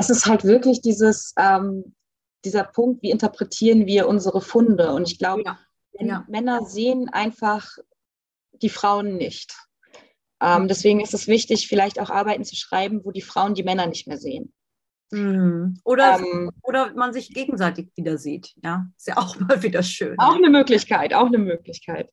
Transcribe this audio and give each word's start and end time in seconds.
es 0.00 0.10
ist 0.10 0.26
halt 0.26 0.44
wirklich 0.44 0.80
dieses, 0.80 1.34
ähm, 1.38 1.94
dieser 2.44 2.64
Punkt, 2.64 3.02
wie 3.02 3.10
interpretieren 3.10 3.86
wir 3.86 4.08
unsere 4.08 4.40
Funde? 4.40 4.92
Und 4.92 5.10
ich 5.10 5.18
glaube, 5.18 5.42
ja. 5.44 5.58
ja. 5.92 6.24
Männer 6.28 6.64
sehen 6.64 7.08
einfach 7.08 7.76
die 8.52 8.70
Frauen 8.70 9.16
nicht. 9.16 9.54
Ähm, 10.42 10.68
deswegen 10.68 11.00
ist 11.00 11.14
es 11.14 11.28
wichtig, 11.28 11.68
vielleicht 11.68 12.00
auch 12.00 12.10
Arbeiten 12.10 12.44
zu 12.44 12.56
schreiben, 12.56 13.04
wo 13.04 13.10
die 13.10 13.20
Frauen 13.20 13.54
die 13.54 13.62
Männer 13.62 13.86
nicht 13.86 14.06
mehr 14.06 14.16
sehen. 14.16 14.52
Mhm. 15.10 15.78
Oder, 15.84 16.18
ähm, 16.18 16.50
oder 16.62 16.94
man 16.94 17.12
sich 17.12 17.34
gegenseitig 17.34 17.90
wieder 17.96 18.16
sieht. 18.16 18.54
Ja, 18.62 18.86
ist 18.96 19.08
ja 19.08 19.18
auch 19.18 19.38
mal 19.40 19.62
wieder 19.62 19.82
schön. 19.82 20.18
Auch 20.18 20.36
eine 20.36 20.50
Möglichkeit, 20.50 21.12
auch 21.14 21.26
eine 21.26 21.38
Möglichkeit. 21.38 22.10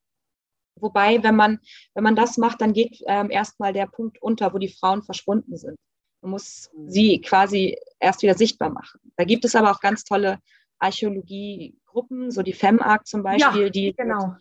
Wobei, 0.79 1.23
wenn 1.23 1.35
man, 1.35 1.59
wenn 1.95 2.03
man 2.03 2.15
das 2.15 2.37
macht, 2.37 2.61
dann 2.61 2.73
geht 2.73 2.99
ähm, 3.07 3.31
erstmal 3.31 3.73
der 3.73 3.87
Punkt 3.87 4.21
unter, 4.21 4.53
wo 4.53 4.57
die 4.57 4.73
Frauen 4.73 5.03
verschwunden 5.03 5.57
sind. 5.57 5.77
Man 6.21 6.31
muss 6.31 6.69
sie 6.87 7.21
quasi 7.21 7.77
erst 7.99 8.21
wieder 8.21 8.35
sichtbar 8.35 8.69
machen. 8.69 8.99
Da 9.15 9.23
gibt 9.23 9.45
es 9.45 9.55
aber 9.55 9.71
auch 9.71 9.79
ganz 9.79 10.03
tolle 10.03 10.39
Archäologiegruppen, 10.79 12.31
so 12.31 12.41
die 12.41 12.53
FemArc 12.53 13.07
zum 13.07 13.23
Beispiel, 13.23 13.63
ja, 13.63 13.69
die 13.69 13.93
genau. 13.95 14.35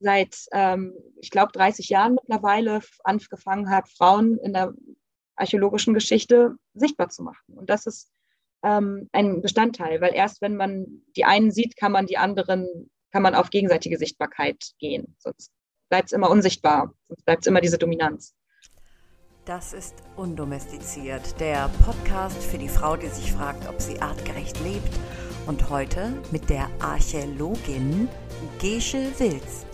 seit, 0.00 0.36
ähm, 0.52 0.94
ich 1.20 1.30
glaube, 1.30 1.52
30 1.52 1.88
Jahren 1.88 2.14
mittlerweile 2.14 2.80
angefangen 3.04 3.70
hat, 3.70 3.88
Frauen 3.88 4.38
in 4.38 4.52
der 4.52 4.72
archäologischen 5.36 5.94
Geschichte 5.94 6.56
sichtbar 6.74 7.08
zu 7.08 7.22
machen. 7.22 7.54
Und 7.54 7.70
das 7.70 7.86
ist 7.86 8.10
ähm, 8.62 9.08
ein 9.12 9.42
Bestandteil, 9.42 10.00
weil 10.00 10.14
erst 10.14 10.40
wenn 10.40 10.56
man 10.56 11.02
die 11.16 11.24
einen 11.24 11.50
sieht, 11.50 11.76
kann 11.76 11.92
man 11.92 12.06
die 12.06 12.18
anderen, 12.18 12.90
kann 13.10 13.22
man 13.22 13.34
auf 13.34 13.50
gegenseitige 13.50 13.98
Sichtbarkeit 13.98 14.72
gehen. 14.78 15.16
Sonst 15.18 15.50
bleibt 15.88 16.06
es 16.06 16.12
immer 16.12 16.30
unsichtbar, 16.30 16.94
sonst 17.08 17.24
bleibt 17.24 17.42
es 17.42 17.46
immer 17.46 17.60
diese 17.60 17.78
Dominanz. 17.78 18.34
Das 19.44 19.72
ist 19.72 19.96
Undomestiziert, 20.14 21.40
der 21.40 21.68
Podcast 21.84 22.40
für 22.44 22.58
die 22.58 22.68
Frau, 22.68 22.94
die 22.96 23.08
sich 23.08 23.32
fragt, 23.32 23.68
ob 23.68 23.82
sie 23.82 24.00
artgerecht 24.00 24.60
lebt. 24.60 24.96
Und 25.48 25.68
heute 25.68 26.16
mit 26.30 26.48
der 26.48 26.70
Archäologin 26.80 28.08
Gesche 28.60 29.12
Wilst. 29.18 29.66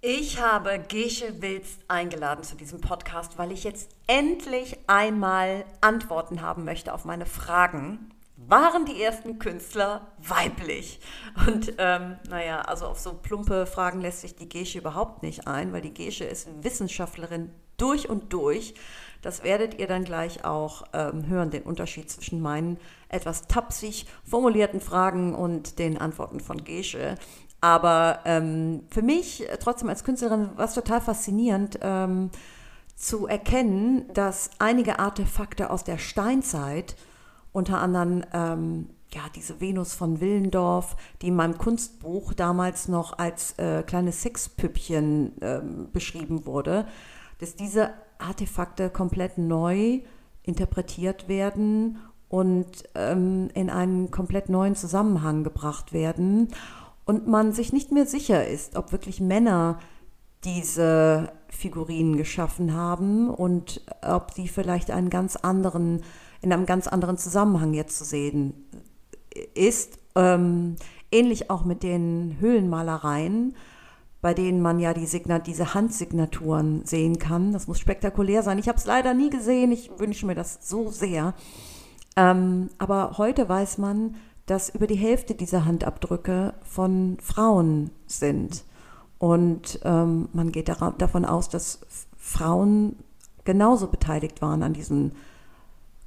Ich 0.00 0.40
habe 0.40 0.80
Gesche 0.88 1.40
Wilst 1.40 1.84
eingeladen 1.86 2.42
zu 2.42 2.56
diesem 2.56 2.80
Podcast, 2.80 3.38
weil 3.38 3.52
ich 3.52 3.62
jetzt 3.62 3.92
endlich 4.08 4.76
einmal 4.88 5.64
Antworten 5.80 6.42
haben 6.42 6.64
möchte 6.64 6.92
auf 6.92 7.04
meine 7.04 7.26
Fragen 7.26 8.10
waren 8.48 8.84
die 8.84 9.02
ersten 9.02 9.38
Künstler 9.38 10.12
weiblich? 10.18 11.00
Und 11.46 11.74
ähm, 11.78 12.16
naja, 12.28 12.60
also 12.62 12.86
auf 12.86 12.98
so 12.98 13.14
plumpe 13.14 13.66
Fragen 13.66 14.00
lässt 14.00 14.20
sich 14.20 14.36
die 14.36 14.48
Gesche 14.48 14.78
überhaupt 14.78 15.22
nicht 15.22 15.46
ein, 15.46 15.72
weil 15.72 15.82
die 15.82 15.94
Gesche 15.94 16.24
ist 16.24 16.48
Wissenschaftlerin 16.62 17.50
durch 17.76 18.08
und 18.08 18.32
durch. 18.32 18.74
Das 19.22 19.42
werdet 19.42 19.78
ihr 19.78 19.86
dann 19.86 20.04
gleich 20.04 20.44
auch 20.44 20.84
ähm, 20.92 21.26
hören, 21.26 21.50
den 21.50 21.62
Unterschied 21.62 22.10
zwischen 22.10 22.40
meinen 22.40 22.78
etwas 23.08 23.46
tapsig 23.46 24.06
formulierten 24.22 24.80
Fragen 24.80 25.34
und 25.34 25.78
den 25.78 25.98
Antworten 25.98 26.40
von 26.40 26.62
Gesche. 26.62 27.16
Aber 27.60 28.20
ähm, 28.26 28.82
für 28.90 29.00
mich 29.00 29.48
äh, 29.48 29.56
trotzdem 29.56 29.88
als 29.88 30.04
Künstlerin 30.04 30.50
war 30.56 30.66
es 30.66 30.74
total 30.74 31.00
faszinierend 31.00 31.78
ähm, 31.80 32.30
zu 32.94 33.26
erkennen, 33.26 34.12
dass 34.12 34.50
einige 34.58 34.98
Artefakte 34.98 35.70
aus 35.70 35.84
der 35.84 35.96
Steinzeit 35.96 36.94
unter 37.54 37.80
anderem 37.80 38.24
ähm, 38.32 38.88
ja, 39.12 39.22
diese 39.34 39.60
Venus 39.60 39.94
von 39.94 40.20
Willendorf, 40.20 40.96
die 41.22 41.28
in 41.28 41.36
meinem 41.36 41.56
Kunstbuch 41.56 42.34
damals 42.34 42.88
noch 42.88 43.16
als 43.16 43.56
äh, 43.58 43.84
kleines 43.84 44.22
Sexpüppchen 44.22 45.32
ähm, 45.40 45.88
beschrieben 45.92 46.46
wurde, 46.46 46.86
dass 47.38 47.54
diese 47.54 47.90
Artefakte 48.18 48.90
komplett 48.90 49.38
neu 49.38 50.00
interpretiert 50.42 51.28
werden 51.28 51.98
und 52.28 52.66
ähm, 52.96 53.50
in 53.54 53.70
einen 53.70 54.10
komplett 54.10 54.48
neuen 54.48 54.74
Zusammenhang 54.74 55.44
gebracht 55.44 55.92
werden 55.92 56.48
und 57.04 57.28
man 57.28 57.52
sich 57.52 57.72
nicht 57.72 57.92
mehr 57.92 58.06
sicher 58.06 58.46
ist, 58.46 58.76
ob 58.76 58.90
wirklich 58.90 59.20
Männer 59.20 59.78
diese 60.42 61.32
Figurinen 61.48 62.16
geschaffen 62.16 62.74
haben 62.74 63.30
und 63.30 63.80
ob 64.02 64.32
sie 64.32 64.48
vielleicht 64.48 64.90
einen 64.90 65.08
ganz 65.08 65.36
anderen 65.36 66.02
in 66.44 66.52
einem 66.52 66.66
ganz 66.66 66.86
anderen 66.86 67.16
Zusammenhang 67.16 67.72
jetzt 67.72 67.98
zu 67.98 68.04
sehen 68.04 68.54
ist. 69.54 69.98
Ähm, 70.14 70.76
ähnlich 71.10 71.50
auch 71.50 71.64
mit 71.64 71.82
den 71.82 72.36
Höhlenmalereien, 72.38 73.56
bei 74.20 74.34
denen 74.34 74.60
man 74.60 74.78
ja 74.78 74.94
die 74.94 75.06
diese 75.06 75.74
Handsignaturen 75.74 76.84
sehen 76.84 77.18
kann. 77.18 77.52
Das 77.52 77.66
muss 77.66 77.78
spektakulär 77.78 78.42
sein. 78.42 78.58
Ich 78.58 78.68
habe 78.68 78.78
es 78.78 78.86
leider 78.86 79.14
nie 79.14 79.30
gesehen. 79.30 79.72
Ich 79.72 79.90
wünsche 79.98 80.26
mir 80.26 80.34
das 80.34 80.58
so 80.68 80.90
sehr. 80.90 81.34
Ähm, 82.16 82.68
aber 82.78 83.16
heute 83.16 83.48
weiß 83.48 83.78
man, 83.78 84.16
dass 84.46 84.68
über 84.68 84.86
die 84.86 84.94
Hälfte 84.94 85.34
dieser 85.34 85.64
Handabdrücke 85.64 86.54
von 86.62 87.16
Frauen 87.22 87.90
sind. 88.06 88.64
Und 89.18 89.80
ähm, 89.84 90.28
man 90.34 90.52
geht 90.52 90.68
davon 90.68 91.24
aus, 91.24 91.48
dass 91.48 91.80
Frauen 92.18 92.96
genauso 93.44 93.86
beteiligt 93.86 94.42
waren 94.42 94.62
an 94.62 94.74
diesen 94.74 95.12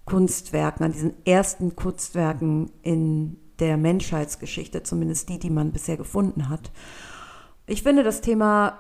Kunstwerken, 0.07 0.85
an 0.85 0.94
diesen 0.94 1.13
ersten 1.25 1.75
Kunstwerken 1.75 2.72
in 2.81 3.38
der 3.59 3.78
Menschheitsgeschichte, 3.78 4.81
zumindest 4.81 5.29
die, 5.29 5.38
die 5.38 5.50
man 5.50 5.72
bisher 5.72 5.97
gefunden 5.97 6.50
hat. 6.50 6.72
Ich 7.68 7.84
finde 7.84 8.03
das 8.03 8.22
Thema 8.22 8.79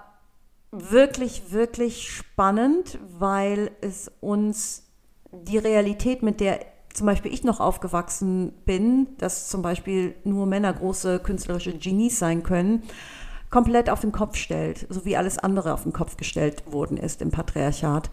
wirklich, 0.71 1.51
wirklich 1.51 2.09
spannend, 2.09 2.97
weil 3.19 3.71
es 3.81 4.11
uns 4.21 4.83
die 5.31 5.57
Realität, 5.57 6.23
mit 6.23 6.39
der 6.39 6.59
zum 6.93 7.05
Beispiel 7.05 7.31
ich 7.31 7.43
noch 7.43 7.59
aufgewachsen 7.59 8.53
bin, 8.65 9.07
dass 9.19 9.49
zum 9.49 9.61
Beispiel 9.61 10.15
nur 10.23 10.47
Männer 10.47 10.73
große 10.73 11.19
künstlerische 11.19 11.77
Genies 11.77 12.17
sein 12.17 12.41
können, 12.41 12.83
komplett 13.49 13.89
auf 13.89 14.01
den 14.01 14.11
Kopf 14.11 14.35
stellt, 14.35 14.87
so 14.89 15.05
wie 15.05 15.15
alles 15.15 15.37
andere 15.37 15.73
auf 15.73 15.83
den 15.83 15.93
Kopf 15.93 16.17
gestellt 16.17 16.71
worden 16.71 16.97
ist 16.97 17.21
im 17.21 17.29
Patriarchat. 17.29 18.09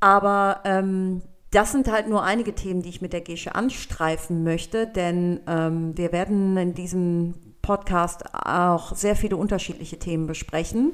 Aber 0.00 0.60
ähm, 0.64 1.22
das 1.50 1.72
sind 1.72 1.90
halt 1.90 2.08
nur 2.08 2.22
einige 2.22 2.54
Themen, 2.54 2.82
die 2.82 2.88
ich 2.88 3.00
mit 3.00 3.12
der 3.12 3.20
Gesche 3.20 3.54
anstreifen 3.54 4.42
möchte, 4.42 4.86
denn 4.86 5.40
ähm, 5.46 5.96
wir 5.96 6.12
werden 6.12 6.56
in 6.56 6.74
diesem 6.74 7.34
Podcast 7.62 8.24
auch 8.34 8.94
sehr 8.94 9.16
viele 9.16 9.36
unterschiedliche 9.36 9.98
Themen 9.98 10.26
besprechen. 10.26 10.92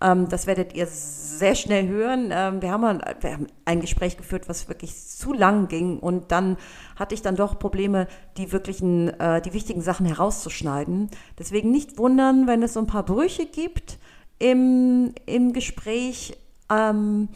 Ähm, 0.00 0.28
das 0.28 0.46
werdet 0.46 0.74
ihr 0.74 0.86
sehr 0.86 1.54
schnell 1.54 1.88
hören. 1.88 2.30
Ähm, 2.32 2.60
wir, 2.60 2.70
haben 2.70 2.84
ein, 2.84 3.00
wir, 3.20 3.32
haben 3.32 3.46
ein, 3.64 3.80
Gespräch 3.80 4.16
geführt, 4.16 4.48
was 4.48 4.68
wirklich 4.68 4.94
zu 4.94 5.32
lang 5.32 5.68
ging 5.68 5.98
und 5.98 6.30
dann 6.30 6.56
hatte 6.96 7.14
ich 7.14 7.22
dann 7.22 7.36
doch 7.36 7.58
Probleme, 7.58 8.06
die 8.36 8.52
wirklichen, 8.52 9.08
äh, 9.20 9.40
die 9.40 9.52
wichtigen 9.52 9.80
Sachen 9.80 10.06
herauszuschneiden. 10.06 11.10
Deswegen 11.38 11.70
nicht 11.70 11.98
wundern, 11.98 12.46
wenn 12.46 12.62
es 12.62 12.74
so 12.74 12.80
ein 12.80 12.86
paar 12.86 13.04
Brüche 13.04 13.46
gibt 13.46 13.98
im, 14.38 15.14
im 15.26 15.52
Gespräch. 15.52 16.36
Ähm, 16.70 17.28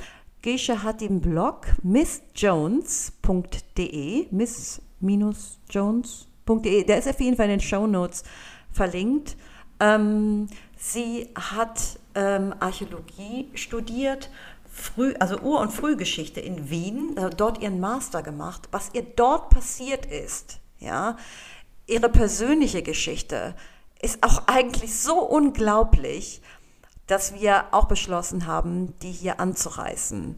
Gesche 0.42 0.82
hat 0.82 1.00
den 1.00 1.20
Blog 1.20 1.68
missjones.de, 1.82 4.26
miss-jones.de, 4.30 6.84
der 6.84 6.98
ist 6.98 7.08
auf 7.08 7.20
jeden 7.20 7.36
Fall 7.36 7.46
in 7.46 7.52
den 7.52 7.60
Show 7.60 7.86
Notes 7.86 8.24
verlinkt. 8.70 9.36
Ähm, 9.80 10.48
sie 10.76 11.28
hat 11.34 11.98
ähm, 12.14 12.54
Archäologie 12.60 13.48
studiert, 13.54 14.30
früh, 14.70 15.14
also 15.18 15.40
Ur- 15.40 15.60
und 15.60 15.72
Frühgeschichte 15.72 16.40
in 16.40 16.68
Wien, 16.70 17.16
äh, 17.16 17.30
dort 17.30 17.60
ihren 17.60 17.80
Master 17.80 18.22
gemacht. 18.22 18.68
Was 18.70 18.90
ihr 18.94 19.02
dort 19.02 19.50
passiert 19.50 20.06
ist, 20.06 20.60
ja, 20.78 21.16
ihre 21.86 22.08
persönliche 22.08 22.82
Geschichte 22.82 23.56
ist 24.00 24.22
auch 24.22 24.46
eigentlich 24.46 24.96
so 24.96 25.18
unglaublich 25.18 26.40
dass 27.08 27.34
wir 27.34 27.64
auch 27.72 27.86
beschlossen 27.86 28.46
haben, 28.46 28.94
die 29.00 29.10
hier 29.10 29.40
anzureißen. 29.40 30.36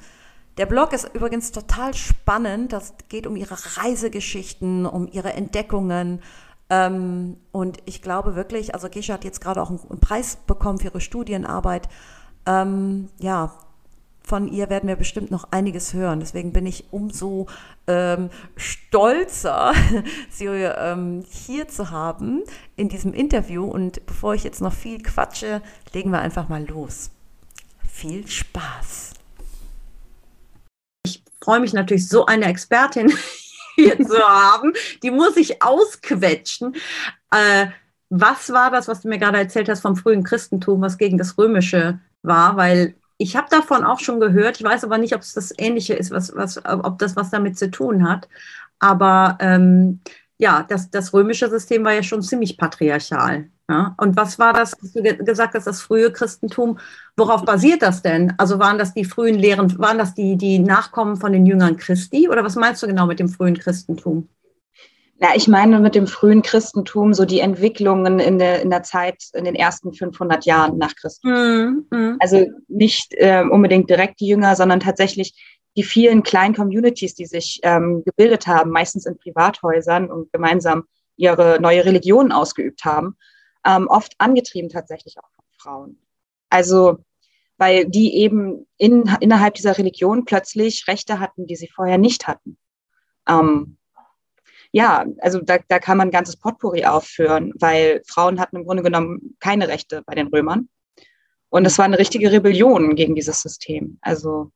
Der 0.56 0.67
Blog 0.67 0.93
ist 0.93 1.11
übrigens 1.14 1.52
total 1.52 1.94
spannend. 1.94 2.72
Das 2.72 2.94
geht 3.08 3.26
um 3.26 3.37
ihre 3.37 3.56
Reisegeschichten, 3.76 4.87
um 4.87 5.08
ihre 5.11 5.32
Entdeckungen. 5.34 6.22
Ähm, 6.70 7.37
und 7.52 7.78
ich 7.84 8.02
glaube 8.02 8.37
wirklich, 8.37 8.75
also 8.75 8.88
Gesche 8.88 9.12
hat 9.12 9.25
jetzt 9.25 9.40
gerade 9.40 9.61
auch 9.61 9.70
einen 9.70 10.00
Preis 10.00 10.37
bekommen 10.46 10.78
für 10.78 10.87
ihre 10.87 11.00
Studienarbeit. 11.00 11.88
Ähm, 12.46 13.11
ja, 13.19 13.52
von 14.31 14.47
ihr 14.47 14.71
werden 14.71 14.88
wir 14.88 14.94
bestimmt 14.94 15.32
noch 15.32 15.49
einiges 15.50 15.93
hören. 15.93 16.21
Deswegen 16.21 16.53
bin 16.53 16.65
ich 16.65 16.85
umso 16.93 17.49
ähm, 17.88 18.31
stolzer, 18.55 19.73
sie 20.31 20.47
ähm, 20.47 21.25
hier 21.29 21.67
zu 21.67 21.91
haben 21.91 22.44
in 22.77 22.88
diesem 22.88 23.12
Interview. 23.12 23.65
Und 23.65 24.06
bevor 24.06 24.35
ich 24.35 24.44
jetzt 24.44 24.61
noch 24.61 24.73
viel 24.73 25.03
quatsche, 25.03 25.62
legen 25.93 26.12
wir 26.12 26.21
einfach 26.21 26.49
mal 26.49 26.65
los. 26.65 27.11
Viel 27.93 28.25
Spaß. 28.29 29.15
Ich 31.05 31.25
freue 31.43 31.59
mich 31.59 31.73
natürlich, 31.73 32.09
so 32.09 32.25
eine 32.25 32.44
Expertin 32.44 33.12
hier 33.75 33.99
zu 33.99 34.17
haben. 34.17 34.75
Die 35.03 35.11
muss 35.11 35.37
ich 35.37 35.61
ausquetschen. 35.61 36.76
Äh, 37.33 37.67
was 38.11 38.53
war 38.53 38.71
das, 38.71 38.87
was 38.87 39.00
du 39.00 39.09
mir 39.09 39.19
gerade 39.19 39.38
erzählt 39.38 39.69
hast 39.69 39.81
vom 39.81 39.97
frühen 39.97 40.23
Christentum, 40.23 40.81
was 40.83 40.99
gegen 40.99 41.19
das 41.19 41.37
Römische 41.37 41.99
war? 42.23 42.56
Weil 42.56 42.94
ich 43.20 43.37
habe 43.37 43.49
davon 43.50 43.84
auch 43.84 44.00
schon 44.00 44.19
gehört, 44.19 44.56
ich 44.56 44.64
weiß 44.64 44.82
aber 44.82 44.96
nicht, 44.96 45.14
ob 45.14 45.20
es 45.20 45.34
das 45.34 45.52
Ähnliche 45.58 45.93
ist, 45.93 46.11
was, 46.11 46.34
was, 46.34 46.64
ob 46.64 46.99
das 46.99 47.17
was 47.17 47.28
damit 47.28 47.58
zu 47.58 47.70
tun 47.70 48.08
hat. 48.08 48.28
Aber 48.78 49.37
ähm, 49.40 50.00
ja, 50.38 50.64
das, 50.67 50.90
das 50.90 51.12
römische 51.12 51.50
System 51.50 51.84
war 51.84 51.93
ja 51.93 52.02
schon 52.02 52.22
ziemlich 52.22 52.56
patriarchal. 52.56 53.50
Ja? 53.69 53.94
Und 53.99 54.17
was 54.17 54.38
war 54.38 54.55
das, 54.55 54.75
was 54.81 54.93
du 54.93 55.02
gesagt 55.02 55.52
hast, 55.52 55.67
das 55.67 55.82
frühe 55.82 56.11
Christentum? 56.11 56.78
Worauf 57.14 57.44
basiert 57.44 57.82
das 57.82 58.00
denn? 58.00 58.32
Also 58.38 58.58
waren 58.58 58.78
das 58.78 58.94
die 58.94 59.05
frühen 59.05 59.38
Lehren, 59.38 59.78
waren 59.78 59.99
das 59.99 60.14
die, 60.14 60.37
die 60.38 60.58
Nachkommen 60.58 61.19
von 61.19 61.34
den 61.34 61.44
Jüngern 61.44 61.76
Christi? 61.76 62.26
Oder 62.26 62.43
was 62.43 62.56
meinst 62.56 62.82
du 62.82 62.87
genau 62.87 63.06
mit 63.06 63.20
dem 63.20 63.28
frühen 63.28 63.58
Christentum? 63.58 64.31
Na, 65.22 65.37
ich 65.37 65.49
meine 65.49 65.81
mit 65.81 65.94
dem 65.94 66.06
frühen 66.06 66.40
Christentum 66.40 67.12
so 67.12 67.26
die 67.26 67.40
Entwicklungen 67.40 68.20
in 68.20 68.38
der, 68.38 68.62
in 68.62 68.70
der 68.70 68.82
Zeit, 68.82 69.22
in 69.34 69.44
den 69.44 69.55
ersten 69.55 69.93
500 69.93 70.46
Jahren 70.46 70.78
nach 70.78 70.96
Christus. 70.96 71.20
Mm, 71.22 71.94
mm. 71.94 72.17
Also 72.20 72.46
nicht 72.69 73.12
äh, 73.14 73.43
unbedingt 73.43 73.90
direkt 73.90 74.20
die 74.20 74.28
Jünger, 74.28 74.56
sondern 74.56 74.81
tatsächlich 74.81 75.34
die 75.76 75.82
vielen 75.82 76.22
kleinen 76.22 76.55
Communities, 76.55 77.14
die 77.14 77.26
sich 77.26 77.61
ähm, 77.64 78.02
gebildet 78.02 78.46
haben, 78.46 78.70
meistens 78.70 79.05
in 79.05 79.19
Privathäusern 79.19 80.11
und 80.11 80.32
gemeinsam 80.32 80.84
ihre 81.17 81.61
neue 81.61 81.84
Religion 81.84 82.32
ausgeübt 82.32 82.87
haben, 82.87 83.14
ähm, 83.66 83.88
oft 83.88 84.14
angetrieben 84.16 84.70
tatsächlich 84.70 85.19
auch 85.19 85.28
von 85.37 85.44
Frauen. 85.58 85.99
Also 86.49 86.99
weil 87.58 87.84
die 87.84 88.16
eben 88.16 88.66
in, 88.78 89.05
innerhalb 89.20 89.52
dieser 89.52 89.76
Religion 89.76 90.25
plötzlich 90.25 90.88
Rechte 90.88 91.20
hatten, 91.20 91.46
die 91.46 91.56
sie 91.56 91.69
vorher 91.69 91.99
nicht 91.99 92.26
hatten. 92.26 92.56
Ähm, 93.28 93.76
ja, 94.72 95.05
also 95.19 95.40
da, 95.40 95.58
da 95.69 95.78
kann 95.78 95.99
man 95.99 96.08
ein 96.08 96.12
ganzes 96.12 96.37
Potpourri 96.37 96.84
aufführen, 96.84 97.52
weil 97.58 98.02
Frauen 98.06 98.38
hatten 98.38 98.56
im 98.56 98.64
Grunde 98.64 98.82
genommen 98.82 99.37
keine 99.40 99.69
Rechte 99.69 100.02
bei 100.06 100.14
den 100.14 100.28
Römern. 100.28 100.69
Und 101.49 101.67
es 101.67 101.78
war 101.78 101.84
eine 101.84 101.99
richtige 101.99 102.31
Rebellion 102.31 102.94
gegen 102.94 103.17
dieses 103.17 103.43
System. 103.43 103.99
Also 104.00 104.52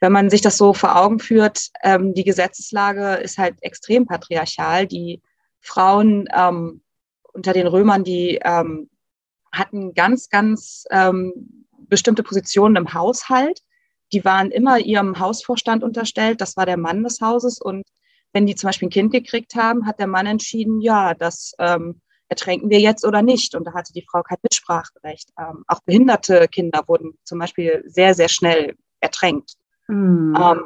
wenn 0.00 0.12
man 0.12 0.28
sich 0.28 0.40
das 0.40 0.58
so 0.58 0.74
vor 0.74 0.96
Augen 0.96 1.20
führt, 1.20 1.70
ähm, 1.82 2.12
die 2.14 2.24
Gesetzeslage 2.24 3.14
ist 3.14 3.38
halt 3.38 3.56
extrem 3.62 4.06
patriarchal. 4.06 4.86
Die 4.86 5.22
Frauen 5.60 6.28
ähm, 6.36 6.82
unter 7.32 7.52
den 7.52 7.66
Römern, 7.66 8.02
die 8.02 8.40
ähm, 8.44 8.90
hatten 9.52 9.94
ganz, 9.94 10.28
ganz 10.28 10.84
ähm, 10.90 11.66
bestimmte 11.78 12.22
Positionen 12.22 12.76
im 12.76 12.92
Haushalt. 12.92 13.60
Die 14.12 14.24
waren 14.24 14.50
immer 14.50 14.78
ihrem 14.78 15.18
Hausvorstand 15.18 15.84
unterstellt. 15.84 16.40
Das 16.40 16.56
war 16.56 16.66
der 16.66 16.76
Mann 16.76 17.04
des 17.04 17.20
Hauses. 17.20 17.60
Und 17.60 17.84
wenn 18.36 18.44
die 18.44 18.54
zum 18.54 18.68
Beispiel 18.68 18.88
ein 18.88 18.90
Kind 18.90 19.12
gekriegt 19.12 19.54
haben, 19.54 19.86
hat 19.86 19.98
der 19.98 20.06
Mann 20.06 20.26
entschieden, 20.26 20.82
ja, 20.82 21.14
das 21.14 21.54
ähm, 21.58 22.02
ertränken 22.28 22.68
wir 22.68 22.80
jetzt 22.80 23.02
oder 23.06 23.22
nicht. 23.22 23.54
Und 23.54 23.64
da 23.64 23.72
hatte 23.72 23.94
die 23.94 24.04
Frau 24.06 24.22
kein 24.22 24.36
Mitspracherecht. 24.42 25.30
Ähm, 25.38 25.64
auch 25.68 25.80
behinderte 25.86 26.46
Kinder 26.46 26.82
wurden 26.86 27.16
zum 27.24 27.38
Beispiel 27.38 27.82
sehr, 27.86 28.12
sehr 28.12 28.28
schnell 28.28 28.76
ertränkt. 29.00 29.54
Mhm. 29.88 30.36
Ähm, 30.38 30.60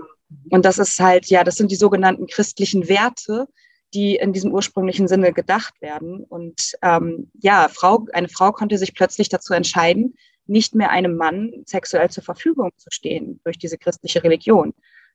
und 0.51 0.65
das 0.65 0.79
ist 0.79 0.99
halt, 0.99 1.27
ja, 1.27 1.45
das 1.45 1.55
sind 1.55 1.71
die 1.71 1.77
sogenannten 1.77 2.27
christlichen 2.27 2.89
Werte, 2.89 3.47
die 3.95 4.17
in 4.17 4.33
diesem 4.33 4.53
ursprünglichen 4.53 5.07
Sinne 5.07 5.33
gedacht 5.33 5.81
werden. 5.81 6.25
Und 6.25 6.73
ähm, 6.83 7.31
ja, 7.41 7.69
Frau, 7.73 8.05
eine 8.13 8.29
Frau 8.29 8.51
konnte 8.51 8.79
sich 8.79 8.97
plötzlich 8.97 9.29
dazu 9.29 9.55
entscheiden, 9.55 10.17
nicht 10.47 10.75
mehr 10.75 10.91
einem 10.91 11.15
Mann 11.15 11.53
sexuell 11.67 12.11
zur 12.11 12.25
Verfügung 12.25 12.73
zu 12.79 12.89
stehen 12.91 13.41
durch 13.45 13.59
diese 13.59 13.79
christliche 13.79 14.25
Religion. 14.25 14.75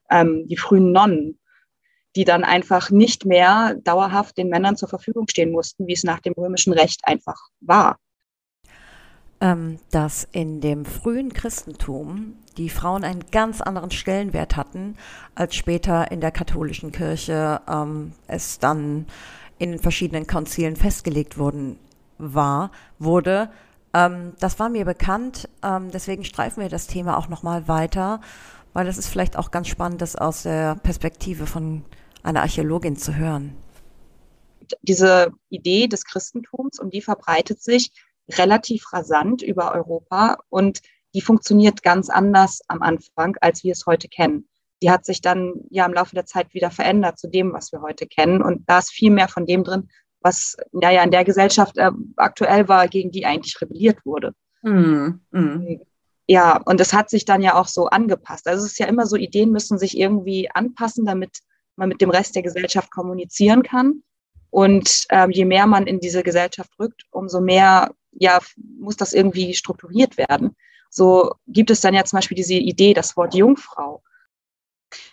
Ähm, 0.10 0.48
die 0.48 0.56
frühen 0.56 0.94
Nonnen, 0.94 1.38
die 2.16 2.26
dann 2.26 2.44
einfach 2.44 2.90
nicht 2.92 3.26
mehr 3.26 3.76
dauerhaft 3.84 4.38
den 4.38 4.50
Männern 4.50 4.78
zur 4.78 4.90
Verfügung 4.90 5.28
stehen 5.30 5.52
mussten, 5.52 5.88
wie 5.88 5.94
es 5.94 6.04
nach 6.04 6.20
dem 6.20 6.34
römischen 6.34 6.74
Recht 6.74 7.02
einfach 7.04 7.50
war. 7.62 7.98
Ähm, 9.42 9.80
dass 9.92 10.26
in 10.32 10.62
dem 10.62 10.86
frühen 10.86 11.34
Christentum 11.34 12.36
die 12.58 12.70
Frauen 12.70 13.04
einen 13.04 13.26
ganz 13.32 13.60
anderen 13.60 13.92
Stellenwert 13.92 14.56
hatten, 14.56 14.96
als 15.36 15.56
später 15.56 16.10
in 16.10 16.22
der 16.22 16.32
katholischen 16.32 16.94
Kirche 16.94 17.60
ähm, 17.68 18.14
es 18.28 18.60
dann 18.60 19.08
in 19.60 19.72
den 19.72 19.80
verschiedenen 19.80 20.26
Konzilen 20.26 20.78
festgelegt 20.78 21.38
worden 21.38 21.78
war, 22.18 22.72
wurde. 22.98 23.50
Ähm, 23.94 24.34
das 24.40 24.58
war 24.58 24.70
mir 24.70 24.86
bekannt, 24.86 25.50
ähm, 25.64 25.92
deswegen 25.92 26.24
streifen 26.24 26.62
wir 26.62 26.70
das 26.70 26.88
Thema 26.88 27.18
auch 27.18 27.28
nochmal 27.28 27.68
weiter, 27.68 28.22
weil 28.72 28.88
es 28.88 28.98
ist 28.98 29.08
vielleicht 29.08 29.38
auch 29.38 29.52
ganz 29.52 29.68
spannend, 29.68 30.02
das 30.02 30.16
aus 30.16 30.44
der 30.44 30.76
Perspektive 30.76 31.46
von 31.46 31.84
einer 32.26 32.42
Archäologin 32.42 32.98
zu 32.98 33.16
hören. 33.16 33.56
Diese 34.82 35.32
Idee 35.50 35.88
des 35.88 36.06
Christentums, 36.06 36.80
und 36.80 36.94
die 36.94 37.02
verbreitet 37.02 37.62
sich 37.62 37.92
relativ 38.32 38.92
rasant 38.92 39.44
über 39.44 39.74
Europa 39.74 40.38
und 40.50 40.82
die 41.14 41.22
funktioniert 41.22 41.84
ganz 41.84 42.10
anders 42.10 42.62
am 42.68 42.82
Anfang, 42.82 43.36
als 43.42 43.64
wir 43.64 43.72
es 43.72 43.86
heute 43.86 44.10
kennen. 44.10 44.50
Die 44.82 44.90
hat 44.90 45.06
sich 45.06 45.22
dann 45.22 45.54
ja 45.70 45.86
im 45.86 45.94
Laufe 45.94 46.16
der 46.16 46.26
Zeit 46.26 46.54
wieder 46.54 46.72
verändert 46.72 47.18
zu 47.18 47.30
dem, 47.30 47.54
was 47.54 47.72
wir 47.72 47.82
heute 47.82 48.08
kennen. 48.08 48.42
Und 48.42 48.68
da 48.68 48.80
ist 48.80 48.92
viel 48.92 49.12
mehr 49.12 49.30
von 49.30 49.46
dem 49.46 49.64
drin, 49.64 49.88
was 50.20 50.58
ja, 50.74 50.90
ja 50.90 51.04
in 51.04 51.12
der 51.12 51.24
Gesellschaft 51.24 51.78
äh, 51.78 51.92
aktuell 52.18 52.68
war, 52.68 52.88
gegen 52.88 53.12
die 53.12 53.26
eigentlich 53.26 53.62
rebelliert 53.62 54.00
wurde. 54.04 54.34
Mm, 54.64 55.22
mm. 55.32 55.80
Ja, 56.28 56.60
und 56.66 56.82
es 56.82 56.92
hat 56.92 57.10
sich 57.10 57.24
dann 57.24 57.42
ja 57.42 57.54
auch 57.54 57.68
so 57.68 57.86
angepasst. 57.86 58.48
Also 58.48 58.66
es 58.66 58.74
ist 58.74 58.80
ja 58.80 58.88
immer 58.88 59.06
so, 59.06 59.16
Ideen 59.16 59.52
müssen 59.52 59.78
sich 59.78 59.98
irgendwie 59.98 60.50
anpassen, 60.52 61.06
damit 61.06 61.40
man 61.76 61.90
mit 61.90 62.02
dem 62.02 62.10
Rest 62.10 62.36
der 62.36 62.44
Gesellschaft 62.44 62.92
kommunizieren 62.92 63.64
kann. 63.64 64.04
Und 64.50 65.06
ähm, 65.10 65.32
je 65.32 65.46
mehr 65.46 65.68
man 65.68 65.86
in 65.88 66.00
diese 66.00 66.24
Gesellschaft 66.24 66.72
rückt, 66.80 67.04
umso 67.12 67.42
mehr 67.42 67.94
ja, 68.12 68.40
muss 68.56 68.96
das 68.96 69.14
irgendwie 69.14 69.54
strukturiert 69.54 70.18
werden. 70.18 70.56
So 70.90 71.34
gibt 71.48 71.72
es 71.72 71.82
dann 71.82 71.94
ja 71.94 72.06
zum 72.06 72.18
Beispiel 72.18 72.38
diese 72.38 72.54
Idee, 72.54 72.94
das 72.94 73.18
Wort 73.18 73.36
Jungfrau. 73.36 74.02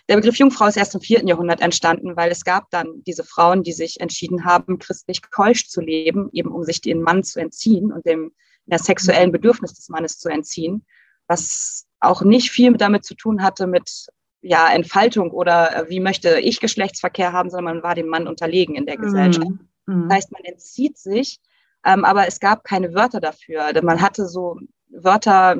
Der 0.07 0.15
Begriff 0.15 0.37
Jungfrau 0.37 0.67
ist 0.67 0.77
erst 0.77 0.95
im 0.95 1.01
vierten 1.01 1.27
Jahrhundert 1.27 1.59
entstanden, 1.59 2.15
weil 2.15 2.31
es 2.31 2.45
gab 2.45 2.69
dann 2.69 3.03
diese 3.05 3.23
Frauen, 3.23 3.63
die 3.63 3.73
sich 3.73 3.99
entschieden 3.99 4.45
haben, 4.45 4.79
christlich 4.79 5.21
keusch 5.29 5.67
zu 5.67 5.81
leben, 5.81 6.29
eben 6.31 6.51
um 6.51 6.63
sich 6.63 6.79
den 6.79 7.01
Mann 7.01 7.23
zu 7.23 7.39
entziehen 7.39 7.91
und 7.91 8.05
dem 8.05 8.31
der 8.65 8.79
sexuellen 8.79 9.31
Bedürfnis 9.31 9.73
des 9.73 9.89
Mannes 9.89 10.19
zu 10.19 10.29
entziehen, 10.29 10.85
was 11.27 11.85
auch 11.99 12.21
nicht 12.21 12.49
viel 12.49 12.73
damit 12.73 13.03
zu 13.03 13.15
tun 13.15 13.43
hatte 13.43 13.67
mit 13.67 14.07
ja, 14.43 14.69
Entfaltung 14.71 15.31
oder 15.31 15.75
äh, 15.75 15.89
wie 15.89 16.01
möchte 16.01 16.39
ich 16.39 16.59
Geschlechtsverkehr 16.59 17.31
haben, 17.31 17.49
sondern 17.49 17.75
man 17.75 17.83
war 17.83 17.95
dem 17.95 18.07
Mann 18.07 18.27
unterlegen 18.27 18.75
in 18.75 18.85
der 18.85 18.97
Gesellschaft. 18.97 19.47
Mhm. 19.85 20.09
Das 20.09 20.17
heißt, 20.17 20.31
man 20.33 20.43
entzieht 20.43 20.97
sich, 20.97 21.39
ähm, 21.85 22.03
aber 22.03 22.27
es 22.27 22.39
gab 22.39 22.65
keine 22.65 22.93
Wörter 22.93 23.21
dafür. 23.21 23.71
Man 23.81 24.01
hatte 24.01 24.27
so 24.27 24.59
Wörter 24.89 25.55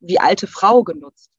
wie 0.00 0.20
alte 0.20 0.46
Frau 0.46 0.84
genutzt, 0.84 1.30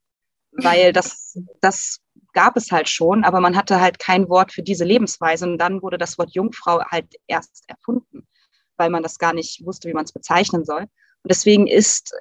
weil 0.51 0.91
das, 0.91 1.37
das 1.61 1.99
gab 2.33 2.57
es 2.57 2.71
halt 2.71 2.89
schon, 2.89 3.23
aber 3.23 3.41
man 3.41 3.55
hatte 3.55 3.79
halt 3.79 3.99
kein 3.99 4.27
Wort 4.27 4.51
für 4.51 4.63
diese 4.63 4.83
Lebensweise. 4.83 5.45
Und 5.45 5.59
dann 5.59 5.83
wurde 5.83 5.99
das 5.99 6.17
Wort 6.17 6.33
Jungfrau 6.33 6.83
halt 6.83 7.15
erst 7.27 7.63
erfunden, 7.67 8.27
weil 8.75 8.89
man 8.89 9.03
das 9.03 9.19
gar 9.19 9.33
nicht 9.33 9.63
wusste, 9.65 9.87
wie 9.87 9.93
man 9.93 10.05
es 10.05 10.13
bezeichnen 10.13 10.65
soll. 10.65 10.81
Und 10.81 11.31
deswegen 11.31 11.67
ist 11.67 12.15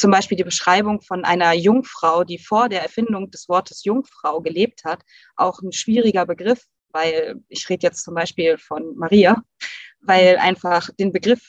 zum 0.00 0.10
Beispiel 0.10 0.36
die 0.36 0.44
Beschreibung 0.44 1.00
von 1.00 1.24
einer 1.24 1.52
Jungfrau, 1.52 2.24
die 2.24 2.38
vor 2.38 2.68
der 2.68 2.82
Erfindung 2.82 3.30
des 3.30 3.48
Wortes 3.48 3.84
Jungfrau 3.84 4.40
gelebt 4.40 4.84
hat, 4.84 5.02
auch 5.36 5.60
ein 5.60 5.72
schwieriger 5.72 6.26
Begriff, 6.26 6.64
weil 6.90 7.40
ich 7.48 7.68
rede 7.68 7.86
jetzt 7.86 8.02
zum 8.02 8.14
Beispiel 8.14 8.58
von 8.58 8.96
Maria, 8.96 9.42
weil 10.00 10.36
einfach 10.38 10.90
den 10.98 11.12
Begriff 11.12 11.40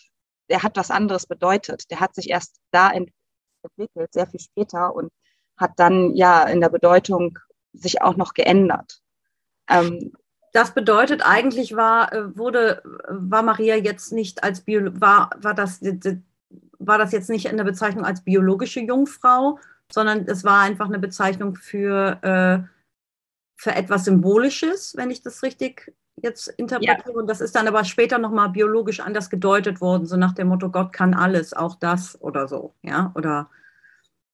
der 0.51 0.63
hat 0.63 0.75
was 0.75 0.91
anderes 0.91 1.25
bedeutet. 1.25 1.89
Der 1.89 2.01
hat 2.01 2.13
sich 2.13 2.29
erst 2.29 2.57
da 2.71 2.91
entwickelt, 2.91 4.13
sehr 4.13 4.27
viel 4.27 4.39
später 4.39 4.93
und 4.93 5.11
hat 5.57 5.71
dann 5.77 6.13
ja 6.13 6.43
in 6.43 6.59
der 6.59 6.69
Bedeutung 6.69 7.39
sich 7.73 8.01
auch 8.01 8.17
noch 8.17 8.33
geändert. 8.33 8.99
Ähm, 9.69 10.11
das 10.51 10.73
bedeutet, 10.73 11.21
eigentlich 11.23 11.75
war, 11.77 12.11
äh, 12.11 12.37
wurde, 12.37 12.83
war 13.07 13.41
Maria 13.41 13.77
jetzt 13.77 14.11
nicht 14.11 14.43
als 14.43 14.61
Bio, 14.61 14.81
war, 14.99 15.29
war, 15.37 15.53
das, 15.53 15.79
war 16.85 16.97
das 16.97 17.11
jetzt 17.11 17.29
nicht 17.29 17.45
in 17.45 17.57
der 17.57 17.63
Bezeichnung 17.63 18.05
als 18.05 18.23
biologische 18.23 18.81
Jungfrau, 18.81 19.59
sondern 19.91 20.25
es 20.27 20.43
war 20.43 20.61
einfach 20.61 20.87
eine 20.87 20.99
Bezeichnung 20.99 21.55
für, 21.55 22.17
äh, 22.23 22.67
für 23.55 23.75
etwas 23.75 24.05
Symbolisches, 24.05 24.95
wenn 24.95 25.11
ich 25.11 25.21
das 25.21 25.43
richtig 25.43 25.93
jetzt 26.17 26.47
interpretiere. 26.47 27.13
Ja. 27.13 27.13
Und 27.13 27.27
das 27.27 27.41
ist 27.41 27.55
dann 27.55 27.67
aber 27.67 27.83
später 27.83 28.17
nochmal 28.17 28.49
biologisch 28.49 28.99
anders 28.99 29.29
gedeutet 29.29 29.81
worden, 29.81 30.05
so 30.05 30.17
nach 30.17 30.33
dem 30.33 30.47
Motto, 30.47 30.69
Gott 30.69 30.93
kann 30.93 31.13
alles, 31.13 31.53
auch 31.53 31.75
das 31.75 32.19
oder 32.21 32.47
so, 32.47 32.73
ja, 32.83 33.11
oder. 33.15 33.49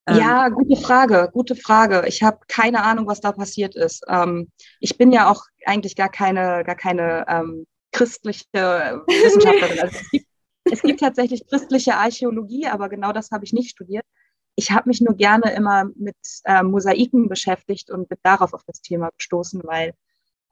Ähm, 0.08 0.18
ja, 0.18 0.50
gute 0.50 0.80
Frage, 0.82 1.30
gute 1.34 1.56
Frage. 1.56 2.04
Ich 2.08 2.24
habe 2.24 2.40
keine 2.48 2.84
Ahnung, 2.84 3.08
was 3.08 3.20
da 3.20 3.32
passiert 3.34 3.76
ist. 3.76 4.04
Ähm, 4.08 4.50
ich 4.80 4.98
bin 4.98 5.12
ja 5.12 5.30
auch 5.30 5.44
eigentlich 5.66 5.96
gar 5.96 6.10
keine, 6.10 6.64
gar 6.64 6.76
keine 6.76 7.26
ähm, 7.28 7.66
christliche 7.92 8.46
Wissenschaftlerin. 8.54 9.80
Also 9.80 9.98
es, 10.00 10.10
gibt, 10.12 10.27
es 10.72 10.82
gibt 10.82 11.00
tatsächlich 11.00 11.48
christliche 11.48 11.96
Archäologie, 11.96 12.68
aber 12.68 12.90
genau 12.90 13.12
das 13.12 13.32
habe 13.32 13.46
ich 13.46 13.54
nicht 13.54 13.70
studiert. 13.70 14.06
Ich 14.56 14.72
habe 14.72 14.90
mich 14.90 15.02
nur 15.02 15.16
gerne 15.16 15.54
immer 15.54 15.86
mit 15.96 16.16
äh, 16.46 16.64
Mosaiken 16.64 17.30
beschäftigt 17.30 17.92
und 17.92 18.10
bin 18.10 18.18
darauf 18.24 18.54
auf 18.54 18.64
das 18.66 18.82
Thema 18.82 19.10
gestoßen, 19.18 19.62
weil 19.64 19.94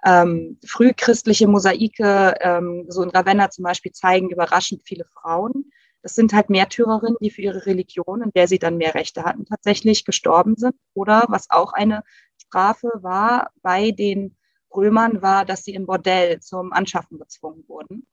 ähm, 0.05 0.59
frühchristliche 0.65 1.47
Mosaike, 1.47 2.35
ähm, 2.39 2.85
so 2.89 3.01
in 3.01 3.09
Ravenna 3.09 3.49
zum 3.49 3.63
Beispiel, 3.63 3.91
zeigen 3.91 4.29
überraschend 4.29 4.83
viele 4.85 5.05
Frauen. 5.05 5.71
Das 6.03 6.13
sind 6.13 6.33
halt 6.33 6.51
Märtyrerinnen, 6.51 7.17
die 7.19 7.31
für 7.31 7.41
ihre 7.41 7.65
Religion, 7.65 8.21
in 8.21 8.31
der 8.35 8.47
sie 8.47 8.59
dann 8.59 8.77
mehr 8.77 8.93
Rechte 8.93 9.23
hatten, 9.23 9.45
tatsächlich 9.45 10.05
gestorben 10.05 10.55
sind. 10.55 10.75
Oder 10.93 11.25
was 11.29 11.49
auch 11.49 11.73
eine 11.73 12.03
Strafe 12.37 12.91
war 13.01 13.49
bei 13.63 13.89
den 13.89 14.37
Römern, 14.75 15.23
war, 15.23 15.45
dass 15.45 15.63
sie 15.63 15.73
im 15.73 15.87
Bordell 15.87 16.39
zum 16.41 16.73
Anschaffen 16.73 17.17
gezwungen 17.17 17.63
wurden. 17.67 18.05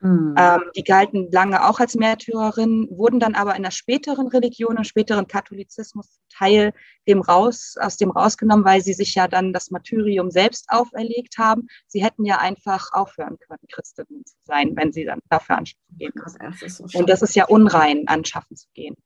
Mhm. 0.00 0.34
Ähm, 0.38 0.62
die 0.74 0.82
galten 0.82 1.30
lange 1.30 1.68
auch 1.68 1.78
als 1.78 1.94
Märtyrerinnen, 1.94 2.88
wurden 2.90 3.20
dann 3.20 3.34
aber 3.34 3.54
in 3.56 3.62
der 3.62 3.70
späteren 3.70 4.28
Religion, 4.28 4.76
im 4.76 4.84
späteren 4.84 5.26
Katholizismus 5.26 6.20
Teil 6.30 6.72
dem 7.06 7.20
raus, 7.20 7.76
aus 7.78 7.96
dem 7.98 8.10
rausgenommen, 8.10 8.64
weil 8.64 8.80
sie 8.80 8.94
sich 8.94 9.14
ja 9.14 9.28
dann 9.28 9.52
das 9.52 9.70
Martyrium 9.70 10.30
selbst 10.30 10.66
auferlegt 10.68 11.36
haben. 11.38 11.66
Sie 11.86 12.02
hätten 12.02 12.24
ja 12.24 12.38
einfach 12.38 12.92
aufhören 12.92 13.36
können, 13.46 13.60
Christinnen 13.70 14.24
zu 14.24 14.36
sein, 14.44 14.74
wenn 14.74 14.92
sie 14.92 15.04
dann 15.04 15.20
dafür 15.28 15.58
anschaffen 15.58 15.98
gehen 15.98 16.12
müssen. 16.14 16.98
Und 16.98 17.10
das 17.10 17.20
ist 17.20 17.36
ja 17.36 17.44
unrein, 17.46 18.08
anschaffen 18.08 18.56
zu 18.56 18.68
gehen. 18.72 18.96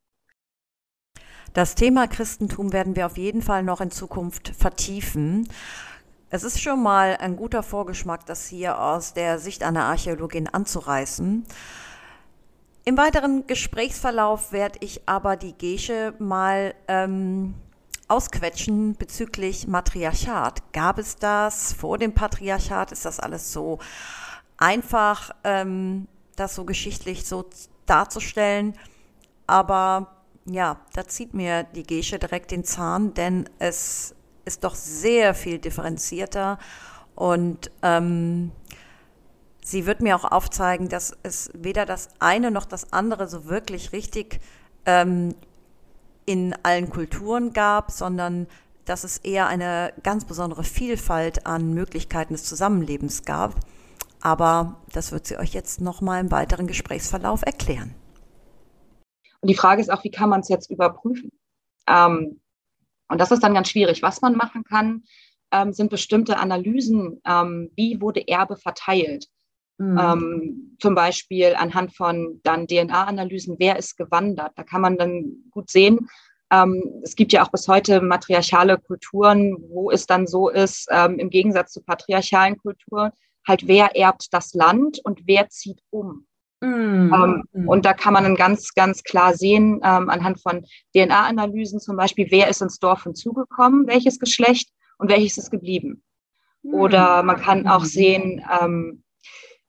Das 1.54 1.76
Thema 1.76 2.08
Christentum 2.08 2.72
werden 2.72 2.96
wir 2.96 3.06
auf 3.06 3.16
jeden 3.16 3.40
Fall 3.40 3.62
noch 3.62 3.80
in 3.80 3.90
Zukunft 3.90 4.48
vertiefen. 4.48 5.48
Es 6.34 6.42
ist 6.42 6.60
schon 6.60 6.82
mal 6.82 7.16
ein 7.18 7.36
guter 7.36 7.62
Vorgeschmack, 7.62 8.26
das 8.26 8.48
hier 8.48 8.80
aus 8.80 9.14
der 9.14 9.38
Sicht 9.38 9.62
einer 9.62 9.84
Archäologin 9.84 10.48
anzureißen. 10.48 11.44
Im 12.84 12.98
weiteren 12.98 13.46
Gesprächsverlauf 13.46 14.50
werde 14.50 14.80
ich 14.80 15.08
aber 15.08 15.36
die 15.36 15.56
Gesche 15.56 16.12
mal 16.18 16.74
ähm, 16.88 17.54
ausquetschen 18.08 18.96
bezüglich 18.96 19.68
Matriarchat. 19.68 20.72
Gab 20.72 20.98
es 20.98 21.14
das 21.14 21.72
vor 21.72 21.98
dem 21.98 22.14
Patriarchat? 22.14 22.90
Ist 22.90 23.04
das 23.04 23.20
alles 23.20 23.52
so 23.52 23.78
einfach, 24.56 25.30
ähm, 25.44 26.08
das 26.34 26.56
so 26.56 26.64
geschichtlich 26.64 27.26
so 27.26 27.48
darzustellen? 27.86 28.76
Aber 29.46 30.16
ja, 30.46 30.80
da 30.94 31.06
zieht 31.06 31.32
mir 31.32 31.62
die 31.62 31.84
Gesche 31.84 32.18
direkt 32.18 32.50
den 32.50 32.64
Zahn, 32.64 33.14
denn 33.14 33.48
es 33.60 34.16
ist 34.44 34.64
doch 34.64 34.74
sehr 34.74 35.34
viel 35.34 35.58
differenzierter 35.58 36.58
und 37.14 37.70
ähm, 37.82 38.52
sie 39.62 39.86
wird 39.86 40.00
mir 40.00 40.16
auch 40.16 40.30
aufzeigen, 40.30 40.88
dass 40.88 41.16
es 41.22 41.50
weder 41.54 41.86
das 41.86 42.08
eine 42.18 42.50
noch 42.50 42.64
das 42.64 42.92
andere 42.92 43.28
so 43.28 43.46
wirklich 43.46 43.92
richtig 43.92 44.40
ähm, 44.86 45.34
in 46.26 46.54
allen 46.62 46.90
Kulturen 46.90 47.52
gab, 47.52 47.90
sondern 47.90 48.46
dass 48.84 49.04
es 49.04 49.18
eher 49.18 49.46
eine 49.46 49.92
ganz 50.02 50.24
besondere 50.24 50.64
Vielfalt 50.64 51.46
an 51.46 51.72
Möglichkeiten 51.72 52.34
des 52.34 52.44
Zusammenlebens 52.44 53.24
gab. 53.24 53.54
Aber 54.20 54.80
das 54.92 55.12
wird 55.12 55.26
sie 55.26 55.38
euch 55.38 55.52
jetzt 55.52 55.80
nochmal 55.80 56.20
im 56.20 56.30
weiteren 56.30 56.66
Gesprächsverlauf 56.66 57.42
erklären. 57.42 57.94
Und 59.40 59.48
die 59.48 59.54
Frage 59.54 59.82
ist 59.82 59.90
auch, 59.90 60.04
wie 60.04 60.10
kann 60.10 60.30
man 60.30 60.40
es 60.40 60.48
jetzt 60.48 60.70
überprüfen? 60.70 61.30
Ähm, 61.86 62.40
und 63.08 63.20
das 63.20 63.30
ist 63.30 63.42
dann 63.42 63.54
ganz 63.54 63.68
schwierig. 63.70 64.02
Was 64.02 64.20
man 64.20 64.36
machen 64.36 64.64
kann, 64.64 65.04
ähm, 65.52 65.72
sind 65.72 65.90
bestimmte 65.90 66.38
Analysen, 66.38 67.20
ähm, 67.26 67.70
wie 67.76 68.00
wurde 68.00 68.26
Erbe 68.26 68.56
verteilt. 68.56 69.26
Mhm. 69.78 69.98
Ähm, 69.98 70.76
zum 70.80 70.94
Beispiel 70.94 71.54
anhand 71.56 71.96
von 71.96 72.40
dann 72.44 72.66
DNA-Analysen, 72.66 73.56
wer 73.58 73.76
ist 73.76 73.96
gewandert. 73.96 74.52
Da 74.56 74.62
kann 74.62 74.80
man 74.80 74.96
dann 74.96 75.44
gut 75.50 75.70
sehen, 75.70 76.08
ähm, 76.54 77.00
es 77.02 77.16
gibt 77.16 77.32
ja 77.32 77.44
auch 77.44 77.50
bis 77.50 77.68
heute 77.68 78.00
matriarchale 78.00 78.78
Kulturen, 78.78 79.56
wo 79.68 79.90
es 79.90 80.06
dann 80.06 80.26
so 80.26 80.48
ist, 80.48 80.86
ähm, 80.90 81.18
im 81.18 81.30
Gegensatz 81.30 81.72
zu 81.72 81.82
patriarchalen 81.82 82.58
Kulturen, 82.58 83.12
halt 83.46 83.66
wer 83.66 83.96
erbt 83.96 84.32
das 84.32 84.54
Land 84.54 85.00
und 85.04 85.22
wer 85.26 85.48
zieht 85.48 85.80
um. 85.90 86.26
Mhm. 86.64 87.12
Ähm, 87.12 87.42
mhm. 87.52 87.68
und 87.68 87.84
da 87.84 87.92
kann 87.92 88.14
man 88.14 88.24
dann 88.24 88.36
ganz, 88.36 88.72
ganz 88.74 89.02
klar 89.02 89.34
sehen, 89.34 89.80
ähm, 89.84 90.08
anhand 90.08 90.40
von 90.40 90.64
DNA-Analysen 90.94 91.78
zum 91.78 91.96
Beispiel, 91.96 92.28
wer 92.30 92.48
ist 92.48 92.62
ins 92.62 92.78
Dorf 92.78 93.02
hinzugekommen, 93.02 93.86
welches 93.86 94.18
Geschlecht 94.18 94.70
und 94.96 95.10
welches 95.10 95.36
ist 95.36 95.50
geblieben. 95.50 96.02
Mhm. 96.62 96.74
Oder 96.74 97.22
man 97.22 97.36
kann 97.36 97.66
auch 97.66 97.84
sehen, 97.84 98.42
ähm, 98.60 99.02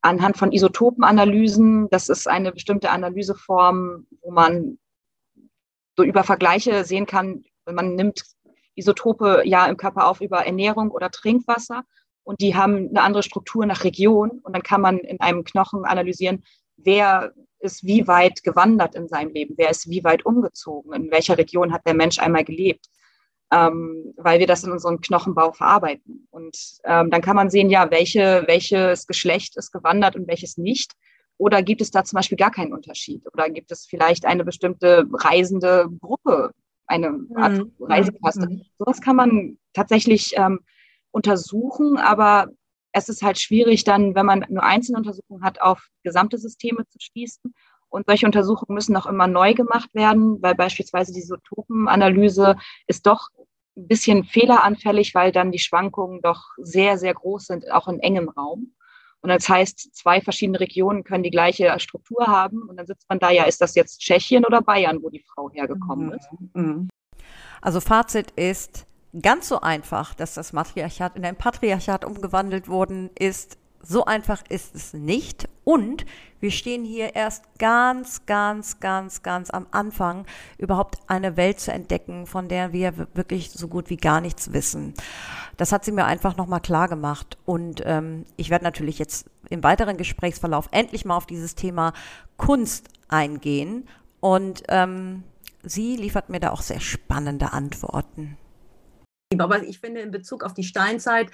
anhand 0.02 0.38
von 0.38 0.52
Isotopenanalysen, 0.52 1.90
das 1.90 2.10
ist 2.10 2.28
eine 2.28 2.52
bestimmte 2.52 2.92
Analyseform, 2.92 4.08
wo 4.22 4.32
man 4.32 4.78
so 5.98 6.04
über 6.04 6.24
Vergleiche 6.24 6.84
sehen 6.86 7.06
kann, 7.06 7.44
man 7.66 7.96
nimmt 7.96 8.24
Isotope 8.76 9.42
ja 9.46 9.66
im 9.66 9.78
Körper 9.78 10.08
auf 10.08 10.22
über 10.22 10.46
Ernährung 10.46 10.92
oder 10.92 11.10
Trinkwasser 11.10 11.84
und 12.24 12.42
die 12.42 12.56
haben 12.56 12.90
eine 12.90 13.02
andere 13.02 13.24
Struktur 13.24 13.66
nach 13.66 13.84
Region 13.84 14.42
und 14.44 14.54
dann 14.54 14.64
kann 14.64 14.82
man 14.82 15.00
in 15.00 15.20
einem 15.22 15.44
Knochen 15.44 15.86
analysieren, 15.86 16.44
wer 16.78 17.34
ist 17.60 17.84
wie 17.84 18.08
weit 18.08 18.44
gewandert 18.44 18.96
in 18.96 19.08
seinem 19.08 19.32
Leben, 19.32 19.56
wer 19.58 19.70
ist 19.70 19.90
wie 19.90 20.04
weit 20.04 20.26
umgezogen, 20.26 20.94
in 20.94 21.12
welcher 21.12 21.38
Region 21.38 21.74
hat 21.74 21.86
der 21.86 21.94
Mensch 21.94 22.20
einmal 22.20 22.44
gelebt, 22.44 22.88
ähm, 23.52 24.14
weil 24.18 24.40
wir 24.40 24.48
das 24.48 24.64
in 24.64 24.72
unserem 24.72 25.02
Knochenbau 25.02 25.52
verarbeiten. 25.52 26.28
Und 26.32 26.58
ähm, 26.84 27.10
dann 27.10 27.22
kann 27.22 27.36
man 27.36 27.50
sehen, 27.50 27.70
ja, 27.70 27.90
welche, 27.92 28.44
welches 28.48 29.08
Geschlecht 29.08 29.58
ist 29.58 29.72
gewandert 29.72 30.16
und 30.16 30.28
welches 30.28 30.58
nicht. 30.58 30.94
Oder 31.38 31.64
gibt 31.64 31.82
es 31.82 31.92
da 31.92 32.04
zum 32.04 32.18
Beispiel 32.18 32.38
gar 32.38 32.52
keinen 32.52 32.74
Unterschied? 32.74 33.26
Oder 33.34 33.50
gibt 33.50 33.72
es 33.72 33.86
vielleicht 33.86 34.26
eine 34.26 34.46
bestimmte 34.46 35.06
reisende 35.12 35.88
Gruppe, 36.00 36.52
eine 36.88 37.20
Art 37.36 37.54
mhm. 37.54 37.72
Reisekaste? 37.80 38.48
Mhm. 38.48 38.62
Sowas 38.78 39.02
kann 39.02 39.16
man 39.16 39.58
tatsächlich 39.74 40.34
ähm, 40.38 40.60
untersuchen, 41.12 41.98
aber 41.98 42.50
es 42.96 43.10
ist 43.10 43.24
halt 43.24 43.38
schwierig 43.38 43.84
dann, 43.84 44.16
wenn 44.16 44.26
man 44.26 44.46
nur 44.50 44.64
einzelne 44.64 44.98
Untersuchungen 44.98 45.44
hat, 45.44 45.62
auf 45.62 45.90
gesamte 46.04 46.38
Systeme 46.38 46.88
zu 46.88 46.98
schließen. 47.00 47.54
Und 47.90 48.06
solche 48.08 48.26
Untersuchungen 48.26 48.74
müssen 48.74 48.96
auch 48.96 49.06
immer 49.06 49.28
neu 49.28 49.54
gemacht 49.54 49.90
werden, 49.94 50.42
weil 50.42 50.56
beispielsweise 50.56 51.12
die 51.12 51.20
Isotopenanalyse 51.20 52.56
ist 52.88 53.06
doch 53.06 53.28
ein 53.76 53.88
bisschen 53.88 54.24
fehleranfällig, 54.24 55.14
weil 55.14 55.34
dann 55.34 55.52
die 55.52 55.60
Schwankungen 55.60 56.22
doch 56.22 56.42
sehr, 56.58 56.98
sehr 56.98 57.14
groß 57.14 57.48
sind, 57.48 57.70
auch 57.70 57.90
in 57.90 58.00
engem 58.00 58.30
Raum. 58.30 58.74
Und 59.20 59.30
das 59.30 59.50
heißt, 59.50 59.94
zwei 59.94 60.22
verschiedene 60.22 60.62
Regionen 60.62 61.04
können 61.04 61.24
die 61.24 61.32
gleiche 61.32 61.78
Struktur 61.80 62.28
haben. 62.28 62.62
Und 62.70 62.78
dann 62.78 62.88
sitzt 62.88 63.10
man 63.10 63.20
da, 63.20 63.30
ja, 63.30 63.44
ist 63.44 63.60
das 63.60 63.76
jetzt 63.76 64.00
Tschechien 64.00 64.46
oder 64.46 64.62
Bayern, 64.62 65.04
wo 65.04 65.10
die 65.10 65.26
Frau 65.34 65.50
hergekommen 65.52 66.14
ist? 66.14 66.30
Mhm. 66.54 66.88
Also 67.62 67.82
Fazit 67.82 68.32
ist, 68.32 68.86
ganz 69.22 69.48
so 69.48 69.62
einfach, 69.62 70.14
dass 70.14 70.34
das 70.34 70.54
Matriarchat 70.54 71.16
in 71.16 71.26
ein 71.26 71.36
Patriarchat 71.36 72.06
umgewandelt 72.06 72.68
worden 72.68 73.10
ist. 73.18 73.58
So 73.82 74.06
einfach 74.06 74.42
ist 74.50 74.74
es 74.74 74.94
nicht. 74.94 75.48
Und 75.64 76.06
wir 76.40 76.52
stehen 76.52 76.84
hier 76.84 77.16
erst 77.16 77.44
ganz, 77.60 78.26
ganz, 78.26 78.80
ganz, 78.80 79.22
ganz 79.22 79.50
am 79.50 79.68
Anfang, 79.72 80.26
überhaupt 80.58 80.98
eine 81.08 81.38
Welt 81.38 81.60
zu 81.60 81.72
entdecken, 81.72 82.26
von 82.26 82.48
der 82.48 82.74
wir 82.74 83.08
wirklich 83.14 83.52
so 83.52 83.68
gut 83.68 83.90
wie 83.90 83.98
gar 83.98 84.22
nichts 84.22 84.54
wissen. 84.54 84.96
Das 85.58 85.72
hat 85.72 85.86
sie 85.86 85.92
mir 85.92 86.06
einfach 86.06 86.36
nochmal 86.36 86.62
klar 86.62 86.88
gemacht. 86.88 87.38
Und 87.46 87.82
ähm, 87.86 88.26
ich 88.38 88.50
werde 88.50 88.66
natürlich 88.66 89.00
jetzt 89.00 89.30
im 89.50 89.64
weiteren 89.64 89.98
Gesprächsverlauf 89.98 90.68
endlich 90.72 91.06
mal 91.06 91.16
auf 91.16 91.28
dieses 91.28 91.56
Thema 91.56 91.94
Kunst 92.38 92.90
eingehen. 93.08 93.88
Und 94.20 94.64
ähm, 94.70 95.24
sie 95.64 95.96
liefert 95.96 96.30
mir 96.30 96.40
da 96.40 96.52
auch 96.52 96.62
sehr 96.62 96.80
spannende 96.80 97.54
Antworten. 97.54 98.38
Aber 99.34 99.64
ich 99.64 99.80
finde, 99.80 100.02
in 100.02 100.12
Bezug 100.12 100.44
auf 100.44 100.54
die 100.54 100.64
Steinzeit, 100.64 101.32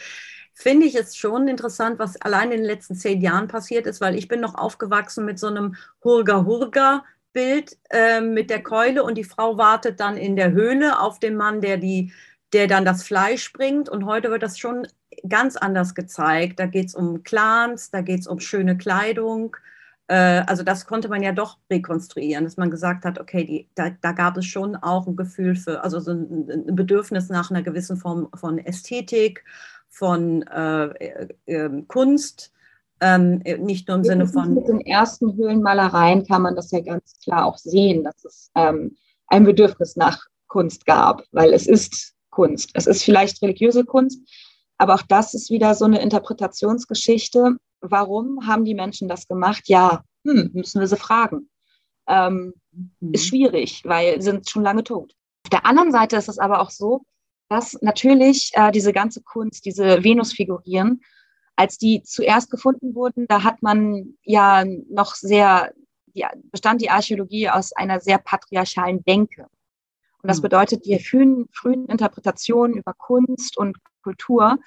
finde 0.53 0.86
ich 0.86 0.95
es 0.95 1.15
schon 1.15 1.48
interessant, 1.48 2.00
was 2.00 2.19
allein 2.21 2.51
in 2.51 2.60
den 2.60 2.65
letzten 2.65 2.95
zehn 2.95 3.21
Jahren 3.21 3.48
passiert 3.48 3.88
ist, 3.88 4.01
weil 4.01 4.15
ich 4.15 4.27
bin 4.27 4.39
noch 4.39 4.55
aufgewachsen 4.55 5.25
mit 5.25 5.39
so 5.39 5.48
einem 5.48 5.75
Hurga-Hurga-Bild 6.03 7.77
äh, 7.89 8.21
mit 8.21 8.50
der 8.50 8.63
Keule 8.63 9.03
und 9.03 9.15
die 9.17 9.24
Frau 9.24 9.57
wartet 9.57 10.00
dann 10.00 10.17
in 10.17 10.36
der 10.36 10.51
Höhle 10.51 11.00
auf 11.00 11.19
den 11.19 11.36
Mann, 11.36 11.62
der, 11.62 11.77
die, 11.77 12.13
der 12.53 12.67
dann 12.67 12.86
das 12.86 13.03
Fleisch 13.03 13.51
bringt. 13.53 13.89
Und 13.89 14.05
heute 14.05 14.29
wird 14.31 14.43
das 14.43 14.57
schon 14.57 14.88
ganz 15.27 15.57
anders 15.57 15.95
gezeigt. 15.95 16.60
Da 16.60 16.65
geht 16.65 16.88
es 16.88 16.95
um 16.95 17.24
Clans, 17.24 17.91
da 17.91 18.01
geht 18.01 18.21
es 18.21 18.27
um 18.27 18.39
schöne 18.39 18.77
Kleidung. 18.77 19.55
Äh, 20.12 20.44
also 20.46 20.63
das 20.63 20.86
konnte 20.86 21.08
man 21.08 21.24
ja 21.24 21.32
doch 21.32 21.58
rekonstruieren, 21.70 22.44
dass 22.44 22.58
man 22.58 22.70
gesagt 22.70 23.06
hat, 23.06 23.18
okay, 23.18 23.46
die, 23.46 23.70
da, 23.75 23.91
da, 24.01 24.12
gab 24.12 24.36
es 24.36 24.46
schon 24.46 24.75
auch 24.75 25.08
ein 25.08 25.15
Gefühl 25.15 25.56
für, 25.56 25.86
also 25.86 26.01
so 26.01 26.12
ein, 26.12 26.50
ein 26.68 26.75
Bedürfnis 26.75 27.30
nach 27.30 27.50
einer 27.50 27.62
gewissen 27.62 27.96
Form 27.96 28.27
von 28.36 28.58
Ästhetik, 28.58 29.46
von 29.88 30.41
äh, 30.41 30.86
äh, 30.88 31.27
ähm, 31.48 31.88
Kunst. 31.88 32.51
Ähm, 33.00 33.41
nicht 33.60 33.88
nur 33.88 33.98
im 33.98 34.03
Sinne 34.03 34.27
von. 34.27 34.53
Mit 34.53 34.68
den 34.68 34.82
ersten 34.82 35.34
Höhlenmalereien 35.38 36.27
kann 36.27 36.41
man 36.41 36.58
das 36.58 36.72
ja 36.72 36.82
ganz 36.82 37.18
klar 37.24 37.46
auch 37.46 37.58
sehen, 37.58 38.03
dass 38.03 38.25
es 38.25 38.51
ähm, 38.56 38.98
ein 39.27 39.46
Bedürfnis 39.46 39.96
nach 39.96 40.20
Kunst 40.48 40.86
gab, 40.86 41.24
weil 41.32 41.53
es 41.53 41.68
ist 41.68 42.13
Kunst. 42.32 42.70
Es 42.74 42.86
ist 42.86 43.03
vielleicht 43.03 43.41
religiöse 43.41 43.86
Kunst, 43.86 44.20
aber 44.77 44.96
auch 44.96 45.03
das 45.03 45.34
ist 45.34 45.50
wieder 45.50 45.74
so 45.74 45.86
eine 45.86 46.01
Interpretationsgeschichte 46.01 47.56
warum 47.82 48.48
haben 48.48 48.66
die 48.66 48.76
Menschen 48.76 49.08
das 49.08 49.28
gemacht? 49.28 49.64
Ja, 49.68 50.04
hm, 50.26 50.52
müssen 50.54 50.80
wir 50.80 50.88
sie 50.88 50.98
fragen. 50.98 51.50
Ähm, 52.08 52.54
mhm. 52.72 53.14
Ist 53.14 53.28
schwierig, 53.28 53.84
weil 53.86 54.22
sie 54.22 54.32
sind 54.32 54.50
schon 54.50 54.64
lange 54.64 54.84
tot. 54.84 55.16
Auf 55.46 55.50
der 55.50 55.66
anderen 55.66 55.92
Seite 55.92 56.16
ist 56.16 56.30
es 56.30 56.40
aber 56.40 56.62
auch 56.62 56.70
so, 56.70 57.04
dass 57.50 57.78
natürlich 57.82 58.52
äh, 58.54 58.72
diese 58.72 58.94
ganze 58.94 59.22
Kunst, 59.22 59.66
diese 59.66 60.04
Venusfigurieren, 60.04 61.02
als 61.56 61.78
die 61.78 62.02
zuerst 62.04 62.50
gefunden 62.50 62.96
wurden, 62.96 63.28
da 63.28 63.44
hat 63.44 63.62
man 63.62 64.16
ja 64.24 64.64
noch 64.90 65.16
sehr, 65.16 65.74
die, 66.16 66.26
bestand 66.46 66.82
die 66.82 66.90
Archäologie 66.90 67.50
aus 67.50 67.74
einer 67.74 68.00
sehr 68.00 68.18
patriarchalen 68.20 69.04
Denke. 69.04 69.48
Und 70.22 70.30
das 70.30 70.38
hm. 70.38 70.44
bedeutet, 70.44 70.86
die 70.86 70.98
frühen, 71.00 71.50
frühen 71.52 71.88
Interpretationen 71.88 72.78
über 72.78 72.94
Kunst 72.94 73.58
und 73.58 73.78
Kultur 74.02 74.58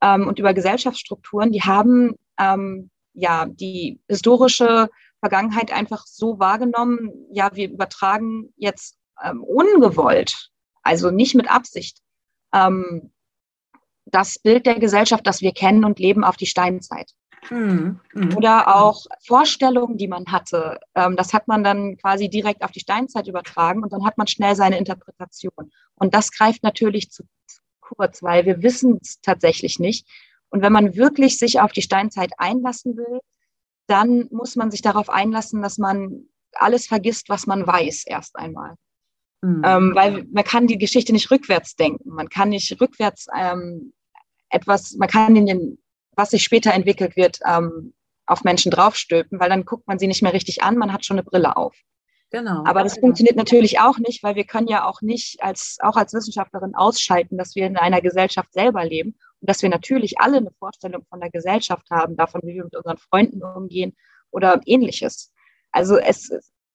ähm, 0.00 0.28
und 0.28 0.38
über 0.38 0.54
Gesellschaftsstrukturen, 0.54 1.50
die 1.50 1.62
haben 1.62 2.16
ähm, 2.38 2.90
ja 3.12 3.46
die 3.46 4.00
historische 4.08 4.88
Vergangenheit 5.20 5.72
einfach 5.72 6.04
so 6.06 6.38
wahrgenommen, 6.38 7.10
ja, 7.32 7.54
wir 7.54 7.70
übertragen 7.70 8.52
jetzt 8.56 8.98
ähm, 9.22 9.42
ungewollt, 9.42 10.50
also 10.82 11.10
nicht 11.10 11.34
mit 11.34 11.50
Absicht, 11.50 12.00
ähm, 12.52 13.12
das 14.06 14.38
Bild 14.38 14.66
der 14.66 14.78
Gesellschaft, 14.78 15.26
das 15.26 15.40
wir 15.40 15.52
kennen 15.52 15.84
und 15.84 15.98
leben, 15.98 16.24
auf 16.24 16.36
die 16.36 16.46
Steinzeit. 16.46 17.10
Mhm. 17.50 18.00
Mhm. 18.14 18.36
Oder 18.36 18.76
auch 18.76 19.04
Vorstellungen, 19.26 19.96
die 19.96 20.08
man 20.08 20.26
hatte. 20.26 20.78
Ähm, 20.94 21.16
das 21.16 21.32
hat 21.32 21.48
man 21.48 21.64
dann 21.64 21.96
quasi 21.96 22.28
direkt 22.28 22.62
auf 22.62 22.70
die 22.70 22.80
Steinzeit 22.80 23.26
übertragen 23.26 23.82
und 23.82 23.92
dann 23.92 24.04
hat 24.04 24.18
man 24.18 24.26
schnell 24.26 24.56
seine 24.56 24.78
Interpretation. 24.78 25.70
Und 25.94 26.14
das 26.14 26.30
greift 26.30 26.62
natürlich 26.62 27.10
zu, 27.10 27.24
zu 27.46 27.60
kurz, 27.80 28.22
weil 28.22 28.46
wir 28.46 28.62
wissen 28.62 28.98
es 29.02 29.20
tatsächlich 29.20 29.78
nicht. 29.78 30.06
Und 30.54 30.62
wenn 30.62 30.72
man 30.72 30.94
wirklich 30.94 31.36
sich 31.36 31.58
auf 31.58 31.72
die 31.72 31.82
Steinzeit 31.82 32.30
einlassen 32.38 32.96
will, 32.96 33.18
dann 33.88 34.28
muss 34.30 34.54
man 34.54 34.70
sich 34.70 34.82
darauf 34.82 35.10
einlassen, 35.10 35.60
dass 35.62 35.78
man 35.78 36.26
alles 36.52 36.86
vergisst, 36.86 37.28
was 37.28 37.48
man 37.48 37.66
weiß, 37.66 38.04
erst 38.06 38.36
einmal. 38.36 38.76
Mhm. 39.42 39.62
Ähm, 39.64 39.92
weil 39.96 40.24
man 40.30 40.44
kann 40.44 40.68
die 40.68 40.78
Geschichte 40.78 41.12
nicht 41.12 41.28
rückwärts 41.32 41.74
denken. 41.74 42.08
Man 42.08 42.28
kann 42.28 42.50
nicht 42.50 42.80
rückwärts 42.80 43.26
ähm, 43.36 43.94
etwas, 44.48 44.94
man 44.94 45.08
kann 45.08 45.34
in 45.34 45.46
den, 45.46 45.78
was 46.12 46.30
sich 46.30 46.44
später 46.44 46.72
entwickelt 46.72 47.16
wird, 47.16 47.40
ähm, 47.44 47.92
auf 48.24 48.44
Menschen 48.44 48.70
draufstülpen, 48.70 49.40
weil 49.40 49.48
dann 49.48 49.64
guckt 49.64 49.88
man 49.88 49.98
sie 49.98 50.06
nicht 50.06 50.22
mehr 50.22 50.34
richtig 50.34 50.62
an, 50.62 50.78
man 50.78 50.92
hat 50.92 51.04
schon 51.04 51.18
eine 51.18 51.24
Brille 51.24 51.56
auf. 51.56 51.76
Genau. 52.30 52.62
Aber 52.64 52.84
das 52.84 52.94
genau. 52.94 53.08
funktioniert 53.08 53.36
natürlich 53.36 53.80
auch 53.80 53.98
nicht, 53.98 54.22
weil 54.22 54.36
wir 54.36 54.44
können 54.44 54.68
ja 54.68 54.86
auch 54.86 55.02
nicht 55.02 55.42
als, 55.42 55.78
auch 55.80 55.96
als 55.96 56.14
Wissenschaftlerin 56.14 56.76
ausschalten, 56.76 57.38
dass 57.38 57.56
wir 57.56 57.66
in 57.66 57.76
einer 57.76 58.00
Gesellschaft 58.00 58.52
selber 58.52 58.84
leben 58.84 59.16
dass 59.46 59.62
wir 59.62 59.68
natürlich 59.68 60.18
alle 60.18 60.38
eine 60.38 60.50
Vorstellung 60.58 61.04
von 61.08 61.20
der 61.20 61.30
Gesellschaft 61.30 61.90
haben, 61.90 62.16
davon, 62.16 62.42
wie 62.44 62.54
wir 62.54 62.64
mit 62.64 62.76
unseren 62.76 62.98
Freunden 62.98 63.42
umgehen 63.42 63.96
oder 64.30 64.60
ähnliches. 64.66 65.32
Also 65.70 65.96
es 65.96 66.30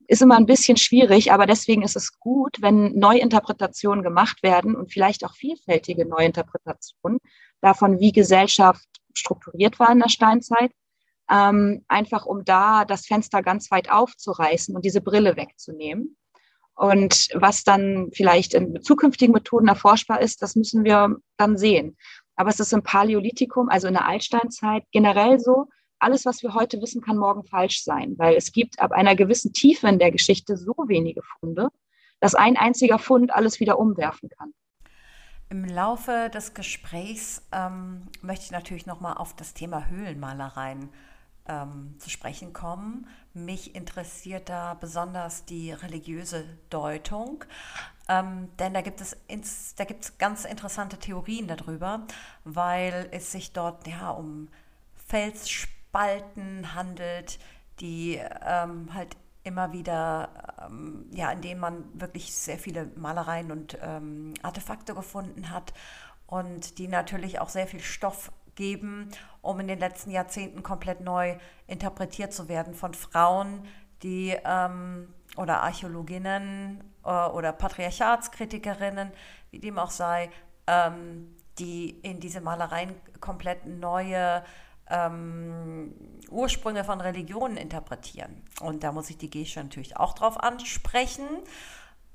ist 0.07 0.21
immer 0.23 0.37
ein 0.37 0.47
bisschen 0.47 0.75
schwierig, 0.75 1.31
aber 1.31 1.45
deswegen 1.45 1.83
ist 1.83 1.95
es 1.95 2.19
gut, 2.19 2.57
wenn 2.61 2.97
Neuinterpretationen 2.97 4.03
gemacht 4.03 4.41
werden 4.41 4.75
und 4.75 4.91
vielleicht 4.91 5.23
auch 5.23 5.35
vielfältige 5.35 6.07
Neuinterpretationen 6.07 7.19
davon, 7.61 7.99
wie 7.99 8.11
Gesellschaft 8.11 8.87
strukturiert 9.13 9.79
war 9.79 9.91
in 9.91 9.99
der 9.99 10.09
Steinzeit, 10.09 10.71
ähm, 11.29 11.85
einfach 11.87 12.25
um 12.25 12.43
da 12.43 12.85
das 12.85 13.05
Fenster 13.05 13.43
ganz 13.43 13.69
weit 13.69 13.91
aufzureißen 13.91 14.75
und 14.75 14.83
diese 14.83 15.01
Brille 15.01 15.35
wegzunehmen. 15.35 16.17
Und 16.73 17.27
was 17.35 17.63
dann 17.63 18.09
vielleicht 18.13 18.53
in 18.53 18.81
zukünftigen 18.81 19.33
Methoden 19.33 19.67
erforschbar 19.67 20.21
ist, 20.21 20.41
das 20.41 20.55
müssen 20.55 20.85
wir 20.85 21.17
dann 21.37 21.57
sehen. 21.57 21.97
Aber 22.39 22.51
es 22.51 22.61
ist 22.61 22.71
im 22.71 22.83
Paläolithikum, 22.83 23.67
also 23.67 23.89
in 23.89 23.95
der 23.95 24.05
Altsteinzeit, 24.05 24.85
generell 24.93 25.41
so, 25.41 25.67
alles, 25.99 26.25
was 26.25 26.41
wir 26.41 26.53
heute 26.53 26.81
wissen, 26.81 27.01
kann 27.01 27.17
morgen 27.17 27.43
falsch 27.43 27.83
sein, 27.83 28.17
weil 28.17 28.35
es 28.37 28.53
gibt 28.53 28.79
ab 28.79 28.93
einer 28.93 29.13
gewissen 29.13 29.51
Tiefe 29.51 29.89
in 29.89 29.99
der 29.99 30.09
Geschichte 30.09 30.55
so 30.55 30.73
wenige 30.87 31.21
Funde, 31.21 31.67
dass 32.21 32.35
ein 32.35 32.55
einziger 32.55 32.97
Fund 32.97 33.35
alles 33.35 33.59
wieder 33.59 33.77
umwerfen 33.77 34.29
kann. 34.29 34.53
Im 35.49 35.65
Laufe 35.65 36.31
des 36.33 36.53
Gesprächs 36.53 37.45
ähm, 37.51 38.03
möchte 38.21 38.45
ich 38.45 38.51
natürlich 38.51 38.85
nochmal 38.85 39.15
auf 39.15 39.35
das 39.35 39.53
Thema 39.53 39.87
Höhlenmalereien 39.87 40.87
ähm, 41.45 41.95
zu 41.97 42.09
sprechen 42.09 42.53
kommen. 42.53 43.05
Mich 43.33 43.75
interessiert 43.75 44.47
da 44.47 44.75
besonders 44.75 45.43
die 45.43 45.73
religiöse 45.73 46.45
Deutung, 46.69 47.43
ähm, 48.09 48.49
denn 48.57 48.73
da 48.73 48.81
gibt, 48.81 48.99
es 48.99 49.15
ins, 49.27 49.75
da 49.75 49.85
gibt 49.85 50.03
es 50.03 50.17
ganz 50.17 50.43
interessante 50.43 50.97
Theorien 50.97 51.47
darüber, 51.47 52.05
weil 52.43 53.07
es 53.11 53.31
sich 53.31 53.53
dort 53.53 53.87
ja 53.87 54.09
um 54.09 54.49
Felsspalten 55.07 55.79
Spalten 55.89 56.75
handelt, 56.75 57.39
die 57.79 58.21
ähm, 58.45 58.93
halt 58.93 59.17
immer 59.43 59.73
wieder, 59.73 60.29
ähm, 60.63 61.09
ja, 61.11 61.31
in 61.31 61.41
denen 61.41 61.59
man 61.59 61.83
wirklich 61.99 62.31
sehr 62.31 62.59
viele 62.59 62.91
Malereien 62.95 63.51
und 63.51 63.77
ähm, 63.81 64.35
Artefakte 64.43 64.93
gefunden 64.93 65.49
hat 65.49 65.73
und 66.27 66.77
die 66.77 66.87
natürlich 66.87 67.39
auch 67.39 67.49
sehr 67.49 67.65
viel 67.65 67.79
Stoff 67.79 68.31
geben, 68.53 69.09
um 69.41 69.59
in 69.59 69.67
den 69.67 69.79
letzten 69.79 70.11
Jahrzehnten 70.11 70.61
komplett 70.61 71.01
neu 71.01 71.37
interpretiert 71.65 72.33
zu 72.33 72.47
werden 72.47 72.75
von 72.75 72.93
Frauen, 72.93 73.63
die 74.03 74.37
ähm, 74.45 75.11
oder 75.37 75.63
Archäologinnen 75.63 76.83
oder 77.03 77.53
Patriarchatskritikerinnen, 77.53 79.11
wie 79.51 79.59
dem 79.59 79.79
auch 79.79 79.91
sei, 79.91 80.29
ähm, 80.67 81.35
die 81.57 81.89
in 82.01 82.19
diese 82.19 82.41
Malereien 82.41 82.95
komplett 83.19 83.65
neue 83.65 84.43
ähm, 84.89 85.93
Ursprünge 86.29 86.83
von 86.83 87.01
Religionen 87.01 87.57
interpretieren. 87.57 88.43
Und 88.61 88.83
da 88.83 88.91
muss 88.91 89.09
ich 89.09 89.17
die 89.17 89.29
Gesche 89.29 89.61
natürlich 89.61 89.97
auch 89.97 90.13
drauf 90.13 90.39
ansprechen. 90.39 91.27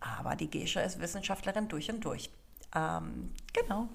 Aber 0.00 0.36
die 0.36 0.50
Gesche 0.50 0.80
ist 0.80 1.00
Wissenschaftlerin 1.00 1.68
durch 1.68 1.90
und 1.90 2.04
durch. 2.04 2.30
Ähm, 2.74 3.32
genau. 3.52 3.88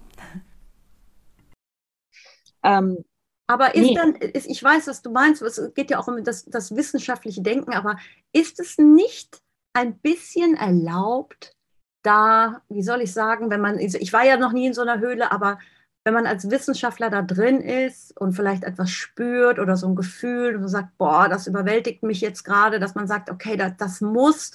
Ähm, 2.64 3.06
aber 3.48 3.74
ist 3.74 3.88
nee. 3.88 3.94
dann, 3.96 4.16
ist, 4.16 4.48
ich 4.48 4.62
weiß, 4.62 4.88
was 4.88 5.02
du 5.02 5.12
meinst, 5.12 5.42
es 5.42 5.74
geht 5.74 5.90
ja 5.90 6.00
auch 6.00 6.08
um 6.08 6.24
das, 6.24 6.46
das 6.46 6.76
wissenschaftliche 6.76 7.42
Denken, 7.42 7.74
aber 7.74 7.98
ist 8.32 8.60
es 8.60 8.78
nicht 8.78 9.42
ein 9.74 10.00
bisschen 10.00 10.56
erlaubt, 10.56 11.56
da, 12.02 12.62
wie 12.70 12.84
soll 12.84 13.02
ich 13.02 13.14
sagen, 13.14 13.50
wenn 13.50 13.62
man, 13.62 13.78
ich 13.80 14.14
war 14.14 14.26
ja 14.26 14.38
noch 14.38 14.52
nie 14.52 14.68
in 14.68 14.74
so 14.74 14.82
einer 14.82 15.00
Höhle, 15.00 15.32
aber 15.32 15.60
wenn 16.06 16.14
man 16.14 16.26
als 16.26 16.50
Wissenschaftler 16.50 17.10
da 17.10 17.22
drin 17.22 17.62
ist 17.62 18.20
und 18.20 18.34
vielleicht 18.34 18.64
etwas 18.64 18.90
spürt 18.90 19.60
oder 19.60 19.76
so 19.76 19.88
ein 19.88 19.96
Gefühl 19.96 20.56
und 20.56 20.68
sagt, 20.68 20.98
boah, 20.98 21.28
das 21.30 21.46
überwältigt 21.46 22.04
mich 22.04 22.22
jetzt 22.22 22.44
gerade, 22.44 22.80
dass 22.80 22.96
man 22.96 23.08
sagt, 23.08 23.30
okay, 23.30 23.58
das, 23.58 23.74
das 23.78 24.02
muss 24.02 24.52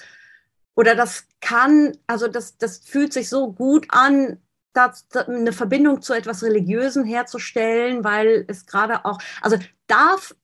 oder 0.75 0.97
das 0.97 1.27
kann, 1.41 1.93
also 2.07 2.29
das, 2.29 2.57
das 2.57 2.79
fühlt 2.79 3.13
sich 3.13 3.29
so 3.29 3.53
gut 3.53 3.87
an, 3.91 4.39
das, 4.73 5.07
eine 5.29 5.53
Verbindung 5.53 6.03
zu 6.03 6.15
etwas 6.15 6.43
Religiösen 6.43 7.05
herzustellen, 7.05 8.03
weil 8.03 8.45
es 8.49 8.67
gerade 8.67 9.05
auch, 9.05 9.19
also 9.41 9.57
darf 9.87 10.35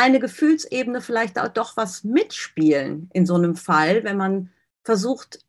eine 0.00 0.18
Gefühlsebene 0.18 1.02
vielleicht 1.02 1.38
auch 1.38 1.48
doch 1.48 1.76
was 1.76 2.04
mitspielen 2.04 3.10
in 3.12 3.26
so 3.26 3.34
einem 3.34 3.54
Fall, 3.54 4.02
wenn 4.02 4.16
man 4.16 4.50
versucht, 4.82 5.44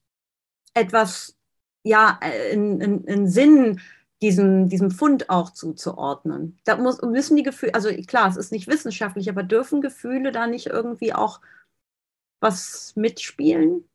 etwas, 0.73 1.37
ja, 1.83 2.19
einen 2.21 3.29
Sinn 3.29 3.79
diesem, 4.21 4.67
diesem 4.67 4.91
Fund 4.91 5.29
auch 5.29 5.51
zuzuordnen. 5.51 6.59
Da 6.65 6.75
muss, 6.75 7.01
müssen 7.01 7.37
die 7.37 7.43
Gefühle, 7.43 7.73
also 7.73 7.89
klar, 8.05 8.29
es 8.29 8.35
ist 8.35 8.51
nicht 8.51 8.67
wissenschaftlich, 8.67 9.29
aber 9.29 9.43
dürfen 9.43 9.79
Gefühle 9.79 10.33
da 10.33 10.47
nicht 10.47 10.67
irgendwie 10.67 11.13
auch 11.13 11.39
was 12.41 12.93
mitspielen? 12.95 13.87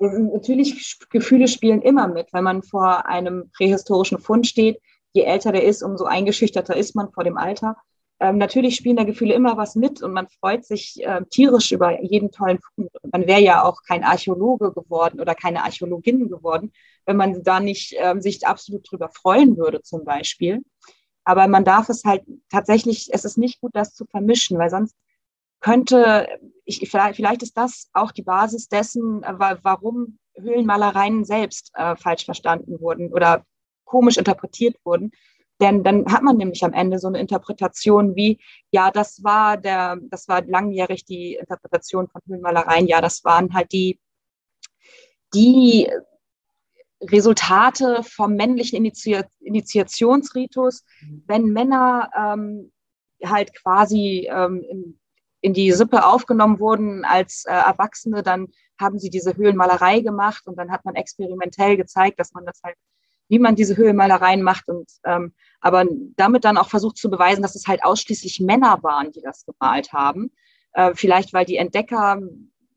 Natürlich, 0.00 0.98
Gefühle 1.10 1.46
spielen 1.46 1.80
immer 1.80 2.08
mit, 2.08 2.32
wenn 2.32 2.42
man 2.44 2.64
vor 2.64 3.06
einem 3.06 3.50
prähistorischen 3.52 4.18
Fund 4.18 4.48
steht. 4.48 4.80
Je 5.12 5.22
älter 5.22 5.52
der 5.52 5.64
ist, 5.64 5.82
umso 5.82 6.06
eingeschüchterter 6.06 6.76
ist 6.76 6.96
man 6.96 7.12
vor 7.12 7.22
dem 7.22 7.36
Alter. 7.36 7.76
Ähm, 8.22 8.36
natürlich 8.36 8.76
spielen 8.76 8.96
da 8.96 9.04
Gefühle 9.04 9.32
immer 9.32 9.56
was 9.56 9.76
mit 9.76 10.02
und 10.02 10.12
man 10.12 10.28
freut 10.28 10.66
sich 10.66 11.02
äh, 11.02 11.22
tierisch 11.30 11.72
über 11.72 12.02
jeden 12.02 12.30
tollen 12.30 12.58
Fund. 12.60 12.90
Und 13.02 13.12
man 13.12 13.26
wäre 13.26 13.40
ja 13.40 13.64
auch 13.64 13.82
kein 13.82 14.04
Archäologe 14.04 14.72
geworden 14.72 15.20
oder 15.20 15.34
keine 15.34 15.64
Archäologin 15.64 16.28
geworden, 16.28 16.72
wenn 17.06 17.16
man 17.16 17.42
da 17.42 17.60
nicht 17.60 17.94
ähm, 17.98 18.20
sich 18.20 18.46
absolut 18.46 18.90
drüber 18.90 19.08
freuen 19.08 19.56
würde, 19.56 19.80
zum 19.82 20.04
Beispiel. 20.04 20.60
Aber 21.24 21.48
man 21.48 21.64
darf 21.64 21.88
es 21.88 22.04
halt 22.04 22.22
tatsächlich, 22.50 23.08
es 23.10 23.24
ist 23.24 23.38
nicht 23.38 23.60
gut, 23.60 23.70
das 23.74 23.94
zu 23.94 24.04
vermischen, 24.04 24.58
weil 24.58 24.70
sonst 24.70 24.94
könnte, 25.60 26.28
ich, 26.64 26.90
vielleicht, 26.90 27.42
ist 27.42 27.56
das 27.56 27.88
auch 27.94 28.12
die 28.12 28.22
Basis 28.22 28.68
dessen, 28.68 29.22
äh, 29.22 29.34
warum 29.62 30.18
Höhlenmalereien 30.36 31.24
selbst 31.24 31.70
äh, 31.74 31.96
falsch 31.96 32.26
verstanden 32.26 32.80
wurden 32.80 33.12
oder 33.12 33.44
komisch 33.84 34.18
interpretiert 34.18 34.76
wurden, 34.84 35.10
denn 35.60 35.84
dann 35.84 36.06
hat 36.10 36.22
man 36.22 36.36
nämlich 36.36 36.64
am 36.64 36.72
Ende 36.72 36.98
so 36.98 37.08
eine 37.08 37.20
Interpretation 37.20 38.16
wie, 38.16 38.40
ja, 38.70 38.90
das 38.90 39.22
war 39.22 39.56
der, 39.56 39.98
das 40.10 40.28
war 40.28 40.42
langjährig 40.44 41.04
die 41.04 41.34
Interpretation 41.34 42.08
von 42.08 42.22
Höhlenmalereien, 42.26 42.86
ja, 42.86 43.00
das 43.00 43.24
waren 43.24 43.52
halt 43.54 43.72
die, 43.72 44.00
die 45.34 45.90
Resultate 47.02 48.02
vom 48.02 48.34
männlichen 48.34 48.76
Initi 48.76 49.18
Initiationsritus, 49.40 50.84
wenn 51.26 51.46
Männer 51.52 52.10
ähm, 52.16 52.72
halt 53.24 53.54
quasi 53.54 54.28
ähm, 54.30 54.64
in, 54.68 55.00
in, 55.40 55.54
die 55.54 55.72
Sippe 55.72 56.04
aufgenommen 56.04 56.58
wurden 56.60 57.04
als 57.04 57.44
äh, 57.46 57.52
Erwachsene, 57.52 58.22
dann 58.22 58.48
haben 58.78 58.98
sie 58.98 59.10
diese 59.10 59.36
Höhlenmalerei 59.36 60.00
gemacht 60.00 60.46
und 60.46 60.56
dann 60.56 60.70
hat 60.70 60.84
man 60.84 60.94
experimentell 60.94 61.76
gezeigt, 61.76 62.18
dass 62.18 62.32
man 62.32 62.44
das 62.44 62.60
halt 62.62 62.76
wie 63.30 63.38
man 63.38 63.54
diese 63.54 63.76
Höhlenmalereien 63.76 64.42
macht. 64.42 64.68
Und 64.68 64.90
ähm, 65.04 65.32
aber 65.60 65.84
damit 66.16 66.44
dann 66.44 66.56
auch 66.56 66.68
versucht 66.68 66.96
zu 66.96 67.10
beweisen, 67.10 67.42
dass 67.42 67.54
es 67.54 67.66
halt 67.66 67.84
ausschließlich 67.84 68.40
Männer 68.40 68.78
waren, 68.82 69.12
die 69.12 69.20
das 69.20 69.44
gemalt 69.44 69.92
haben. 69.92 70.32
Äh, 70.72 70.92
vielleicht, 70.94 71.32
weil 71.32 71.44
die 71.44 71.56
Entdecker 71.56 72.20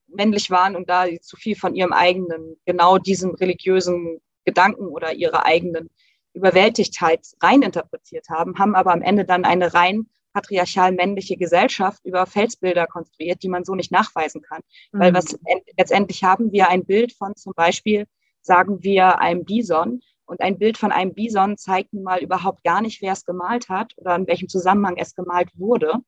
männlich 0.08 0.50
waren 0.50 0.76
und 0.76 0.90
da 0.90 1.06
zu 1.22 1.38
viel 1.38 1.56
von 1.56 1.76
ihrem 1.76 1.94
eigenen, 1.94 2.58
genau 2.66 2.98
diesem 2.98 3.32
religiösen 3.32 4.20
Gedanken 4.46 4.88
oder 4.88 5.14
ihrer 5.14 5.46
eigenen 5.46 5.90
Überwältigtheit 6.34 7.26
reininterpretiert 7.42 8.28
haben, 8.30 8.58
haben 8.58 8.76
aber 8.76 8.92
am 8.92 9.02
Ende 9.02 9.26
dann 9.26 9.46
eine 9.46 9.74
rein 9.74 10.08
patriarchal 10.34 10.92
männliche 10.92 11.38
Gesellschaft 11.38 12.04
über 12.04 12.26
Felsbilder 12.26 12.88
konstruiert, 12.88 13.44
die 13.44 13.50
man 13.50 13.64
so 13.64 13.76
nicht 13.76 13.92
nachweisen 13.92 14.42
kann. 14.42 14.62
Mhm. 14.92 15.00
Weil 15.00 15.14
was 15.14 15.38
letztendlich 15.78 16.24
haben 16.24 16.52
wir 16.52 16.70
ein 16.70 16.86
Bild 16.86 17.14
von 17.14 17.36
zum 17.36 17.54
Beispiel, 17.56 18.08
sagen 18.42 18.82
wir, 18.82 19.20
einem 19.20 19.46
Bison. 19.46 20.02
Und 20.26 20.42
ein 20.42 20.58
Bild 20.58 20.78
von 20.78 20.92
einem 20.92 21.14
Bison 21.14 21.58
zeigt 21.58 21.94
nun 21.94 22.04
mal 22.04 22.22
überhaupt 22.22 22.64
gar 22.64 22.82
nicht, 22.82 23.02
wer 23.02 23.14
es 23.14 23.26
gemalt 23.26 23.70
hat 23.70 23.94
oder 23.98 24.16
in 24.16 24.28
welchem 24.28 24.48
Zusammenhang 24.48 24.96
es 24.98 25.16
gemalt 25.16 25.50
wurde. 25.56 26.00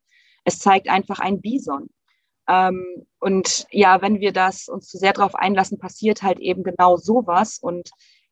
Es 0.44 0.60
zeigt 0.60 0.90
einfach 0.90 1.20
ein 1.20 1.42
Bison. 1.42 1.90
Ähm, 2.48 3.06
und 3.20 3.66
ja, 3.72 4.02
wenn 4.02 4.20
wir 4.20 4.32
das 4.32 4.68
uns 4.68 4.88
zu 4.88 4.98
sehr 4.98 5.14
darauf 5.14 5.36
einlassen, 5.36 5.80
passiert 5.80 6.24
halt 6.24 6.40
eben 6.40 6.64
genau 6.64 6.98
sowas. 6.98 7.60
Und 7.60 7.90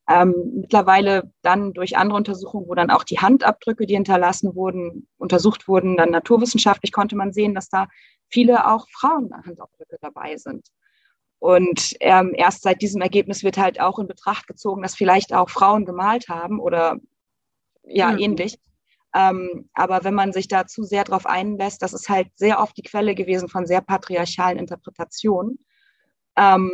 ähm, 0.10 0.34
mittlerweile 0.62 1.32
dann 1.41 1.74
durch 1.74 1.98
andere 1.98 2.17
Untersuchungen, 2.17 2.67
wo 2.67 2.76
dann 2.76 2.91
auch 2.91 3.04
die 3.04 3.19
Handabdrücke, 3.19 3.86
die 3.86 3.96
hinterlassen 3.96 4.56
wurden, 4.56 5.08
untersucht 5.17 5.67
wurden, 5.67 5.98
dann 5.98 6.12
naturwissenschaftlich 6.12 6.91
konnte 6.91 7.15
man 7.15 7.34
sehen, 7.34 7.56
dass 7.56 7.69
da 7.69 7.88
viele 8.30 8.67
auch 8.69 8.88
Frauenhandabdrücke 8.91 9.98
dabei 10.02 10.38
sind. 10.38 10.67
Und 11.43 11.97
ähm, 11.99 12.34
erst 12.38 12.62
seit 12.62 12.82
diesem 12.82 13.01
Ergebnis 13.01 13.43
wird 13.43 13.58
halt 13.58 13.82
auch 13.82 13.99
in 13.99 14.08
Betracht 14.08 14.47
gezogen, 14.47 14.82
dass 14.82 14.95
vielleicht 14.95 15.34
auch 15.34 15.49
Frauen 15.49 15.84
gemalt 15.84 16.29
haben 16.29 16.62
oder 16.62 16.95
ja, 17.84 18.13
mhm. 18.13 18.19
ähnlich. 18.19 18.60
Ähm, 19.13 19.69
aber 19.73 20.06
wenn 20.06 20.13
man 20.13 20.32
sich 20.32 20.47
da 20.47 20.67
zu 20.67 20.84
sehr 20.84 21.03
darauf 21.03 21.25
einlässt, 21.25 21.82
das 21.82 21.91
ist 21.91 22.08
halt 22.08 22.29
sehr 22.36 22.62
oft 22.62 22.77
die 22.77 22.82
Quelle 22.82 23.13
gewesen 23.13 23.49
von 23.49 23.65
sehr 23.65 23.82
patriarchalen 23.82 24.58
Interpretationen. 24.58 25.60
Ähm, 26.38 26.71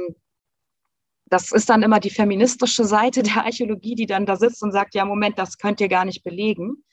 das 1.25 1.51
ist 1.51 1.67
dann 1.67 1.82
immer 1.82 1.99
die 1.99 2.12
feministische 2.12 2.86
Seite 2.86 3.23
der 3.23 3.45
Archäologie, 3.45 3.95
die 3.95 4.05
dann 4.05 4.27
da 4.27 4.36
sitzt 4.36 4.62
und 4.62 4.71
sagt, 4.71 4.93
ja, 4.93 5.03
Moment, 5.03 5.39
das 5.39 5.58
könnt 5.58 5.82
ihr 5.82 5.89
gar 5.89 6.05
nicht 6.05 6.23
belegen. 6.23 6.84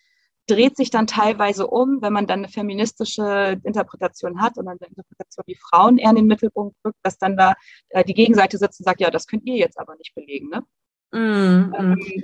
Dreht 0.46 0.76
sich 0.76 0.90
dann 0.90 1.06
teilweise 1.06 1.66
um, 1.66 2.00
wenn 2.02 2.12
man 2.12 2.26
dann 2.26 2.40
eine 2.40 2.48
feministische 2.48 3.60
Interpretation 3.64 4.40
hat 4.40 4.58
und 4.58 4.68
eine 4.68 4.78
Interpretation, 4.78 5.44
die 5.48 5.56
Frauen 5.56 5.98
eher 5.98 6.10
in 6.10 6.16
den 6.16 6.26
Mittelpunkt 6.26 6.76
rückt, 6.84 6.98
dass 7.02 7.18
dann 7.18 7.36
da 7.36 7.54
äh, 7.88 8.04
die 8.04 8.14
Gegenseite 8.14 8.58
sitzt 8.58 8.80
und 8.80 8.84
sagt, 8.84 9.00
ja, 9.00 9.10
das 9.10 9.26
könnt 9.26 9.44
ihr 9.46 9.56
jetzt 9.56 9.78
aber 9.78 9.96
nicht 9.96 10.14
belegen. 10.14 10.50
Ne? 10.50 10.62
Mm, 11.12 11.74
ähm, 11.74 12.22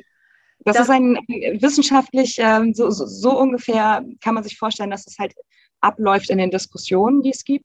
das, 0.61 0.77
das, 0.77 0.89
ist 0.89 0.91
ein 0.91 1.15
wissenschaftlich, 1.61 2.37
ähm, 2.39 2.75
so, 2.75 2.91
so, 2.91 3.07
so 3.07 3.39
ungefähr 3.39 4.05
kann 4.21 4.35
man 4.35 4.45
sich 4.45 4.57
vorstellen, 4.57 4.91
dass 4.91 5.07
es 5.07 5.19
halt 5.19 5.35
abläuft 5.81 6.31
in 6.31 6.39
den 6.39 6.51
Diskussionen, 6.51 7.23
die 7.23 7.31
es 7.31 7.45
gibt. 7.45 7.65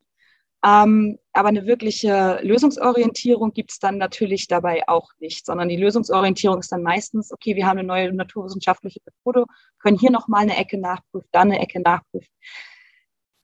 Ähm, 0.67 1.17
aber 1.33 1.49
eine 1.49 1.65
wirkliche 1.65 2.39
Lösungsorientierung 2.41 3.53
gibt 3.53 3.71
es 3.71 3.79
dann 3.79 3.97
natürlich 3.97 4.47
dabei 4.47 4.81
auch 4.87 5.11
nicht, 5.19 5.45
sondern 5.45 5.69
die 5.69 5.77
Lösungsorientierung 5.77 6.59
ist 6.59 6.71
dann 6.71 6.81
meistens, 6.83 7.31
okay, 7.31 7.55
wir 7.55 7.65
haben 7.65 7.77
eine 7.77 7.87
neue 7.87 8.11
naturwissenschaftliche 8.11 8.99
Methode, 9.05 9.45
können 9.79 9.97
hier 9.97 10.11
nochmal 10.11 10.41
eine 10.41 10.57
Ecke 10.57 10.77
nachprüfen, 10.77 11.29
dann 11.31 11.51
eine 11.51 11.61
Ecke 11.61 11.79
nachprüfen. 11.79 12.27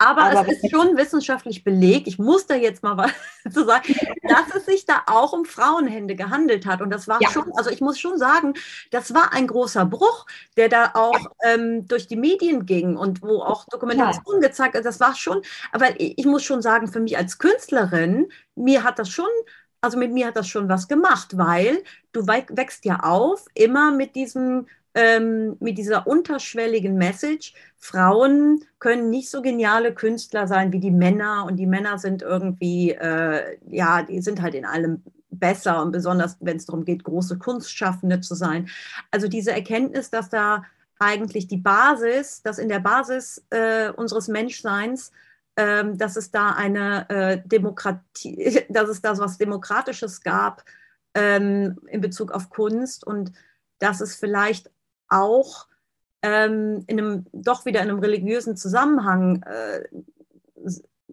Aber, 0.04 0.24
Aber 0.24 0.48
es 0.48 0.62
ist 0.62 0.72
schon 0.72 0.98
wissenschaftlich 0.98 1.64
belegt, 1.64 2.08
ich 2.08 2.20
muss 2.20 2.46
da 2.46 2.56
jetzt 2.56 2.84
mal 2.84 2.98
was 2.98 3.12
zu 3.54 3.66
sagen, 3.66 3.96
dass 4.24 4.56
es 4.56 4.66
sich 4.66 4.86
da 4.86 5.04
auch 5.08 5.32
um 5.34 5.46
Frauenhände 5.46 6.16
gehandelt 6.16 6.66
hat. 6.66 6.82
Und 6.82 6.90
das 6.90 7.08
war 7.08 7.22
ja. 7.22 7.30
schon, 7.30 7.52
also 7.56 7.70
ich 7.70 7.80
muss 7.80 8.00
schon 8.00 8.18
sagen, 8.18 8.54
das 8.92 9.14
war 9.14 9.32
ein 9.32 9.48
großer 9.48 9.86
Bruch, 9.86 10.26
der 10.58 10.68
da 10.68 10.92
auch 10.94 11.18
ja. 11.18 11.54
ähm, 11.54 11.88
durch 11.88 12.08
die 12.08 12.18
Medien 12.18 12.66
ging 12.66 12.98
und 12.98 13.22
wo 13.22 13.42
auch 13.42 13.66
Dokumentation 13.66 14.42
ja. 14.42 14.48
gezeigt 14.48 14.76
hat. 14.76 14.86
Das 14.86 15.00
war 15.00 15.16
schon, 15.16 15.42
aber 15.72 16.00
ich, 16.00 16.18
ich 16.18 16.26
muss 16.26 16.44
schon 16.44 16.62
sagen, 16.62 16.88
für 16.88 17.00
mich 17.00 17.18
als 17.18 17.38
Künstlerin, 17.38 18.28
mir 18.56 18.84
hat 18.84 19.00
das 19.00 19.10
schon 19.10 19.26
also 19.84 19.98
mit 19.98 20.14
mir 20.14 20.28
hat 20.28 20.38
das 20.38 20.48
schon 20.48 20.70
was 20.70 20.88
gemacht, 20.88 21.38
weil 21.38 21.84
du 22.14 22.26
wächst 22.26 22.86
ja 22.86 23.02
auf 23.02 23.48
immer 23.54 23.92
mit 23.92 24.16
diesem 24.16 24.68
ähm, 24.96 25.58
mit 25.60 25.78
dieser 25.78 26.08
unterschwelligen 26.08 26.96
Message, 26.98 27.54
Frauen 27.78 28.64
können 28.80 29.10
nicht 29.10 29.30
so 29.30 29.42
geniale 29.42 29.94
Künstler 29.94 30.48
sein 30.48 30.72
wie 30.72 30.80
die 30.80 30.92
Männer 30.92 31.46
und 31.48 31.58
die 31.58 31.66
Männer 31.66 31.98
sind 31.98 32.22
irgendwie, 32.22 32.92
äh, 32.92 33.58
ja, 33.70 34.04
die 34.04 34.22
sind 34.22 34.42
halt 34.42 34.56
in 34.56 34.66
allem 34.66 35.04
besser 35.30 35.82
und 35.82 35.92
besonders, 35.92 36.38
wenn 36.42 36.58
es 36.58 36.66
darum 36.66 36.86
geht, 36.86 37.04
große 37.04 37.40
Kunstschaffende 37.40 38.22
zu 38.22 38.36
sein. 38.36 38.70
Also 39.10 39.28
diese 39.28 39.52
Erkenntnis, 39.52 40.12
dass 40.12 40.30
da 40.30 40.64
eigentlich 41.00 41.48
die 41.48 41.58
Basis, 41.58 42.44
dass 42.44 42.60
in 42.60 42.70
der 42.70 42.80
Basis 42.80 43.44
äh, 43.50 43.90
unseres 43.90 44.28
Menschseins 44.28 45.12
ähm, 45.56 45.98
dass 45.98 46.16
es 46.16 46.32
da 46.32 46.52
eine 46.52 47.10
äh, 47.10 47.42
Demokratie, 47.46 48.66
dass 48.70 48.90
es 48.90 49.02
da 49.02 49.16
so 49.16 49.24
was 49.24 49.38
Demokratisches 49.38 50.22
gab 50.22 50.64
ähm, 51.14 51.80
in 51.88 52.02
Bezug 52.02 52.32
auf 52.32 52.50
Kunst 52.50 53.06
und 53.06 53.32
dass 53.80 54.02
es 54.02 54.16
vielleicht 54.16 54.72
auch 55.14 55.68
ähm, 56.22 56.84
in 56.88 57.00
einem, 57.00 57.26
doch 57.34 57.66
wieder 57.66 57.82
in 57.82 57.90
einem 57.90 58.00
religiösen 58.00 58.56
Zusammenhang 58.56 59.44
äh, 59.44 59.84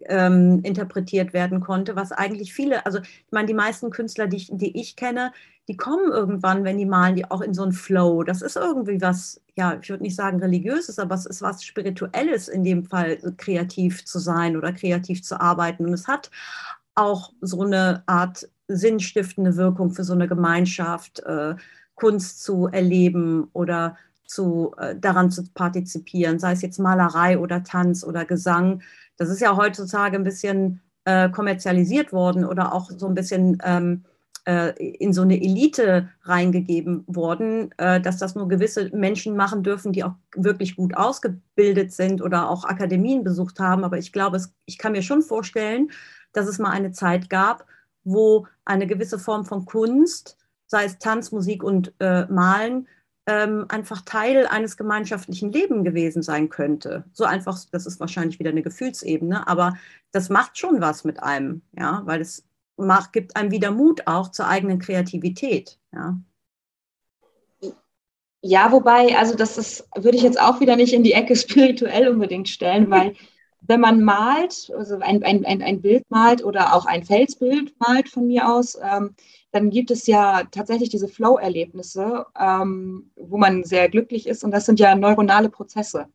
ähm, 0.05 0.61
interpretiert 0.63 1.33
werden 1.33 1.59
konnte, 1.59 1.95
was 1.95 2.11
eigentlich 2.11 2.53
viele, 2.53 2.85
also 2.85 2.99
ich 2.99 3.31
meine, 3.31 3.47
die 3.47 3.53
meisten 3.53 3.91
Künstler, 3.91 4.27
die 4.27 4.37
ich, 4.37 4.49
die 4.51 4.79
ich 4.79 4.95
kenne, 4.95 5.31
die 5.67 5.77
kommen 5.77 6.11
irgendwann, 6.11 6.63
wenn 6.63 6.77
die 6.77 6.85
malen, 6.85 7.15
die 7.15 7.29
auch 7.29 7.41
in 7.41 7.53
so 7.53 7.63
einen 7.63 7.71
Flow. 7.71 8.23
Das 8.23 8.41
ist 8.41 8.55
irgendwie 8.55 8.99
was, 9.01 9.41
ja, 9.55 9.77
ich 9.81 9.89
würde 9.89 10.03
nicht 10.03 10.15
sagen 10.15 10.39
religiöses, 10.39 10.97
aber 10.97 11.15
es 11.15 11.25
ist 11.25 11.41
was 11.41 11.63
Spirituelles 11.63 12.47
in 12.47 12.63
dem 12.63 12.83
Fall, 12.83 13.17
kreativ 13.37 14.05
zu 14.05 14.19
sein 14.19 14.57
oder 14.57 14.73
kreativ 14.73 15.23
zu 15.23 15.39
arbeiten. 15.39 15.85
Und 15.85 15.93
es 15.93 16.07
hat 16.07 16.31
auch 16.95 17.31
so 17.41 17.61
eine 17.61 18.03
Art 18.07 18.49
sinnstiftende 18.67 19.55
Wirkung 19.55 19.91
für 19.91 20.03
so 20.03 20.13
eine 20.13 20.27
Gemeinschaft. 20.27 21.19
Äh, 21.21 21.55
Kunst 22.01 22.43
zu 22.43 22.65
erleben 22.65 23.47
oder 23.53 23.95
zu, 24.25 24.73
äh, 24.79 24.95
daran 24.95 25.29
zu 25.29 25.43
partizipieren, 25.53 26.39
sei 26.39 26.53
es 26.53 26.63
jetzt 26.63 26.79
Malerei 26.79 27.37
oder 27.37 27.63
Tanz 27.63 28.03
oder 28.03 28.25
Gesang. 28.25 28.81
Das 29.17 29.29
ist 29.29 29.39
ja 29.39 29.55
heutzutage 29.55 30.17
ein 30.17 30.23
bisschen 30.23 30.81
äh, 31.05 31.29
kommerzialisiert 31.29 32.11
worden 32.11 32.43
oder 32.43 32.73
auch 32.73 32.89
so 32.89 33.05
ein 33.05 33.13
bisschen 33.13 33.59
ähm, 33.63 34.03
äh, 34.45 34.71
in 34.95 35.13
so 35.13 35.21
eine 35.21 35.39
Elite 35.39 36.09
reingegeben 36.23 37.03
worden, 37.05 37.71
äh, 37.77 38.01
dass 38.01 38.17
das 38.17 38.33
nur 38.33 38.47
gewisse 38.47 38.89
Menschen 38.95 39.35
machen 39.35 39.61
dürfen, 39.61 39.91
die 39.91 40.03
auch 40.03 40.15
wirklich 40.35 40.75
gut 40.75 40.97
ausgebildet 40.97 41.91
sind 41.91 42.19
oder 42.19 42.49
auch 42.49 42.65
Akademien 42.65 43.23
besucht 43.23 43.59
haben. 43.59 43.83
Aber 43.83 43.99
ich 43.99 44.11
glaube, 44.11 44.37
es, 44.37 44.51
ich 44.65 44.79
kann 44.79 44.93
mir 44.93 45.03
schon 45.03 45.21
vorstellen, 45.21 45.91
dass 46.33 46.47
es 46.47 46.57
mal 46.57 46.71
eine 46.71 46.93
Zeit 46.93 47.29
gab, 47.29 47.67
wo 48.03 48.47
eine 48.65 48.87
gewisse 48.87 49.19
Form 49.19 49.45
von 49.45 49.65
Kunst 49.65 50.37
sei 50.71 50.85
es 50.85 50.99
Tanz, 50.99 51.33
Musik 51.33 51.63
und 51.63 51.93
äh, 51.99 52.25
Malen, 52.27 52.87
ähm, 53.27 53.65
einfach 53.67 54.03
Teil 54.03 54.47
eines 54.47 54.77
gemeinschaftlichen 54.77 55.51
Lebens 55.51 55.83
gewesen 55.83 56.23
sein 56.23 56.47
könnte. 56.47 57.03
So 57.11 57.25
einfach, 57.25 57.59
das 57.73 57.85
ist 57.85 57.99
wahrscheinlich 57.99 58.39
wieder 58.39 58.51
eine 58.51 58.61
Gefühlsebene, 58.61 59.49
aber 59.49 59.77
das 60.13 60.29
macht 60.29 60.57
schon 60.57 60.79
was 60.79 61.03
mit 61.03 61.21
einem, 61.21 61.61
ja, 61.77 62.03
weil 62.05 62.21
es 62.21 62.47
macht, 62.77 63.11
gibt 63.11 63.35
einem 63.35 63.51
wieder 63.51 63.71
Mut 63.71 64.07
auch 64.07 64.31
zur 64.31 64.47
eigenen 64.47 64.79
Kreativität, 64.79 65.77
ja. 65.93 66.17
Ja, 68.43 68.71
wobei, 68.71 69.15
also 69.19 69.35
das 69.35 69.57
ist, 69.57 69.87
würde 69.95 70.17
ich 70.17 70.23
jetzt 70.23 70.41
auch 70.41 70.61
wieder 70.61 70.77
nicht 70.77 70.93
in 70.93 71.03
die 71.03 71.13
Ecke 71.13 71.35
spirituell 71.35 72.07
unbedingt 72.07 72.47
stellen, 72.47 72.89
weil 72.89 73.13
wenn 73.61 73.79
man 73.79 74.03
malt, 74.03 74.71
also 74.75 74.97
ein, 74.99 75.23
ein, 75.23 75.45
ein, 75.45 75.81
Bild 75.81 76.03
malt 76.09 76.43
oder 76.43 76.75
auch 76.75 76.85
ein 76.85 77.03
Felsbild 77.03 77.73
malt 77.79 78.09
von 78.09 78.27
mir 78.27 78.49
aus, 78.49 78.77
ähm, 78.81 79.15
dann 79.51 79.69
gibt 79.69 79.91
es 79.91 80.07
ja 80.07 80.43
tatsächlich 80.49 80.89
diese 80.89 81.07
Flow-Erlebnisse, 81.07 82.25
ähm, 82.39 83.11
wo 83.15 83.37
man 83.37 83.63
sehr 83.63 83.89
glücklich 83.89 84.27
ist. 84.27 84.43
Und 84.43 84.51
das 84.51 84.65
sind 84.65 84.79
ja 84.79 84.95
neuronale 84.95 85.49
Prozesse. 85.49 86.07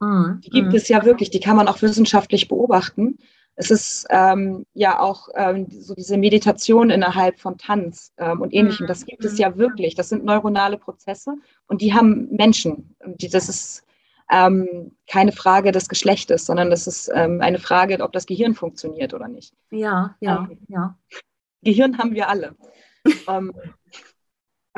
Mhm. 0.00 0.40
Die 0.44 0.50
gibt 0.50 0.68
mhm. 0.68 0.74
es 0.74 0.88
ja 0.88 1.04
wirklich, 1.04 1.30
die 1.30 1.40
kann 1.40 1.56
man 1.56 1.68
auch 1.68 1.82
wissenschaftlich 1.82 2.48
beobachten. 2.48 3.18
Es 3.54 3.70
ist 3.70 4.06
ähm, 4.10 4.64
ja 4.72 5.00
auch 5.00 5.28
ähm, 5.34 5.66
so 5.70 5.94
diese 5.94 6.16
Meditation 6.16 6.88
innerhalb 6.88 7.38
von 7.38 7.58
Tanz 7.58 8.12
ähm, 8.16 8.40
und 8.40 8.54
ähnlichem. 8.54 8.86
Das 8.86 9.04
gibt 9.04 9.24
es 9.24 9.38
ja 9.38 9.50
mhm. 9.50 9.58
wirklich. 9.58 9.94
Das 9.94 10.08
sind 10.08 10.24
neuronale 10.24 10.78
Prozesse 10.78 11.34
und 11.66 11.82
die 11.82 11.92
haben 11.92 12.28
Menschen. 12.30 12.94
Und 13.04 13.20
die, 13.22 13.28
das 13.28 13.48
ist 13.48 13.84
ähm, 14.30 14.96
keine 15.10 15.32
Frage 15.32 15.72
des 15.72 15.88
Geschlechtes, 15.88 16.46
sondern 16.46 16.70
das 16.70 16.86
ist 16.86 17.10
ähm, 17.14 17.40
eine 17.40 17.58
Frage, 17.58 18.00
ob 18.00 18.12
das 18.12 18.26
Gehirn 18.26 18.54
funktioniert 18.54 19.14
oder 19.14 19.28
nicht. 19.28 19.54
Ja, 19.70 20.16
ja, 20.20 20.48
ähm, 20.50 20.58
ja. 20.68 20.98
Gehirn 21.62 21.98
haben 21.98 22.14
wir 22.14 22.28
alle. 22.28 22.54
ähm, 23.28 23.52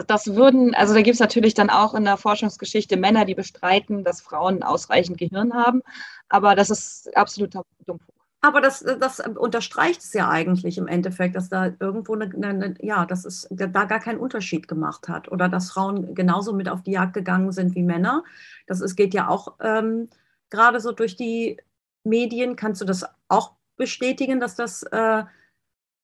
das 0.07 0.35
würden, 0.35 0.75
also 0.75 0.93
da 0.93 1.03
gibt 1.03 1.15
es 1.15 1.21
natürlich 1.21 1.55
dann 1.55 1.71
auch 1.71 1.95
in 1.95 2.05
der 2.05 2.17
Forschungsgeschichte 2.17 2.97
Männer, 2.97 3.25
die 3.25 3.35
bestreiten, 3.35 4.03
dass 4.03 4.21
Frauen 4.21 4.63
ausreichend 4.63 5.19
Gehirn 5.19 5.55
haben, 5.55 5.83
aber 6.29 6.57
das 6.57 6.71
ist 6.71 7.17
absoluter 7.17 7.65
Dummfug. 7.87 8.14
Aber 8.45 8.61
das, 8.61 8.81
das 8.81 9.21
unterstreicht 9.21 10.03
es 10.03 10.13
ja 10.13 10.29
eigentlich 10.29 10.77
im 10.77 10.87
Endeffekt, 10.87 11.35
dass 11.35 11.49
da 11.49 11.73
irgendwo 11.81 12.15
eine, 12.15 12.27
eine, 12.27 12.75
ja, 12.83 13.07
dass 13.07 13.25
es 13.25 13.49
da 13.51 13.85
gar 13.85 14.01
keinen 14.01 14.19
Unterschied 14.19 14.69
gemacht 14.69 15.09
hat 15.09 15.33
oder 15.33 15.49
dass 15.49 15.71
Frauen 15.71 16.15
genauso 16.15 16.53
mit 16.53 16.69
auf 16.69 16.83
die 16.83 16.91
Jagd 16.91 17.15
gegangen 17.15 17.53
sind 17.53 17.75
wie 17.75 17.83
Männer. 17.83 18.23
Das 18.67 18.83
ist, 18.83 18.97
geht 18.97 19.15
ja 19.15 19.29
auch 19.29 19.55
ähm, 19.61 20.11
gerade 20.51 20.79
so 20.81 20.93
durch 20.93 21.17
die 21.17 21.57
Medien. 22.03 22.55
Kannst 22.55 22.83
du 22.83 22.85
das 22.85 23.07
auch 23.29 23.53
bestätigen, 23.79 24.41
dass 24.41 24.55
das 24.57 24.83
äh, 24.83 25.25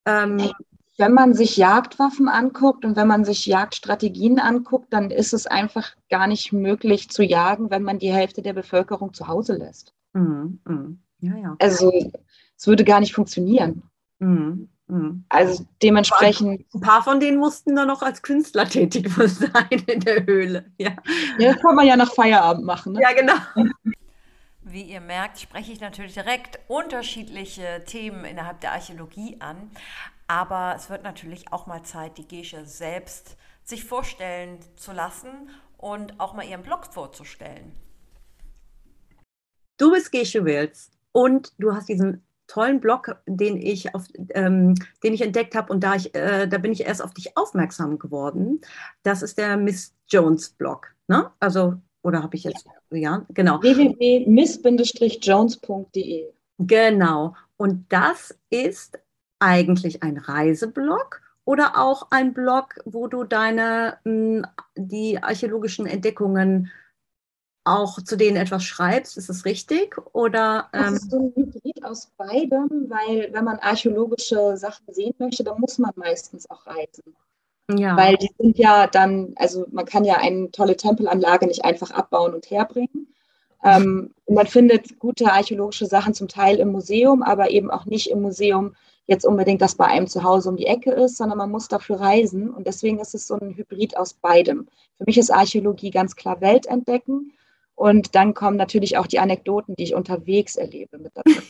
ähm, 0.06 0.50
wenn 0.96 1.12
man 1.12 1.34
sich 1.34 1.58
Jagdwaffen 1.58 2.28
anguckt 2.28 2.86
und 2.86 2.96
wenn 2.96 3.06
man 3.06 3.26
sich 3.26 3.44
Jagdstrategien 3.44 4.38
anguckt, 4.38 4.94
dann 4.94 5.10
ist 5.10 5.34
es 5.34 5.46
einfach 5.46 5.94
gar 6.08 6.26
nicht 6.26 6.54
möglich 6.54 7.10
zu 7.10 7.22
jagen, 7.22 7.70
wenn 7.70 7.82
man 7.82 7.98
die 7.98 8.12
Hälfte 8.12 8.40
der 8.40 8.54
Bevölkerung 8.54 9.12
zu 9.12 9.28
Hause 9.28 9.56
lässt. 9.56 9.92
Mhm, 10.14 10.60
mh. 10.64 10.96
Ja, 11.20 11.36
ja. 11.36 11.56
Also 11.58 11.92
es 12.56 12.66
würde 12.66 12.84
gar 12.84 13.00
nicht 13.00 13.14
funktionieren. 13.14 13.82
Mhm. 14.18 14.68
Mhm. 14.90 15.24
Also 15.28 15.64
dementsprechend. 15.82 16.66
Ein 16.74 16.80
paar 16.80 17.02
von 17.02 17.20
denen 17.20 17.38
mussten 17.38 17.76
dann 17.76 17.88
noch 17.88 18.02
als 18.02 18.22
Künstler 18.22 18.68
tätig 18.68 19.08
sein 19.16 19.82
in 19.86 20.00
der 20.00 20.26
Höhle. 20.26 20.66
Ja, 20.78 20.90
ja 21.38 21.52
das 21.52 21.62
kann 21.62 21.76
man 21.76 21.86
ja 21.86 21.96
nach 21.96 22.12
Feierabend 22.12 22.64
machen. 22.64 22.94
Ne? 22.94 23.00
Ja, 23.02 23.12
genau. 23.12 23.34
Wie 24.62 24.82
ihr 24.82 25.00
merkt, 25.00 25.40
spreche 25.40 25.72
ich 25.72 25.80
natürlich 25.80 26.14
direkt 26.14 26.60
unterschiedliche 26.68 27.82
Themen 27.86 28.24
innerhalb 28.24 28.60
der 28.60 28.72
Archäologie 28.72 29.36
an. 29.40 29.70
Aber 30.28 30.74
es 30.76 30.90
wird 30.90 31.02
natürlich 31.02 31.52
auch 31.52 31.66
mal 31.66 31.82
Zeit, 31.82 32.18
die 32.18 32.28
Gesche 32.28 32.64
selbst 32.66 33.36
sich 33.64 33.84
vorstellen 33.84 34.58
zu 34.76 34.92
lassen 34.92 35.50
und 35.76 36.20
auch 36.20 36.34
mal 36.34 36.46
ihren 36.46 36.62
Blog 36.62 36.86
vorzustellen. 36.86 37.72
Du 39.76 39.90
bist 39.90 40.12
Gesche 40.12 40.44
Wills 40.44 40.90
und 41.12 41.52
du 41.58 41.74
hast 41.74 41.88
diesen 41.88 42.22
tollen 42.46 42.80
Blog, 42.80 43.16
den 43.26 43.56
ich, 43.56 43.94
auf, 43.94 44.04
ähm, 44.30 44.74
den 45.04 45.14
ich 45.14 45.22
entdeckt 45.22 45.54
habe 45.54 45.72
und 45.72 45.84
da, 45.84 45.94
ich, 45.94 46.14
äh, 46.14 46.46
da 46.48 46.58
bin 46.58 46.72
ich 46.72 46.84
erst 46.84 47.02
auf 47.02 47.14
dich 47.14 47.36
aufmerksam 47.36 47.98
geworden. 47.98 48.60
Das 49.02 49.22
ist 49.22 49.38
der 49.38 49.56
Miss 49.56 49.94
Jones 50.08 50.50
Blog. 50.50 50.88
Ne? 51.06 51.30
Also, 51.38 51.76
oder 52.02 52.22
habe 52.22 52.36
ich 52.36 52.44
jetzt, 52.44 52.66
ja, 52.90 52.98
ja 52.98 53.26
genau. 53.28 53.62
www.miss-jones.de. 53.62 56.32
Genau. 56.58 57.34
Und 57.56 57.86
das 57.90 58.36
ist 58.50 58.98
eigentlich 59.38 60.02
ein 60.02 60.18
Reiseblog 60.18 61.22
oder 61.44 61.78
auch 61.78 62.08
ein 62.10 62.34
Blog, 62.34 62.74
wo 62.84 63.06
du 63.06 63.24
deine, 63.24 63.98
mh, 64.04 64.48
die 64.76 65.22
archäologischen 65.22 65.86
Entdeckungen 65.86 66.70
auch 67.64 68.00
zu 68.02 68.16
denen 68.16 68.36
etwas 68.36 68.64
schreibst. 68.64 69.16
Ist 69.16 69.28
das 69.28 69.44
richtig? 69.44 69.96
Oder, 70.12 70.68
ähm 70.72 70.94
das 70.94 71.02
ist 71.02 71.10
so 71.10 71.18
ein 71.18 71.32
Hybrid 71.34 71.84
aus 71.84 72.10
beidem, 72.16 72.86
weil 72.88 73.28
wenn 73.32 73.44
man 73.44 73.58
archäologische 73.58 74.56
Sachen 74.56 74.92
sehen 74.92 75.14
möchte, 75.18 75.44
dann 75.44 75.60
muss 75.60 75.78
man 75.78 75.92
meistens 75.96 76.48
auch 76.48 76.66
reisen. 76.66 77.14
Ja. 77.78 77.96
Weil 77.96 78.16
die 78.16 78.30
sind 78.38 78.58
ja 78.58 78.86
dann, 78.86 79.34
also 79.36 79.66
man 79.70 79.84
kann 79.84 80.04
ja 80.04 80.16
eine 80.16 80.50
tolle 80.50 80.76
Tempelanlage 80.76 81.46
nicht 81.46 81.64
einfach 81.64 81.90
abbauen 81.90 82.34
und 82.34 82.50
herbringen. 82.50 83.14
Ähm, 83.62 84.14
man 84.28 84.46
findet 84.46 84.98
gute 84.98 85.30
archäologische 85.30 85.86
Sachen 85.86 86.14
zum 86.14 86.28
Teil 86.28 86.58
im 86.58 86.72
Museum, 86.72 87.22
aber 87.22 87.50
eben 87.50 87.70
auch 87.70 87.84
nicht 87.84 88.10
im 88.10 88.22
Museum 88.22 88.74
jetzt 89.06 89.26
unbedingt, 89.26 89.60
das 89.60 89.74
bei 89.74 89.84
einem 89.84 90.06
zu 90.06 90.24
Hause 90.24 90.48
um 90.48 90.56
die 90.56 90.66
Ecke 90.66 90.92
ist, 90.92 91.18
sondern 91.18 91.36
man 91.36 91.50
muss 91.50 91.68
dafür 91.68 92.00
reisen. 92.00 92.48
Und 92.48 92.66
deswegen 92.66 92.98
ist 93.00 93.14
es 93.14 93.26
so 93.26 93.34
ein 93.34 93.54
Hybrid 93.54 93.96
aus 93.96 94.14
beidem. 94.14 94.66
Für 94.96 95.04
mich 95.04 95.18
ist 95.18 95.30
Archäologie 95.30 95.90
ganz 95.90 96.16
klar 96.16 96.40
Welt 96.40 96.66
entdecken 96.66 97.32
und 97.80 98.14
dann 98.14 98.34
kommen 98.34 98.58
natürlich 98.58 98.98
auch 98.98 99.06
die 99.06 99.20
Anekdoten, 99.20 99.74
die 99.74 99.84
ich 99.84 99.94
unterwegs 99.94 100.56
erlebe 100.56 100.98
mit 100.98 101.12
dazu. 101.14 101.40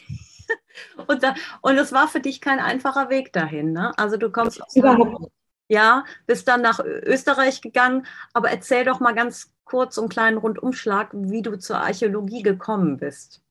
und, 1.08 1.24
da, 1.24 1.34
und 1.60 1.76
es 1.76 1.90
war 1.90 2.06
für 2.06 2.20
dich 2.20 2.40
kein 2.40 2.60
einfacher 2.60 3.10
Weg 3.10 3.32
dahin, 3.32 3.72
ne? 3.72 3.92
Also 3.96 4.16
du 4.16 4.30
kommst 4.30 4.62
aus 4.62 4.76
Überhaupt 4.76 5.32
ja, 5.66 6.04
bist 6.26 6.46
dann 6.46 6.62
nach 6.62 6.78
Österreich 6.84 7.60
gegangen, 7.62 8.06
aber 8.32 8.48
erzähl 8.50 8.84
doch 8.84 9.00
mal 9.00 9.12
ganz 9.12 9.52
kurz 9.64 9.98
einen 9.98 10.08
kleinen 10.08 10.38
Rundumschlag, 10.38 11.10
wie 11.12 11.42
du 11.42 11.58
zur 11.58 11.78
Archäologie 11.78 12.42
gekommen 12.42 12.98
bist. 12.98 13.42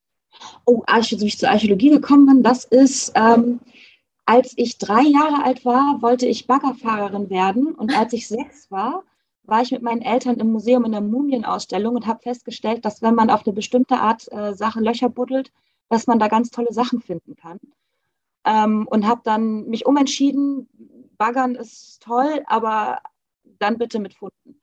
Oh, 0.65 0.81
wie 0.87 1.27
ich 1.27 1.37
zur 1.37 1.49
Archäologie 1.49 1.89
gekommen 1.89 2.27
bin, 2.27 2.43
das 2.43 2.63
ist, 2.63 3.11
ähm, 3.15 3.59
als 4.25 4.53
ich 4.55 4.77
drei 4.77 5.01
Jahre 5.01 5.43
alt 5.43 5.65
war, 5.65 6.01
wollte 6.01 6.27
ich 6.27 6.47
Baggerfahrerin 6.47 7.29
werden 7.29 7.73
und 7.75 7.97
als 7.97 8.13
ich 8.13 8.29
sechs 8.29 8.71
war, 8.71 9.03
war 9.49 9.61
ich 9.61 9.71
mit 9.71 9.81
meinen 9.81 10.01
Eltern 10.01 10.37
im 10.37 10.51
Museum 10.51 10.85
in 10.85 10.91
der 10.91 11.01
Mumienausstellung 11.01 11.95
und 11.95 12.07
habe 12.07 12.21
festgestellt, 12.21 12.85
dass 12.85 13.01
wenn 13.01 13.15
man 13.15 13.29
auf 13.29 13.45
eine 13.45 13.53
bestimmte 13.53 13.95
Art 13.95 14.31
äh, 14.31 14.53
Sachen 14.53 14.83
Löcher 14.83 15.09
buddelt, 15.09 15.51
dass 15.89 16.07
man 16.07 16.19
da 16.19 16.27
ganz 16.27 16.49
tolle 16.51 16.71
Sachen 16.71 17.01
finden 17.01 17.35
kann. 17.35 17.59
Ähm, 18.45 18.87
und 18.87 19.07
habe 19.07 19.21
dann 19.23 19.65
mich 19.67 19.85
umentschieden, 19.85 20.69
Baggern 21.17 21.55
ist 21.55 22.01
toll, 22.01 22.43
aber 22.45 22.99
dann 23.43 23.77
bitte 23.77 23.99
mit 23.99 24.13
Funden. 24.13 24.59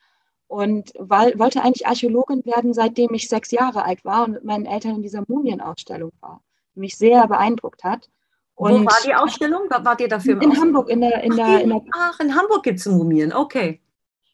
Und 0.48 0.92
weil, 0.98 1.38
wollte 1.38 1.62
eigentlich 1.62 1.86
Archäologin 1.86 2.44
werden, 2.44 2.72
seitdem 2.72 3.12
ich 3.14 3.28
sechs 3.28 3.50
Jahre 3.50 3.84
alt 3.84 4.04
war 4.04 4.24
und 4.24 4.32
mit 4.32 4.44
meinen 4.44 4.66
Eltern 4.66 4.96
in 4.96 5.02
dieser 5.02 5.24
Mumienausstellung 5.26 6.12
war, 6.20 6.40
die 6.74 6.80
mich 6.80 6.96
sehr 6.96 7.26
beeindruckt 7.26 7.84
hat. 7.84 8.08
Und 8.54 8.82
Wo 8.82 8.86
war 8.86 8.98
die 9.04 9.14
Ausstellung? 9.14 9.62
Wart 9.68 10.00
ihr 10.00 10.08
dafür? 10.08 10.40
In 10.40 10.58
Hamburg, 10.58 10.88
in 10.88 11.00
der, 11.00 11.22
in 11.22 11.32
ach, 11.32 11.36
der, 11.36 11.60
in 11.60 11.68
der 11.68 11.82
ach, 11.92 12.20
in 12.20 12.34
Hamburg 12.34 12.62
gibt 12.62 12.78
es 12.78 12.86
Mumien, 12.86 13.32
okay. 13.32 13.82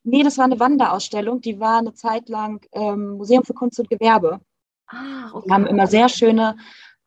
Nee, 0.05 0.23
das 0.23 0.38
war 0.38 0.45
eine 0.45 0.61
Wanderausstellung. 0.61 1.41
Die 1.41 1.61
war 1.61 1.79
eine 1.79 1.95
Zeit 1.95 2.29
lang 2.29 2.67
ähm, 2.73 3.12
Museum 3.12 3.45
für 3.45 3.55
Kunst 3.55 3.79
und 3.79 3.88
Gewerbe. 3.88 4.41
Ah, 4.88 5.31
okay. 5.33 5.45
Die 5.47 5.53
haben 5.53 5.67
immer 5.67 5.87
sehr 5.87 6.09
schöne, 6.09 6.57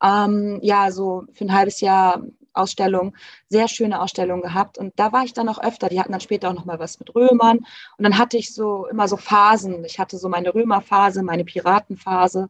ähm, 0.02 0.58
ja, 0.62 0.90
so 0.90 1.24
für 1.32 1.44
ein 1.44 1.52
halbes 1.52 1.80
Jahr 1.80 2.22
Ausstellungen, 2.56 3.14
sehr 3.48 3.68
schöne 3.68 4.00
Ausstellungen 4.00 4.42
gehabt. 4.42 4.78
Und 4.78 4.98
da 4.98 5.12
war 5.12 5.24
ich 5.24 5.34
dann 5.34 5.48
auch 5.48 5.62
öfter. 5.62 5.88
Die 5.88 6.00
hatten 6.00 6.12
dann 6.12 6.20
später 6.20 6.48
auch 6.48 6.54
noch 6.54 6.64
mal 6.64 6.78
was 6.78 6.98
mit 6.98 7.14
Römern. 7.14 7.58
Und 7.58 8.02
dann 8.02 8.18
hatte 8.18 8.38
ich 8.38 8.54
so 8.54 8.86
immer 8.86 9.08
so 9.08 9.16
Phasen. 9.16 9.84
Ich 9.84 9.98
hatte 9.98 10.16
so 10.18 10.28
meine 10.28 10.54
Römerphase, 10.54 11.22
meine 11.22 11.44
Piratenphase. 11.44 12.48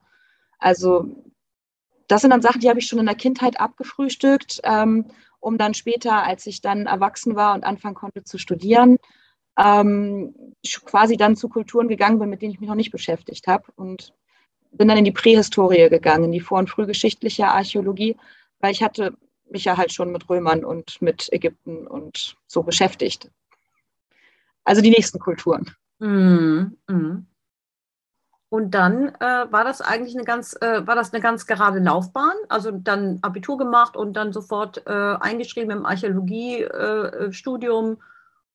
Also 0.58 1.06
das 2.08 2.20
sind 2.20 2.30
dann 2.30 2.42
Sachen, 2.42 2.60
die 2.60 2.68
habe 2.68 2.78
ich 2.78 2.86
schon 2.86 3.00
in 3.00 3.06
der 3.06 3.16
Kindheit 3.16 3.60
abgefrühstückt, 3.60 4.60
ähm, 4.62 5.06
um 5.40 5.58
dann 5.58 5.74
später, 5.74 6.22
als 6.22 6.46
ich 6.46 6.60
dann 6.60 6.86
erwachsen 6.86 7.34
war 7.34 7.54
und 7.54 7.64
anfangen 7.64 7.96
konnte 7.96 8.22
zu 8.22 8.38
studieren, 8.38 8.98
ähm, 9.58 10.34
quasi 10.84 11.16
dann 11.16 11.36
zu 11.36 11.48
Kulturen 11.48 11.88
gegangen 11.88 12.18
bin, 12.18 12.30
mit 12.30 12.42
denen 12.42 12.52
ich 12.52 12.60
mich 12.60 12.68
noch 12.68 12.76
nicht 12.76 12.92
beschäftigt 12.92 13.46
habe 13.46 13.64
und 13.76 14.12
bin 14.72 14.88
dann 14.88 14.98
in 14.98 15.04
die 15.04 15.12
Prähistorie 15.12 15.88
gegangen, 15.88 16.24
in 16.24 16.32
die 16.32 16.40
vor- 16.40 16.58
und 16.58 16.68
frühgeschichtliche 16.68 17.48
Archäologie, 17.48 18.16
weil 18.60 18.72
ich 18.72 18.82
hatte 18.82 19.16
mich 19.50 19.64
ja 19.64 19.76
halt 19.76 19.92
schon 19.92 20.12
mit 20.12 20.28
Römern 20.28 20.64
und 20.64 21.00
mit 21.00 21.32
Ägypten 21.32 21.86
und 21.86 22.36
so 22.46 22.62
beschäftigt. 22.62 23.30
Also 24.64 24.82
die 24.82 24.90
nächsten 24.90 25.20
Kulturen. 25.20 25.70
Mm, 26.00 26.72
mm. 26.88 27.26
Und 28.48 28.70
dann 28.72 29.08
äh, 29.20 29.50
war 29.50 29.64
das 29.64 29.80
eigentlich 29.80 30.14
eine 30.14 30.24
ganz, 30.24 30.54
äh, 30.60 30.86
war 30.86 30.94
das 30.94 31.12
eine 31.12 31.22
ganz 31.22 31.46
gerade 31.46 31.78
Laufbahn? 31.78 32.34
Also 32.48 32.70
dann 32.70 33.18
Abitur 33.22 33.58
gemacht 33.58 33.96
und 33.96 34.14
dann 34.14 34.32
sofort 34.32 34.86
äh, 34.86 35.16
eingeschrieben 35.20 35.72
im 35.72 35.86
Archäologiestudium 35.86 37.92
äh, 37.92 37.96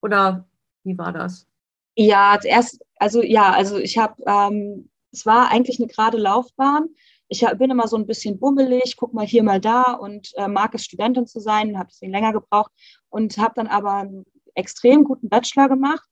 oder 0.00 0.44
wie 0.84 0.96
war 0.98 1.12
das? 1.12 1.46
Ja, 1.94 2.38
zuerst, 2.40 2.80
also 2.96 3.22
ja, 3.22 3.52
also 3.52 3.78
ich 3.78 3.98
habe, 3.98 4.22
ähm, 4.26 4.90
es 5.12 5.26
war 5.26 5.50
eigentlich 5.50 5.78
eine 5.78 5.88
gerade 5.88 6.18
Laufbahn. 6.18 6.88
Ich 7.28 7.46
bin 7.58 7.70
immer 7.70 7.88
so 7.88 7.96
ein 7.96 8.06
bisschen 8.06 8.38
bummelig, 8.38 8.96
guck 8.96 9.14
mal 9.14 9.26
hier, 9.26 9.42
mal 9.42 9.60
da 9.60 9.92
und 9.92 10.32
äh, 10.36 10.48
mag 10.48 10.74
es, 10.74 10.84
Studentin 10.84 11.26
zu 11.26 11.40
sein, 11.40 11.78
habe 11.78 11.88
deswegen 11.90 12.12
länger 12.12 12.32
gebraucht 12.32 12.70
und 13.08 13.38
habe 13.38 13.54
dann 13.56 13.66
aber 13.68 13.94
einen 13.94 14.24
extrem 14.54 15.04
guten 15.04 15.28
Bachelor 15.28 15.68
gemacht 15.68 16.06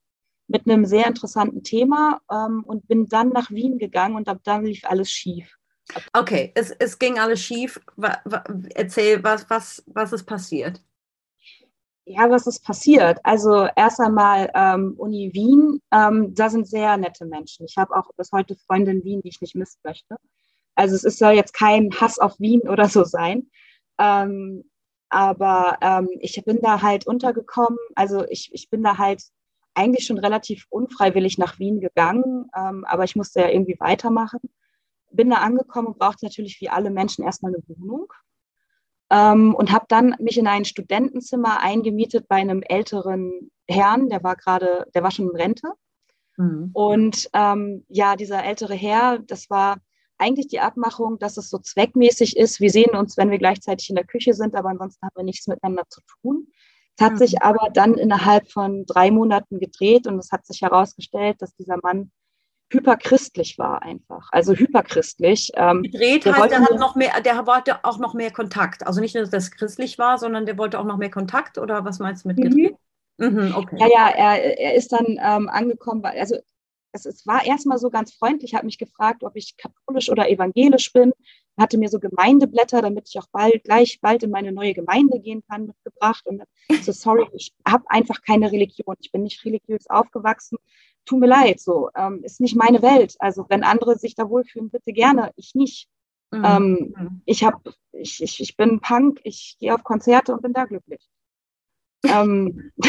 mit 0.48 0.66
einem 0.66 0.84
sehr 0.84 1.06
interessanten 1.06 1.62
Thema 1.62 2.20
ähm, 2.30 2.64
und 2.64 2.88
bin 2.88 3.06
dann 3.06 3.28
nach 3.30 3.50
Wien 3.50 3.78
gegangen 3.78 4.16
und 4.16 4.28
ab 4.28 4.40
dann 4.44 4.64
lief 4.64 4.84
alles 4.84 5.10
schief. 5.10 5.56
Okay, 6.12 6.52
es, 6.54 6.70
es 6.70 6.98
ging 6.98 7.18
alles 7.18 7.40
schief. 7.42 7.80
Erzähl, 8.74 9.22
was, 9.22 9.48
was, 9.48 9.82
was 9.86 10.12
ist 10.12 10.24
passiert? 10.24 10.80
Ja, 12.06 12.28
was 12.30 12.46
ist 12.46 12.64
passiert? 12.64 13.18
Also 13.24 13.68
erst 13.76 14.00
einmal 14.00 14.50
ähm, 14.54 14.94
Uni 14.96 15.30
Wien, 15.32 15.80
ähm, 15.92 16.34
da 16.34 16.50
sind 16.50 16.66
sehr 16.66 16.96
nette 16.96 17.24
Menschen. 17.26 17.66
Ich 17.66 17.76
habe 17.76 17.94
auch 17.94 18.10
bis 18.16 18.32
heute 18.32 18.56
Freunde 18.56 18.90
in 18.90 19.04
Wien, 19.04 19.20
die 19.22 19.28
ich 19.28 19.40
nicht 19.40 19.54
missen 19.54 19.78
möchte. 19.84 20.16
Also 20.74 20.96
es 21.06 21.18
soll 21.18 21.32
jetzt 21.32 21.52
kein 21.54 21.90
Hass 22.00 22.18
auf 22.18 22.40
Wien 22.40 22.62
oder 22.62 22.88
so 22.88 23.04
sein. 23.04 23.50
Ähm, 23.98 24.64
aber 25.10 25.78
ähm, 25.82 26.08
ich 26.20 26.42
bin 26.44 26.60
da 26.62 26.82
halt 26.82 27.06
untergekommen. 27.06 27.78
Also 27.94 28.24
ich, 28.28 28.50
ich 28.52 28.70
bin 28.70 28.82
da 28.82 28.98
halt 28.98 29.22
eigentlich 29.74 30.06
schon 30.06 30.18
relativ 30.18 30.66
unfreiwillig 30.70 31.38
nach 31.38 31.58
Wien 31.58 31.80
gegangen, 31.80 32.50
ähm, 32.56 32.84
aber 32.86 33.04
ich 33.04 33.16
musste 33.16 33.40
ja 33.40 33.48
irgendwie 33.48 33.76
weitermachen. 33.78 34.40
Bin 35.12 35.30
da 35.30 35.36
angekommen 35.36 35.88
und 35.88 35.98
brauchte 35.98 36.24
natürlich 36.26 36.60
wie 36.60 36.70
alle 36.70 36.90
Menschen 36.90 37.24
erstmal 37.24 37.52
eine 37.54 37.62
Wohnung 37.68 38.12
ähm, 39.10 39.54
und 39.54 39.72
habe 39.72 39.86
dann 39.88 40.14
mich 40.20 40.38
in 40.38 40.46
ein 40.46 40.64
Studentenzimmer 40.64 41.60
eingemietet 41.60 42.28
bei 42.28 42.36
einem 42.36 42.62
älteren 42.62 43.50
Herrn, 43.68 44.08
der 44.08 44.22
war 44.22 44.36
gerade, 44.36 44.86
der 44.94 45.02
war 45.02 45.10
schon 45.10 45.28
in 45.30 45.36
Rente. 45.36 45.72
Mhm. 46.36 46.70
Und 46.72 47.28
ähm, 47.32 47.84
ja, 47.88 48.16
dieser 48.16 48.44
ältere 48.44 48.74
Herr, 48.74 49.18
das 49.18 49.50
war 49.50 49.78
eigentlich 50.18 50.48
die 50.48 50.60
Abmachung, 50.60 51.18
dass 51.18 51.36
es 51.36 51.50
so 51.50 51.58
zweckmäßig 51.58 52.36
ist. 52.36 52.60
Wir 52.60 52.70
sehen 52.70 52.94
uns, 52.94 53.16
wenn 53.16 53.30
wir 53.30 53.38
gleichzeitig 53.38 53.88
in 53.88 53.96
der 53.96 54.06
Küche 54.06 54.34
sind, 54.34 54.54
aber 54.54 54.68
ansonsten 54.68 55.04
haben 55.04 55.16
wir 55.16 55.24
nichts 55.24 55.46
miteinander 55.46 55.84
zu 55.88 56.00
tun. 56.22 56.48
Es 56.96 57.04
hat 57.04 57.14
mhm. 57.14 57.18
sich 57.18 57.42
aber 57.42 57.70
dann 57.70 57.94
innerhalb 57.94 58.50
von 58.50 58.84
drei 58.86 59.10
Monaten 59.10 59.58
gedreht 59.58 60.06
und 60.06 60.18
es 60.18 60.30
hat 60.30 60.46
sich 60.46 60.60
herausgestellt, 60.60 61.40
dass 61.40 61.54
dieser 61.54 61.78
Mann 61.82 62.12
hyperchristlich 62.70 63.58
war 63.58 63.82
einfach. 63.82 64.28
Also 64.32 64.54
hyperchristlich. 64.54 65.50
Ähm, 65.54 65.82
gedreht 65.82 66.24
der 66.24 66.36
heißt, 66.36 66.50
der 66.50 66.60
hat 66.60 66.78
noch 66.78 66.94
mehr, 66.96 67.20
der 67.20 67.46
wollte 67.46 67.84
auch 67.84 67.98
noch 67.98 68.14
mehr 68.14 68.30
Kontakt. 68.30 68.86
Also 68.86 69.00
nicht 69.00 69.14
nur, 69.14 69.22
dass 69.22 69.30
das 69.30 69.50
christlich 69.50 69.98
war, 69.98 70.18
sondern 70.18 70.46
der 70.46 70.56
wollte 70.56 70.78
auch 70.78 70.84
noch 70.84 70.96
mehr 70.96 71.10
Kontakt 71.10 71.58
oder 71.58 71.84
was 71.84 71.98
meinst 71.98 72.24
du 72.24 72.28
mit 72.28 72.36
gedreht? 72.38 72.72
Mhm. 72.72 72.76
Mhm, 73.20 73.54
okay. 73.54 73.76
Ja, 73.78 73.88
ja, 73.88 74.08
er, 74.08 74.58
er 74.58 74.74
ist 74.74 74.92
dann 74.92 75.18
ähm, 75.22 75.48
angekommen, 75.50 76.02
also 76.04 76.36
es, 76.92 77.04
es 77.04 77.26
war 77.26 77.44
erstmal 77.44 77.78
so 77.78 77.90
ganz 77.90 78.14
freundlich, 78.14 78.54
hat 78.54 78.64
mich 78.64 78.78
gefragt, 78.78 79.22
ob 79.24 79.36
ich 79.36 79.56
katholisch 79.56 80.08
oder 80.08 80.30
evangelisch 80.30 80.92
bin, 80.92 81.12
hatte 81.58 81.78
mir 81.78 81.88
so 81.88 82.00
Gemeindeblätter, 82.00 82.82
damit 82.82 83.08
ich 83.08 83.18
auch 83.18 83.26
bald, 83.30 83.62
gleich 83.64 83.98
bald 84.00 84.22
in 84.22 84.30
meine 84.30 84.52
neue 84.52 84.74
Gemeinde 84.74 85.20
gehen 85.20 85.42
kann, 85.48 85.66
mitgebracht. 85.66 86.26
Und 86.26 86.42
so, 86.82 86.92
sorry, 86.92 87.28
ich 87.34 87.52
habe 87.66 87.84
einfach 87.88 88.22
keine 88.22 88.50
Religion. 88.50 88.96
Ich 89.00 89.12
bin 89.12 89.22
nicht 89.22 89.44
religiös 89.44 89.88
aufgewachsen. 89.88 90.56
Tut 91.10 91.18
mir 91.18 91.26
leid, 91.26 91.58
so 91.58 91.90
ähm, 91.96 92.22
ist 92.22 92.40
nicht 92.40 92.54
meine 92.54 92.82
Welt. 92.82 93.16
Also 93.18 93.44
wenn 93.48 93.64
andere 93.64 93.98
sich 93.98 94.14
da 94.14 94.30
wohlfühlen, 94.30 94.70
bitte 94.70 94.92
gerne, 94.92 95.32
ich 95.34 95.56
nicht. 95.56 95.88
Mhm. 96.30 96.44
Ähm, 96.44 96.94
mhm. 96.96 97.22
ich, 97.24 97.42
hab, 97.42 97.68
ich, 97.90 98.22
ich, 98.22 98.40
ich 98.40 98.56
bin 98.56 98.78
Punk, 98.78 99.18
ich 99.24 99.56
gehe 99.58 99.74
auf 99.74 99.82
Konzerte 99.82 100.32
und 100.32 100.42
bin 100.42 100.52
da 100.52 100.66
glücklich. 100.66 101.10
ähm, 102.04 102.70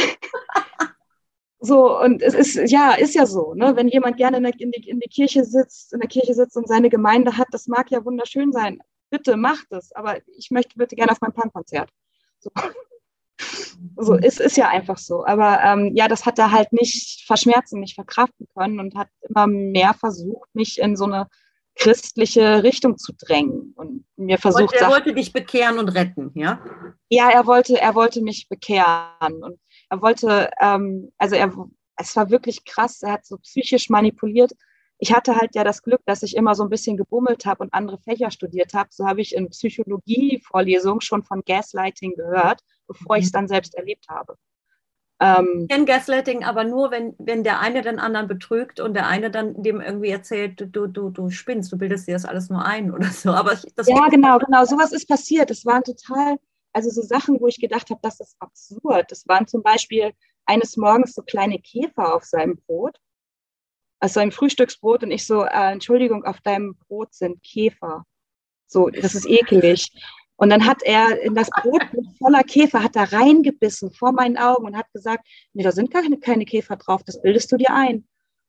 So, 1.63 1.99
und 1.99 2.21
es 2.21 2.35
ist, 2.35 2.71
ja, 2.71 2.93
ist 2.93 3.15
ja 3.15 3.27
so, 3.27 3.55
ne? 3.55 3.75
Wenn 3.75 3.87
jemand 3.87 4.17
gerne 4.17 4.37
in, 4.37 4.43
der, 4.43 4.59
in, 4.59 4.71
die, 4.71 4.87
in 4.87 4.99
die 4.99 5.09
Kirche 5.09 5.43
sitzt, 5.45 5.93
in 5.93 5.99
der 5.99 6.09
Kirche 6.09 6.33
sitzt 6.35 6.57
und 6.57 6.67
seine 6.67 6.89
Gemeinde 6.89 7.37
hat, 7.37 7.47
das 7.51 7.67
mag 7.67 7.89
ja 7.89 8.03
wunderschön 8.05 8.51
sein. 8.51 8.81
Bitte 9.11 9.35
macht 9.35 9.71
es, 9.71 9.91
aber 9.93 10.17
ich 10.37 10.51
möchte 10.51 10.75
bitte 10.77 10.95
gerne 10.95 11.11
auf 11.11 11.21
mein 11.21 11.33
Punkkonzert. 11.33 11.91
So. 12.39 12.51
So, 13.97 14.15
es 14.15 14.39
ist 14.39 14.57
ja 14.57 14.69
einfach 14.69 14.97
so. 14.97 15.25
Aber 15.25 15.59
ähm, 15.63 15.91
ja, 15.95 16.07
das 16.07 16.25
hat 16.25 16.39
er 16.39 16.51
halt 16.51 16.73
nicht 16.73 17.23
verschmerzen, 17.25 17.79
nicht 17.79 17.95
verkraften 17.95 18.47
können 18.55 18.79
und 18.79 18.95
hat 18.95 19.09
immer 19.27 19.47
mehr 19.47 19.93
versucht, 19.93 20.49
mich 20.53 20.79
in 20.79 20.95
so 20.95 21.05
eine 21.05 21.27
christliche 21.75 22.63
Richtung 22.63 22.97
zu 22.97 23.13
drängen 23.13 23.73
und 23.75 24.05
mir 24.15 24.37
versucht. 24.37 24.75
Er 24.75 24.89
wollte 24.89 25.13
dich 25.13 25.33
bekehren 25.33 25.79
und 25.79 25.89
retten, 25.89 26.31
ja? 26.35 26.63
Ja, 27.09 27.29
er 27.29 27.45
wollte, 27.47 27.79
er 27.79 27.95
wollte 27.95 28.21
mich 28.21 28.47
bekehren 28.49 29.43
und 29.43 29.59
er 29.89 30.01
wollte, 30.01 30.51
ähm, 30.61 31.11
also 31.17 31.35
er, 31.35 31.51
es 31.97 32.15
war 32.15 32.29
wirklich 32.29 32.65
krass, 32.65 33.01
er 33.01 33.13
hat 33.13 33.25
so 33.25 33.37
psychisch 33.37 33.89
manipuliert. 33.89 34.51
Ich 34.99 35.13
hatte 35.13 35.35
halt 35.35 35.55
ja 35.55 35.63
das 35.63 35.81
Glück, 35.81 36.01
dass 36.05 36.21
ich 36.21 36.35
immer 36.35 36.53
so 36.53 36.63
ein 36.63 36.69
bisschen 36.69 36.97
gebummelt 36.97 37.45
habe 37.45 37.63
und 37.63 37.73
andere 37.73 37.97
Fächer 37.97 38.29
studiert 38.29 38.73
habe. 38.75 38.89
So 38.91 39.07
habe 39.07 39.21
ich 39.21 39.33
in 39.33 39.49
Psychologie-Vorlesungen 39.49 41.01
schon 41.01 41.23
von 41.23 41.41
Gaslighting 41.43 42.13
gehört, 42.15 42.61
bevor 42.93 43.17
ich 43.17 43.25
es 43.25 43.31
mhm. 43.31 43.37
dann 43.37 43.47
selbst 43.47 43.75
erlebt 43.75 44.07
habe. 44.09 44.35
Ähm, 45.19 45.61
ich 45.61 45.67
kenne 45.69 45.85
Gaslighting 45.85 46.43
aber 46.43 46.63
nur, 46.63 46.91
wenn, 46.91 47.13
wenn 47.19 47.43
der 47.43 47.59
eine 47.59 47.81
den 47.81 47.99
anderen 47.99 48.27
betrügt 48.27 48.79
und 48.79 48.95
der 48.95 49.07
eine 49.07 49.29
dann 49.29 49.61
dem 49.61 49.81
irgendwie 49.81 50.09
erzählt, 50.09 50.59
du, 50.59 50.87
du, 50.87 51.09
du 51.09 51.29
spinnst, 51.29 51.71
du 51.71 51.77
bildest 51.77 52.07
dir 52.07 52.13
das 52.13 52.25
alles 52.25 52.49
nur 52.49 52.65
ein 52.65 52.91
oder 52.91 53.07
so. 53.07 53.31
Aber 53.31 53.53
ich, 53.53 53.63
ja, 53.85 54.07
genau, 54.07 54.39
genau. 54.39 54.65
Sowas 54.65 54.91
ist 54.91 55.07
passiert. 55.07 55.51
Es 55.51 55.65
waren 55.65 55.83
total 55.83 56.37
also 56.73 56.89
so 56.89 57.01
Sachen, 57.01 57.39
wo 57.39 57.47
ich 57.47 57.59
gedacht 57.59 57.89
habe, 57.89 57.99
das 58.01 58.19
ist 58.19 58.35
absurd. 58.39 59.11
Das 59.11 59.27
waren 59.27 59.47
zum 59.47 59.63
Beispiel 59.63 60.13
eines 60.45 60.77
Morgens 60.77 61.13
so 61.13 61.21
kleine 61.21 61.59
Käfer 61.59 62.15
auf 62.15 62.23
seinem 62.23 62.57
Brot, 62.57 62.97
also 63.99 64.13
seinem 64.13 64.31
Frühstücksbrot 64.31 65.03
und 65.03 65.11
ich 65.11 65.25
so, 65.25 65.43
äh, 65.43 65.71
Entschuldigung, 65.71 66.23
auf 66.23 66.41
deinem 66.41 66.75
Brot 66.75 67.13
sind 67.13 67.43
Käfer. 67.43 68.05
So, 68.67 68.89
das 68.89 69.15
ist 69.15 69.27
ekelig. 69.27 69.91
Und 70.41 70.49
dann 70.49 70.65
hat 70.65 70.81
er 70.81 71.21
in 71.21 71.35
das 71.35 71.51
Brot 71.51 71.83
voller 72.17 72.41
Käfer, 72.41 72.81
hat 72.81 72.95
er 72.95 73.13
reingebissen 73.13 73.91
vor 73.91 74.11
meinen 74.11 74.39
Augen 74.39 74.65
und 74.65 74.75
hat 74.75 74.91
gesagt, 74.91 75.27
nee, 75.53 75.61
da 75.61 75.71
sind 75.71 75.93
keine, 75.93 76.17
keine 76.17 76.45
Käfer 76.45 76.77
drauf, 76.77 77.03
das 77.05 77.21
bildest 77.21 77.51
du 77.51 77.57
dir 77.57 77.69
ein. 77.69 78.07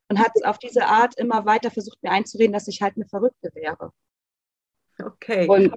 Und 0.08 0.18
hat 0.18 0.32
auf 0.44 0.58
diese 0.58 0.86
Art 0.86 1.18
immer 1.18 1.44
weiter 1.44 1.70
versucht, 1.70 2.02
mir 2.02 2.10
einzureden, 2.10 2.54
dass 2.54 2.66
ich 2.66 2.80
halt 2.80 2.96
eine 2.96 3.04
Verrückte 3.04 3.50
wäre. 3.52 3.92
Okay. 5.04 5.46
Und 5.46 5.74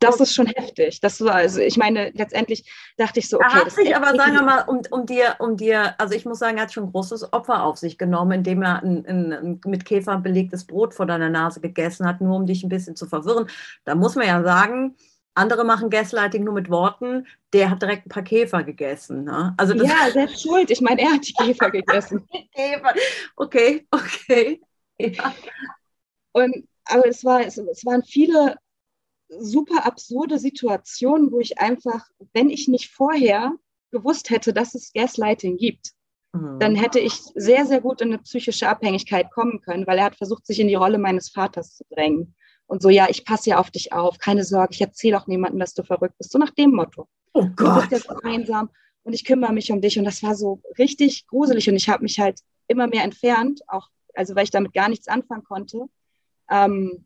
das 0.00 0.18
ist 0.18 0.34
schon 0.34 0.46
heftig. 0.46 1.00
Das 1.00 1.20
war, 1.20 1.36
also 1.36 1.60
ich 1.60 1.76
meine, 1.76 2.10
letztendlich 2.14 2.68
dachte 2.96 3.20
ich 3.20 3.28
so, 3.28 3.36
okay. 3.36 3.46
Er 3.48 3.54
hat 3.54 3.70
sich 3.70 3.94
aber, 3.94 4.16
sagen 4.16 4.34
wir 4.34 4.42
mal, 4.42 4.62
um, 4.62 4.82
um, 4.90 5.06
dir, 5.06 5.36
um 5.38 5.56
dir, 5.56 5.94
also 6.00 6.14
ich 6.14 6.24
muss 6.24 6.40
sagen, 6.40 6.56
er 6.56 6.64
hat 6.64 6.72
schon 6.72 6.86
ein 6.86 6.92
großes 6.92 7.32
Opfer 7.32 7.62
auf 7.62 7.78
sich 7.78 7.96
genommen, 7.96 8.32
indem 8.32 8.62
er 8.62 8.82
ein, 8.82 9.06
ein, 9.06 9.32
ein 9.32 9.60
mit 9.66 9.84
Käfer 9.84 10.18
belegtes 10.18 10.66
Brot 10.66 10.94
vor 10.94 11.06
deiner 11.06 11.30
Nase 11.30 11.60
gegessen 11.60 12.08
hat, 12.08 12.20
nur 12.20 12.34
um 12.34 12.44
dich 12.44 12.64
ein 12.64 12.68
bisschen 12.68 12.96
zu 12.96 13.06
verwirren. 13.06 13.46
Da 13.84 13.94
muss 13.94 14.16
man 14.16 14.26
ja 14.26 14.42
sagen, 14.42 14.96
andere 15.34 15.64
machen 15.64 15.90
Gaslighting 15.90 16.44
nur 16.44 16.54
mit 16.54 16.70
Worten. 16.70 17.26
Der 17.52 17.70
hat 17.70 17.82
direkt 17.82 18.06
ein 18.06 18.10
paar 18.10 18.22
Käfer 18.22 18.62
gegessen. 18.62 19.24
Ne? 19.24 19.54
Also 19.56 19.74
ja, 19.74 20.10
selbst 20.12 20.42
schuld. 20.42 20.70
Ich 20.70 20.80
meine, 20.80 21.02
er 21.02 21.12
hat 21.12 21.26
die 21.26 21.32
Käfer 21.38 21.70
gegessen. 21.70 22.26
Käfer. 22.52 22.94
Okay, 23.36 23.86
okay. 23.90 24.60
Ja. 24.98 25.34
Und 26.32 26.68
aber 26.86 27.06
es, 27.06 27.24
war, 27.24 27.40
es, 27.40 27.56
es 27.58 27.84
waren 27.84 28.02
viele 28.02 28.56
super 29.28 29.86
absurde 29.86 30.38
Situationen, 30.38 31.32
wo 31.32 31.40
ich 31.40 31.58
einfach, 31.58 32.06
wenn 32.32 32.50
ich 32.50 32.68
nicht 32.68 32.90
vorher 32.90 33.52
gewusst 33.90 34.30
hätte, 34.30 34.52
dass 34.52 34.74
es 34.74 34.92
Gaslighting 34.92 35.56
gibt, 35.56 35.92
mhm. 36.32 36.58
dann 36.60 36.74
hätte 36.74 37.00
ich 37.00 37.14
sehr, 37.34 37.64
sehr 37.64 37.80
gut 37.80 38.00
in 38.00 38.08
eine 38.08 38.22
psychische 38.22 38.68
Abhängigkeit 38.68 39.30
kommen 39.30 39.60
können, 39.60 39.86
weil 39.86 39.98
er 39.98 40.04
hat 40.04 40.16
versucht, 40.16 40.46
sich 40.46 40.60
in 40.60 40.68
die 40.68 40.74
Rolle 40.74 40.98
meines 40.98 41.30
Vaters 41.30 41.76
zu 41.76 41.84
drängen. 41.90 42.34
Und 42.66 42.82
so, 42.82 42.88
ja, 42.88 43.08
ich 43.10 43.24
passe 43.24 43.50
ja 43.50 43.58
auf 43.58 43.70
dich 43.70 43.92
auf, 43.92 44.18
keine 44.18 44.44
Sorge, 44.44 44.72
ich 44.72 44.80
erzähle 44.80 45.18
auch 45.18 45.26
niemandem, 45.26 45.60
dass 45.60 45.74
du 45.74 45.82
verrückt 45.82 46.16
bist. 46.18 46.32
So 46.32 46.38
nach 46.38 46.50
dem 46.50 46.70
Motto. 46.70 47.08
Oh 47.32 47.46
Gott. 47.54 47.84
Du 47.84 47.88
bist 47.88 47.92
jetzt 47.92 48.24
einsam 48.24 48.70
und 49.02 49.12
ich 49.12 49.24
kümmere 49.24 49.52
mich 49.52 49.70
um 49.70 49.80
dich. 49.80 49.98
Und 49.98 50.04
das 50.04 50.22
war 50.22 50.34
so 50.34 50.62
richtig 50.78 51.26
gruselig. 51.26 51.68
Und 51.68 51.76
ich 51.76 51.88
habe 51.88 52.02
mich 52.02 52.18
halt 52.18 52.40
immer 52.66 52.86
mehr 52.86 53.04
entfernt, 53.04 53.60
auch, 53.68 53.88
also 54.14 54.34
weil 54.34 54.44
ich 54.44 54.50
damit 54.50 54.72
gar 54.72 54.88
nichts 54.88 55.08
anfangen 55.08 55.44
konnte. 55.44 55.86
Ähm, 56.50 57.04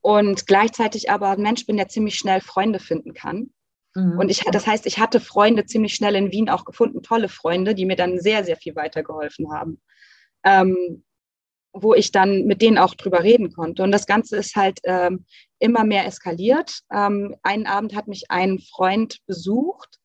und 0.00 0.46
gleichzeitig 0.46 1.10
aber 1.10 1.30
ein 1.30 1.42
Mensch 1.42 1.66
bin, 1.66 1.76
der 1.76 1.88
ziemlich 1.88 2.16
schnell 2.16 2.40
Freunde 2.40 2.78
finden 2.78 3.14
kann. 3.14 3.50
Mhm. 3.94 4.18
Und 4.18 4.30
ich, 4.30 4.40
das 4.40 4.66
heißt, 4.66 4.86
ich 4.86 4.98
hatte 4.98 5.20
Freunde 5.20 5.66
ziemlich 5.66 5.94
schnell 5.94 6.14
in 6.14 6.30
Wien 6.30 6.50
auch 6.50 6.64
gefunden, 6.64 7.02
tolle 7.02 7.28
Freunde, 7.28 7.74
die 7.74 7.86
mir 7.86 7.96
dann 7.96 8.18
sehr, 8.20 8.44
sehr 8.44 8.56
viel 8.56 8.76
weitergeholfen 8.76 9.52
haben. 9.52 9.80
Ähm, 10.44 11.04
wo 11.74 11.92
ich 11.94 12.12
dann 12.12 12.44
mit 12.44 12.62
denen 12.62 12.78
auch 12.78 12.94
drüber 12.94 13.22
reden 13.22 13.52
konnte. 13.52 13.82
Und 13.82 13.92
das 13.92 14.06
Ganze 14.06 14.36
ist 14.36 14.54
halt 14.56 14.78
ähm, 14.84 15.26
immer 15.58 15.84
mehr 15.84 16.06
eskaliert. 16.06 16.80
Ähm, 16.92 17.34
einen 17.42 17.66
Abend 17.66 17.94
hat 17.94 18.08
mich 18.08 18.30
ein 18.30 18.60
Freund 18.60 19.18
besucht. 19.26 19.98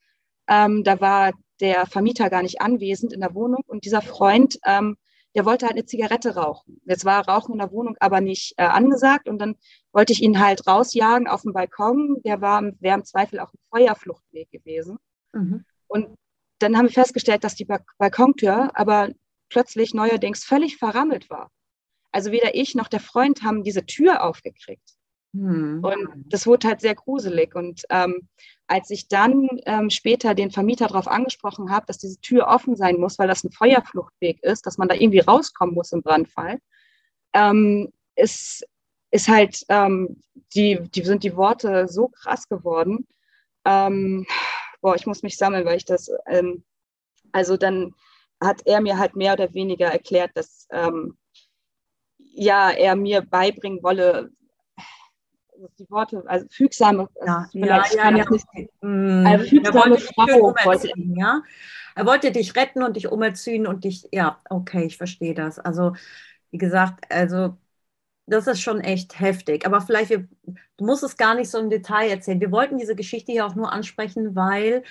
Ähm, 0.47 0.83
da 0.83 0.99
war 0.99 1.31
der 1.61 1.85
Vermieter 1.85 2.29
gar 2.29 2.41
nicht 2.41 2.61
anwesend 2.61 3.13
in 3.13 3.21
der 3.21 3.35
Wohnung 3.35 3.61
und 3.67 3.85
dieser 3.85 4.01
Freund 4.01 4.57
ähm, 4.65 4.97
der 5.35 5.45
wollte 5.45 5.65
halt 5.65 5.75
eine 5.75 5.85
Zigarette 5.85 6.35
rauchen. 6.35 6.81
Jetzt 6.85 7.05
war 7.05 7.27
Rauchen 7.27 7.53
in 7.53 7.59
der 7.59 7.71
Wohnung 7.71 7.95
aber 7.99 8.21
nicht 8.21 8.53
äh, 8.57 8.63
angesagt 8.63 9.29
und 9.29 9.39
dann 9.39 9.55
wollte 9.91 10.13
ich 10.13 10.21
ihn 10.21 10.39
halt 10.39 10.65
rausjagen 10.67 11.27
auf 11.27 11.43
den 11.43 11.53
Balkon. 11.53 12.21
Der 12.25 12.41
war, 12.41 12.63
wäre 12.79 12.97
im 12.97 13.05
Zweifel 13.05 13.39
auch 13.39 13.53
ein 13.53 13.59
Feuerfluchtweg 13.69 14.49
gewesen. 14.51 14.97
Mhm. 15.33 15.65
Und 15.87 16.15
dann 16.59 16.77
haben 16.77 16.87
wir 16.87 16.93
festgestellt, 16.93 17.43
dass 17.43 17.55
die 17.55 17.67
Balkontür 17.97 18.71
aber 18.73 19.09
plötzlich 19.49 19.93
neuerdings 19.93 20.43
völlig 20.43 20.77
verrammelt 20.77 21.29
war. 21.29 21.49
Also 22.11 22.31
weder 22.31 22.55
ich 22.55 22.75
noch 22.75 22.87
der 22.87 22.99
Freund 22.99 23.43
haben 23.43 23.63
diese 23.63 23.85
Tür 23.85 24.23
aufgekriegt. 24.23 24.95
Mhm. 25.31 25.83
Und 25.83 26.25
das 26.33 26.47
wurde 26.47 26.67
halt 26.67 26.81
sehr 26.81 26.95
gruselig. 26.95 27.55
Und 27.55 27.83
ähm, 27.89 28.27
als 28.67 28.89
ich 28.89 29.07
dann 29.07 29.47
ähm, 29.65 29.89
später 29.89 30.33
den 30.33 30.51
Vermieter 30.51 30.87
darauf 30.87 31.07
angesprochen 31.07 31.71
habe, 31.71 31.85
dass 31.85 31.99
diese 31.99 32.19
Tür 32.19 32.47
offen 32.47 32.75
sein 32.75 32.97
muss, 32.97 33.19
weil 33.19 33.27
das 33.27 33.43
ein 33.43 33.51
Feuerfluchtweg 33.51 34.43
ist, 34.43 34.65
dass 34.65 34.77
man 34.77 34.87
da 34.87 34.95
irgendwie 34.95 35.19
rauskommen 35.19 35.75
muss 35.75 35.91
im 35.91 36.01
Brandfall, 36.01 36.59
ähm, 37.33 37.91
ist, 38.15 38.65
ist 39.11 39.27
halt, 39.27 39.63
ähm, 39.69 40.21
die, 40.55 40.79
die 40.95 41.03
sind 41.03 41.23
die 41.23 41.35
Worte 41.35 41.87
so 41.87 42.07
krass 42.07 42.47
geworden. 42.47 43.07
Ähm, 43.65 44.25
boah, 44.81 44.95
ich 44.95 45.05
muss 45.05 45.21
mich 45.21 45.37
sammeln, 45.37 45.65
weil 45.65 45.77
ich 45.77 45.85
das, 45.85 46.09
ähm, 46.27 46.63
also 47.31 47.55
dann 47.55 47.93
hat 48.41 48.61
er 48.65 48.81
mir 48.81 48.97
halt 48.97 49.15
mehr 49.15 49.33
oder 49.33 49.53
weniger 49.53 49.87
erklärt, 49.87 50.31
dass 50.33 50.65
ja, 52.39 52.71
er 52.71 52.95
mir 52.95 53.21
beibringen 53.21 53.83
wolle, 53.83 54.31
die 55.77 55.89
Worte, 55.89 56.23
also 56.25 56.47
fügsame, 56.49 57.09
ja, 57.25 57.47
ja, 57.51 57.83
ja, 57.93 58.17
ja. 58.17 58.29
Nicht, 58.29 58.45
mm, 58.81 59.25
also 59.27 59.45
fügsame 59.45 59.97
Frau 59.97 60.55
wollte 60.63 60.89
ja. 60.95 61.41
Er 61.95 62.05
wollte 62.05 62.31
dich 62.31 62.55
retten 62.55 62.81
und 62.81 62.95
dich 62.95 63.11
umerziehen 63.11 63.67
und 63.67 63.83
dich, 63.83 64.07
ja, 64.13 64.39
okay, 64.49 64.85
ich 64.85 64.95
verstehe 64.95 65.33
das. 65.33 65.59
Also, 65.59 65.93
wie 66.49 66.57
gesagt, 66.57 67.03
also 67.11 67.57
das 68.25 68.47
ist 68.47 68.61
schon 68.61 68.79
echt 68.79 69.19
heftig. 69.19 69.65
Aber 69.65 69.81
vielleicht, 69.81 70.09
wir, 70.09 70.27
du 70.77 70.85
musst 70.85 71.03
es 71.03 71.17
gar 71.17 71.35
nicht 71.35 71.49
so 71.49 71.57
im 71.57 71.69
Detail 71.69 72.09
erzählen. 72.09 72.39
Wir 72.39 72.51
wollten 72.51 72.77
diese 72.77 72.95
Geschichte 72.95 73.33
hier 73.33 73.45
auch 73.45 73.55
nur 73.55 73.73
ansprechen, 73.73 74.35
weil 74.35 74.83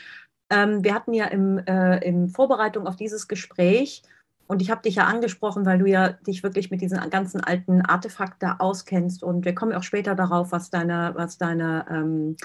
ähm, 0.50 0.84
wir 0.84 0.92
hatten 0.92 1.14
ja 1.14 1.26
im, 1.26 1.58
äh, 1.58 1.98
in 2.06 2.28
Vorbereitung 2.28 2.86
auf 2.86 2.96
dieses 2.96 3.26
Gespräch 3.26 4.02
und 4.48 4.62
ich 4.62 4.70
habe 4.70 4.80
dich 4.80 4.94
ja 4.94 5.04
angesprochen, 5.04 5.66
weil 5.66 5.78
du 5.78 5.84
ja 5.84 6.08
dich 6.08 6.42
wirklich 6.42 6.70
mit 6.70 6.80
diesen 6.80 6.98
ganzen 7.10 7.44
alten 7.44 7.82
Artefakten 7.82 8.48
auskennst. 8.58 9.22
Und 9.22 9.44
wir 9.44 9.54
kommen 9.54 9.74
auch 9.74 9.82
später 9.82 10.14
darauf, 10.14 10.52
was 10.52 10.70
deine, 10.70 11.12
was 11.14 11.36
deine 11.36 11.84
ähm, 11.90 12.36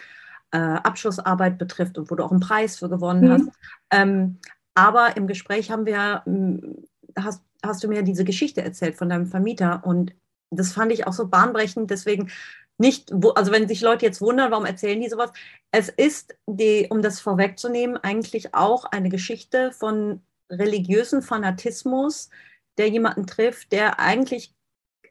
äh, 0.52 0.58
Abschlussarbeit 0.58 1.58
betrifft 1.58 1.98
und 1.98 2.12
wo 2.12 2.16
du 2.16 2.24
auch 2.26 2.32
einen 2.32 2.42
Preis 2.42 2.78
für 2.78 2.90
gewonnen 2.90 3.30
mhm. 3.30 3.32
hast. 3.32 3.50
Ähm, 3.90 4.40
aber 4.76 5.16
im 5.16 5.28
Gespräch 5.28 5.72
haben 5.72 5.86
wir, 5.86 6.24
hm, 6.26 6.84
hast, 7.18 7.42
hast 7.64 7.82
du 7.86 7.88
mir 7.88 8.04
diese 8.04 8.26
Geschichte 8.26 8.62
erzählt 8.62 8.98
von 8.98 9.08
deinem 9.08 9.28
Vermieter 9.28 9.86
und 9.86 10.14
das 10.52 10.74
fand 10.74 10.92
ich 10.92 11.08
auch 11.08 11.14
so 11.14 11.30
bahnbrechend. 11.30 11.90
Deswegen 11.90 12.30
nicht, 12.78 13.14
also 13.36 13.54
wenn 13.54 13.70
sich 13.70 13.80
Leute 13.80 14.06
jetzt 14.06 14.20
wundern, 14.20 14.52
warum 14.52 14.66
erzählen 14.66 15.00
die 15.00 15.10
sowas? 15.10 15.32
Es 15.72 15.88
ist, 15.88 16.36
die, 16.48 16.88
um 16.90 17.02
das 17.02 17.22
vorwegzunehmen, 17.22 17.96
eigentlich 17.96 18.54
auch 18.54 18.84
eine 18.84 19.08
Geschichte 19.08 19.72
von 19.72 20.22
religiösen 20.50 21.22
Fanatismus, 21.22 22.30
der 22.78 22.90
jemanden 22.90 23.28
trifft, 23.28 23.72
der 23.72 24.00
eigentlich, 24.00 24.54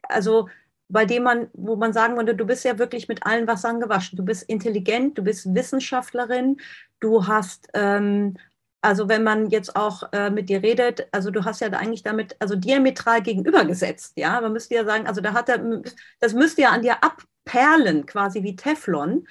also 0.03 0.47
bei 0.89 1.05
dem 1.05 1.23
man, 1.23 1.49
wo 1.53 1.75
man 1.75 1.93
sagen 1.93 2.17
würde, 2.17 2.35
du 2.35 2.45
bist 2.45 2.65
ja 2.65 2.77
wirklich 2.77 3.07
mit 3.07 3.25
allen 3.25 3.47
Wassern 3.47 3.79
gewaschen. 3.79 4.17
Du 4.17 4.23
bist 4.23 4.43
intelligent, 4.43 5.17
du 5.17 5.23
bist 5.23 5.53
Wissenschaftlerin, 5.53 6.57
du 6.99 7.25
hast, 7.25 7.67
ähm, 7.73 8.37
also 8.81 9.07
wenn 9.07 9.23
man 9.23 9.49
jetzt 9.49 9.75
auch 9.75 10.03
äh, 10.11 10.29
mit 10.29 10.49
dir 10.49 10.61
redet, 10.61 11.07
also 11.11 11.31
du 11.31 11.45
hast 11.45 11.61
ja 11.61 11.69
eigentlich 11.69 12.03
damit, 12.03 12.35
also 12.39 12.55
diametral 12.55 13.21
gegenübergesetzt, 13.21 14.13
ja, 14.17 14.39
man 14.41 14.53
müsste 14.53 14.75
ja 14.75 14.85
sagen, 14.85 15.07
also 15.07 15.21
da 15.21 15.33
hat 15.33 15.49
er, 15.49 15.81
das 16.19 16.33
müsste 16.33 16.61
ja 16.61 16.69
an 16.69 16.81
dir 16.81 16.97
abperlen, 17.01 18.05
quasi 18.05 18.43
wie 18.43 18.55
Teflon. 18.55 19.27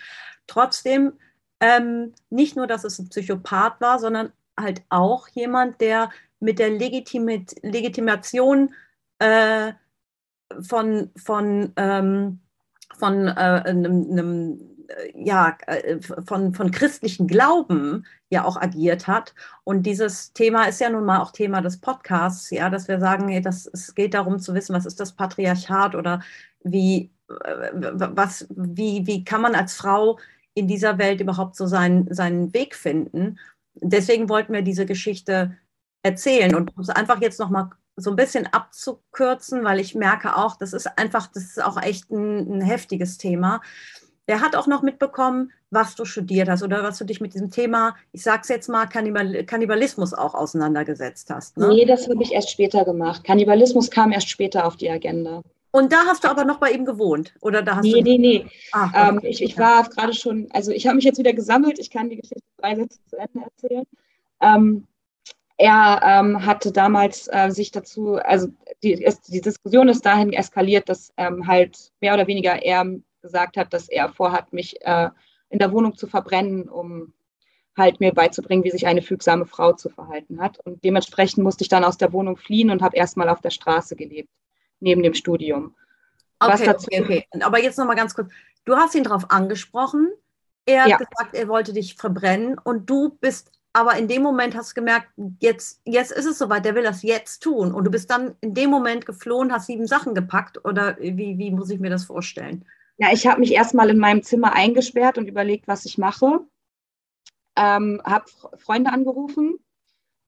Trotzdem 0.47 1.13
ähm, 1.61 2.15
nicht 2.31 2.57
nur, 2.57 2.67
dass 2.67 2.85
es 2.85 2.99
ein 2.99 3.09
Psychopath 3.09 3.81
war, 3.81 3.99
sondern 3.99 4.33
halt 4.63 4.83
auch 4.89 5.29
jemand, 5.29 5.81
der 5.81 6.11
mit 6.41 6.59
der 6.59 6.71
Legitimit 6.71 7.55
Legitimation 7.63 8.75
äh, 9.19 9.73
von, 10.61 11.11
von, 11.17 11.73
ähm, 11.77 12.41
von 12.99 13.29
äh, 13.29 13.31
einem, 13.31 14.11
einem 14.11 14.61
äh, 14.89 15.13
ja, 15.15 15.57
äh, 15.67 15.99
von, 16.01 16.55
von 16.55 16.71
christlichen 16.71 17.27
Glauben 17.27 18.05
ja 18.31 18.45
auch 18.45 18.57
agiert 18.57 19.07
hat. 19.07 19.35
Und 19.65 19.85
dieses 19.85 20.33
Thema 20.33 20.65
ist 20.65 20.81
ja 20.81 20.91
nun 20.91 21.05
mal 21.05 21.21
auch 21.21 21.33
Thema 21.33 21.61
des 21.61 21.81
Podcasts, 21.81 22.51
ja, 22.51 22.71
dass 22.71 22.89
wir 22.89 22.99
sagen, 23.01 23.43
dass 23.43 23.67
es 23.67 23.95
geht 23.95 24.15
darum 24.15 24.39
zu 24.39 24.55
wissen, 24.55 24.75
was 24.75 24.87
ist 24.87 25.01
das 25.01 25.13
Patriarchat 25.13 25.95
oder 25.95 26.23
wie, 26.65 27.11
äh, 27.45 27.71
was, 27.73 28.47
wie, 28.51 29.07
wie 29.07 29.25
kann 29.25 29.43
man 29.43 29.55
als 29.55 29.75
Frau 29.75 30.19
in 30.55 30.69
dieser 30.69 30.99
Welt 30.99 31.21
überhaupt 31.21 31.57
so 31.57 31.67
seinen, 31.67 32.13
seinen 32.13 32.53
Weg 32.53 32.75
finden 32.75 33.39
deswegen 33.75 34.29
wollten 34.29 34.53
wir 34.53 34.63
diese 34.63 34.87
Geschichte 34.87 35.57
erzählen 36.03 36.55
und 36.55 36.77
um 36.77 36.83
es 36.83 36.89
einfach 36.89 37.21
jetzt 37.21 37.39
nochmal 37.39 37.71
so 37.97 38.11
ein 38.11 38.17
bisschen 38.17 38.47
abzukürzen, 38.47 39.65
weil 39.65 39.79
ich 39.81 39.95
merke 39.95 40.37
auch, 40.37 40.57
das 40.57 40.73
ist 40.73 40.87
einfach, 40.99 41.27
das 41.29 41.45
ist 41.45 41.63
auch 41.63 41.81
echt 41.81 42.11
ein, 42.11 42.59
ein 42.59 42.61
heftiges 42.61 43.19
Thema. 43.19 43.61
Der 44.29 44.41
hat 44.41 44.57
auch 44.57 44.67
noch 44.67 44.83
mitbekommen, 44.83 45.53
was 45.71 45.95
du 45.95 46.05
studiert 46.05 46.49
hast 46.49 46.63
oder 46.63 46.83
was 46.83 46.99
du 46.99 47.05
dich 47.05 47.21
mit 47.21 47.35
diesem 47.35 47.51
Thema, 47.51 47.97
ich 48.13 48.23
sag's 48.23 48.49
jetzt 48.49 48.69
mal, 48.69 48.87
Kannibal 48.87 49.45
Kannibalismus 49.45 50.15
auch 50.15 50.35
auseinandergesetzt 50.35 51.29
hast. 51.31 51.57
Ne? 51.59 51.69
Nee, 51.69 51.85
das 51.85 52.09
habe 52.09 52.23
ich 52.23 52.33
erst 52.33 52.51
später 52.51 52.85
gemacht. 52.85 53.25
Kannibalismus 53.25 53.91
kam 53.91 54.13
erst 54.13 54.29
später 54.29 54.67
auf 54.67 54.77
die 54.77 54.91
Agenda. 54.91 55.43
Und 55.73 55.91
da 55.91 56.05
hast 56.07 56.23
du 56.23 56.29
aber 56.29 56.45
noch 56.45 56.59
bei 56.59 56.71
ihm 56.71 56.85
gewohnt? 56.85 57.35
Oder 57.41 57.63
da 57.63 57.77
hast 57.77 57.85
nee, 57.85 57.93
du 57.93 58.03
nee, 58.03 58.19
nee. 58.19 58.47
Ah, 58.73 59.09
ähm, 59.09 59.21
ich, 59.23 59.43
ich 59.43 59.57
war 59.59 59.83
gerade 59.89 60.13
schon, 60.13 60.49
also 60.53 60.71
ich 60.71 60.87
habe 60.87 60.97
mich 60.97 61.05
jetzt 61.05 61.19
wieder 61.19 61.33
gesammelt, 61.33 61.79
ich 61.79 61.91
kann 61.91 62.11
die 62.11 62.17
Geschichte 62.17 62.45
drei 62.59 62.77
Sätze 62.77 62.99
zu 63.07 63.17
Ende 63.17 63.41
erzählen. 63.41 63.85
Ähm, 64.43 64.87
er 65.57 66.01
ähm, 66.05 66.45
hatte 66.45 66.73
damals 66.73 67.27
äh, 67.33 67.51
sich 67.51 67.71
dazu, 67.71 68.17
also 68.17 68.49
die, 68.83 69.03
die, 69.29 69.41
Diskussion 69.41 69.89
ist 69.89 70.05
dahin 70.05 70.33
eskaliert, 70.33 70.91
dass 70.91 71.13
ähm, 71.17 71.47
halt 71.47 71.91
mehr 72.01 72.13
oder 72.13 72.27
weniger 72.27 72.63
er 72.63 72.85
gesagt 73.23 73.57
hat, 73.57 73.73
dass 73.73 73.89
er 73.89 74.11
vorhat, 74.11 74.53
mich 74.53 74.77
äh, 74.83 75.09
in 75.49 75.59
der 75.59 75.73
Wohnung 75.73 75.97
zu 75.97 76.07
verbrennen, 76.07 76.69
um 76.69 77.15
halt 77.79 78.01
mir 78.01 78.13
beizubringen, 78.13 78.65
wie 78.65 78.71
sich 78.71 78.87
eine 78.87 79.01
fügsame 79.01 79.47
Frau 79.47 79.73
zu 79.73 79.89
verhalten 79.89 80.39
hat. 80.39 80.59
Und 80.59 80.85
dementsprechend 80.85 81.43
musste 81.45 81.65
ich 81.65 81.69
dann 81.71 81.85
aus 81.85 81.97
der 81.97 82.13
Wohnung 82.13 82.37
fliehen 82.37 82.71
und 82.71 82.83
habe 82.83 82.97
erstmal 82.97 83.31
auf 83.31 83.41
der 83.41 83.51
Straße 83.51 83.97
gelebt 83.97 84.29
neben 84.83 85.03
dem 85.03 85.15
Studium. 85.15 85.75
Okay, 86.39 86.69
okay, 86.69 87.03
okay. 87.03 87.27
Aber 87.41 87.63
jetzt 87.63 87.79
nochmal 87.79 87.97
ganz 87.97 88.15
kurz. 88.15 88.31
Du 88.65 88.77
hast 88.77 88.95
ihn 88.95 89.05
darauf 89.05 89.31
angesprochen. 89.31 90.13
Er 90.67 90.87
ja. 90.87 90.99
hat 90.99 91.09
gesagt, 91.09 91.35
er 91.35 91.49
wollte 91.49 91.73
dich 91.73 91.97
verbrennen 91.97 92.59
und 92.59 92.89
du 92.89 93.17
bist 93.21 93.51
aber 93.75 93.97
in 93.97 94.07
dem 94.07 94.23
Moment 94.23 94.55
hast 94.55 94.73
du 94.73 94.75
gemerkt, 94.75 95.09
jetzt, 95.41 95.81
jetzt 95.85 96.13
ist 96.13 96.27
es 96.27 96.39
soweit, 96.39 96.65
der 96.65 96.75
will 96.75 96.83
das 96.83 97.03
jetzt 97.03 97.43
tun. 97.43 97.73
Und 97.73 97.85
du 97.85 97.91
bist 97.91 98.11
dann 98.11 98.35
in 98.43 98.53
dem 98.53 98.69
Moment 98.69 99.07
geflohen, 99.07 99.51
hast 99.51 99.67
sieben 99.67 99.87
Sachen 99.87 100.15
gepackt 100.15 100.63
oder 100.65 100.99
wie, 101.01 101.39
wie 101.39 101.51
muss 101.51 101.71
ich 101.71 101.81
mir 101.81 101.89
das 101.89 102.05
vorstellen? 102.05 102.67
Ja, 102.99 103.09
ich 103.13 103.27
habe 103.27 103.41
mich 103.41 103.53
erstmal 103.53 103.89
in 103.89 103.99
meinem 103.99 104.23
Zimmer 104.23 104.53
eingesperrt 104.53 105.17
und 105.17 105.27
überlegt, 105.27 105.69
was 105.69 105.87
ich 105.87 105.97
mache. 105.97 106.41
Ähm, 107.57 108.03
habe 108.05 108.27
Freunde 108.59 108.93
angerufen, 108.93 109.59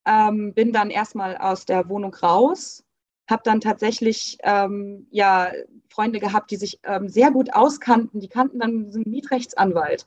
ähm, 0.06 0.54
bin 0.54 0.72
dann 0.72 0.90
erstmal 0.90 1.36
aus 1.36 1.66
der 1.66 1.88
Wohnung 1.88 2.14
raus, 2.14 2.82
habe 3.28 3.42
dann 3.44 3.60
tatsächlich 3.60 4.38
ähm, 4.42 5.06
ja, 5.10 5.50
Freunde 5.88 6.20
gehabt, 6.20 6.50
die 6.50 6.56
sich 6.56 6.80
ähm, 6.84 7.08
sehr 7.08 7.30
gut 7.30 7.54
auskannten. 7.54 8.20
Die 8.20 8.28
kannten 8.28 8.58
dann 8.58 8.90
einen 8.92 9.04
Mietrechtsanwalt 9.06 10.06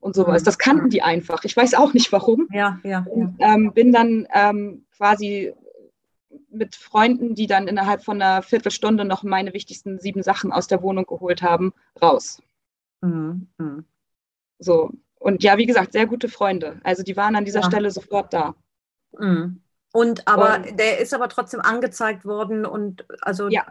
und 0.00 0.14
sowas. 0.14 0.42
Mhm. 0.42 0.44
Das 0.44 0.58
kannten 0.58 0.90
die 0.90 1.02
einfach. 1.02 1.44
Ich 1.44 1.56
weiß 1.56 1.74
auch 1.74 1.92
nicht 1.92 2.12
warum. 2.12 2.48
Ja, 2.52 2.78
ja. 2.84 3.04
Und, 3.08 3.36
ähm, 3.40 3.72
bin 3.72 3.92
dann 3.92 4.26
ähm, 4.32 4.84
quasi 4.96 5.54
mit 6.50 6.76
Freunden, 6.76 7.34
die 7.34 7.46
dann 7.46 7.68
innerhalb 7.68 8.04
von 8.04 8.20
einer 8.20 8.42
Viertelstunde 8.42 9.04
noch 9.04 9.22
meine 9.22 9.54
wichtigsten 9.54 9.98
sieben 9.98 10.22
Sachen 10.22 10.52
aus 10.52 10.66
der 10.66 10.82
Wohnung 10.82 11.06
geholt 11.06 11.42
haben, 11.42 11.72
raus. 12.00 12.42
Mhm. 13.00 13.48
Mhm. 13.58 13.84
So. 14.58 14.90
Und 15.18 15.42
ja, 15.42 15.56
wie 15.56 15.66
gesagt, 15.66 15.92
sehr 15.92 16.06
gute 16.06 16.28
Freunde. 16.28 16.80
Also 16.84 17.02
die 17.02 17.16
waren 17.16 17.36
an 17.36 17.44
dieser 17.44 17.60
ja. 17.60 17.66
Stelle 17.66 17.90
sofort 17.90 18.32
da. 18.32 18.54
Mhm. 19.18 19.62
Und 19.92 20.26
aber 20.26 20.56
und, 20.56 20.78
der 20.78 20.98
ist 20.98 21.12
aber 21.12 21.28
trotzdem 21.28 21.60
angezeigt 21.60 22.24
worden 22.24 22.64
und 22.64 23.04
also 23.20 23.48
ja. 23.48 23.66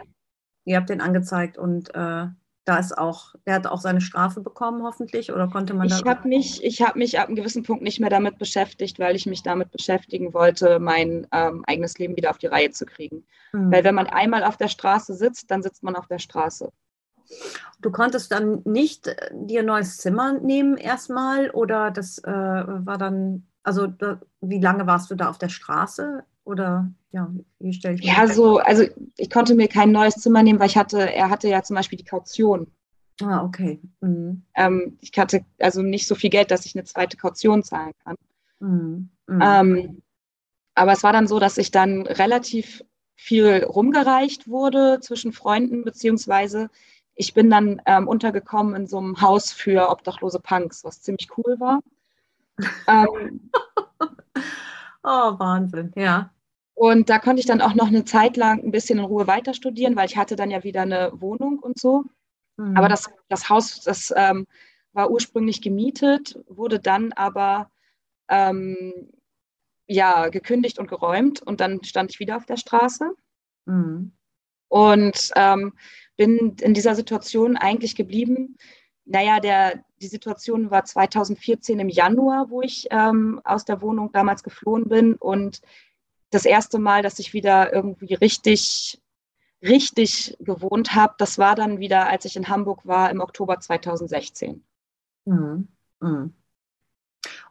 ihr 0.65 0.77
habt 0.77 0.89
den 0.89 1.01
angezeigt 1.01 1.57
und 1.57 1.93
äh, 1.95 2.27
da 2.65 2.77
ist 2.77 2.95
auch, 2.95 3.33
der 3.47 3.55
hat 3.55 3.67
auch 3.67 3.81
seine 3.81 4.01
Strafe 4.01 4.39
bekommen, 4.39 4.83
hoffentlich, 4.83 5.31
oder 5.31 5.47
konnte 5.47 5.73
man 5.73 5.87
Ich 5.87 6.03
habe 6.05 6.27
mich, 6.27 6.63
ich 6.63 6.81
habe 6.81 6.99
mich 6.99 7.19
ab 7.19 7.27
einem 7.27 7.35
gewissen 7.35 7.63
Punkt 7.63 7.81
nicht 7.81 7.99
mehr 7.99 8.11
damit 8.11 8.37
beschäftigt, 8.37 8.99
weil 8.99 9.15
ich 9.15 9.25
mich 9.25 9.41
damit 9.41 9.71
beschäftigen 9.71 10.33
wollte, 10.33 10.79
mein 10.79 11.27
ähm, 11.31 11.63
eigenes 11.65 11.97
Leben 11.97 12.15
wieder 12.15 12.29
auf 12.29 12.37
die 12.37 12.47
Reihe 12.47 12.69
zu 12.69 12.85
kriegen. 12.85 13.25
Mhm. 13.51 13.71
Weil 13.71 13.83
wenn 13.83 13.95
man 13.95 14.07
einmal 14.07 14.43
auf 14.43 14.57
der 14.57 14.67
Straße 14.67 15.15
sitzt, 15.15 15.49
dann 15.49 15.63
sitzt 15.63 15.81
man 15.81 15.95
auf 15.95 16.07
der 16.07 16.19
Straße. 16.19 16.71
Du 17.79 17.91
konntest 17.91 18.31
dann 18.31 18.61
nicht 18.63 19.07
äh, 19.07 19.29
dir 19.33 19.61
ein 19.61 19.65
neues 19.65 19.97
Zimmer 19.97 20.33
nehmen 20.33 20.77
erstmal 20.77 21.49
oder 21.49 21.89
das 21.89 22.19
äh, 22.19 22.31
war 22.31 22.97
dann 22.99 23.47
also 23.63 23.87
da, 23.87 24.21
wie 24.41 24.59
lange 24.59 24.87
warst 24.87 25.11
du 25.11 25.15
da 25.15 25.29
auf 25.29 25.37
der 25.37 25.49
Straße? 25.49 26.23
Oder 26.43 26.91
ja, 27.11 27.31
wie 27.59 27.73
stelle 27.73 27.95
ich 27.95 28.01
mir 28.01 28.07
Ja, 28.07 28.27
so, 28.27 28.57
also 28.57 28.83
ich 29.17 29.29
konnte 29.29 29.55
mir 29.55 29.67
kein 29.67 29.91
neues 29.91 30.15
Zimmer 30.15 30.43
nehmen, 30.43 30.59
weil 30.59 30.67
ich 30.67 30.77
hatte, 30.77 31.13
er 31.13 31.29
hatte 31.29 31.47
ja 31.47 31.61
zum 31.61 31.75
Beispiel 31.75 31.97
die 31.97 32.05
Kaution. 32.05 32.67
Ah, 33.21 33.43
okay. 33.43 33.79
Mhm. 34.01 34.43
Ähm, 34.55 34.97
ich 35.01 35.11
hatte 35.17 35.45
also 35.59 35.81
nicht 35.81 36.07
so 36.07 36.15
viel 36.15 36.29
Geld, 36.29 36.49
dass 36.49 36.65
ich 36.65 36.75
eine 36.75 36.85
zweite 36.85 37.17
Kaution 37.17 37.63
zahlen 37.63 37.93
kann. 38.03 38.15
Mhm. 38.59 39.09
Mhm. 39.27 39.41
Ähm, 39.41 40.01
aber 40.73 40.93
es 40.93 41.03
war 41.03 41.13
dann 41.13 41.27
so, 41.27 41.39
dass 41.39 41.57
ich 41.57 41.69
dann 41.71 42.07
relativ 42.07 42.83
viel 43.15 43.63
rumgereicht 43.63 44.47
wurde 44.47 44.99
zwischen 45.01 45.31
Freunden, 45.31 45.83
beziehungsweise 45.83 46.69
ich 47.13 47.35
bin 47.35 47.49
dann 47.51 47.81
ähm, 47.85 48.07
untergekommen 48.07 48.73
in 48.73 48.87
so 48.87 48.97
einem 48.97 49.21
Haus 49.21 49.51
für 49.51 49.89
obdachlose 49.89 50.39
Punks, 50.39 50.83
was 50.83 51.01
ziemlich 51.01 51.29
cool 51.37 51.59
war. 51.59 51.81
Ähm, 52.87 53.49
oh, 55.03 55.39
Wahnsinn, 55.39 55.91
ja. 55.95 56.31
Und 56.73 57.09
da 57.09 57.19
konnte 57.19 57.39
ich 57.39 57.45
dann 57.45 57.61
auch 57.61 57.75
noch 57.75 57.87
eine 57.87 58.05
Zeit 58.05 58.37
lang 58.37 58.63
ein 58.63 58.71
bisschen 58.71 58.99
in 58.99 59.05
Ruhe 59.05 59.27
weiter 59.27 59.53
studieren, 59.53 59.95
weil 59.95 60.07
ich 60.07 60.17
hatte 60.17 60.35
dann 60.35 60.49
ja 60.49 60.63
wieder 60.63 60.81
eine 60.81 61.11
Wohnung 61.13 61.59
und 61.59 61.79
so. 61.79 62.05
Mhm. 62.57 62.75
Aber 62.75 62.89
das, 62.89 63.09
das 63.29 63.49
Haus, 63.49 63.81
das 63.81 64.13
ähm, 64.15 64.47
war 64.93 65.11
ursprünglich 65.11 65.61
gemietet, 65.61 66.39
wurde 66.47 66.79
dann 66.79 67.13
aber 67.13 67.69
ähm, 68.29 69.11
ja, 69.87 70.29
gekündigt 70.29 70.79
und 70.79 70.87
geräumt 70.87 71.41
und 71.41 71.59
dann 71.59 71.83
stand 71.83 72.11
ich 72.11 72.19
wieder 72.19 72.37
auf 72.37 72.45
der 72.45 72.57
Straße. 72.57 73.11
Mhm. 73.65 74.13
Und 74.69 75.31
ähm, 75.35 75.73
bin 76.15 76.55
in 76.61 76.73
dieser 76.73 76.95
Situation 76.95 77.57
eigentlich 77.57 77.95
geblieben, 77.95 78.57
naja, 79.05 79.39
der, 79.39 79.83
die 80.01 80.07
Situation 80.07 80.71
war 80.71 80.83
2014 80.83 81.79
im 81.79 81.89
Januar, 81.89 82.49
wo 82.49 82.61
ich 82.61 82.87
ähm, 82.91 83.39
aus 83.43 83.65
der 83.65 83.81
Wohnung 83.81 84.11
damals 84.11 84.43
geflohen 84.43 84.89
bin. 84.89 85.15
Und 85.15 85.61
das 86.31 86.45
erste 86.45 86.79
Mal, 86.79 87.03
dass 87.03 87.19
ich 87.19 87.33
wieder 87.33 87.73
irgendwie 87.73 88.13
richtig, 88.15 89.01
richtig 89.61 90.35
gewohnt 90.39 90.95
habe, 90.95 91.13
das 91.17 91.37
war 91.37 91.55
dann 91.55 91.79
wieder, 91.79 92.07
als 92.07 92.25
ich 92.25 92.35
in 92.35 92.49
Hamburg 92.49 92.85
war, 92.85 93.11
im 93.11 93.21
Oktober 93.21 93.59
2016. 93.59 94.63
Mhm. 95.25 95.67
Mhm. 95.99 96.33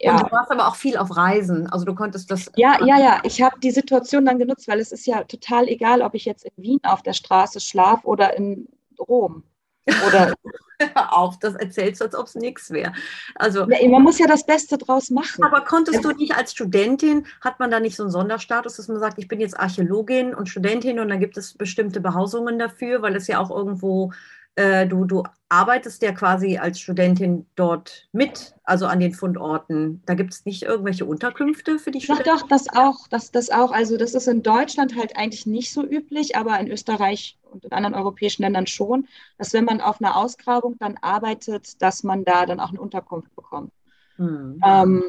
Ja. 0.01 0.13
Und 0.13 0.23
du 0.23 0.33
warst 0.33 0.51
aber 0.51 0.67
auch 0.67 0.75
viel 0.75 0.97
auf 0.97 1.17
Reisen. 1.17 1.69
Also 1.69 1.85
du 1.85 1.95
konntest 1.95 2.31
das. 2.31 2.51
Ja, 2.57 2.85
ja, 2.85 2.99
ja. 2.99 3.21
Ich 3.23 3.41
habe 3.43 3.61
die 3.61 3.71
Situation 3.71 4.25
dann 4.25 4.39
genutzt, 4.39 4.67
weil 4.67 4.81
es 4.81 4.93
ist 4.93 5.07
ja 5.07 5.23
total 5.25 5.69
egal, 5.69 6.03
ob 6.03 6.15
ich 6.15 6.25
jetzt 6.25 6.45
in 6.45 6.53
Wien 6.57 6.81
auf 6.83 7.03
der 7.03 7.13
Straße 7.13 7.61
schlafe 7.61 8.07
oder 8.07 8.37
in 8.37 8.67
Rom. 8.99 9.45
Oder 9.87 10.35
auf, 11.11 11.39
das 11.39 11.55
erzählst 11.55 12.01
du, 12.01 12.05
als 12.07 12.15
ob 12.15 12.27
es 12.27 12.35
nichts 12.35 12.71
wäre. 12.71 12.93
Also, 13.35 13.67
man 13.67 14.03
muss 14.03 14.19
ja 14.19 14.27
das 14.27 14.47
Beste 14.47 14.79
draus 14.79 15.11
machen. 15.11 15.43
Aber 15.45 15.63
konntest 15.63 16.05
du 16.05 16.11
nicht 16.13 16.35
als 16.35 16.53
Studentin, 16.53 17.27
hat 17.41 17.61
man 17.61 17.71
da 17.71 17.81
nicht 17.81 17.97
so 17.97 18.05
einen 18.05 18.13
Sonderstatus, 18.13 18.77
dass 18.77 18.89
man 18.89 18.99
sagt, 18.99 19.19
ich 19.19 19.29
bin 19.29 19.41
jetzt 19.41 19.59
Archäologin 19.59 20.35
und 20.35 20.49
Studentin 20.49 21.01
und 21.01 21.09
dann 21.09 21.21
gibt 21.21 21.37
es 21.37 21.55
bestimmte 21.55 22.01
Behausungen 22.01 22.59
dafür, 22.59 23.03
weil 23.03 23.17
es 23.17 23.27
ja 23.27 23.39
auch 23.39 23.51
irgendwo 23.51 24.13
äh, 24.57 24.87
du, 24.87 25.05
du 25.05 25.23
arbeitest 25.49 26.03
ja 26.03 26.13
quasi 26.13 26.59
als 26.59 26.81
Studentin 26.81 27.47
dort 27.57 28.09
mit, 28.13 28.55
also 28.65 28.87
an 28.87 29.01
den 29.01 29.13
Fundorten. 29.13 30.03
Da 30.07 30.15
gibt 30.15 30.33
es 30.33 30.45
nicht 30.45 30.63
irgendwelche 30.63 31.05
Unterkünfte 31.05 31.79
für 31.79 31.91
die 31.91 32.01
Studenten? 32.01 32.29
Doch, 32.29 32.43
doch, 32.43 32.49
das 32.49 32.69
auch. 32.69 33.09
Das, 33.09 33.31
das 33.31 33.51
auch. 33.51 33.73
Also 33.73 33.97
das 33.97 34.15
ist 34.15 34.29
in 34.29 34.43
Deutschland 34.43 34.97
halt 34.97 35.17
eigentlich 35.17 35.47
nicht 35.47 35.73
so 35.73 35.85
üblich, 35.85 36.37
aber 36.37 36.59
in 36.61 36.71
Österreich 36.71 37.39
und 37.51 37.65
in 37.65 37.73
anderen 37.73 37.95
europäischen 37.95 38.43
Ländern 38.43 38.67
schon, 38.67 39.09
dass 39.39 39.53
wenn 39.53 39.65
man 39.65 39.81
auf 39.81 40.01
einer 40.01 40.17
Ausgrabung 40.17 40.77
dann 40.79 40.97
arbeitet, 41.01 41.83
dass 41.83 42.05
man 42.05 42.25
da 42.25 42.47
dann 42.47 42.61
auch 42.61 42.71
eine 42.71 42.81
Unterkunft 42.81 43.35
bekommt. 43.35 43.73
Mhm. 44.19 44.61
Ähm, 44.65 45.03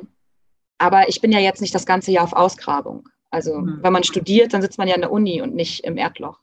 aber 0.79 1.07
ich 1.09 1.21
bin 1.21 1.31
ja 1.31 1.39
jetzt 1.39 1.61
nicht 1.61 1.75
das 1.75 1.85
ganze 1.85 2.11
Jahr 2.11 2.23
auf 2.23 2.33
Ausgrabung. 2.33 3.07
Also 3.29 3.59
mhm. 3.59 3.79
wenn 3.81 3.93
man 3.93 4.03
studiert, 4.03 4.53
dann 4.53 4.61
sitzt 4.63 4.79
man 4.79 4.87
ja 4.87 4.95
in 4.95 5.01
der 5.01 5.11
Uni 5.11 5.41
und 5.41 5.53
nicht 5.53 5.83
im 5.83 5.97
Erdloch. 5.97 6.39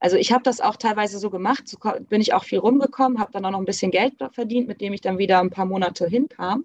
Also 0.00 0.16
ich 0.16 0.32
habe 0.32 0.42
das 0.44 0.60
auch 0.60 0.76
teilweise 0.76 1.18
so 1.18 1.28
gemacht, 1.28 1.66
so 1.66 1.78
bin 2.08 2.20
ich 2.20 2.32
auch 2.32 2.44
viel 2.44 2.58
rumgekommen, 2.58 3.18
habe 3.18 3.32
dann 3.32 3.44
auch 3.44 3.50
noch 3.50 3.58
ein 3.58 3.64
bisschen 3.64 3.90
Geld 3.90 4.14
verdient, 4.32 4.68
mit 4.68 4.80
dem 4.80 4.92
ich 4.92 5.00
dann 5.00 5.18
wieder 5.18 5.40
ein 5.40 5.50
paar 5.50 5.66
Monate 5.66 6.06
hinkam. 6.06 6.64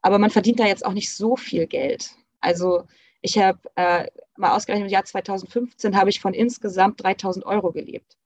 Aber 0.00 0.18
man 0.18 0.30
verdient 0.30 0.60
da 0.60 0.66
jetzt 0.66 0.84
auch 0.84 0.92
nicht 0.92 1.14
so 1.14 1.36
viel 1.36 1.66
Geld. 1.66 2.12
Also 2.40 2.84
ich 3.20 3.38
habe 3.38 3.58
äh, 3.76 4.06
mal 4.36 4.54
ausgerechnet, 4.54 4.88
im 4.88 4.92
Jahr 4.92 5.04
2015 5.04 5.96
habe 5.96 6.10
ich 6.10 6.20
von 6.20 6.34
insgesamt 6.34 7.02
3000 7.02 7.46
Euro 7.46 7.72
gelebt. 7.72 8.16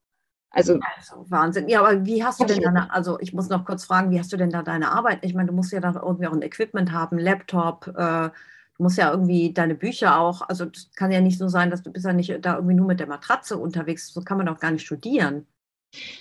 Also, 0.49 0.79
also, 0.97 1.25
Wahnsinn. 1.29 1.67
Ja, 1.67 1.81
aber 1.81 2.05
wie 2.05 2.23
hast 2.23 2.39
du 2.39 2.45
denn 2.45 2.61
deine, 2.61 2.91
also 2.91 3.19
ich 3.19 3.33
muss 3.33 3.49
noch 3.49 3.65
kurz 3.65 3.85
fragen, 3.85 4.11
wie 4.11 4.19
hast 4.19 4.31
du 4.31 4.37
denn 4.37 4.49
da 4.49 4.63
deine 4.63 4.91
Arbeit? 4.91 5.19
Ich 5.21 5.33
meine, 5.33 5.49
du 5.49 5.53
musst 5.53 5.71
ja 5.71 5.79
da 5.79 5.93
irgendwie 5.93 6.27
auch 6.27 6.33
ein 6.33 6.41
Equipment 6.41 6.91
haben, 6.91 7.19
Laptop, 7.19 7.87
äh, 7.95 8.29
du 8.77 8.83
musst 8.83 8.97
ja 8.97 9.11
irgendwie 9.11 9.51
deine 9.51 9.75
Bücher 9.75 10.19
auch, 10.19 10.41
also 10.41 10.65
es 10.65 10.89
kann 10.95 11.11
ja 11.11 11.21
nicht 11.21 11.37
so 11.37 11.47
sein, 11.47 11.69
dass 11.69 11.83
du 11.83 11.91
bist 11.91 12.05
ja 12.05 12.13
nicht 12.13 12.33
da 12.45 12.55
irgendwie 12.55 12.75
nur 12.75 12.87
mit 12.87 12.99
der 12.99 13.07
Matratze 13.07 13.57
unterwegs, 13.57 14.13
so 14.13 14.21
kann 14.21 14.37
man 14.37 14.45
doch 14.45 14.59
gar 14.59 14.71
nicht 14.71 14.85
studieren. 14.85 15.47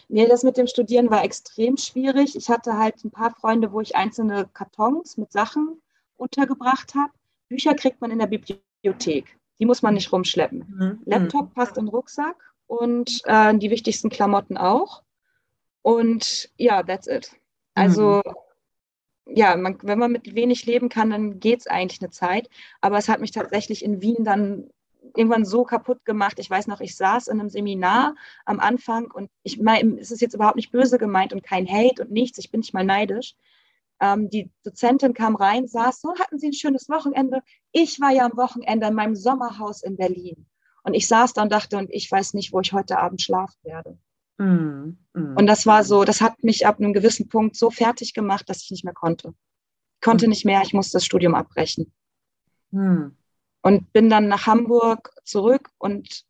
Nee, 0.09 0.27
das 0.27 0.43
mit 0.43 0.57
dem 0.57 0.67
Studieren 0.67 1.11
war 1.11 1.25
extrem 1.25 1.77
schwierig. 1.77 2.37
Ich 2.37 2.49
hatte 2.49 2.79
halt 2.79 3.05
ein 3.05 3.11
paar 3.11 3.35
Freunde, 3.35 3.73
wo 3.73 3.81
ich 3.81 3.97
einzelne 3.97 4.49
Kartons 4.55 5.17
mit 5.17 5.33
Sachen 5.33 5.83
untergebracht 6.17 6.95
habe. 6.95 7.13
Bücher 7.49 7.75
kriegt 7.75 8.01
man 8.01 8.11
in 8.11 8.21
der 8.21 8.29
Bibliothek. 8.29 9.37
Die 9.59 9.67
muss 9.67 9.83
man 9.83 9.95
nicht 9.95 10.13
rumschleppen. 10.13 10.65
Mhm. 10.69 10.99
Laptop 11.05 11.53
passt 11.55 11.77
in 11.77 11.87
den 11.87 11.91
Rucksack 11.91 12.37
und 12.67 13.23
äh, 13.25 13.57
die 13.59 13.71
wichtigsten 13.71 14.09
Klamotten 14.09 14.57
auch. 14.57 15.03
Und 15.83 16.49
ja, 16.57 16.83
that's 16.83 17.07
it. 17.07 17.33
Also 17.75 18.23
mhm 18.25 18.46
ja, 19.27 19.57
man, 19.57 19.79
wenn 19.83 19.99
man 19.99 20.13
mit 20.13 20.35
wenig 20.35 20.67
leben 20.67 20.89
kann, 20.89 21.11
dann 21.11 21.41
geht 21.41 21.61
es 21.61 21.67
eigentlich 21.67 22.01
eine 22.01 22.11
Zeit. 22.11 22.49
Aber 22.81 22.99
es 22.99 23.09
hat 23.09 23.21
mich 23.21 23.33
tatsächlich 23.33 23.85
in 23.85 24.01
Wien 24.01 24.25
dann 24.25 24.71
irgendwann 25.15 25.45
so 25.45 25.65
kaputt 25.65 26.05
gemacht. 26.05 26.39
Ich 26.39 26.51
weiß 26.51 26.67
noch, 26.67 26.81
ich 26.81 26.97
saß 26.97 27.29
in 27.29 27.41
einem 27.41 27.49
Seminar 27.49 28.15
am 28.45 28.61
Anfang 28.61 29.11
und 29.11 29.31
ich 29.43 29.61
meine, 29.61 29.99
es 29.99 30.11
ist 30.11 30.21
jetzt 30.21 30.35
überhaupt 30.35 30.57
nicht 30.57 30.73
böse 30.73 30.99
gemeint 30.99 31.33
und 31.33 31.43
kein 31.43 31.69
Hate 31.69 32.03
und 32.03 32.11
nichts. 32.11 32.39
Ich 32.39 32.51
bin 32.51 32.61
nicht 32.61 32.75
mal 32.75 32.85
neidisch. 32.85 33.35
Ähm, 34.01 34.29
die 34.29 34.51
Dozentin 34.63 35.15
kam 35.15 35.37
rein, 35.37 35.67
saß 35.67 36.01
so, 36.01 36.15
hatten 36.19 36.39
Sie 36.39 36.49
ein 36.49 36.53
schönes 36.53 36.89
Wochenende? 36.89 37.43
Ich 37.73 38.01
war 38.01 38.13
ja 38.13 38.27
am 38.27 38.37
Wochenende 38.37 38.87
in 38.87 38.95
meinem 38.95 39.17
Sommerhaus 39.17 39.83
in 39.83 39.97
Berlin. 39.97 40.47
Und 40.83 40.95
ich 40.95 41.09
saß 41.09 41.33
da 41.33 41.43
und 41.43 41.53
dachte, 41.53 41.79
und 41.79 41.91
ich 41.91 42.11
weiß 42.11 42.35
nicht, 42.35 42.53
wo 42.53 42.61
ich 42.61 42.73
heute 42.73 42.99
Abend 42.99 43.23
schlafen 43.23 43.59
werde. 43.63 43.99
Mm, 44.39 44.99
mm. 45.15 45.37
Und 45.37 45.47
das 45.47 45.67
war 45.67 45.85
so, 45.85 46.05
das 46.05 46.21
hat 46.21 46.43
mich 46.43 46.67
ab 46.67 46.79
einem 46.79 46.93
gewissen 46.93 47.29
Punkt 47.29 47.57
so 47.57 47.71
fertig 47.71 48.15
gemacht, 48.15 48.49
dass 48.49 48.63
ich 48.63 48.71
nicht 48.71 48.85
mehr 48.85 48.95
konnte. 48.95 49.35
Ich 49.97 50.05
konnte 50.05 50.27
mm. 50.27 50.31
nicht 50.31 50.45
mehr, 50.45 50.63
ich 50.63 50.73
musste 50.73 50.97
das 50.99 51.05
Studium 51.05 51.35
abbrechen. 51.35 51.93
Mm. 52.71 53.09
Und 53.63 53.93
bin 53.93 54.11
dann 54.11 54.29
nach 54.29 54.47
Hamburg 54.47 55.11
zurück 55.25 55.71
und 55.79 56.25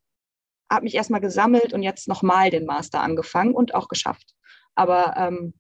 habe 0.71 0.85
mich 0.85 0.95
erstmal 0.95 1.21
gesammelt 1.21 1.73
und 1.73 1.83
jetzt 1.83 2.09
nochmal 2.09 2.51
den 2.51 2.65
Master 2.65 3.01
angefangen 3.01 3.55
und 3.55 3.75
auch 3.75 3.89
geschafft. 3.89 4.35
Aber 4.75 5.15
ähm, 5.17 5.55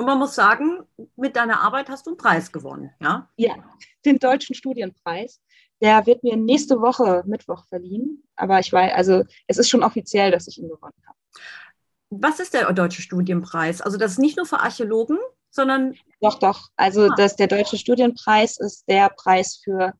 und 0.00 0.06
man 0.06 0.18
muss 0.18 0.34
sagen, 0.34 0.80
mit 1.16 1.36
deiner 1.36 1.60
Arbeit 1.60 1.90
hast 1.90 2.06
du 2.06 2.10
einen 2.12 2.16
Preis 2.16 2.50
gewonnen, 2.50 2.90
ja? 3.02 3.28
Ja, 3.36 3.56
den 4.06 4.18
Deutschen 4.18 4.54
Studienpreis. 4.54 5.42
Der 5.82 6.06
wird 6.06 6.24
mir 6.24 6.38
nächste 6.38 6.80
Woche 6.80 7.22
Mittwoch 7.26 7.66
verliehen. 7.66 8.26
Aber 8.34 8.58
ich 8.60 8.72
weiß, 8.72 8.94
also 8.94 9.24
es 9.46 9.58
ist 9.58 9.68
schon 9.68 9.82
offiziell, 9.82 10.30
dass 10.30 10.48
ich 10.48 10.56
ihn 10.56 10.70
gewonnen 10.70 10.94
habe. 11.06 11.18
Was 12.10 12.40
ist 12.40 12.54
der 12.54 12.72
Deutsche 12.72 13.02
Studienpreis? 13.02 13.80
Also 13.80 13.96
das 13.96 14.12
ist 14.12 14.18
nicht 14.18 14.36
nur 14.36 14.46
für 14.46 14.60
Archäologen, 14.60 15.18
sondern. 15.50 15.94
Doch, 16.20 16.38
doch. 16.38 16.68
Also 16.76 17.06
ah. 17.06 17.14
das, 17.16 17.36
der 17.36 17.46
Deutsche 17.46 17.78
Studienpreis 17.78 18.58
ist 18.58 18.84
der 18.88 19.08
Preis 19.10 19.60
für 19.62 19.94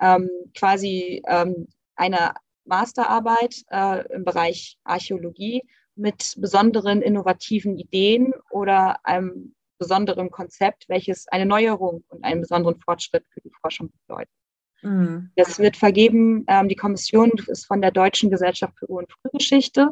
ähm, 0.00 0.28
quasi 0.56 1.22
ähm, 1.26 1.68
eine 1.96 2.34
Masterarbeit 2.64 3.62
äh, 3.70 4.06
im 4.14 4.24
Bereich 4.24 4.78
Archäologie 4.84 5.62
mit 5.96 6.34
besonderen 6.38 7.02
innovativen 7.02 7.78
Ideen 7.78 8.32
oder 8.50 8.96
einem 9.04 9.54
besonderen 9.78 10.30
Konzept, 10.30 10.88
welches 10.88 11.28
eine 11.28 11.46
Neuerung 11.46 12.04
und 12.08 12.24
einen 12.24 12.40
besonderen 12.40 12.80
Fortschritt 12.80 13.24
für 13.32 13.40
die 13.40 13.52
Forschung 13.60 13.90
bedeutet. 14.06 14.32
Mhm. 14.82 15.30
Das 15.36 15.58
wird 15.58 15.76
vergeben, 15.76 16.44
ähm, 16.48 16.68
die 16.68 16.76
Kommission 16.76 17.32
ist 17.46 17.66
von 17.66 17.80
der 17.80 17.90
Deutschen 17.90 18.30
Gesellschaft 18.30 18.74
für 18.78 18.88
Ur- 18.88 18.98
und 19.00 19.12
Frühgeschichte 19.12 19.90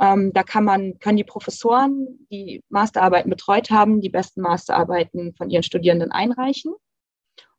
ähm, 0.00 0.32
da 0.32 0.42
kann 0.42 0.64
man, 0.64 0.98
können 0.98 1.16
die 1.16 1.24
Professoren, 1.24 2.26
die 2.30 2.62
Masterarbeiten 2.68 3.30
betreut 3.30 3.70
haben, 3.70 4.00
die 4.00 4.08
besten 4.08 4.40
Masterarbeiten 4.40 5.34
von 5.34 5.50
ihren 5.50 5.62
Studierenden 5.62 6.10
einreichen. 6.12 6.74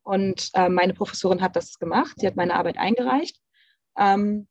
Und 0.03 0.49
äh, 0.53 0.69
meine 0.69 0.93
Professorin 0.93 1.41
hat 1.41 1.55
das 1.55 1.79
gemacht. 1.79 2.15
Sie 2.17 2.27
hat 2.27 2.35
meine 2.35 2.55
Arbeit 2.55 2.77
eingereicht. 2.77 3.39
Ähm, 3.97 4.47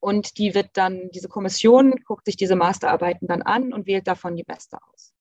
und 0.00 0.38
die 0.38 0.54
wird 0.54 0.70
dann, 0.74 1.10
diese 1.14 1.28
Kommission 1.28 1.94
guckt 2.04 2.24
sich 2.24 2.36
diese 2.36 2.56
Masterarbeiten 2.56 3.28
dann 3.28 3.42
an 3.42 3.72
und 3.72 3.86
wählt 3.86 4.08
davon 4.08 4.34
die 4.34 4.42
beste 4.42 4.78
aus. 4.92 5.12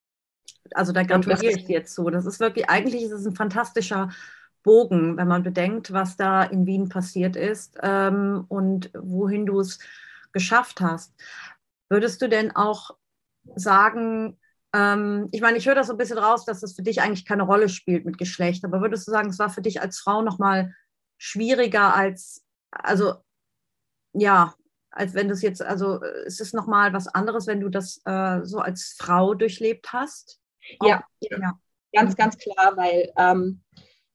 Also 0.74 0.92
da 0.92 1.04
gratuliere 1.04 1.52
ich 1.52 1.68
jetzt 1.68 1.94
so. 1.94 2.10
Das 2.10 2.26
ist 2.26 2.40
wirklich, 2.40 2.68
eigentlich 2.70 3.04
ist 3.04 3.12
es 3.12 3.26
ein 3.28 3.36
fantastischer 3.36 4.10
Bogen, 4.64 5.18
wenn 5.18 5.28
man 5.28 5.44
bedenkt, 5.44 5.94
was 5.94 6.18
da 6.18 6.44
in 6.44 6.66
Wien 6.66 6.90
passiert 6.90 7.36
ist 7.36 7.78
ähm, 7.84 8.46
und 8.48 8.90
wohin 8.96 9.46
du 9.46 9.60
es 9.60 9.80
geschafft 10.32 10.82
hast. 10.82 11.14
Würdest 11.92 12.22
du 12.22 12.30
denn 12.30 12.56
auch 12.56 12.92
sagen, 13.56 14.40
ähm, 14.74 15.28
ich 15.34 15.42
meine, 15.42 15.58
ich 15.58 15.68
höre 15.68 15.76
das 15.76 15.88
so 15.88 15.94
ein 15.94 15.98
bisschen 15.98 16.18
raus, 16.18 16.46
dass 16.46 16.62
das 16.62 16.74
für 16.74 16.84
dich 16.84 17.02
eigentlich 17.02 17.26
keine 17.26 17.44
Rolle 17.44 17.68
spielt 17.68 18.06
mit 18.06 18.18
Geschlecht, 18.18 18.64
aber 18.64 18.80
würdest 18.80 19.06
du 19.06 19.12
sagen, 19.12 19.30
es 19.30 19.40
war 19.40 19.50
für 19.50 19.62
dich 19.62 19.82
als 19.82 20.00
Frau 20.00 20.22
nochmal 20.22 20.74
schwieriger 21.18 21.94
als, 21.94 22.46
also 22.72 23.16
ja, 24.14 24.56
als 24.90 25.14
wenn 25.16 25.28
du 25.28 25.34
es 25.34 25.42
jetzt, 25.42 25.62
also 25.62 26.02
es 26.26 26.40
ist 26.40 26.54
nochmal 26.54 26.94
was 26.94 27.10
anderes, 27.10 27.46
wenn 27.46 27.60
du 27.60 27.68
das 27.68 28.00
äh, 28.06 28.40
so 28.44 28.60
als 28.60 28.96
Frau 28.98 29.34
durchlebt 29.34 29.92
hast? 29.92 30.40
Ja, 30.82 31.04
ja. 31.20 31.60
ganz, 31.92 32.16
ganz 32.16 32.38
klar, 32.38 32.78
weil 32.78 33.12
ähm, 33.18 33.64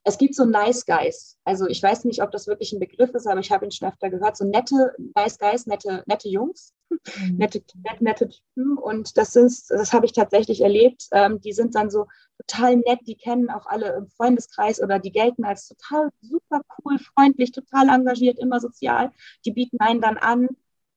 es 0.07 0.18
gibt 0.18 0.36
so 0.36 0.44
Nice 0.44 0.86
Guys. 0.86 1.36
Also 1.44 1.66
ich 1.66 1.82
weiß 1.82 2.04
nicht, 2.04 2.22
ob 2.22 2.30
das 2.30 2.46
wirklich 2.46 2.72
ein 2.72 2.78
Begriff 2.78 3.11
ist, 3.11 3.26
aber 3.26 3.40
ich 3.40 3.50
habe 3.50 3.64
ihn 3.64 3.72
schon 3.72 3.88
öfter 3.88 4.09
gehört. 4.09 4.36
So 4.36 4.44
nette 4.44 4.94
Nice 5.16 5.36
Guys, 5.36 5.66
nette, 5.66 6.04
nette 6.07 6.28
Jungs, 6.28 6.72
mhm. 6.90 7.38
nette, 7.38 7.61
nette, 7.82 8.04
nette 8.04 8.28
Typen. 8.28 8.78
Und 8.78 9.16
das, 9.18 9.32
sind, 9.32 9.52
das 9.68 9.92
habe 9.92 10.07
ich 10.07 10.12
tatsächlich 10.12 10.61
erlebt. 10.61 11.09
Ähm, 11.11 11.40
die 11.40 11.52
sind 11.52 11.74
dann 11.74 11.90
so 11.90 12.07
total 12.38 12.76
nett, 12.76 13.00
die 13.09 13.16
kennen 13.16 13.50
auch 13.50 13.66
alle 13.66 13.96
im 13.96 14.07
Freundeskreis 14.07 14.80
oder 14.80 15.00
die 15.00 15.11
gelten 15.11 15.44
als 15.44 15.66
total 15.66 16.11
super 16.20 16.61
cool, 16.78 17.00
freundlich, 17.00 17.50
total 17.50 17.88
engagiert, 17.88 18.38
immer 18.38 18.61
sozial. 18.61 19.11
Die 19.44 19.50
bieten 19.50 19.78
einen 19.80 20.00
dann 20.00 20.18
an, 20.18 20.48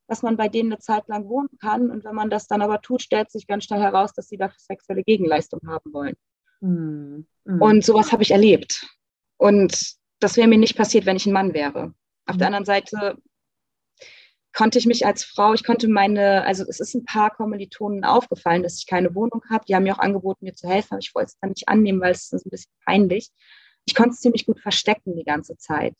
dass 0.06 0.22
man 0.22 0.36
bei 0.36 0.48
denen 0.48 0.72
eine 0.72 0.78
Zeit 0.78 1.08
lang 1.08 1.28
wohnen 1.28 1.58
kann. 1.60 1.90
Und 1.90 2.04
wenn 2.04 2.14
man 2.14 2.30
das 2.30 2.46
dann 2.46 2.62
aber 2.62 2.80
tut, 2.80 3.02
stellt 3.02 3.32
sich 3.32 3.48
ganz 3.48 3.64
schnell 3.64 3.80
heraus, 3.80 4.12
dass 4.12 4.28
sie 4.28 4.36
dafür 4.36 4.60
sexuelle 4.60 5.02
Gegenleistung 5.02 5.60
haben 5.66 5.92
wollen. 5.92 6.14
Mhm. 6.60 7.26
Mhm. 7.44 7.60
Und 7.60 7.84
sowas 7.84 8.12
habe 8.12 8.22
ich 8.22 8.30
erlebt. 8.30 8.86
Und 9.40 9.94
das 10.20 10.36
wäre 10.36 10.48
mir 10.48 10.58
nicht 10.58 10.76
passiert, 10.76 11.06
wenn 11.06 11.16
ich 11.16 11.24
ein 11.24 11.32
Mann 11.32 11.54
wäre. 11.54 11.94
Auf 12.26 12.36
der 12.36 12.50
mhm. 12.50 12.54
anderen 12.54 12.64
Seite 12.66 13.16
konnte 14.54 14.78
ich 14.78 14.84
mich 14.84 15.06
als 15.06 15.24
Frau, 15.24 15.54
ich 15.54 15.64
konnte 15.64 15.88
meine, 15.88 16.44
also 16.44 16.62
es 16.68 16.78
ist 16.78 16.94
ein 16.94 17.06
paar 17.06 17.30
Kommilitonen 17.30 18.04
aufgefallen, 18.04 18.62
dass 18.62 18.78
ich 18.78 18.86
keine 18.86 19.14
Wohnung 19.14 19.42
habe. 19.48 19.64
Die 19.66 19.74
haben 19.74 19.84
mir 19.84 19.94
auch 19.94 20.00
angeboten, 20.00 20.44
mir 20.44 20.52
zu 20.52 20.68
helfen, 20.68 20.92
aber 20.92 21.00
ich 21.00 21.14
wollte 21.14 21.28
es 21.28 21.38
dann 21.40 21.50
nicht 21.50 21.68
annehmen, 21.70 22.02
weil 22.02 22.12
es 22.12 22.30
ist 22.30 22.44
ein 22.44 22.50
bisschen 22.50 22.72
peinlich. 22.84 23.30
Ich 23.86 23.94
konnte 23.94 24.10
es 24.10 24.20
ziemlich 24.20 24.44
gut 24.44 24.60
verstecken 24.60 25.16
die 25.16 25.24
ganze 25.24 25.56
Zeit, 25.56 25.94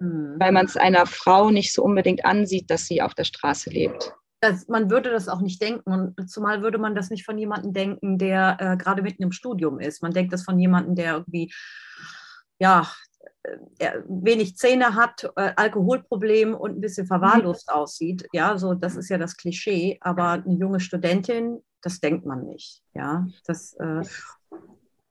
mhm. 0.00 0.36
weil 0.38 0.52
man 0.52 0.64
es 0.64 0.78
einer 0.78 1.04
Frau 1.04 1.50
nicht 1.50 1.74
so 1.74 1.82
unbedingt 1.82 2.24
ansieht, 2.24 2.70
dass 2.70 2.86
sie 2.86 3.02
auf 3.02 3.12
der 3.14 3.24
Straße 3.24 3.68
lebt. 3.68 4.14
Das, 4.40 4.66
man 4.66 4.90
würde 4.90 5.10
das 5.10 5.28
auch 5.28 5.42
nicht 5.42 5.60
denken 5.60 5.92
und 5.92 6.30
zumal 6.30 6.62
würde 6.62 6.78
man 6.78 6.94
das 6.94 7.10
nicht 7.10 7.26
von 7.26 7.36
jemandem 7.36 7.74
denken, 7.74 8.16
der 8.16 8.56
äh, 8.60 8.76
gerade 8.78 9.02
mitten 9.02 9.22
im 9.24 9.32
Studium 9.32 9.78
ist. 9.78 10.02
Man 10.02 10.12
denkt 10.12 10.32
das 10.32 10.42
von 10.42 10.58
jemandem, 10.58 10.94
der 10.94 11.12
irgendwie 11.12 11.52
ja, 12.62 12.86
äh, 13.80 13.98
wenig 14.06 14.56
Zähne 14.56 14.94
hat, 14.94 15.28
äh, 15.34 15.52
Alkoholproblem 15.56 16.54
und 16.54 16.76
ein 16.76 16.80
bisschen 16.80 17.08
verwahrlost 17.08 17.68
mhm. 17.68 17.74
aussieht. 17.74 18.28
Ja, 18.32 18.56
so 18.56 18.74
das 18.74 18.94
ist 18.94 19.08
ja 19.08 19.18
das 19.18 19.36
Klischee. 19.36 19.98
Aber 20.00 20.30
eine 20.30 20.54
junge 20.54 20.78
Studentin, 20.78 21.60
das 21.80 21.98
denkt 21.98 22.24
man 22.24 22.46
nicht. 22.46 22.84
Ja, 22.94 23.26
das 23.46 23.74
äh, 23.80 24.02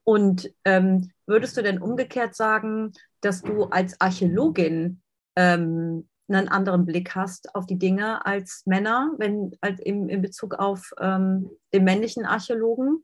und 0.06 0.50
ähm, 0.64 1.12
würdest 1.28 1.58
du 1.58 1.62
denn 1.62 1.82
umgekehrt 1.82 2.34
sagen, 2.34 2.94
dass 3.20 3.42
du 3.42 3.66
als 3.66 4.00
Archäologin 4.00 5.02
ähm, 5.36 6.08
einen 6.30 6.48
anderen 6.48 6.86
Blick 6.86 7.14
hast 7.14 7.54
auf 7.54 7.66
die 7.66 7.78
Dinge 7.78 8.26
als 8.26 8.64
Männer, 8.66 9.12
wenn 9.18 9.58
als 9.60 9.82
im, 9.82 10.08
in 10.08 10.22
Bezug 10.22 10.56
auf 10.56 10.94
ähm, 11.02 11.50
den 11.74 11.84
männlichen 11.84 12.26
Archäologen? 12.26 13.04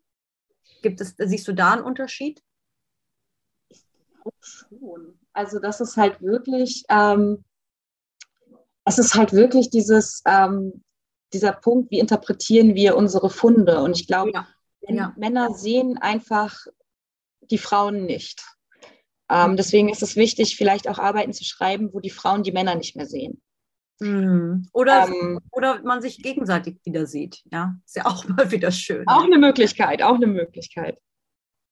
Gibt 0.81 1.01
es, 1.01 1.15
siehst 1.17 1.47
du 1.49 1.53
da 1.53 1.73
einen 1.73 1.83
Unterschied? 1.83 2.41
Schon. 4.39 5.19
Also 5.33 5.59
das 5.59 5.81
ist 5.81 5.97
halt 5.97 6.21
wirklich, 6.21 6.83
ähm, 6.89 7.43
es 8.85 8.97
ist 8.97 9.15
halt 9.15 9.33
wirklich 9.33 9.69
dieses, 9.69 10.21
ähm, 10.25 10.83
dieser 11.33 11.51
Punkt, 11.51 11.91
wie 11.91 11.99
interpretieren 11.99 12.75
wir 12.75 12.95
unsere 12.95 13.29
Funde? 13.29 13.81
Und 13.81 13.99
ich 13.99 14.07
glaube, 14.07 14.31
ja. 14.33 14.47
ja. 14.81 15.13
Männer 15.17 15.53
sehen 15.53 15.97
einfach 15.97 16.57
die 17.41 17.57
Frauen 17.57 18.05
nicht. 18.05 18.41
Ähm, 19.29 19.57
deswegen 19.57 19.89
ist 19.89 20.01
es 20.01 20.15
wichtig, 20.15 20.55
vielleicht 20.55 20.87
auch 20.87 20.99
Arbeiten 20.99 21.33
zu 21.33 21.43
schreiben, 21.43 21.93
wo 21.93 21.99
die 21.99 22.09
Frauen 22.09 22.43
die 22.43 22.53
Männer 22.53 22.75
nicht 22.75 22.95
mehr 22.95 23.07
sehen. 23.07 23.41
Mhm. 23.99 24.69
Oder, 24.73 25.07
ähm, 25.07 25.39
oder 25.51 25.81
man 25.83 26.01
sich 26.01 26.21
gegenseitig 26.21 26.77
wieder 26.83 27.07
sieht. 27.07 27.41
Ja, 27.51 27.75
ist 27.85 27.95
ja 27.95 28.05
auch 28.05 28.25
mal 28.27 28.51
wieder 28.51 28.71
schön. 28.71 29.07
Auch 29.07 29.23
eine 29.23 29.37
Möglichkeit, 29.37 30.01
auch 30.01 30.15
eine 30.15 30.27
Möglichkeit. 30.27 30.99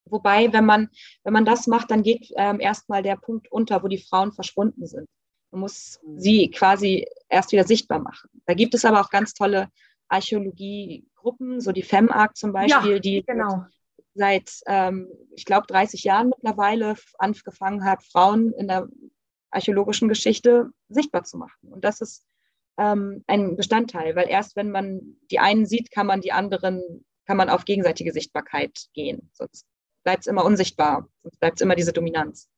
Wobei, 0.06 0.54
wenn 0.54 0.66
man, 0.66 0.90
wenn 1.24 1.34
man 1.34 1.46
das 1.46 1.68
macht, 1.68 1.92
dann 1.92 2.04
geht 2.04 2.32
ähm, 2.38 2.60
erstmal 2.60 3.04
der 3.04 3.16
Punkt 3.16 3.52
unter, 3.52 3.84
wo 3.84 3.88
die 3.88 3.98
Frauen 3.98 4.32
verschwunden 4.34 4.86
sind. 4.86 5.08
Man 5.52 5.62
muss 5.62 6.00
mhm. 6.06 6.20
sie 6.20 6.52
quasi 6.52 7.08
erst 7.30 7.52
wieder 7.52 7.64
sichtbar 7.64 8.00
machen. 8.00 8.30
Da 8.46 8.54
gibt 8.54 8.74
es 8.76 8.86
aber 8.86 9.02
auch 9.02 9.10
ganz 9.10 9.34
tolle 9.34 9.70
Archäologiegruppen, 10.08 11.60
so 11.60 11.72
die 11.72 11.82
FEMARC 11.82 12.36
zum 12.38 12.54
Beispiel, 12.54 12.94
ja, 12.94 13.00
die 13.00 13.24
genau 13.26 13.66
seit, 14.16 14.62
ähm, 14.66 15.10
ich 15.36 15.46
glaube, 15.46 15.68
30 15.68 16.04
Jahren 16.04 16.30
mittlerweile 16.30 16.96
angefangen 17.20 17.84
hat, 17.84 18.02
Frauen 18.04 18.54
in 18.54 18.68
der 18.68 18.88
archäologischen 19.52 20.08
Geschichte 20.08 20.72
sichtbar 20.90 21.24
zu 21.24 21.38
machen. 21.38 21.70
Und 21.70 21.84
das 21.84 22.02
ist 22.02 22.26
ähm, 22.78 23.24
ein 23.28 23.56
Bestandteil, 23.56 24.16
weil 24.16 24.30
erst 24.30 24.56
wenn 24.56 24.72
man 24.72 25.18
die 25.30 25.40
einen 25.40 25.66
sieht, 25.66 25.92
kann 25.92 26.08
man 26.08 26.22
die 26.22 26.32
anderen, 26.32 27.06
kann 27.26 27.38
man 27.38 27.50
auf 27.50 27.66
gegenseitige 27.66 28.12
Sichtbarkeit 28.12 28.88
gehen. 28.94 29.30
Sonst 29.34 29.66
bleibt 30.06 30.22
es 30.22 30.28
immer 30.28 30.46
unsichtbar, 30.46 31.10
sonst 31.24 31.40
bleibt 31.40 31.58
es 31.58 31.62
immer 31.62 31.76
diese 31.76 31.92
Dominanz. 31.92 32.50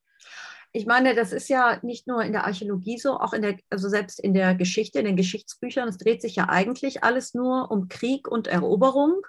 Ich 0.72 0.86
meine, 0.86 1.14
das 1.14 1.32
ist 1.32 1.48
ja 1.48 1.78
nicht 1.82 2.06
nur 2.06 2.22
in 2.22 2.32
der 2.32 2.44
Archäologie 2.44 2.98
so, 2.98 3.18
auch 3.18 3.32
in 3.32 3.42
der, 3.42 3.56
also 3.70 3.88
selbst 3.88 4.20
in 4.20 4.34
der 4.34 4.54
Geschichte, 4.54 5.00
in 5.00 5.06
den 5.06 5.16
Geschichtsbüchern, 5.16 5.88
es 5.88 5.98
dreht 5.98 6.22
sich 6.22 6.36
ja 6.36 6.48
eigentlich 6.48 7.02
alles 7.02 7.34
nur 7.34 7.70
um 7.70 7.88
Krieg 7.88 8.28
und 8.28 8.46
Eroberung. 8.46 9.22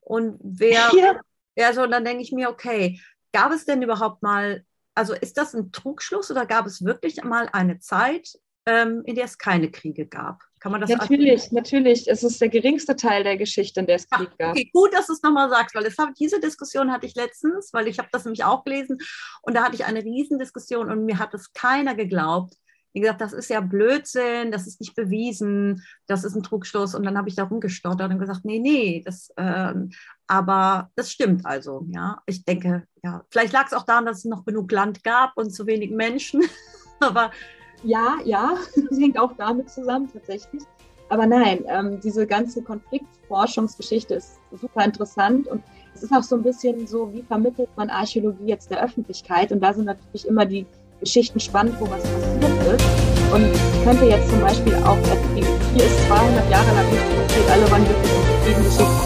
Und 0.00 0.38
wer, 0.42 0.90
ja. 0.96 1.20
Ja, 1.54 1.72
so, 1.72 1.86
dann 1.86 2.04
denke 2.04 2.22
ich 2.22 2.32
mir, 2.32 2.48
okay, 2.48 3.00
gab 3.32 3.52
es 3.52 3.64
denn 3.64 3.82
überhaupt 3.82 4.22
mal, 4.22 4.64
also 4.94 5.14
ist 5.14 5.36
das 5.36 5.54
ein 5.54 5.72
Trugschluss 5.72 6.30
oder 6.30 6.46
gab 6.46 6.66
es 6.66 6.84
wirklich 6.84 7.22
mal 7.24 7.48
eine 7.52 7.78
Zeit, 7.78 8.38
ähm, 8.66 9.02
in 9.04 9.14
der 9.14 9.24
es 9.24 9.38
keine 9.38 9.70
Kriege 9.70 10.06
gab? 10.06 10.42
Kann 10.60 10.72
man 10.72 10.80
das 10.80 10.90
Natürlich, 10.90 11.50
natürlich. 11.50 12.08
Es 12.08 12.22
ist 12.22 12.40
der 12.40 12.48
geringste 12.48 12.94
Teil 12.94 13.24
der 13.24 13.36
Geschichte, 13.36 13.80
in 13.80 13.86
der 13.86 13.96
es 13.96 14.08
Krieg 14.08 14.30
gab. 14.38 14.52
Okay, 14.52 14.70
gut, 14.72 14.94
dass 14.94 15.08
du 15.08 15.14
es 15.14 15.22
nochmal 15.22 15.50
sagst, 15.50 15.74
weil 15.74 15.84
hab, 15.84 16.14
diese 16.14 16.40
Diskussion 16.40 16.92
hatte 16.92 17.06
ich 17.06 17.14
letztens, 17.14 17.72
weil 17.72 17.88
ich 17.88 17.98
habe 17.98 18.08
das 18.12 18.24
nämlich 18.24 18.44
auch 18.44 18.64
gelesen 18.64 18.98
und 19.42 19.54
da 19.54 19.64
hatte 19.64 19.74
ich 19.74 19.84
eine 19.84 20.04
Riesendiskussion 20.04 20.90
und 20.90 21.04
mir 21.04 21.18
hat 21.18 21.34
es 21.34 21.52
keiner 21.52 21.94
geglaubt, 21.94 22.54
wie 22.92 23.00
gesagt, 23.00 23.20
das 23.20 23.32
ist 23.32 23.48
ja 23.48 23.60
Blödsinn, 23.60 24.52
das 24.52 24.66
ist 24.66 24.80
nicht 24.80 24.94
bewiesen, 24.94 25.82
das 26.06 26.24
ist 26.24 26.34
ein 26.34 26.42
Trugschluss. 26.42 26.94
Und 26.94 27.04
dann 27.04 27.16
habe 27.16 27.28
ich 27.28 27.34
da 27.34 27.44
rumgestottert 27.44 28.10
und 28.10 28.18
gesagt, 28.18 28.44
nee, 28.44 28.58
nee, 28.58 29.02
das, 29.04 29.32
ähm, 29.38 29.90
aber 30.26 30.90
das 30.94 31.10
stimmt 31.10 31.46
also, 31.46 31.86
ja. 31.88 32.20
Ich 32.26 32.44
denke, 32.44 32.86
ja, 33.02 33.24
vielleicht 33.30 33.52
lag 33.52 33.66
es 33.66 33.72
auch 33.72 33.84
daran, 33.84 34.04
dass 34.04 34.18
es 34.18 34.24
noch 34.24 34.44
genug 34.44 34.70
Land 34.70 35.02
gab 35.04 35.36
und 35.36 35.50
zu 35.50 35.66
wenig 35.66 35.90
Menschen. 35.90 36.42
aber 37.00 37.32
ja, 37.82 38.16
ja, 38.24 38.54
das 38.90 38.98
hängt 38.98 39.18
auch 39.18 39.32
damit 39.36 39.70
zusammen 39.70 40.08
tatsächlich. 40.12 40.62
Aber 41.08 41.26
nein, 41.26 41.64
ähm, 41.68 42.00
diese 42.00 42.26
ganze 42.26 42.62
Konfliktforschungsgeschichte 42.62 44.14
ist 44.14 44.40
super 44.50 44.84
interessant 44.84 45.46
und 45.46 45.62
es 45.94 46.02
ist 46.02 46.12
auch 46.12 46.22
so 46.22 46.36
ein 46.36 46.42
bisschen 46.42 46.86
so, 46.86 47.12
wie 47.12 47.22
vermittelt 47.22 47.68
man 47.76 47.90
Archäologie 47.90 48.46
jetzt 48.46 48.70
der 48.70 48.82
Öffentlichkeit? 48.82 49.52
Und 49.52 49.60
da 49.60 49.74
sind 49.74 49.84
natürlich 49.84 50.26
immer 50.26 50.46
die 50.46 50.64
Geschichten 51.00 51.38
spannend, 51.38 51.74
wo 51.78 51.90
was 51.90 52.02
passiert 52.02 52.80
ist. 52.80 52.86
Und 53.34 53.84
könnte 53.84 54.06
jetzt 54.06 54.30
zum 54.30 54.40
Beispiel 54.40 54.74
auch 54.76 54.96
erzählen, 54.96 55.60
hier 55.74 55.84
ist 55.84 56.06
200 56.06 56.50
Jahre 56.50 56.74
lang 56.74 56.90
nicht 56.90 57.28
passiert, 57.28 57.50
alle 57.50 57.70
waren 57.70 57.86
wirklich 57.86 58.12
Ende. 58.46 58.68
Mhm. 58.68 59.01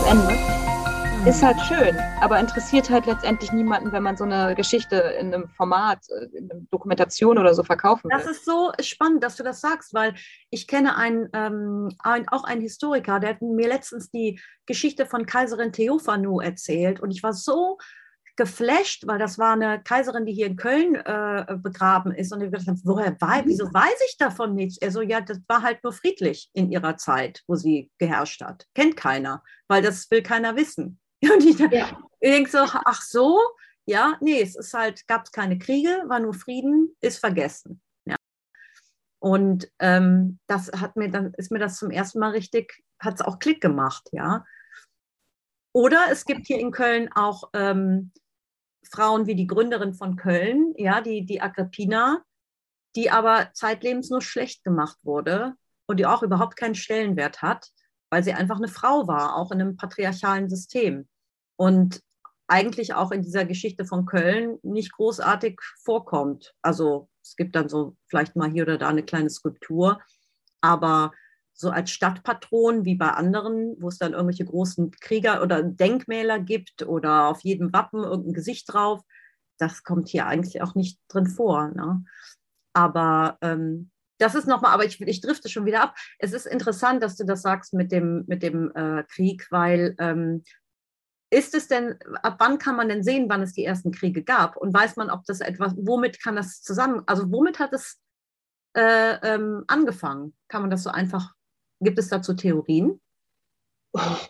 Ist 1.26 1.42
halt 1.42 1.60
schön, 1.62 1.98
aber 2.20 2.38
interessiert 2.38 2.88
halt 2.88 3.06
letztendlich 3.06 3.50
niemanden, 3.50 3.90
wenn 3.90 4.04
man 4.04 4.16
so 4.16 4.22
eine 4.22 4.54
Geschichte 4.54 4.94
in 4.94 5.34
einem 5.34 5.48
Format, 5.48 5.98
äh, 6.08 6.26
in 6.36 6.48
einer 6.48 6.60
Dokumentation 6.70 7.36
oder 7.36 7.52
so 7.52 7.64
verkaufen 7.64 8.04
will. 8.04 8.16
Das 8.16 8.30
ist 8.30 8.44
so 8.44 8.70
spannend, 8.80 9.24
dass 9.24 9.34
du 9.34 9.42
das 9.42 9.60
sagst, 9.60 9.92
weil 9.92 10.14
ich 10.50 10.68
kenne 10.68 10.96
einen, 10.96 11.28
ähm, 11.32 11.88
einen, 11.98 12.28
auch 12.28 12.44
einen 12.44 12.60
Historiker, 12.60 13.18
der 13.18 13.30
hat 13.30 13.42
mir 13.42 13.66
letztens 13.66 14.08
die 14.12 14.40
Geschichte 14.66 15.04
von 15.04 15.26
Kaiserin 15.26 15.72
Theophanu 15.72 16.38
erzählt 16.38 17.00
und 17.00 17.10
ich 17.10 17.24
war 17.24 17.32
so 17.32 17.78
geflasht, 18.36 19.08
weil 19.08 19.18
das 19.18 19.36
war 19.36 19.54
eine 19.54 19.82
Kaiserin, 19.82 20.26
die 20.26 20.32
hier 20.32 20.46
in 20.46 20.56
Köln 20.56 20.94
äh, 20.94 21.56
begraben 21.56 22.12
ist. 22.12 22.32
Und 22.32 22.42
ich 22.42 22.52
dachte, 22.52 22.72
woher 22.84 23.10
mhm. 23.10 23.42
wieso 23.46 23.64
weiß 23.64 24.00
ich 24.08 24.16
davon 24.16 24.54
nichts? 24.54 24.78
Er 24.78 24.92
so, 24.92 25.00
ja, 25.00 25.20
das 25.20 25.40
war 25.48 25.62
halt 25.62 25.82
nur 25.82 25.92
friedlich 25.92 26.50
in 26.52 26.70
ihrer 26.70 26.96
Zeit, 26.96 27.42
wo 27.48 27.56
sie 27.56 27.90
geherrscht 27.98 28.42
hat. 28.42 28.66
Kennt 28.74 28.96
keiner, 28.96 29.42
weil 29.66 29.82
das 29.82 30.08
will 30.10 30.22
keiner 30.22 30.54
wissen. 30.54 31.00
Und 31.34 31.44
ich, 31.44 31.58
ja. 31.58 31.98
ich 32.20 32.30
denke 32.30 32.50
so, 32.50 32.58
ach 32.58 33.02
so, 33.02 33.40
ja, 33.86 34.16
nee, 34.20 34.40
es 34.40 34.56
ist 34.56 34.74
halt, 34.74 35.06
gab 35.06 35.24
es 35.24 35.32
keine 35.32 35.58
Kriege, 35.58 36.02
war 36.06 36.20
nur 36.20 36.34
Frieden, 36.34 36.94
ist 37.00 37.18
vergessen. 37.18 37.80
Ja. 38.04 38.16
Und 39.20 39.70
ähm, 39.78 40.38
das 40.46 40.72
hat 40.72 40.96
mir 40.96 41.10
dann, 41.10 41.32
ist 41.34 41.52
mir 41.52 41.58
das 41.58 41.78
zum 41.78 41.90
ersten 41.90 42.18
Mal 42.18 42.32
richtig, 42.32 42.82
hat 42.98 43.14
es 43.14 43.20
auch 43.20 43.38
Klick 43.38 43.60
gemacht, 43.60 44.08
ja. 44.12 44.44
Oder 45.72 46.06
es 46.10 46.24
gibt 46.24 46.46
hier 46.46 46.58
in 46.58 46.70
Köln 46.72 47.10
auch 47.14 47.50
ähm, 47.52 48.12
Frauen 48.90 49.26
wie 49.26 49.34
die 49.34 49.46
Gründerin 49.46 49.94
von 49.94 50.16
Köln, 50.16 50.72
ja, 50.76 51.00
die, 51.00 51.24
die 51.24 51.40
Agrippina, 51.40 52.24
die 52.96 53.10
aber 53.10 53.50
zeitlebens 53.52 54.10
nur 54.10 54.22
schlecht 54.22 54.64
gemacht 54.64 54.98
wurde 55.02 55.54
und 55.86 55.98
die 55.98 56.06
auch 56.06 56.22
überhaupt 56.22 56.56
keinen 56.56 56.74
Stellenwert 56.74 57.42
hat, 57.42 57.70
weil 58.10 58.24
sie 58.24 58.32
einfach 58.32 58.56
eine 58.56 58.68
Frau 58.68 59.06
war, 59.06 59.36
auch 59.36 59.52
in 59.52 59.60
einem 59.60 59.76
patriarchalen 59.76 60.48
System. 60.48 61.08
Und 61.56 62.00
eigentlich 62.48 62.94
auch 62.94 63.10
in 63.10 63.22
dieser 63.22 63.44
Geschichte 63.44 63.84
von 63.84 64.06
Köln 64.06 64.58
nicht 64.62 64.92
großartig 64.92 65.60
vorkommt. 65.82 66.54
Also 66.62 67.08
es 67.22 67.36
gibt 67.36 67.56
dann 67.56 67.68
so 67.68 67.96
vielleicht 68.06 68.36
mal 68.36 68.50
hier 68.50 68.62
oder 68.62 68.78
da 68.78 68.88
eine 68.88 69.02
kleine 69.02 69.30
Skulptur, 69.30 70.00
aber 70.60 71.12
so 71.54 71.70
als 71.70 71.90
Stadtpatron 71.90 72.84
wie 72.84 72.94
bei 72.94 73.10
anderen, 73.10 73.76
wo 73.80 73.88
es 73.88 73.98
dann 73.98 74.12
irgendwelche 74.12 74.44
großen 74.44 74.90
Krieger 75.00 75.42
oder 75.42 75.62
Denkmäler 75.62 76.38
gibt 76.38 76.86
oder 76.86 77.28
auf 77.28 77.40
jedem 77.40 77.72
Wappen 77.72 78.04
irgendein 78.04 78.34
Gesicht 78.34 78.72
drauf. 78.72 79.02
Das 79.58 79.82
kommt 79.82 80.08
hier 80.08 80.26
eigentlich 80.26 80.62
auch 80.62 80.74
nicht 80.74 81.00
drin 81.08 81.26
vor. 81.26 81.68
Ne? 81.68 82.04
Aber 82.74 83.38
ähm, 83.40 83.90
das 84.18 84.34
ist 84.34 84.46
nochmal, 84.46 84.72
aber 84.72 84.84
ich, 84.84 85.00
ich 85.00 85.20
drifte 85.20 85.48
schon 85.48 85.64
wieder 85.64 85.82
ab. 85.82 85.96
Es 86.18 86.32
ist 86.32 86.46
interessant, 86.46 87.02
dass 87.02 87.16
du 87.16 87.24
das 87.24 87.42
sagst 87.42 87.72
mit 87.72 87.90
dem, 87.90 88.24
mit 88.26 88.42
dem 88.42 88.70
äh, 88.74 89.04
Krieg, 89.04 89.46
weil 89.50 89.94
ähm, 89.98 90.44
ist 91.30 91.54
es 91.54 91.68
denn, 91.68 91.98
ab 92.22 92.36
wann 92.38 92.58
kann 92.58 92.76
man 92.76 92.88
denn 92.88 93.02
sehen, 93.02 93.28
wann 93.28 93.42
es 93.42 93.52
die 93.52 93.64
ersten 93.64 93.92
Kriege 93.92 94.22
gab? 94.22 94.56
Und 94.56 94.72
weiß 94.72 94.96
man, 94.96 95.10
ob 95.10 95.24
das 95.24 95.40
etwas, 95.40 95.74
womit 95.76 96.22
kann 96.22 96.36
das 96.36 96.62
zusammen, 96.62 97.02
also 97.06 97.30
womit 97.30 97.58
hat 97.58 97.72
es 97.72 97.98
äh, 98.74 99.16
ähm, 99.22 99.64
angefangen? 99.66 100.34
Kann 100.48 100.62
man 100.62 100.70
das 100.70 100.82
so 100.82 100.90
einfach 100.90 101.36
Gibt 101.80 101.98
es 101.98 102.08
dazu 102.08 102.34
Theorien? 102.34 103.00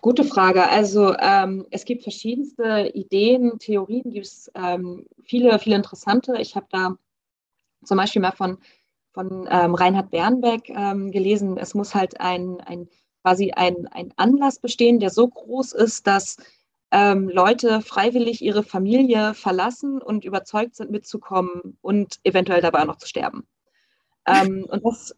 Gute 0.00 0.24
Frage. 0.24 0.68
Also 0.68 1.14
ähm, 1.18 1.66
es 1.70 1.84
gibt 1.84 2.02
verschiedenste 2.02 2.90
Ideen, 2.94 3.58
Theorien, 3.58 4.10
gibt 4.10 4.26
es 4.26 4.50
ähm, 4.54 5.06
viele, 5.24 5.58
viele 5.58 5.76
interessante. 5.76 6.36
Ich 6.38 6.56
habe 6.56 6.66
da 6.70 6.96
zum 7.84 7.96
Beispiel 7.96 8.22
mal 8.22 8.32
von, 8.32 8.58
von 9.12 9.48
ähm, 9.50 9.74
Reinhard 9.74 10.10
Bernbeck 10.10 10.68
ähm, 10.70 11.10
gelesen, 11.10 11.56
es 11.56 11.74
muss 11.74 11.94
halt 11.94 12.20
ein, 12.20 12.60
ein 12.60 12.88
quasi 13.22 13.52
ein, 13.52 13.88
ein 13.88 14.12
Anlass 14.16 14.60
bestehen, 14.60 15.00
der 15.00 15.10
so 15.10 15.26
groß 15.26 15.72
ist, 15.72 16.06
dass 16.06 16.36
ähm, 16.90 17.28
Leute 17.28 17.80
freiwillig 17.80 18.42
ihre 18.42 18.62
Familie 18.62 19.34
verlassen 19.34 20.00
und 20.00 20.24
überzeugt 20.24 20.76
sind, 20.76 20.90
mitzukommen 20.90 21.76
und 21.82 22.20
eventuell 22.22 22.60
dabei 22.60 22.82
auch 22.82 22.86
noch 22.86 22.98
zu 22.98 23.08
sterben. 23.08 23.46
Ähm, 24.26 24.66
und 24.70 24.84
das 24.84 25.14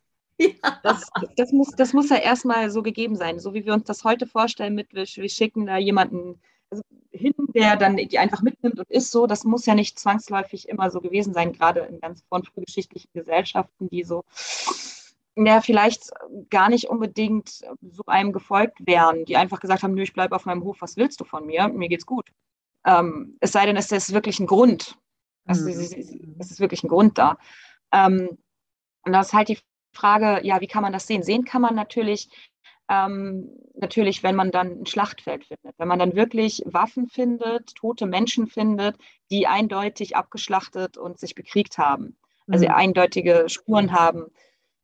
das, 0.83 1.11
das, 1.37 1.53
muss, 1.53 1.71
das 1.73 1.93
muss 1.93 2.11
ja 2.11 2.17
erstmal 2.17 2.71
so 2.71 2.83
gegeben 2.83 3.17
sein, 3.17 3.41
so 3.41 3.55
wie 3.55 3.65
wir 3.65 3.75
uns 3.75 3.85
das 3.85 4.05
heute 4.05 4.27
vorstellen 4.27 4.75
mit, 4.75 4.95
wir, 4.95 5.05
wir 5.05 5.29
schicken 5.29 5.67
da 5.67 5.79
jemanden, 5.79 6.41
also 6.71 6.83
hin, 7.11 7.35
der 7.55 7.77
dann 7.77 7.97
die 7.97 8.19
einfach 8.19 8.43
mitnimmt 8.43 8.79
und 8.79 8.89
ist 8.91 9.11
so. 9.11 9.27
Das 9.27 9.45
muss 9.45 9.67
ja 9.67 9.75
nicht 9.75 9.99
zwangsläufig 9.99 10.69
immer 10.69 10.91
so 10.91 11.01
gewesen 11.01 11.35
sein, 11.35 11.53
gerade 11.53 11.81
in 11.81 12.01
ganz 12.01 12.23
von 12.29 12.45
frühgeschichtlichen 12.45 13.11
Gesellschaften, 13.13 13.89
die 13.89 14.05
so 14.05 14.25
ja, 15.47 15.61
vielleicht 15.61 16.11
gar 16.51 16.69
nicht 16.69 16.89
unbedingt 16.89 17.65
so 17.81 18.03
einem 18.07 18.33
gefolgt 18.33 18.79
wären, 18.87 19.25
die 19.25 19.37
einfach 19.37 19.61
gesagt 19.61 19.83
haben, 19.83 19.95
nö, 19.95 20.03
ich 20.03 20.13
bleibe 20.13 20.35
auf 20.35 20.47
meinem 20.47 20.65
Hof, 20.65 20.79
was 20.81 20.97
willst 20.97 21.21
du 21.21 21.25
von 21.25 21.47
mir? 21.47 21.69
Mir 21.69 21.89
geht's 21.89 22.07
gut. 22.07 22.31
Ähm, 22.85 23.37
es 23.41 23.53
sei 23.53 23.67
denn, 23.67 23.77
es 23.77 23.93
ist 23.93 24.13
wirklich 24.13 24.41
ein 24.41 24.47
Grund. 24.47 24.99
Also, 25.47 25.65
mhm. 25.65 25.71
es 26.39 26.51
ist 26.51 26.61
wirklich 26.61 26.83
ein 26.83 26.89
Grund 26.89 27.19
da. 27.19 27.39
Ähm, 27.93 28.39
und 29.05 29.13
das 29.13 29.29
ist 29.29 29.33
halt 29.33 29.49
die 29.49 29.59
Frage, 29.93 30.47
ja, 30.47 30.61
wie 30.61 30.67
kann 30.67 30.83
man 30.83 30.93
das 30.93 31.07
sehen? 31.07 31.23
Sehen 31.23 31.45
kann 31.45 31.63
man 31.63 31.75
natürlich, 31.75 32.29
ähm, 32.89 33.51
natürlich, 33.75 34.23
wenn 34.23 34.37
man 34.37 34.51
dann 34.51 34.81
ein 34.81 34.87
Schlachtfeld 34.87 35.45
findet, 35.47 35.79
wenn 35.79 35.89
man 35.89 35.99
dann 35.99 36.15
wirklich 36.15 36.63
Waffen 36.67 37.09
findet, 37.09 37.75
tote 37.75 38.07
Menschen 38.07 38.47
findet, 38.47 38.97
die 39.31 39.47
eindeutig 39.47 40.17
abgeschlachtet 40.17 40.97
und 40.97 41.19
sich 41.19 41.35
bekriegt 41.35 41.79
haben, 41.79 42.17
also 42.47 42.67
mhm. 42.67 42.73
eindeutige 42.73 43.45
Spuren 43.49 43.93
haben. 43.93 44.27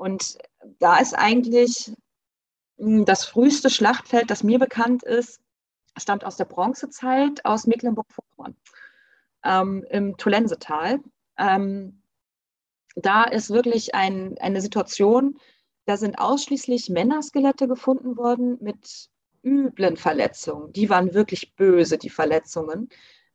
Und 0.05 0.37
da 0.81 0.99
ist 0.99 1.15
eigentlich 1.15 1.91
hm, 2.77 3.07
das 3.07 3.25
früheste 3.25 3.71
Schlachtfeld, 3.71 4.31
das 4.31 4.43
mir 4.43 4.59
bekannt 4.59 5.03
ist, 5.03 5.41
stammt 5.97 6.27
aus 6.27 6.37
der 6.37 6.45
Bronzezeit 6.45 7.43
aus 7.47 7.67
Mecklenburg-Vorpommern 7.67 8.55
ähm, 9.45 9.83
im 9.89 10.19
Tolensetal. 10.19 11.01
Ähm, 11.39 12.03
da 12.97 13.25
ist 13.25 13.49
wirklich 13.49 13.95
ein, 13.95 14.37
eine 14.41 14.61
Situation, 14.61 15.39
da 15.87 15.97
sind 15.97 16.19
ausschließlich 16.19 16.91
Männerskelette 16.91 17.67
gefunden 17.67 18.19
worden 18.19 18.59
mit 18.61 19.09
üblen 19.43 19.97
Verletzungen. 19.97 20.71
Die 20.75 20.91
waren 20.91 21.15
wirklich 21.15 21.55
böse, 21.57 21.97
die 21.97 22.11
Verletzungen. 22.11 22.91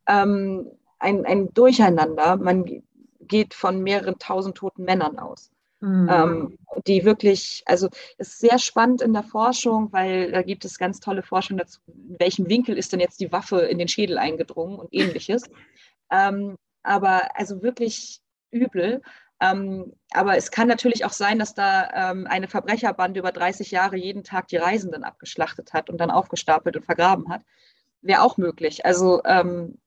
Ähm, 0.06 0.70
ein, 1.00 1.26
ein 1.26 1.52
Durcheinander. 1.52 2.36
Man 2.36 2.84
geht 3.22 3.54
von 3.54 3.82
mehreren 3.82 4.20
tausend 4.20 4.56
toten 4.56 4.84
Männern 4.84 5.18
aus. 5.18 5.50
Mhm. 5.80 6.08
Ähm, 6.10 6.58
die 6.86 7.04
wirklich, 7.04 7.62
also 7.66 7.88
ist 8.18 8.38
sehr 8.38 8.58
spannend 8.58 9.00
in 9.00 9.12
der 9.12 9.22
Forschung, 9.22 9.92
weil 9.92 10.30
da 10.30 10.42
gibt 10.42 10.64
es 10.64 10.78
ganz 10.78 11.00
tolle 11.00 11.22
Forschung 11.22 11.56
dazu, 11.56 11.80
in 11.86 12.16
welchem 12.18 12.48
Winkel 12.48 12.76
ist 12.76 12.92
denn 12.92 13.00
jetzt 13.00 13.20
die 13.20 13.32
Waffe 13.32 13.60
in 13.60 13.78
den 13.78 13.88
Schädel 13.88 14.18
eingedrungen 14.18 14.78
und 14.78 14.88
ähnliches. 14.92 15.44
ähm, 16.10 16.56
aber 16.82 17.30
also 17.34 17.62
wirklich 17.62 18.20
übel. 18.50 19.00
Ähm, 19.40 19.94
aber 20.12 20.36
es 20.36 20.50
kann 20.50 20.68
natürlich 20.68 21.06
auch 21.06 21.12
sein, 21.12 21.38
dass 21.38 21.54
da 21.54 22.10
ähm, 22.10 22.26
eine 22.28 22.46
Verbrecherbande 22.48 23.20
über 23.20 23.32
30 23.32 23.70
Jahre 23.70 23.96
jeden 23.96 24.22
Tag 24.22 24.48
die 24.48 24.58
Reisenden 24.58 25.02
abgeschlachtet 25.02 25.72
hat 25.72 25.88
und 25.88 25.98
dann 25.98 26.10
aufgestapelt 26.10 26.76
und 26.76 26.84
vergraben 26.84 27.30
hat. 27.30 27.42
Wäre 28.02 28.22
auch 28.22 28.36
möglich. 28.36 28.84
Also 28.84 29.22
ähm, 29.24 29.78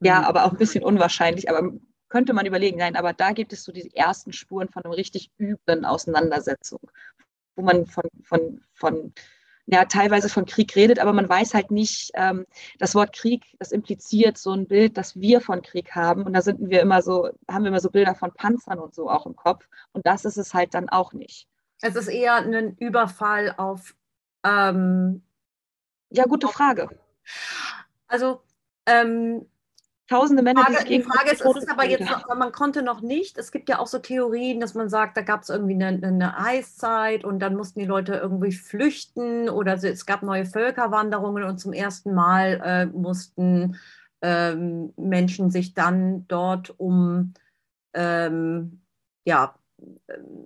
ja, 0.00 0.20
mhm. 0.20 0.24
aber 0.26 0.44
auch 0.44 0.52
ein 0.52 0.58
bisschen 0.58 0.84
unwahrscheinlich. 0.84 1.50
Aber 1.50 1.72
könnte 2.10 2.34
man 2.34 2.44
überlegen, 2.44 2.78
nein, 2.78 2.96
aber 2.96 3.14
da 3.14 3.32
gibt 3.32 3.52
es 3.52 3.64
so 3.64 3.72
die 3.72 3.94
ersten 3.96 4.32
Spuren 4.32 4.68
von 4.68 4.84
einer 4.84 4.96
richtig 4.96 5.30
üblen 5.38 5.84
Auseinandersetzung, 5.86 6.80
wo 7.56 7.62
man 7.62 7.86
von, 7.86 8.04
von, 8.22 8.60
von 8.74 9.14
ja, 9.66 9.84
teilweise 9.84 10.28
von 10.28 10.46
Krieg 10.46 10.74
redet, 10.74 10.98
aber 10.98 11.12
man 11.12 11.28
weiß 11.28 11.54
halt 11.54 11.70
nicht, 11.70 12.10
ähm, 12.14 12.44
das 12.78 12.94
Wort 12.96 13.14
Krieg, 13.14 13.44
das 13.58 13.70
impliziert 13.70 14.36
so 14.36 14.50
ein 14.52 14.66
Bild, 14.66 14.96
das 14.96 15.18
wir 15.18 15.40
von 15.40 15.62
Krieg 15.62 15.94
haben. 15.94 16.24
Und 16.24 16.32
da 16.32 16.42
sind 16.42 16.70
wir 16.70 16.80
immer 16.80 17.02
so, 17.02 17.30
haben 17.48 17.62
wir 17.62 17.68
immer 17.68 17.80
so 17.80 17.90
Bilder 17.90 18.16
von 18.16 18.32
Panzern 18.32 18.80
und 18.80 18.94
so 18.94 19.08
auch 19.08 19.26
im 19.26 19.36
Kopf. 19.36 19.68
Und 19.92 20.06
das 20.06 20.24
ist 20.24 20.38
es 20.38 20.54
halt 20.54 20.74
dann 20.74 20.88
auch 20.88 21.12
nicht. 21.12 21.46
Es 21.80 21.94
ist 21.94 22.08
eher 22.08 22.34
ein 22.34 22.76
Überfall 22.78 23.54
auf. 23.56 23.94
Ähm, 24.44 25.22
ja, 26.10 26.24
gute 26.24 26.48
Frage. 26.48 26.88
Also 28.08 28.42
ähm, 28.86 29.46
tausende 30.10 30.42
Männer, 30.42 30.64
Frage, 30.64 30.84
die, 30.84 30.98
die 30.98 31.02
Frage 31.02 31.30
ist, 31.30 31.44
es 31.44 31.56
ist 31.56 31.70
aber 31.70 31.86
jetzt 31.86 32.10
noch, 32.10 32.26
man 32.34 32.52
konnte 32.52 32.82
noch 32.82 33.00
nicht, 33.00 33.38
es 33.38 33.52
gibt 33.52 33.68
ja 33.68 33.78
auch 33.78 33.86
so 33.86 33.98
Theorien, 33.98 34.60
dass 34.60 34.74
man 34.74 34.88
sagt, 34.88 35.16
da 35.16 35.22
gab 35.22 35.42
es 35.42 35.48
irgendwie 35.48 35.74
eine, 35.74 36.06
eine, 36.06 36.36
Eiszeit 36.36 37.24
und 37.24 37.38
dann 37.38 37.54
mussten 37.54 37.78
die 37.78 37.86
Leute 37.86 38.14
irgendwie 38.14 38.52
flüchten 38.52 39.48
oder 39.48 39.74
es 39.74 40.06
gab 40.06 40.22
neue 40.22 40.46
Völkerwanderungen 40.46 41.44
und 41.44 41.58
zum 41.58 41.72
ersten 41.72 42.12
Mal 42.12 42.60
äh, 42.64 42.86
mussten 42.86 43.76
ähm, 44.20 44.92
Menschen 44.96 45.50
sich 45.50 45.74
dann 45.74 46.26
dort 46.26 46.74
um 46.78 47.32
ähm, 47.94 48.82
ja, 49.24 49.54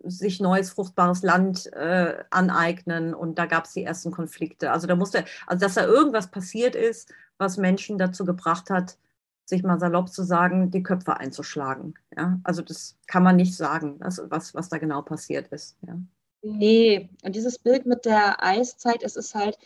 sich 0.05 0.41
neues 0.41 0.71
fruchtbares 0.71 1.23
Land 1.23 1.73
äh, 1.73 2.23
aneignen 2.31 3.15
und 3.15 3.39
da 3.39 3.47
gab 3.47 3.65
es 3.65 3.73
die 3.73 3.83
ersten 3.83 4.11
Konflikte. 4.11 4.71
Also 4.71 4.87
da 4.87 4.95
musste, 4.95 5.25
also 5.47 5.65
dass 5.65 5.75
da 5.75 5.87
irgendwas 5.87 6.31
passiert 6.31 6.77
ist, 6.77 7.13
was 7.39 7.57
Menschen 7.57 7.99
dazu 7.99 8.25
gebracht 8.25 8.71
hat, 8.71 8.99
sich 9.45 9.63
mal 9.63 9.79
salopp 9.79 10.11
zu 10.11 10.23
sagen, 10.23 10.71
die 10.71 10.83
Köpfe 10.83 11.17
einzuschlagen. 11.17 11.95
Ja? 12.17 12.41
Also 12.45 12.63
das 12.63 12.97
kann 13.07 13.23
man 13.23 13.37
nicht 13.37 13.57
sagen, 13.57 13.99
das, 13.99 14.21
was, 14.29 14.55
was 14.55 14.69
da 14.69 14.79
genau 14.79 15.03
passiert 15.03 15.49
ist. 15.49 15.77
Ja? 15.87 15.99
Nee, 16.43 17.09
und 17.23 17.35
dieses 17.35 17.59
Bild 17.59 17.87
mit 17.87 18.05
der 18.05 18.43
Eiszeit, 18.45 19.03
es 19.03 19.17
ist 19.17 19.35
halt, 19.35 19.59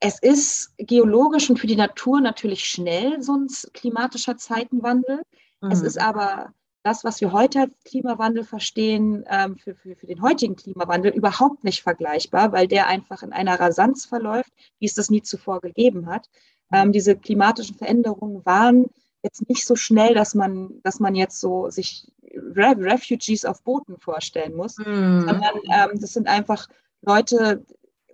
es 0.00 0.18
ist 0.18 0.72
geologisch 0.78 1.50
und 1.50 1.58
für 1.58 1.66
die 1.66 1.76
Natur 1.76 2.20
natürlich 2.22 2.64
schnell 2.64 3.22
so 3.22 3.36
ein 3.36 3.48
klimatischer 3.74 4.38
Zeitenwandel. 4.38 5.22
Mhm. 5.60 5.70
Es 5.70 5.82
ist 5.82 6.00
aber 6.00 6.54
das, 6.82 7.04
was 7.04 7.20
wir 7.20 7.32
heute 7.32 7.60
als 7.60 7.72
Klimawandel 7.84 8.44
verstehen, 8.44 9.24
ähm, 9.28 9.58
für, 9.58 9.74
für, 9.74 9.94
für 9.96 10.06
den 10.06 10.22
heutigen 10.22 10.56
Klimawandel 10.56 11.12
überhaupt 11.12 11.62
nicht 11.62 11.82
vergleichbar, 11.82 12.52
weil 12.52 12.66
der 12.66 12.86
einfach 12.86 13.22
in 13.22 13.34
einer 13.34 13.60
Rasanz 13.60 14.06
verläuft, 14.06 14.52
wie 14.78 14.86
es 14.86 14.94
das 14.94 15.10
nie 15.10 15.20
zuvor 15.20 15.60
gegeben 15.60 16.06
hat. 16.06 16.30
Ähm, 16.72 16.92
diese 16.92 17.16
klimatischen 17.16 17.76
Veränderungen 17.76 18.44
waren 18.44 18.86
jetzt 19.22 19.48
nicht 19.48 19.66
so 19.66 19.76
schnell, 19.76 20.14
dass 20.14 20.34
man, 20.34 20.80
dass 20.82 21.00
man 21.00 21.14
jetzt 21.14 21.40
so 21.40 21.70
sich 21.70 22.10
Re 22.32 22.74
Refugees 22.78 23.44
auf 23.44 23.62
Booten 23.62 23.98
vorstellen 23.98 24.54
muss, 24.54 24.78
mhm. 24.78 25.22
sondern 25.26 25.54
ähm, 25.70 26.00
das 26.00 26.12
sind 26.12 26.28
einfach 26.28 26.68
Leute, 27.02 27.64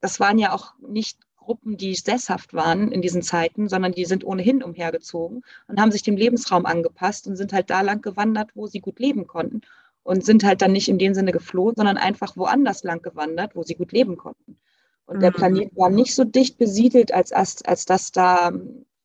das 0.01 0.21
waren 0.21 0.39
ja 0.39 0.53
auch 0.53 0.75
nicht 0.81 1.19
Gruppen, 1.37 1.77
die 1.77 1.95
sesshaft 1.95 2.55
waren 2.55 2.91
in 2.91 3.03
diesen 3.03 3.23
Zeiten, 3.23 3.69
sondern 3.69 3.93
die 3.93 4.05
sind 4.05 4.25
ohnehin 4.25 4.65
umhergezogen 4.65 5.45
und 5.69 5.81
haben 5.81 5.93
sich 5.93 6.03
dem 6.03 6.17
Lebensraum 6.17 6.67
angepasst 6.67 7.29
und 7.29 7.37
sind 7.37 7.53
halt 7.53 7.71
da 7.71 7.83
lang 7.83 8.03
gewandert, 8.03 8.51
wo 8.55 8.67
sie 8.67 8.81
gut 8.81 8.99
leben 8.99 9.27
konnten 9.29 9.61
und 10.03 10.25
sind 10.25 10.45
halt 10.45 10.61
dann 10.61 10.73
nicht 10.73 10.89
in 10.89 10.99
dem 10.99 11.15
Sinne 11.15 11.33
geflohen, 11.33 11.75
sondern 11.77 11.99
einfach 11.99 12.37
woanders 12.37 12.83
lang 12.83 13.01
gewandert, 13.03 13.55
wo 13.55 13.63
sie 13.63 13.75
gut 13.75 13.93
leben 13.93 14.17
konnten. 14.17 14.59
Und 15.07 15.19
mhm. 15.19 15.21
der 15.21 15.31
Planet 15.31 15.77
war 15.77 15.91
nicht 15.91 16.15
so 16.15 16.25
dicht 16.25 16.59
besiedelt, 16.59 17.13
als, 17.13 17.33
als, 17.33 17.65
als 17.65 17.87
dass 17.87 18.13
da 18.13 18.53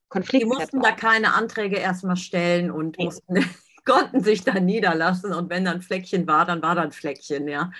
Konflikte 0.09 0.45
Die 0.45 0.53
mussten 0.53 0.81
da 0.81 0.91
keine 0.91 1.33
Anträge 1.33 1.77
erstmal 1.77 2.17
stellen 2.17 2.69
und 2.69 2.97
nee. 2.97 3.05
mussten, 3.05 3.35
konnten 3.85 4.21
sich 4.21 4.43
da 4.43 4.59
niederlassen. 4.59 5.33
Und 5.33 5.49
wenn 5.49 5.65
dann 5.65 5.81
Fleckchen 5.81 6.27
war, 6.27 6.45
dann 6.45 6.61
war 6.61 6.75
dann 6.75 6.91
Fleckchen, 6.91 7.47
ja. 7.47 7.71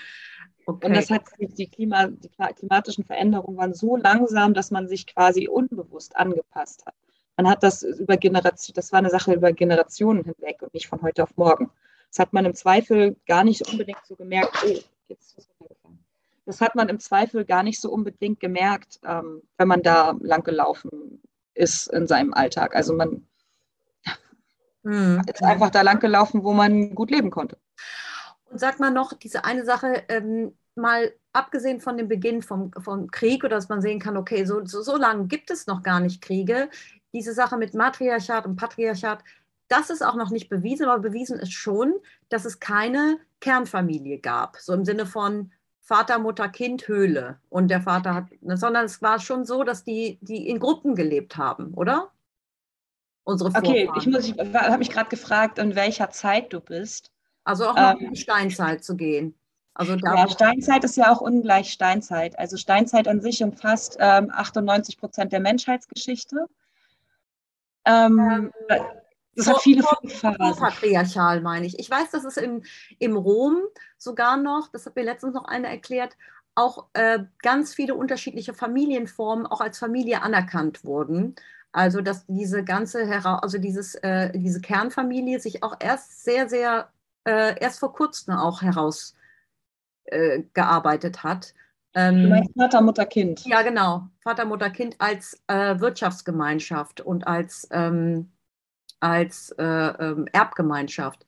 Okay. 0.66 0.88
Und 0.88 0.96
das 0.96 1.10
hat 1.10 1.24
die, 1.40 1.68
Klima, 1.68 2.08
die 2.08 2.30
klimatischen 2.30 3.04
Veränderungen 3.04 3.58
waren 3.58 3.74
so 3.74 3.98
langsam, 3.98 4.54
dass 4.54 4.72
man 4.72 4.88
sich 4.88 5.08
quasi 5.08 5.48
unbewusst 5.48 6.16
angepasst 6.16 6.86
hat. 6.86 6.94
Man 7.36 7.50
hat 7.50 7.64
das 7.64 7.82
über 7.84 8.18
Generationen, 8.18 8.76
das 8.76 8.92
war 8.92 9.00
eine 9.00 9.10
Sache 9.10 9.34
über 9.34 9.52
Generationen 9.52 10.24
hinweg 10.24 10.62
und 10.62 10.74
nicht 10.74 10.88
von 10.88 11.02
heute 11.02 11.24
auf 11.24 11.36
morgen. 11.36 11.72
Das 12.10 12.20
hat 12.20 12.34
man 12.34 12.46
im 12.46 12.54
Zweifel 12.54 13.16
gar 13.26 13.44
nicht 13.44 13.68
unbedingt 13.68 14.06
so 14.06 14.16
gemerkt, 14.16 14.56
oh, 14.64 14.78
jetzt 15.08 15.38
ist 15.38 15.50
das 16.46 16.62
hat 16.62 16.76
man 16.76 16.90
im 16.90 17.00
Zweifel 17.00 17.46
gar 17.46 17.64
nicht 17.64 17.80
so 17.80 17.92
unbedingt 17.92 18.40
gemerkt, 18.40 19.00
ähm, 19.06 19.42
wenn 19.58 19.68
man 19.68 19.84
da 19.84 20.16
lang 20.22 20.44
gelaufen 20.44 21.22
ist 21.54 21.88
in 21.88 22.08
seinem 22.08 22.34
Alltag. 22.34 22.76
Also 22.76 22.94
man 22.94 23.28
hm. 24.84 25.22
ist 25.28 25.44
einfach 25.44 25.70
da 25.70 25.82
lang 25.82 26.00
gelaufen, 26.00 26.44
wo 26.44 26.54
man 26.54 26.96
gut 26.96 27.12
leben 27.12 27.30
konnte. 27.30 27.58
Und 28.50 28.60
sag 28.60 28.80
mal 28.80 28.92
noch 28.92 29.14
diese 29.14 29.46
eine 29.46 29.66
Sache, 29.66 30.04
ähm, 30.10 30.54
mal 30.76 31.14
abgesehen 31.34 31.80
von 31.80 31.98
dem 31.98 32.08
Beginn 32.08 32.42
vom, 32.42 32.72
vom 32.80 33.10
Krieg 33.12 33.44
oder 33.44 33.56
dass 33.56 33.70
man 33.70 33.82
sehen 33.82 34.00
kann, 34.00 34.18
okay, 34.18 34.46
so, 34.46 34.66
so, 34.66 34.82
so 34.82 34.98
lange 34.98 35.28
gibt 35.28 35.52
es 35.52 35.68
noch 35.68 35.84
gar 35.84 36.00
nicht 36.00 36.22
Kriege. 36.22 36.70
Diese 37.14 37.34
Sache 37.34 37.58
mit 37.58 37.74
Matriarchat 37.74 38.46
und 38.46 38.56
Patriarchat, 38.56 39.24
das 39.68 39.90
ist 39.90 40.02
auch 40.02 40.16
noch 40.16 40.32
nicht 40.32 40.50
bewiesen, 40.50 40.88
aber 40.88 41.02
bewiesen 41.02 41.40
ist 41.40 41.54
schon, 41.54 41.94
dass 42.30 42.46
es 42.46 42.60
keine 42.60 43.20
Kernfamilie 43.40 44.20
gab. 44.20 44.58
So 44.58 44.74
im 44.74 44.84
Sinne 44.84 45.06
von, 45.06 45.52
Vater, 45.82 46.20
Mutter, 46.20 46.48
Kind, 46.48 46.88
Höhle. 46.88 47.40
Und 47.50 47.68
der 47.70 47.82
Vater 47.82 48.14
hat, 48.14 48.26
ne, 48.42 48.56
sondern 48.56 48.86
es 48.86 49.02
war 49.02 49.20
schon 49.20 49.46
so, 49.46 49.64
dass 49.64 49.84
die, 49.84 50.20
die 50.22 50.48
in 50.48 50.60
Gruppen 50.60 50.96
gelebt 50.96 51.38
haben, 51.38 51.74
oder? 51.74 52.12
Unsere 53.24 53.52
Vorfahren. 53.52 53.76
Okay, 53.76 53.90
ich, 53.98 54.08
muss, 54.08 54.28
ich 54.28 54.38
habe 54.38 54.78
mich 54.78 54.90
gerade 54.90 55.10
gefragt, 55.10 55.60
in 55.60 55.76
welcher 55.76 56.10
Zeit 56.12 56.54
du 56.54 56.60
bist. 56.60 57.12
Also 57.44 57.68
auch 57.68 57.76
noch 57.76 57.94
ähm, 57.94 58.08
in 58.08 58.14
die 58.14 58.20
Steinzeit 58.20 58.84
zu 58.84 58.96
gehen. 58.96 59.36
Also 59.74 59.96
ja, 59.96 60.28
Steinzeit 60.30 60.84
ist 60.84 60.98
ja 60.98 61.12
auch 61.12 61.22
ungleich 61.22 61.72
Steinzeit. 61.72 62.38
Also 62.38 62.58
Steinzeit 62.58 63.08
an 63.08 63.22
sich 63.22 63.42
umfasst 63.44 63.98
ähm, 64.00 64.30
98 64.32 64.98
Prozent 64.98 65.32
der 65.32 65.40
Menschheitsgeschichte. 65.40 66.46
Ähm, 67.86 68.52
ähm 68.70 68.84
das 69.36 69.48
hat 69.48 69.62
viele 69.62 69.84
Phasen. 69.84 70.58
Patriarchal 70.58 71.42
meine 71.42 71.66
ich. 71.66 71.80
Ich 71.80 71.90
weiß, 71.90 72.12
dass 72.12 72.26
es 72.26 72.38
im, 72.38 72.64
im 73.00 73.16
Rom 73.16 73.58
sogar 73.98 74.38
noch, 74.38 74.68
das 74.70 74.86
hat 74.86 74.96
mir 74.96 75.04
letztens 75.04 75.34
noch 75.34 75.46
einer 75.46 75.70
erklärt, 75.70 76.18
auch 76.56 76.88
äh, 76.94 77.20
ganz 77.42 77.74
viele 77.74 77.96
unterschiedliche 77.96 78.54
Familienformen 78.54 79.46
auch 79.46 79.62
als 79.62 79.80
Familie 79.80 80.22
anerkannt 80.22 80.84
wurden. 80.84 81.36
Also 81.72 82.02
dass 82.02 82.26
diese 82.26 82.66
ganze, 82.66 83.08
also 83.24 83.58
dieses, 83.58 83.96
äh, 83.96 84.38
diese 84.38 84.60
Kernfamilie 84.60 85.40
sich 85.40 85.64
auch 85.64 85.78
erst 85.80 86.26
sehr, 86.26 86.50
sehr, 86.50 86.90
äh, 87.24 87.58
erst 87.62 87.80
vor 87.80 87.94
kurzem 87.94 88.34
auch 88.34 88.62
herausgearbeitet 88.62 91.16
äh, 91.16 91.20
hat. 91.20 91.54
Ähm, 91.94 92.24
du 92.24 92.30
meinst 92.30 92.52
Vater, 92.58 92.82
Mutter, 92.82 93.06
Kind. 93.06 93.46
Ja, 93.46 93.62
genau. 93.62 94.10
Vater, 94.22 94.44
Mutter, 94.46 94.70
Kind 94.70 94.96
als 95.00 95.42
äh, 95.48 95.80
Wirtschaftsgemeinschaft 95.80 97.00
und 97.00 97.26
als, 97.28 97.70
ähm, 97.72 98.30
als 99.02 99.52
äh, 99.58 99.64
ähm, 99.64 100.28
Erbgemeinschaft. 100.32 101.26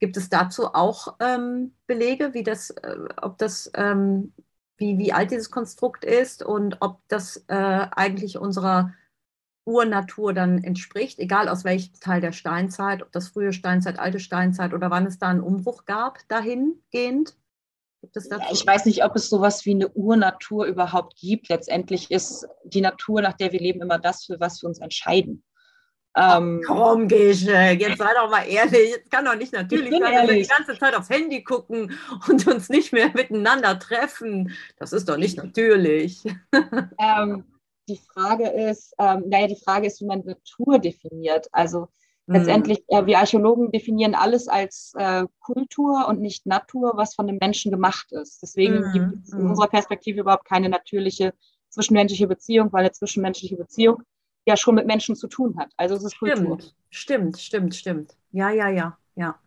Gibt 0.00 0.16
es 0.16 0.28
dazu 0.28 0.74
auch 0.74 1.16
ähm, 1.20 1.74
Belege, 1.86 2.34
wie 2.34 2.42
das, 2.42 2.70
äh, 2.70 2.96
ob 3.20 3.38
das, 3.38 3.70
ähm, 3.74 4.32
wie, 4.76 4.98
wie 4.98 5.12
alt 5.12 5.30
dieses 5.30 5.50
Konstrukt 5.50 6.04
ist 6.04 6.42
und 6.42 6.78
ob 6.80 7.00
das 7.08 7.44
äh, 7.46 7.54
eigentlich 7.54 8.38
unserer 8.38 8.92
Urnatur 9.64 10.32
dann 10.32 10.64
entspricht, 10.64 11.18
egal 11.20 11.48
aus 11.48 11.64
welchem 11.64 11.94
Teil 12.00 12.20
der 12.20 12.32
Steinzeit, 12.32 13.02
ob 13.02 13.12
das 13.12 13.28
frühe 13.28 13.52
Steinzeit, 13.52 13.98
alte 13.98 14.18
Steinzeit 14.18 14.74
oder 14.74 14.90
wann 14.90 15.06
es 15.06 15.18
da 15.18 15.28
einen 15.28 15.40
Umbruch 15.40 15.84
gab, 15.84 16.18
dahingehend? 16.28 17.36
Ja, 18.14 18.40
ich 18.50 18.66
weiß 18.66 18.86
nicht, 18.86 19.04
ob 19.04 19.14
es 19.14 19.28
sowas 19.28 19.64
wie 19.64 19.74
eine 19.74 19.88
Urnatur 19.88 20.66
überhaupt 20.66 21.14
gibt. 21.16 21.48
Letztendlich 21.48 22.10
ist 22.10 22.48
die 22.64 22.80
Natur, 22.80 23.22
nach 23.22 23.34
der 23.34 23.52
wir 23.52 23.60
leben, 23.60 23.80
immer 23.80 24.00
das, 24.00 24.24
für 24.24 24.40
was 24.40 24.60
wir 24.60 24.68
uns 24.68 24.80
entscheiden. 24.80 25.44
Ähm, 26.14 26.62
komm, 26.66 27.08
Gesche, 27.08 27.52
jetzt 27.52 27.98
sei 27.98 28.10
doch 28.14 28.30
mal 28.30 28.42
ehrlich. 28.42 28.96
Es 29.02 29.10
kann 29.10 29.24
doch 29.24 29.34
nicht 29.34 29.52
natürlich 29.52 29.90
sein, 29.90 30.02
dass 30.02 30.28
wir 30.28 30.42
die 30.42 30.46
ganze 30.46 30.78
Zeit 30.78 30.94
aufs 30.94 31.08
Handy 31.08 31.42
gucken 31.42 31.98
und 32.28 32.46
uns 32.46 32.68
nicht 32.68 32.92
mehr 32.92 33.10
miteinander 33.14 33.78
treffen. 33.78 34.52
Das 34.76 34.92
ist 34.92 35.08
doch 35.08 35.16
nicht 35.16 35.36
natürlich. 35.36 36.22
Ähm, 36.98 37.44
die 37.88 37.96
Frage 37.98 38.48
ist, 38.48 38.94
ähm, 38.98 39.24
naja, 39.26 39.48
die 39.48 39.56
Frage 39.56 39.86
ist, 39.86 40.00
wie 40.00 40.06
man 40.06 40.22
Natur 40.24 40.78
definiert. 40.78 41.48
Also 41.52 41.88
mhm. 42.26 42.36
letztendlich, 42.36 42.84
äh, 42.88 43.04
wir 43.06 43.18
Archäologen 43.18 43.72
definieren 43.72 44.14
alles 44.14 44.46
als 44.46 44.92
äh, 44.96 45.24
Kultur 45.40 46.06
und 46.08 46.20
nicht 46.20 46.46
Natur, 46.46 46.92
was 46.94 47.14
von 47.14 47.26
dem 47.26 47.38
Menschen 47.38 47.72
gemacht 47.72 48.12
ist. 48.12 48.40
Deswegen 48.42 48.80
mhm. 48.80 48.92
gibt 48.92 49.26
es 49.26 49.32
in 49.32 49.42
mhm. 49.42 49.50
unserer 49.50 49.68
Perspektive 49.68 50.20
überhaupt 50.20 50.44
keine 50.44 50.68
natürliche 50.68 51.34
zwischenmenschliche 51.70 52.28
Beziehung, 52.28 52.72
weil 52.72 52.80
eine 52.80 52.92
zwischenmenschliche 52.92 53.56
Beziehung 53.56 54.02
ja 54.44 54.56
schon 54.56 54.74
mit 54.74 54.86
Menschen 54.86 55.16
zu 55.16 55.28
tun 55.28 55.56
hat. 55.58 55.72
Also 55.76 55.94
es 55.94 56.04
ist 56.04 56.16
stimmt, 56.16 56.46
Kultur. 56.46 56.70
Stimmt, 56.90 57.38
stimmt, 57.40 57.74
stimmt. 57.74 58.16
Ja, 58.32 58.50
ja, 58.50 58.68
ja, 58.68 58.98
ja. 59.14 59.38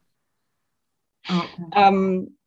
Okay. 1.28 1.66
Ähm, 1.74 2.38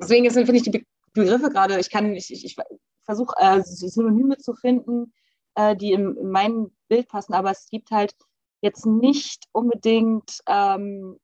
deswegen 0.00 0.30
finde 0.30 0.56
ich 0.56 0.62
die 0.62 0.84
Begriffe 1.12 1.50
gerade, 1.50 1.78
ich 1.78 1.90
kann, 1.90 2.14
ich, 2.14 2.32
ich, 2.32 2.44
ich 2.44 2.56
versuche 3.04 3.34
äh, 3.38 3.60
Synonyme 3.62 4.38
zu 4.38 4.54
finden, 4.54 5.12
äh, 5.54 5.76
die 5.76 5.92
in, 5.92 6.16
in, 6.16 6.30
mein 6.30 6.70
Bild 6.88 7.08
passen, 7.08 7.34
aber 7.34 7.50
es 7.50 7.68
gibt 7.68 7.90
halt 7.90 8.14
jetzt 8.60 8.86
nicht 8.86 9.44
unbedingt 9.52 10.40
ähm, 10.46 11.18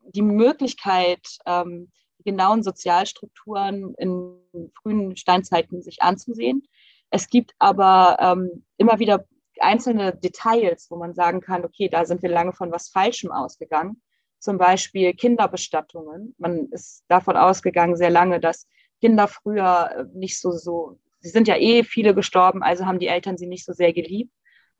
die 0.00 0.22
Möglichkeit, 0.22 1.38
ähm, 1.46 1.90
die 2.18 2.24
genauen 2.24 2.62
Sozialstrukturen 2.62 3.94
in 3.94 4.70
frühen 4.80 5.16
Steinzeiten 5.16 5.82
sich 5.82 6.02
anzusehen. 6.02 6.66
Es 7.10 7.28
gibt 7.28 7.52
aber 7.58 8.16
ähm, 8.20 8.64
immer 8.76 8.98
wieder 8.98 9.24
einzelne 9.60 10.16
Details, 10.16 10.90
wo 10.90 10.96
man 10.96 11.14
sagen 11.14 11.40
kann, 11.40 11.64
okay, 11.64 11.88
da 11.88 12.04
sind 12.04 12.22
wir 12.22 12.30
lange 12.30 12.52
von 12.52 12.70
was 12.70 12.88
Falschem 12.88 13.30
ausgegangen. 13.30 14.02
Zum 14.38 14.58
Beispiel 14.58 15.14
Kinderbestattungen. 15.14 16.34
Man 16.38 16.68
ist 16.70 17.04
davon 17.08 17.36
ausgegangen 17.36 17.96
sehr 17.96 18.10
lange, 18.10 18.40
dass 18.40 18.66
Kinder 19.00 19.28
früher 19.28 19.90
äh, 19.96 20.04
nicht 20.16 20.40
so, 20.40 20.52
so, 20.52 20.98
sie 21.20 21.30
sind 21.30 21.48
ja 21.48 21.56
eh 21.56 21.82
viele 21.84 22.14
gestorben, 22.14 22.62
also 22.62 22.86
haben 22.86 22.98
die 22.98 23.08
Eltern 23.08 23.36
sie 23.36 23.46
nicht 23.46 23.64
so 23.64 23.72
sehr 23.72 23.92
geliebt. 23.92 24.32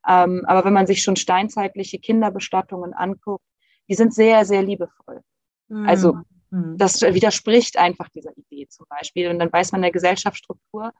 Ähm, 0.06 0.44
aber 0.46 0.64
wenn 0.64 0.72
man 0.72 0.86
sich 0.86 1.02
schon 1.02 1.16
steinzeitliche 1.16 1.98
Kinderbestattungen 1.98 2.94
anguckt, 2.94 3.44
die 3.88 3.94
sind 3.94 4.14
sehr, 4.14 4.44
sehr 4.44 4.62
liebevoll. 4.62 5.22
Mhm. 5.68 5.88
Also 5.88 6.18
hm. 6.50 6.76
das 6.78 7.02
widerspricht 7.02 7.78
einfach 7.78 8.08
dieser 8.08 8.36
Idee 8.36 8.68
zum 8.68 8.86
Beispiel. 8.88 9.28
Und 9.28 9.38
dann 9.38 9.52
weiß 9.52 9.72
man 9.72 9.82
der 9.82 9.90
Gesellschaftsstruktur, 9.92 10.92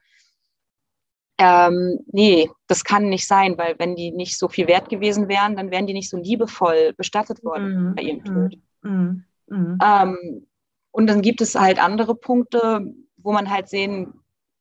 ähm, 1.39 2.01
nee, 2.11 2.51
das 2.67 2.85
kann 2.85 3.09
nicht 3.09 3.27
sein, 3.27 3.57
weil 3.57 3.79
wenn 3.79 3.95
die 3.95 4.11
nicht 4.11 4.37
so 4.37 4.49
viel 4.49 4.67
wert 4.67 4.89
gewesen 4.89 5.29
wären, 5.29 5.57
dann 5.57 5.71
wären 5.71 5.87
die 5.87 5.93
nicht 5.93 6.11
so 6.11 6.17
liebevoll 6.17 6.93
bestattet 6.95 7.45
worden 7.45 7.91
mhm. 7.91 7.95
bei 7.95 8.03
ihrem 8.03 8.25
Tod. 8.25 8.59
Mhm. 8.83 9.25
Mhm. 9.47 9.79
Ähm, 9.83 10.47
und 10.91 11.07
dann 11.07 11.23
gibt 11.23 11.41
es 11.41 11.55
halt 11.55 11.83
andere 11.83 12.17
Punkte, 12.17 12.93
wo 13.17 13.33
man 13.33 13.51
halt 13.51 13.69
sehen 13.69 14.15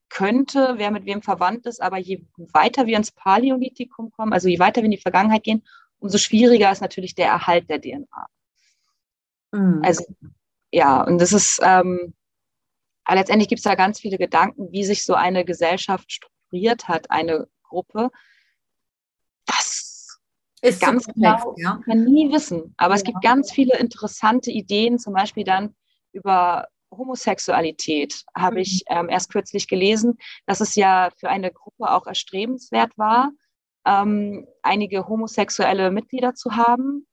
könnte, 0.10 0.76
wer 0.78 0.92
mit 0.92 1.06
wem 1.06 1.22
verwandt 1.22 1.66
ist, 1.66 1.82
aber 1.82 1.98
je 1.98 2.24
weiter 2.38 2.86
wir 2.86 2.96
ins 2.96 3.12
Paläolithikum 3.12 4.12
kommen, 4.12 4.32
also 4.32 4.48
je 4.48 4.60
weiter 4.60 4.82
wir 4.82 4.86
in 4.86 4.92
die 4.92 4.98
Vergangenheit 4.98 5.44
gehen, 5.44 5.64
umso 6.00 6.18
schwieriger 6.18 6.72
ist 6.72 6.82
natürlich 6.82 7.16
der 7.16 7.28
Erhalt 7.28 7.70
der 7.70 7.82
DNA. 7.82 8.28
Mhm. 9.52 9.82
Also 9.84 10.06
ja, 10.72 11.02
und 11.02 11.18
das 11.20 11.34
ist, 11.34 11.60
ähm, 11.64 12.14
letztendlich 13.10 13.50
gibt 13.50 13.60
es 13.60 13.64
da 13.64 13.76
ganz 13.76 14.00
viele 14.00 14.18
Gedanken, 14.18 14.72
wie 14.72 14.84
sich 14.84 15.06
so 15.06 15.16
eine 15.16 15.44
Gesellschaft 15.44 16.30
strukturiert 16.48 16.88
hat, 16.88 17.12
eine 17.12 17.48
Gruppe. 17.64 18.10
Das 19.46 20.20
ist 20.62 20.82
ganz 20.82 21.06
so 21.06 21.14
genau, 21.14 21.56
ja. 21.58 21.82
man 21.86 22.04
nie 22.04 22.32
wissen. 22.32 22.74
Aber 22.78 22.94
ja. 22.94 22.98
es 22.98 23.04
gibt 23.04 23.22
ganz 23.22 23.52
viele 23.52 23.78
interessante 23.78 24.52
Ideen, 24.52 25.00
zum 25.00 25.14
Beispiel 25.14 25.44
dann 25.44 25.76
über 26.12 26.68
Homosexualität 26.90 28.24
habe 28.36 28.56
mhm. 28.56 28.62
ich 28.62 28.84
ähm, 28.88 29.10
erst 29.10 29.32
kürzlich 29.32 29.68
gelesen, 29.68 30.18
dass 30.46 30.62
es 30.62 30.76
ja 30.76 31.10
für 31.18 31.30
eine 31.30 31.52
Gruppe 31.52 31.92
auch 31.92 32.08
erstrebenswert 32.08 32.98
war, 32.98 33.32
ähm, 33.86 34.48
einige 34.64 35.08
homosexuelle 35.08 35.92
Mitglieder 35.92 36.34
zu 36.34 36.56
haben. 36.56 37.06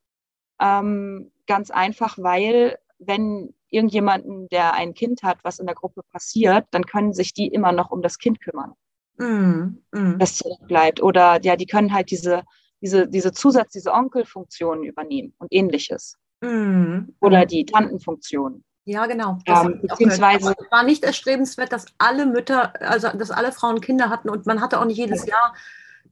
Ähm, 0.61 1.33
ganz 1.47 1.71
einfach, 1.71 2.17
weil 2.19 2.79
wenn 2.99 3.53
irgendjemanden, 3.69 4.49
der 4.49 4.75
ein 4.75 4.95
Kind 4.95 5.25
hat, 5.25 5.39
was 5.43 5.59
in 5.59 5.67
der 5.67 5.75
Gruppe 5.75 6.03
passiert, 6.13 6.67
dann 6.71 6.87
können 6.87 7.13
sich 7.13 7.35
die 7.35 7.49
immer 7.49 7.73
noch 7.73 7.91
um 7.91 8.01
das 8.01 8.19
Kind 8.19 8.41
kümmern, 8.41 8.75
mm, 9.19 9.79
mm. 9.93 10.19
das 10.19 10.37
zurückbleibt. 10.37 11.03
Oder 11.03 11.41
ja, 11.43 11.57
die 11.57 11.67
können 11.67 11.93
halt 11.93 12.11
diese, 12.11 12.43
diese, 12.81 13.09
diese 13.09 13.33
Zusatz, 13.33 13.73
diese 13.73 13.93
Onkelfunktionen 13.93 14.85
übernehmen 14.85 15.35
und 15.39 15.49
ähnliches. 15.51 16.17
Mm, 16.41 17.11
Oder 17.21 17.47
die 17.47 17.65
Tantenfunktion. 17.65 18.65
Ja, 18.87 19.07
genau. 19.07 19.39
Ähm, 19.47 19.81
beziehungsweise 19.81 20.55
es 20.59 20.71
war 20.71 20.83
nicht 20.83 21.05
erstrebenswert, 21.05 21.73
dass 21.73 21.87
alle 21.97 22.27
Mütter, 22.27 22.75
also 22.83 23.09
dass 23.17 23.31
alle 23.31 23.51
Frauen 23.51 23.81
Kinder 23.81 24.11
hatten 24.11 24.29
und 24.29 24.45
man 24.45 24.61
hatte 24.61 24.79
auch 24.79 24.85
nicht 24.85 24.99
jedes 24.99 25.25
Jahr 25.27 25.55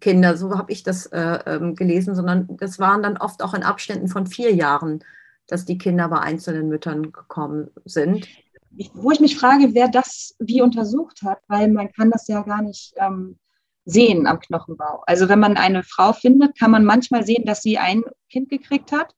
Kinder, 0.00 0.36
so 0.36 0.56
habe 0.56 0.72
ich 0.72 0.82
das 0.82 1.06
äh, 1.06 1.38
ähm, 1.46 1.76
gelesen, 1.76 2.14
sondern 2.14 2.56
das 2.56 2.78
waren 2.78 3.02
dann 3.02 3.18
oft 3.18 3.42
auch 3.42 3.54
in 3.54 3.62
Abständen 3.62 4.08
von 4.08 4.26
vier 4.26 4.54
Jahren, 4.54 5.04
dass 5.46 5.64
die 5.66 5.76
Kinder 5.78 6.08
bei 6.08 6.18
einzelnen 6.18 6.68
Müttern 6.68 7.12
gekommen 7.12 7.70
sind. 7.84 8.26
Ich, 8.76 8.90
wo 8.94 9.10
ich 9.10 9.20
mich 9.20 9.36
frage, 9.36 9.74
wer 9.74 9.88
das 9.88 10.34
wie 10.38 10.62
untersucht 10.62 11.22
hat, 11.22 11.40
weil 11.48 11.68
man 11.68 11.92
kann 11.92 12.10
das 12.10 12.26
ja 12.28 12.42
gar 12.42 12.62
nicht 12.62 12.94
ähm, 12.96 13.38
sehen 13.84 14.26
am 14.26 14.40
Knochenbau. 14.40 15.02
Also 15.06 15.28
wenn 15.28 15.40
man 15.40 15.56
eine 15.56 15.82
Frau 15.82 16.12
findet, 16.12 16.58
kann 16.58 16.70
man 16.70 16.84
manchmal 16.84 17.24
sehen, 17.24 17.44
dass 17.44 17.62
sie 17.62 17.78
ein 17.78 18.02
Kind 18.30 18.48
gekriegt 18.48 18.92
hat 18.92 19.14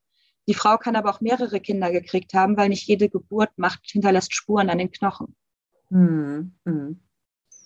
die 0.46 0.54
Frau 0.54 0.76
kann 0.76 0.96
aber 0.96 1.10
auch 1.10 1.20
mehrere 1.20 1.60
Kinder 1.60 1.90
gekriegt 1.90 2.34
haben, 2.34 2.56
weil 2.56 2.68
nicht 2.68 2.86
jede 2.86 3.08
Geburt 3.08 3.50
macht, 3.56 3.80
hinterlässt 3.84 4.34
Spuren 4.34 4.68
an 4.68 4.78
den 4.78 4.90
Knochen. 4.90 5.34
Mhm. 5.90 7.00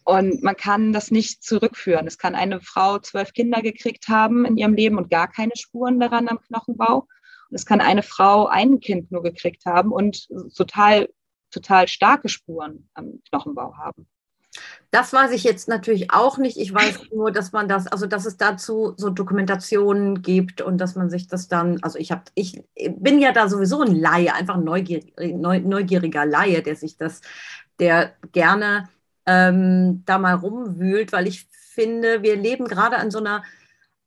Und 0.05 0.43
man 0.43 0.57
kann 0.57 0.93
das 0.93 1.11
nicht 1.11 1.43
zurückführen. 1.43 2.07
Es 2.07 2.19
kann 2.19 2.35
eine 2.35 2.61
Frau 2.61 2.99
zwölf 2.99 3.33
Kinder 3.33 3.63
gekriegt 3.63 4.09
haben 4.09 4.45
in 4.47 4.57
ihrem 4.57 4.75
Leben 4.75 4.97
und 4.97 5.11
gar 5.11 5.29
keine 5.29 5.53
Spuren 5.55 6.01
daran 6.01 6.29
am 6.29 6.41
Knochenbau. 6.41 7.07
Und 7.51 7.55
es 7.55 7.67
kann 7.67 7.81
eine 7.81 8.03
Frau 8.03 8.47
ein 8.47 8.81
Kind 8.81 9.11
nur 9.11 9.23
gekriegt 9.23 9.67
haben 9.67 9.93
und 9.93 10.29
total, 10.55 11.09
total 11.51 11.89
starke 11.89 12.29
Spuren 12.29 12.89
am 12.95 13.21
Knochenbau 13.29 13.77
haben. 13.77 14.07
Das 14.91 15.13
weiß 15.13 15.33
ich 15.33 15.45
jetzt 15.45 15.69
natürlich 15.69 16.11
auch 16.11 16.39
nicht. 16.39 16.57
Ich 16.57 16.73
weiß 16.73 17.11
nur, 17.13 17.31
dass 17.31 17.53
man 17.53 17.69
das, 17.69 17.87
also 17.87 18.07
dass 18.07 18.25
es 18.25 18.37
dazu 18.39 18.95
so 18.97 19.11
Dokumentationen 19.11 20.23
gibt 20.23 20.63
und 20.63 20.79
dass 20.79 20.95
man 20.95 21.11
sich 21.11 21.27
das 21.29 21.49
dann, 21.49 21.83
also 21.83 21.99
ich 21.99 22.11
habe, 22.11 22.23
ich 22.35 22.63
bin 22.75 23.21
ja 23.21 23.33
da 23.33 23.49
sowieso 23.49 23.83
ein 23.83 23.95
Laie, 23.95 24.35
einfach 24.35 24.57
ein 24.57 24.65
neugierig, 24.65 25.15
neugieriger 25.37 26.25
Laie, 26.25 26.63
der 26.63 26.77
sich 26.77 26.97
das, 26.97 27.21
der 27.79 28.15
gerne 28.33 28.89
ähm, 29.27 30.03
da 30.07 30.19
mal 30.19 30.35
rumwühlt, 30.35 31.13
weil 31.13 31.29
ich 31.29 31.47
finde, 31.51 32.23
wir 32.23 32.37
leben 32.37 32.65
gerade 32.65 32.97
an 32.97 33.11
so 33.11 33.19
einer, 33.19 33.45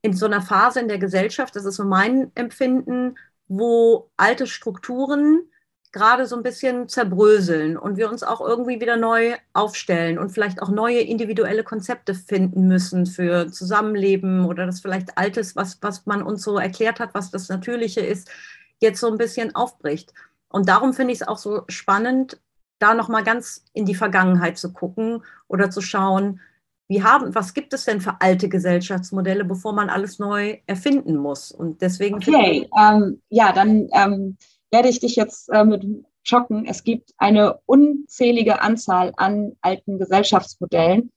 in 0.02 0.14
so 0.14 0.26
einer 0.26 0.42
Phase 0.42 0.80
in 0.80 0.88
der 0.88 0.98
Gesellschaft, 0.98 1.56
das 1.56 1.66
ist 1.66 1.76
so 1.76 1.86
mein 1.86 2.32
Empfinden, 2.34 3.16
wo 3.48 4.10
alte 4.18 4.48
Strukturen 4.48 5.51
gerade 5.92 6.26
so 6.26 6.38
ein 6.38 6.44
bisschen 6.44 6.88
zerbröseln 6.88 7.78
und 7.78 7.98
wir 7.98 8.10
uns 8.10 8.24
auch 8.24 8.40
irgendwie 8.40 8.80
wieder 8.80 8.96
neu 8.96 9.36
aufstellen 9.54 10.20
und 10.20 10.30
vielleicht 10.30 10.62
auch 10.62 10.70
neue 10.70 11.02
individuelle 11.02 11.64
Konzepte 11.64 12.16
finden 12.16 12.68
müssen 12.68 13.06
für 13.06 13.52
Zusammenleben 13.52 14.46
oder 14.46 14.66
das 14.66 14.80
vielleicht 14.80 15.18
Altes, 15.18 15.56
was, 15.56 15.80
was 15.82 16.06
man 16.06 16.24
uns 16.24 16.44
so 16.44 16.58
erklärt 16.58 17.00
hat, 17.00 17.14
was 17.14 17.30
das 17.30 17.50
Natürliche 17.50 18.00
ist, 18.00 18.30
jetzt 18.80 19.02
so 19.02 19.08
ein 19.08 19.18
bisschen 19.18 19.54
aufbricht. 19.54 20.14
Und 20.48 20.70
darum 20.70 20.94
finde 20.94 21.14
ich 21.14 21.22
es 21.22 21.28
auch 21.28 21.38
so 21.38 21.64
spannend, 21.68 22.40
da 22.80 22.94
nochmal 22.94 23.24
ganz 23.24 23.64
in 23.74 23.86
die 23.86 23.96
Vergangenheit 23.96 24.58
zu 24.58 24.72
gucken 24.74 25.24
oder 25.48 25.70
zu 25.70 25.82
schauen, 25.82 26.40
wie 26.88 27.04
haben, 27.04 27.34
was 27.34 27.54
gibt 27.54 27.74
es 27.74 27.86
denn 27.86 28.02
für 28.02 28.20
alte 28.20 28.50
Gesellschaftsmodelle, 28.50 29.46
bevor 29.46 29.72
man 29.72 29.90
alles 29.90 30.20
neu 30.20 30.58
erfinden 30.68 31.16
muss? 31.16 31.52
Und 31.52 31.82
deswegen. 31.82 32.16
Okay, 32.16 32.68
ähm, 32.78 33.22
ja, 33.30 33.54
dann 33.54 33.88
ähm, 33.94 34.38
werde 34.72 34.90
ich 34.90 35.00
dich 35.00 35.16
jetzt 35.16 35.50
äh, 35.50 35.64
mit 35.64 35.86
schocken. 36.24 36.66
Es 36.66 36.84
gibt 36.84 37.14
eine 37.18 37.60
unzählige 37.66 38.62
Anzahl 38.62 39.14
an 39.18 39.54
alten 39.62 39.98
Gesellschaftsmodellen. 39.98 41.12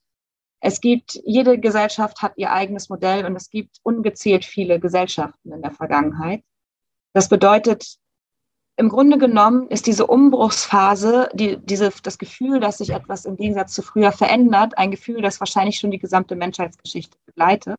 Es 0.60 0.80
gibt, 0.80 1.20
jede 1.24 1.58
Gesellschaft 1.58 2.22
hat 2.22 2.32
ihr 2.36 2.50
eigenes 2.50 2.88
Modell 2.88 3.26
und 3.26 3.36
es 3.36 3.50
gibt 3.50 3.78
ungezählt 3.82 4.44
viele 4.44 4.80
Gesellschaften 4.80 5.52
in 5.52 5.62
der 5.62 5.72
Vergangenheit. 5.72 6.42
Das 7.12 7.28
bedeutet, 7.28 7.98
im 8.76 8.88
Grunde 8.88 9.18
genommen 9.18 9.68
ist 9.68 9.86
diese 9.86 10.06
Umbruchsphase, 10.06 11.28
die, 11.34 11.58
diese, 11.58 11.92
das 12.02 12.18
Gefühl, 12.18 12.60
dass 12.60 12.78
sich 12.78 12.90
etwas 12.90 13.24
im 13.24 13.36
Gegensatz 13.36 13.74
zu 13.74 13.82
früher 13.82 14.10
verändert, 14.10 14.76
ein 14.78 14.90
Gefühl, 14.90 15.22
das 15.22 15.38
wahrscheinlich 15.38 15.78
schon 15.78 15.92
die 15.92 15.98
gesamte 15.98 16.34
Menschheitsgeschichte 16.34 17.16
begleitet. 17.26 17.78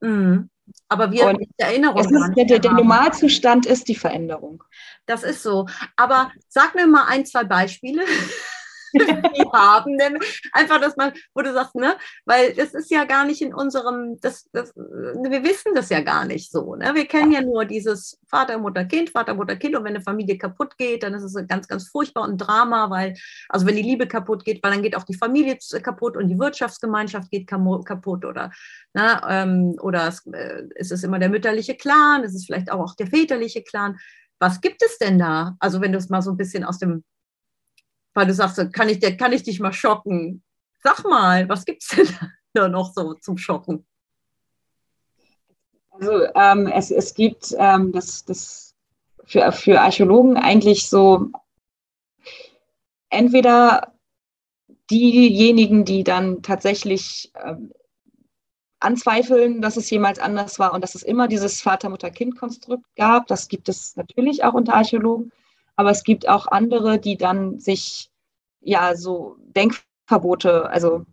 Mhm. 0.00 0.48
Aber 0.88 1.10
wir 1.10 1.26
Und 1.26 1.46
Erinnerung. 1.56 2.00
Ist, 2.00 2.36
der, 2.36 2.58
der, 2.58 2.72
Normalzustand 2.72 3.66
ist 3.66 3.88
die 3.88 3.94
Veränderung. 3.94 4.62
Das 5.06 5.22
ist 5.22 5.42
so. 5.42 5.66
Aber 5.96 6.30
sag 6.48 6.74
mir 6.74 6.86
mal 6.86 7.06
ein, 7.08 7.24
zwei 7.26 7.44
Beispiele. 7.44 8.02
die 9.36 9.48
haben. 9.52 9.98
Denn 9.98 10.18
einfach, 10.52 10.80
dass 10.80 10.96
man, 10.96 11.12
wo 11.34 11.42
du 11.42 11.52
sagst, 11.52 11.74
ne, 11.74 11.96
weil 12.24 12.54
das 12.54 12.74
ist 12.74 12.90
ja 12.90 13.04
gar 13.04 13.24
nicht 13.24 13.42
in 13.42 13.54
unserem, 13.54 14.20
das, 14.20 14.48
das, 14.52 14.74
wir 14.74 15.42
wissen 15.44 15.74
das 15.74 15.88
ja 15.88 16.00
gar 16.00 16.24
nicht 16.24 16.50
so. 16.50 16.76
Ne? 16.76 16.92
Wir 16.94 17.06
kennen 17.06 17.32
ja 17.32 17.40
nur 17.40 17.64
dieses 17.64 18.18
Vater, 18.28 18.58
Mutter, 18.58 18.84
Kind, 18.84 19.10
Vater, 19.10 19.34
Mutter, 19.34 19.56
Kind. 19.56 19.76
Und 19.76 19.84
wenn 19.84 19.94
eine 19.94 20.04
Familie 20.04 20.38
kaputt 20.38 20.76
geht, 20.76 21.02
dann 21.02 21.14
ist 21.14 21.22
es 21.22 21.34
ganz, 21.48 21.68
ganz 21.68 21.88
furchtbar 21.88 22.24
und 22.24 22.32
ein 22.32 22.38
Drama, 22.38 22.90
weil, 22.90 23.14
also 23.48 23.66
wenn 23.66 23.76
die 23.76 23.82
Liebe 23.82 24.06
kaputt 24.06 24.44
geht, 24.44 24.62
weil 24.62 24.72
dann 24.72 24.82
geht 24.82 24.96
auch 24.96 25.04
die 25.04 25.14
Familie 25.14 25.58
kaputt 25.82 26.16
und 26.16 26.28
die 26.28 26.38
Wirtschaftsgemeinschaft 26.38 27.30
geht 27.30 27.46
kaputt 27.46 28.24
oder, 28.24 28.50
ne, 28.94 29.20
ähm, 29.28 29.76
oder 29.80 30.08
es, 30.08 30.26
äh, 30.26 30.64
ist 30.74 30.92
es 30.92 31.04
immer 31.04 31.18
der 31.18 31.28
mütterliche 31.28 31.74
Clan, 31.76 32.24
ist 32.24 32.34
es 32.34 32.46
vielleicht 32.46 32.70
auch, 32.70 32.80
auch 32.80 32.94
der 32.94 33.06
väterliche 33.06 33.62
Clan. 33.62 33.98
Was 34.38 34.60
gibt 34.60 34.82
es 34.82 34.98
denn 34.98 35.18
da? 35.18 35.56
Also 35.60 35.80
wenn 35.80 35.92
du 35.92 35.98
es 35.98 36.08
mal 36.08 36.22
so 36.22 36.30
ein 36.30 36.36
bisschen 36.36 36.64
aus 36.64 36.78
dem 36.78 37.04
weil 38.14 38.26
du 38.26 38.34
sagst, 38.34 38.72
kann 38.72 38.88
ich, 38.88 39.00
kann 39.18 39.32
ich 39.32 39.42
dich 39.42 39.60
mal 39.60 39.72
schocken? 39.72 40.42
Sag 40.82 41.04
mal, 41.04 41.48
was 41.48 41.64
gibt 41.64 41.82
es 41.82 41.88
denn 41.88 42.08
da 42.52 42.68
noch 42.68 42.92
so 42.92 43.14
zum 43.14 43.38
Schocken? 43.38 43.86
Also 45.90 46.24
ähm, 46.34 46.66
es, 46.68 46.90
es 46.90 47.14
gibt 47.14 47.54
ähm, 47.58 47.92
das, 47.92 48.24
das 48.24 48.74
für, 49.24 49.52
für 49.52 49.80
Archäologen 49.80 50.36
eigentlich 50.36 50.88
so 50.88 51.30
entweder 53.10 53.92
diejenigen, 54.90 55.84
die 55.84 56.02
dann 56.02 56.42
tatsächlich 56.42 57.30
ähm, 57.42 57.72
anzweifeln, 58.80 59.62
dass 59.62 59.76
es 59.76 59.88
jemals 59.90 60.18
anders 60.18 60.58
war 60.58 60.72
und 60.72 60.82
dass 60.82 60.94
es 60.94 61.02
immer 61.02 61.28
dieses 61.28 61.60
Vater-Mutter-Kind-Konstrukt 61.60 62.84
gab. 62.96 63.26
Das 63.28 63.48
gibt 63.48 63.68
es 63.68 63.96
natürlich 63.96 64.44
auch 64.44 64.54
unter 64.54 64.74
Archäologen. 64.74 65.30
Aber 65.76 65.90
es 65.90 66.04
gibt 66.04 66.28
auch 66.28 66.46
andere, 66.46 66.98
die 66.98 67.16
dann 67.16 67.58
sich 67.58 68.10
ja 68.60 68.94
so 68.94 69.36
Denkverbote, 69.56 70.68
also 70.68 71.04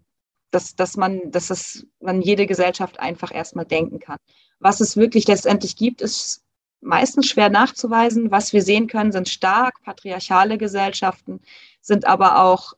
dass, 0.51 0.76
dass 0.76 0.97
man, 0.97 1.32
dass 1.32 1.49
es 1.49 1.86
man 1.99 2.22
jede 2.22 2.47
Gesellschaft 2.47 2.99
einfach 2.99 3.34
erstmal 3.34 3.66
denken 3.66 3.99
kann. 3.99 4.18
Was 4.60 4.82
es 4.82 4.97
wirklich 4.97 5.28
letztendlich 5.28 5.76
gibt, 5.76 6.01
ist 6.01 6.43
meistens 6.82 7.28
schwer 7.28 7.49
nachzuweisen. 7.49 8.32
Was 8.32 8.53
wir 8.53 8.62
sehen 8.62 8.88
können, 8.88 9.12
sind 9.12 9.30
stark 9.30 9.82
patriarchale 9.84 10.57
Gesellschaften, 10.57 11.41
sind 11.82 12.05
aber 12.05 12.43
auch 12.43 12.74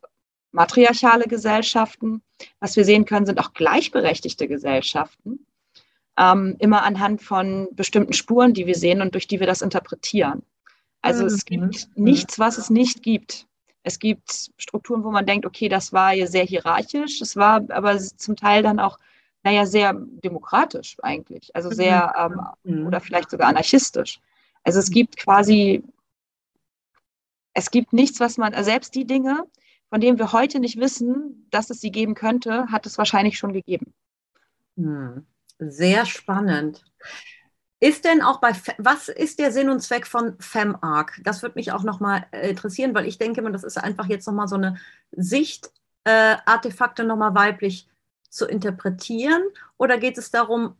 matriarchale 0.52 1.26
Gesellschaften. 1.26 2.22
Was 2.60 2.76
wir 2.76 2.86
sehen 2.86 3.06
können, 3.06 3.26
sind 3.26 3.40
auch 3.40 3.54
gleichberechtigte 3.54 4.48
Gesellschaften. 4.48 5.46
Ähm, 6.18 6.56
immer 6.60 6.84
anhand 6.84 7.22
von 7.22 7.70
bestimmten 7.72 8.14
Spuren, 8.14 8.54
die 8.54 8.66
wir 8.66 8.76
sehen 8.76 9.02
und 9.02 9.14
durch 9.14 9.28
die 9.28 9.40
wir 9.40 9.48
das 9.48 9.62
interpretieren. 9.62 10.44
Also 11.02 11.24
mhm. 11.24 11.28
es 11.28 11.46
gibt 11.46 11.90
nichts, 11.96 12.40
was 12.40 12.58
es 12.58 12.70
nicht 12.70 13.02
gibt. 13.04 13.48
Es 13.84 13.98
gibt 13.98 14.52
Strukturen, 14.58 15.04
wo 15.04 15.12
man 15.12 15.26
denkt, 15.26 15.46
okay, 15.46 15.68
das 15.68 15.92
war 15.92 16.14
ja 16.14 16.28
sehr 16.28 16.44
hierarchisch, 16.44 17.20
es 17.22 17.36
war 17.36 17.64
aber 17.70 17.98
zum 17.98 18.36
Teil 18.36 18.62
dann 18.62 18.80
auch, 18.80 19.00
naja, 19.44 19.66
sehr 19.66 19.94
demokratisch 19.96 20.98
eigentlich, 21.02 21.56
also 21.56 21.72
sehr 21.72 22.14
ähm, 22.66 22.80
mhm. 22.82 22.86
oder 22.86 23.02
vielleicht 23.02 23.32
sogar 23.32 23.50
anarchistisch. 23.50 24.20
Also 24.64 24.78
es 24.78 24.92
gibt 24.92 25.18
quasi, 25.18 25.84
es 27.54 27.72
gibt 27.72 27.92
nichts, 27.92 28.20
was 28.20 28.38
man, 28.38 28.54
also 28.54 28.70
selbst 28.70 28.94
die 28.94 29.06
Dinge, 29.06 29.46
von 29.90 30.00
denen 30.00 30.20
wir 30.20 30.32
heute 30.32 30.60
nicht 30.60 30.80
wissen, 30.80 31.48
dass 31.50 31.72
es 31.72 31.82
sie 31.82 31.92
geben 31.92 32.14
könnte, 32.14 32.68
hat 32.68 32.86
es 32.86 33.00
wahrscheinlich 33.00 33.40
schon 33.40 33.52
gegeben. 33.52 33.94
Hm. 34.78 35.26
Sehr 35.58 36.06
spannend. 36.06 36.84
Ist 37.84 38.06
denn 38.06 38.22
auch 38.22 38.40
bei, 38.40 38.54
was 38.78 39.10
ist 39.10 39.40
der 39.40 39.52
Sinn 39.52 39.72
und 39.72 39.80
Zweck 39.82 40.06
von 40.06 40.40
FemArc? 40.40 41.20
Das 41.24 41.42
würde 41.42 41.56
mich 41.56 41.72
auch 41.72 41.82
nochmal 41.82 42.28
äh, 42.32 42.52
interessieren, 42.52 42.94
weil 42.94 43.08
ich 43.08 43.18
denke, 43.18 43.42
das 43.52 43.64
ist 43.64 43.78
einfach 43.80 44.06
jetzt 44.06 44.28
nochmal 44.28 44.48
so 44.48 44.56
eine 44.56 44.78
Sicht, 45.12 45.72
äh, 46.04 46.38
Artefakte 46.46 47.04
nochmal 47.04 47.34
weiblich 47.34 47.88
zu 48.30 48.46
interpretieren. 48.46 49.42
Oder 49.78 49.98
geht 49.98 50.20
es 50.20 50.30
darum, 50.30 50.76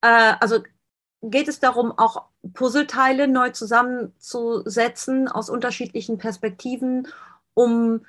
äh, 0.00 0.32
also 0.40 0.62
geht 1.20 1.46
es 1.46 1.60
darum, 1.60 1.92
auch 1.98 2.28
Puzzleteile 2.54 3.28
neu 3.28 3.50
zusammenzusetzen 3.50 5.28
aus 5.28 5.50
unterschiedlichen 5.50 6.16
Perspektiven, 6.16 7.06
um 7.52 8.06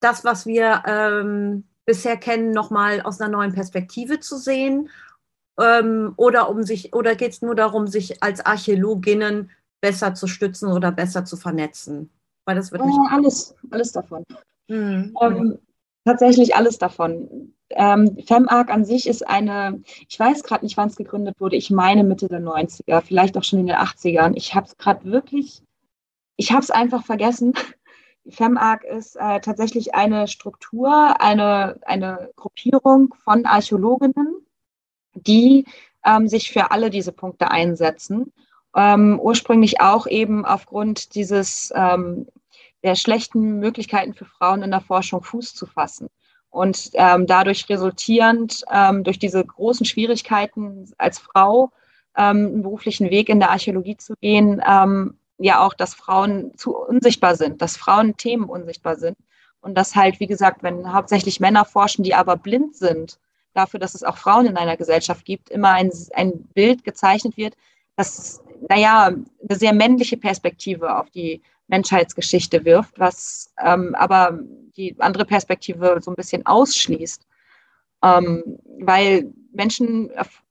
das, 0.00 0.24
was 0.24 0.44
wir 0.44 0.82
ähm, 0.84 1.64
bisher 1.86 2.18
kennen, 2.18 2.50
nochmal 2.50 3.00
aus 3.00 3.18
einer 3.18 3.30
neuen 3.30 3.54
Perspektive 3.54 4.20
zu 4.20 4.36
sehen? 4.36 4.90
Ähm, 5.60 6.14
oder 6.16 6.48
um 6.48 6.62
sich, 6.62 6.94
oder 6.94 7.14
geht 7.14 7.32
es 7.32 7.42
nur 7.42 7.54
darum, 7.54 7.86
sich 7.86 8.22
als 8.22 8.44
Archäologinnen 8.44 9.50
besser 9.80 10.14
zu 10.14 10.26
stützen 10.26 10.72
oder 10.72 10.92
besser 10.92 11.24
zu 11.24 11.36
vernetzen? 11.36 12.10
Weil 12.44 12.56
das 12.56 12.72
wird 12.72 12.82
äh, 12.82 12.86
alles, 13.10 13.54
alles 13.70 13.92
davon. 13.92 14.24
Mhm. 14.68 15.14
Ähm, 15.20 15.58
tatsächlich 16.04 16.56
alles 16.56 16.78
davon. 16.78 17.52
Ähm, 17.70 18.16
FemArc 18.26 18.70
an 18.70 18.84
sich 18.84 19.06
ist 19.06 19.26
eine, 19.26 19.82
ich 20.08 20.18
weiß 20.18 20.42
gerade 20.42 20.64
nicht, 20.64 20.76
wann 20.76 20.88
es 20.88 20.96
gegründet 20.96 21.40
wurde, 21.40 21.56
ich 21.56 21.70
meine 21.70 22.04
Mitte 22.04 22.28
der 22.28 22.40
90er, 22.40 23.00
vielleicht 23.00 23.36
auch 23.36 23.44
schon 23.44 23.60
in 23.60 23.66
den 23.66 23.76
80ern. 23.76 24.32
Ich 24.34 24.54
habe 24.54 24.66
es 24.66 24.76
gerade 24.76 25.04
wirklich, 25.04 25.62
ich 26.36 26.52
habe 26.52 26.62
es 26.62 26.70
einfach 26.70 27.04
vergessen. 27.04 27.54
FemArc 28.28 28.84
ist 28.84 29.16
äh, 29.16 29.40
tatsächlich 29.40 29.94
eine 29.94 30.28
Struktur, 30.28 31.20
eine, 31.20 31.80
eine 31.82 32.30
Gruppierung 32.36 33.14
von 33.24 33.46
Archäologinnen, 33.46 34.41
die 35.14 35.66
ähm, 36.04 36.28
sich 36.28 36.50
für 36.50 36.70
alle 36.70 36.90
diese 36.90 37.12
Punkte 37.12 37.50
einsetzen. 37.50 38.32
Ähm, 38.74 39.20
ursprünglich 39.20 39.80
auch 39.80 40.06
eben 40.06 40.44
aufgrund 40.44 41.14
dieses 41.14 41.72
ähm, 41.74 42.26
der 42.82 42.94
schlechten 42.94 43.58
Möglichkeiten 43.58 44.14
für 44.14 44.24
Frauen 44.24 44.62
in 44.62 44.70
der 44.70 44.80
Forschung 44.80 45.22
Fuß 45.22 45.54
zu 45.54 45.66
fassen. 45.66 46.08
Und 46.50 46.90
ähm, 46.94 47.26
dadurch 47.26 47.68
resultierend 47.68 48.64
ähm, 48.70 49.04
durch 49.04 49.18
diese 49.18 49.44
großen 49.44 49.86
Schwierigkeiten 49.86 50.90
als 50.98 51.18
Frau 51.18 51.70
ähm, 52.16 52.46
einen 52.46 52.62
beruflichen 52.62 53.08
Weg 53.10 53.28
in 53.28 53.40
der 53.40 53.50
Archäologie 53.50 53.96
zu 53.96 54.14
gehen, 54.20 54.62
ähm, 54.66 55.18
ja 55.38 55.64
auch, 55.64 55.74
dass 55.74 55.94
Frauen 55.94 56.52
zu 56.56 56.76
unsichtbar 56.76 57.36
sind, 57.36 57.62
dass 57.62 57.76
Frauen 57.76 58.16
Themen 58.16 58.44
unsichtbar 58.44 58.96
sind. 58.96 59.16
Und 59.60 59.76
dass 59.76 59.94
halt, 59.94 60.18
wie 60.18 60.26
gesagt, 60.26 60.62
wenn 60.62 60.92
hauptsächlich 60.92 61.38
Männer 61.38 61.64
forschen, 61.64 62.02
die 62.02 62.14
aber 62.14 62.36
blind 62.36 62.74
sind 62.74 63.18
dafür, 63.54 63.80
dass 63.80 63.94
es 63.94 64.02
auch 64.02 64.16
Frauen 64.16 64.46
in 64.46 64.56
einer 64.56 64.76
Gesellschaft 64.76 65.24
gibt, 65.24 65.50
immer 65.50 65.70
ein, 65.72 65.90
ein 66.14 66.44
Bild 66.54 66.84
gezeichnet 66.84 67.36
wird, 67.36 67.56
das, 67.96 68.42
naja, 68.68 69.06
eine 69.08 69.58
sehr 69.58 69.72
männliche 69.72 70.16
Perspektive 70.16 70.96
auf 70.98 71.10
die 71.10 71.42
Menschheitsgeschichte 71.68 72.64
wirft, 72.64 72.98
was 72.98 73.52
ähm, 73.62 73.94
aber 73.94 74.38
die 74.76 74.96
andere 74.98 75.24
Perspektive 75.24 75.98
so 76.00 76.10
ein 76.10 76.16
bisschen 76.16 76.46
ausschließt. 76.46 77.26
Ähm, 78.02 78.58
weil 78.80 79.32
Menschen, 79.52 80.10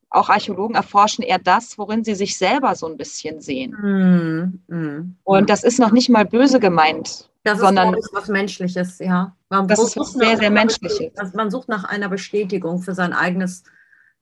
auch 0.10 0.30
Archäologen, 0.30 0.76
erforschen 0.76 1.24
eher 1.24 1.40
das, 1.40 1.78
worin 1.78 2.04
sie 2.04 2.16
sich 2.16 2.38
selber 2.38 2.76
so 2.76 2.88
ein 2.88 2.98
bisschen 2.98 3.42
sehen. 3.42 3.72
Mm, 3.72 4.74
mm, 4.74 5.16
Und 5.24 5.50
das 5.50 5.64
ist 5.64 5.80
noch 5.80 5.92
nicht 5.92 6.10
mal 6.10 6.26
böse 6.26 6.60
gemeint. 6.60 7.31
Das 7.44 7.60
sondern 7.60 7.96
ist 7.96 8.14
was 8.14 8.28
Menschliches, 8.28 9.00
ja. 9.00 9.36
Man 9.50 9.68
das 9.68 9.80
ist 9.80 9.98
was 9.98 10.14
sehr, 10.14 10.38
sehr 10.38 10.52
Menschliches. 10.52 11.12
Man 11.34 11.50
sucht 11.50 11.70
nach 11.70 11.84
einer 11.84 12.08
Bestätigung 12.08 12.82
für 12.82 12.94
sein 12.94 13.14
eigenes 13.14 13.64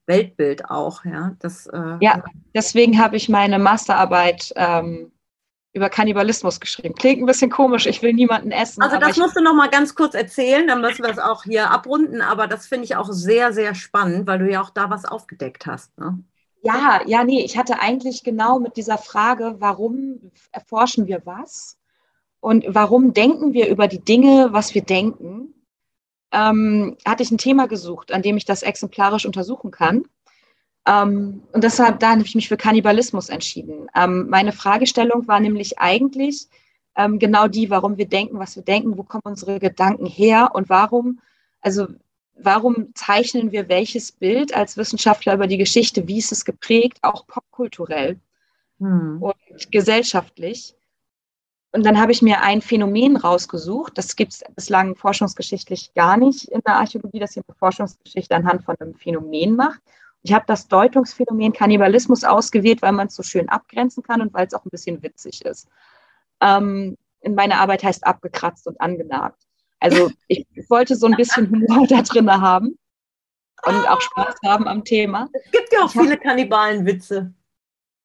Weltbild 0.06 0.70
auch, 0.70 1.04
ja. 1.04 1.36
Das, 1.38 1.66
äh, 1.66 1.96
ja, 2.00 2.22
deswegen 2.54 2.98
habe 2.98 3.16
ich 3.16 3.28
meine 3.28 3.58
Masterarbeit 3.58 4.52
ähm, 4.56 5.12
über 5.72 5.88
Kannibalismus 5.88 6.60
geschrieben. 6.60 6.94
Klingt 6.94 7.22
ein 7.22 7.26
bisschen 7.26 7.50
komisch, 7.50 7.86
ich 7.86 8.02
will 8.02 8.12
niemanden 8.12 8.50
essen. 8.50 8.82
Also 8.82 8.96
das 8.96 9.16
musst 9.16 9.36
du 9.36 9.42
noch 9.42 9.54
mal 9.54 9.68
ganz 9.68 9.94
kurz 9.94 10.14
erzählen, 10.14 10.66
dann 10.66 10.80
müssen 10.80 11.04
wir 11.04 11.10
es 11.10 11.18
auch 11.18 11.44
hier 11.44 11.70
abrunden, 11.70 12.22
aber 12.22 12.46
das 12.46 12.66
finde 12.66 12.84
ich 12.84 12.96
auch 12.96 13.10
sehr, 13.10 13.52
sehr 13.52 13.74
spannend, 13.74 14.26
weil 14.26 14.40
du 14.40 14.50
ja 14.50 14.62
auch 14.62 14.70
da 14.70 14.90
was 14.90 15.04
aufgedeckt 15.04 15.66
hast. 15.66 15.96
Ne? 15.98 16.24
Ja, 16.62 17.00
ja, 17.06 17.24
nee, 17.24 17.42
ich 17.44 17.56
hatte 17.56 17.80
eigentlich 17.80 18.24
genau 18.24 18.58
mit 18.58 18.76
dieser 18.76 18.98
Frage, 18.98 19.56
warum 19.58 20.32
erforschen 20.50 21.06
wir 21.06 21.22
was? 21.24 21.78
Und 22.40 22.64
warum 22.68 23.12
denken 23.12 23.52
wir 23.52 23.68
über 23.68 23.86
die 23.86 24.02
Dinge, 24.02 24.48
was 24.52 24.74
wir 24.74 24.82
denken, 24.82 25.54
ähm, 26.32 26.96
hatte 27.06 27.22
ich 27.22 27.30
ein 27.30 27.38
Thema 27.38 27.66
gesucht, 27.66 28.12
an 28.12 28.22
dem 28.22 28.36
ich 28.36 28.44
das 28.44 28.62
exemplarisch 28.62 29.26
untersuchen 29.26 29.70
kann. 29.70 30.04
Ähm, 30.86 31.42
und 31.52 31.64
deshalb, 31.64 32.00
da 32.00 32.10
habe 32.10 32.22
ich 32.22 32.34
mich 32.34 32.48
für 32.48 32.56
Kannibalismus 32.56 33.28
entschieden. 33.28 33.88
Ähm, 33.94 34.28
meine 34.28 34.52
Fragestellung 34.52 35.28
war 35.28 35.40
nämlich 35.40 35.78
eigentlich 35.78 36.48
ähm, 36.96 37.18
genau 37.18 37.48
die, 37.48 37.70
warum 37.70 37.98
wir 37.98 38.06
denken, 38.06 38.38
was 38.38 38.56
wir 38.56 38.62
denken, 38.62 38.96
wo 38.96 39.02
kommen 39.02 39.22
unsere 39.24 39.58
Gedanken 39.58 40.06
her 40.06 40.50
und 40.54 40.68
warum, 40.68 41.20
also 41.60 41.88
warum 42.34 42.94
zeichnen 42.94 43.52
wir 43.52 43.68
welches 43.68 44.12
Bild 44.12 44.54
als 44.54 44.76
Wissenschaftler 44.76 45.34
über 45.34 45.46
die 45.46 45.58
Geschichte, 45.58 46.08
wie 46.08 46.18
ist 46.18 46.32
es 46.32 46.44
geprägt, 46.44 46.98
auch 47.02 47.26
popkulturell 47.26 48.18
hm. 48.78 49.22
und 49.22 49.70
gesellschaftlich. 49.70 50.74
Und 51.72 51.86
dann 51.86 52.00
habe 52.00 52.10
ich 52.10 52.20
mir 52.20 52.42
ein 52.42 52.62
Phänomen 52.62 53.16
rausgesucht, 53.16 53.96
das 53.96 54.16
gibt 54.16 54.32
es 54.32 54.42
bislang 54.56 54.96
forschungsgeschichtlich 54.96 55.94
gar 55.94 56.16
nicht 56.16 56.48
in 56.48 56.60
der 56.66 56.76
Archäologie, 56.76 57.20
dass 57.20 57.36
jemand 57.36 57.58
Forschungsgeschichte 57.58 58.34
anhand 58.34 58.64
von 58.64 58.76
einem 58.80 58.94
Phänomen 58.94 59.54
macht. 59.54 59.80
Ich 60.22 60.32
habe 60.32 60.44
das 60.46 60.66
Deutungsphänomen 60.68 61.52
Kannibalismus 61.52 62.24
ausgewählt, 62.24 62.82
weil 62.82 62.92
man 62.92 63.06
es 63.06 63.14
so 63.14 63.22
schön 63.22 63.48
abgrenzen 63.48 64.02
kann 64.02 64.20
und 64.20 64.34
weil 64.34 64.46
es 64.46 64.54
auch 64.54 64.64
ein 64.64 64.70
bisschen 64.70 65.02
witzig 65.02 65.44
ist. 65.44 65.68
Ähm, 66.40 66.96
in 67.20 67.34
meiner 67.34 67.60
Arbeit 67.60 67.84
heißt 67.84 68.06
abgekratzt 68.06 68.66
und 68.66 68.80
angenagt. 68.80 69.40
Also 69.78 70.10
ich 70.26 70.46
wollte 70.68 70.96
so 70.96 71.06
ein 71.06 71.16
bisschen 71.16 71.50
Humor 71.50 71.86
da 71.86 72.02
drin 72.02 72.30
haben 72.30 72.78
und 73.64 73.88
auch 73.88 74.00
Spaß 74.00 74.36
haben 74.44 74.66
am 74.68 74.84
Thema. 74.84 75.28
Es 75.32 75.50
gibt 75.52 75.72
ja 75.72 75.80
auch 75.84 75.94
ich 75.94 76.00
viele 76.00 76.18
Kannibalenwitze. 76.18 77.32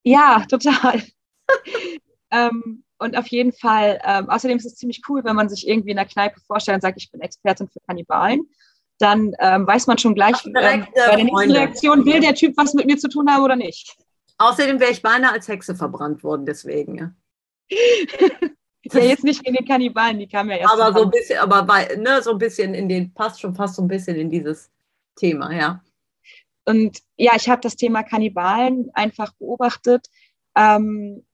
Ja, 0.04 0.44
total. 0.48 1.02
ähm, 2.30 2.84
und 2.98 3.16
auf 3.16 3.26
jeden 3.28 3.52
Fall, 3.52 4.00
ähm, 4.04 4.30
außerdem 4.30 4.56
ist 4.56 4.64
es 4.64 4.76
ziemlich 4.76 5.02
cool, 5.08 5.22
wenn 5.24 5.36
man 5.36 5.48
sich 5.48 5.68
irgendwie 5.68 5.90
in 5.90 5.96
der 5.96 6.06
Kneipe 6.06 6.40
vorstellt 6.40 6.76
und 6.76 6.82
sagt, 6.82 6.96
ich 6.98 7.10
bin 7.10 7.20
Expertin 7.20 7.68
für 7.68 7.80
Kannibalen. 7.86 8.48
Dann 8.98 9.32
ähm, 9.40 9.66
weiß 9.66 9.86
man 9.86 9.98
schon 9.98 10.14
gleich 10.14 10.44
ähm, 10.46 10.52
bei 10.54 10.60
der 10.62 11.24
nächsten 11.24 11.52
Reaktion, 11.52 12.06
will 12.06 12.20
der 12.20 12.34
Typ 12.34 12.56
was 12.56 12.72
mit 12.72 12.86
mir 12.86 12.96
zu 12.96 13.08
tun 13.08 13.30
haben 13.30 13.42
oder 13.42 13.56
nicht. 13.56 13.94
Außerdem 14.38 14.80
wäre 14.80 14.92
ich 14.92 15.02
beinahe 15.02 15.32
als 15.32 15.48
Hexe 15.48 15.74
verbrannt 15.74 16.24
worden, 16.24 16.46
deswegen. 16.46 16.96
Ja. 16.96 17.12
ja, 18.82 19.00
jetzt 19.00 19.24
nicht 19.24 19.46
in 19.46 19.54
den 19.54 19.66
Kannibalen, 19.66 20.18
die 20.18 20.28
kamen 20.28 20.50
ja 20.50 20.56
erst. 20.56 20.72
Aber 20.72 20.98
so 20.98 21.04
ein 21.04 21.10
bisschen, 21.10 21.38
aber 21.38 21.62
bei, 21.62 21.94
ne, 21.96 22.22
so 22.22 22.32
ein 22.32 22.38
bisschen 22.38 22.74
in 22.74 22.88
den, 22.88 23.12
passt 23.12 23.40
schon 23.40 23.54
fast 23.54 23.76
so 23.76 23.82
ein 23.82 23.88
bisschen 23.88 24.16
in 24.16 24.30
dieses 24.30 24.70
Thema, 25.16 25.52
ja. 25.52 25.82
Und 26.64 26.98
ja, 27.16 27.32
ich 27.36 27.48
habe 27.48 27.60
das 27.60 27.76
Thema 27.76 28.02
Kannibalen 28.02 28.90
einfach 28.94 29.32
beobachtet. 29.34 30.06
Ähm, 30.56 31.25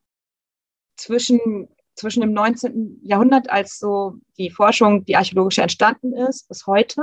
zwischen, 1.03 1.68
zwischen 1.94 2.20
dem 2.20 2.32
19. 2.32 3.00
Jahrhundert, 3.03 3.50
als 3.50 3.78
so 3.78 4.14
die 4.38 4.50
Forschung, 4.50 5.05
die 5.05 5.16
archäologische 5.16 5.62
entstanden 5.62 6.12
ist, 6.12 6.48
bis 6.48 6.66
heute 6.66 7.03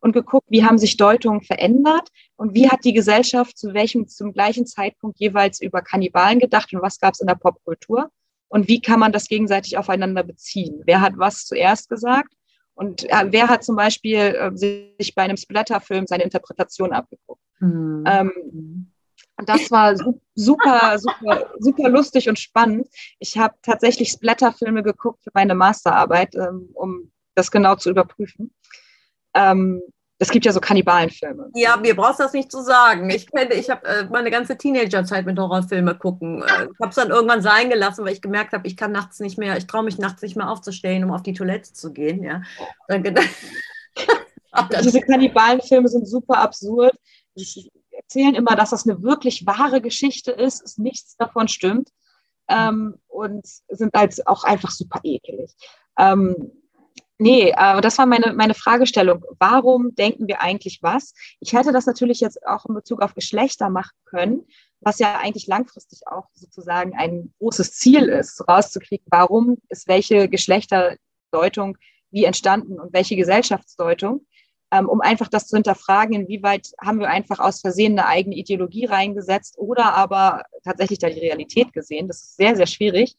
und 0.00 0.12
geguckt, 0.12 0.46
wie 0.48 0.64
haben 0.64 0.78
sich 0.78 0.96
Deutungen 0.96 1.42
verändert 1.42 2.08
und 2.36 2.54
wie 2.54 2.68
hat 2.68 2.84
die 2.84 2.92
Gesellschaft 2.92 3.58
zu 3.58 3.74
welchem, 3.74 4.08
zum 4.08 4.32
gleichen 4.32 4.66
Zeitpunkt 4.66 5.18
jeweils 5.18 5.60
über 5.60 5.82
Kannibalen 5.82 6.38
gedacht 6.38 6.72
und 6.72 6.82
was 6.82 6.98
gab 6.98 7.14
es 7.14 7.20
in 7.20 7.26
der 7.26 7.34
Popkultur 7.34 8.10
und 8.48 8.68
wie 8.68 8.80
kann 8.80 9.00
man 9.00 9.12
das 9.12 9.28
gegenseitig 9.28 9.76
aufeinander 9.76 10.22
beziehen? 10.22 10.82
Wer 10.86 11.00
hat 11.00 11.14
was 11.16 11.44
zuerst 11.44 11.88
gesagt 11.88 12.32
und 12.74 13.04
äh, 13.10 13.26
wer 13.30 13.48
hat 13.48 13.64
zum 13.64 13.76
Beispiel 13.76 14.18
äh, 14.18 14.50
sich 14.54 15.14
bei 15.14 15.22
einem 15.22 15.36
Splatterfilm 15.36 16.06
seine 16.06 16.24
Interpretation 16.24 16.92
abgeguckt? 16.92 17.42
Mhm. 17.60 18.04
Ähm, 18.06 18.91
das 19.36 19.70
war 19.70 19.96
super, 20.34 20.98
super, 20.98 21.50
super 21.58 21.88
lustig 21.88 22.28
und 22.28 22.38
spannend. 22.38 22.86
Ich 23.18 23.38
habe 23.38 23.54
tatsächlich 23.62 24.10
Splatterfilme 24.10 24.82
geguckt 24.82 25.22
für 25.24 25.30
meine 25.34 25.54
Masterarbeit, 25.54 26.34
ähm, 26.34 26.70
um 26.74 27.10
das 27.34 27.50
genau 27.50 27.76
zu 27.76 27.90
überprüfen. 27.90 28.54
Ähm, 29.34 29.82
es 30.22 30.30
gibt 30.30 30.46
ja 30.46 30.52
so 30.52 30.60
Kannibalenfilme. 30.60 31.50
Ja, 31.54 31.76
mir 31.76 31.96
brauchst 31.96 32.20
das 32.20 32.32
nicht 32.32 32.52
zu 32.52 32.62
sagen. 32.62 33.10
Ich 33.10 33.28
kenne, 33.28 33.54
ich 33.54 33.68
habe 33.68 33.84
äh, 33.88 34.04
meine 34.04 34.30
ganze 34.30 34.56
Teenagerzeit 34.56 35.26
mit 35.26 35.36
Horrorfilme 35.36 35.96
gucken. 35.96 36.42
Äh, 36.42 36.68
ich 36.72 36.78
habe 36.80 36.90
es 36.90 36.94
dann 36.94 37.10
irgendwann 37.10 37.42
sein 37.42 37.70
gelassen, 37.70 38.04
weil 38.04 38.12
ich 38.12 38.22
gemerkt 38.22 38.52
habe, 38.52 38.68
ich 38.68 38.76
kann 38.76 38.92
nachts 38.92 39.18
nicht 39.18 39.36
mehr, 39.36 39.56
ich 39.56 39.66
traue 39.66 39.82
mich 39.82 39.98
nachts 39.98 40.22
nicht 40.22 40.36
mehr 40.36 40.48
aufzustehen, 40.48 41.02
um 41.02 41.10
auf 41.10 41.24
die 41.24 41.32
Toilette 41.32 41.72
zu 41.72 41.92
gehen. 41.92 42.22
Ja. 42.22 42.42
Diese 44.84 45.00
Kannibalenfilme 45.00 45.88
sind 45.88 46.06
super 46.06 46.38
absurd. 46.38 46.94
Ich, 47.34 47.72
erzählen 48.12 48.34
immer, 48.34 48.56
dass 48.56 48.70
das 48.70 48.86
eine 48.86 49.02
wirklich 49.02 49.46
wahre 49.46 49.80
Geschichte 49.80 50.32
ist, 50.32 50.62
ist 50.62 50.78
nichts 50.78 51.16
davon 51.16 51.48
stimmt 51.48 51.88
ähm, 52.48 52.96
und 53.08 53.46
sind 53.68 53.94
halt 53.94 54.26
auch 54.26 54.44
einfach 54.44 54.70
super 54.70 55.00
ekelig. 55.02 55.54
Ähm, 55.98 56.52
nee, 57.18 57.54
aber 57.54 57.80
das 57.80 57.96
war 57.96 58.04
meine, 58.04 58.34
meine 58.34 58.54
Fragestellung. 58.54 59.24
Warum 59.38 59.94
denken 59.94 60.28
wir 60.28 60.42
eigentlich 60.42 60.80
was? 60.82 61.14
Ich 61.40 61.54
hätte 61.54 61.72
das 61.72 61.86
natürlich 61.86 62.20
jetzt 62.20 62.46
auch 62.46 62.66
in 62.66 62.74
Bezug 62.74 63.00
auf 63.00 63.14
Geschlechter 63.14 63.70
machen 63.70 63.96
können, 64.04 64.46
was 64.80 64.98
ja 64.98 65.18
eigentlich 65.18 65.46
langfristig 65.46 66.06
auch 66.06 66.26
sozusagen 66.34 66.92
ein 66.94 67.32
großes 67.38 67.72
Ziel 67.72 68.08
ist, 68.08 68.46
rauszukriegen, 68.46 69.06
warum 69.08 69.56
ist 69.70 69.88
welche 69.88 70.28
Geschlechterdeutung 70.28 71.78
wie 72.10 72.24
entstanden 72.24 72.78
und 72.78 72.92
welche 72.92 73.16
Gesellschaftsdeutung 73.16 74.26
um 74.80 75.00
einfach 75.00 75.28
das 75.28 75.48
zu 75.48 75.56
hinterfragen, 75.56 76.14
inwieweit 76.14 76.70
haben 76.80 76.98
wir 76.98 77.08
einfach 77.08 77.38
aus 77.38 77.60
Versehen 77.60 77.98
eine 77.98 78.08
eigene 78.08 78.36
Ideologie 78.36 78.86
reingesetzt 78.86 79.58
oder 79.58 79.94
aber 79.94 80.44
tatsächlich 80.64 80.98
da 80.98 81.10
die 81.10 81.20
Realität 81.20 81.72
gesehen. 81.72 82.08
Das 82.08 82.22
ist 82.22 82.36
sehr, 82.36 82.56
sehr 82.56 82.66
schwierig. 82.66 83.16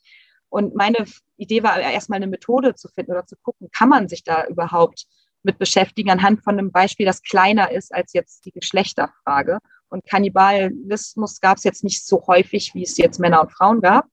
Und 0.49 0.75
meine 0.75 1.05
Idee 1.37 1.63
war 1.63 1.79
erstmal 1.79 2.17
eine 2.17 2.27
Methode 2.27 2.75
zu 2.75 2.87
finden 2.87 3.11
oder 3.11 3.25
zu 3.25 3.35
gucken, 3.41 3.69
kann 3.71 3.89
man 3.89 4.07
sich 4.07 4.23
da 4.23 4.45
überhaupt 4.45 5.05
mit 5.43 5.57
beschäftigen, 5.59 6.09
anhand 6.09 6.43
von 6.43 6.57
einem 6.57 6.71
Beispiel, 6.71 7.05
das 7.05 7.21
kleiner 7.21 7.71
ist 7.71 7.93
als 7.93 8.13
jetzt 8.13 8.45
die 8.45 8.51
Geschlechterfrage. 8.51 9.59
Und 9.89 10.05
Kannibalismus 10.05 11.39
gab 11.39 11.57
es 11.57 11.63
jetzt 11.63 11.83
nicht 11.83 12.05
so 12.05 12.25
häufig, 12.27 12.71
wie 12.73 12.83
es 12.83 12.97
jetzt 12.97 13.19
Männer 13.19 13.41
und 13.41 13.51
Frauen 13.51 13.81
gab. 13.81 14.05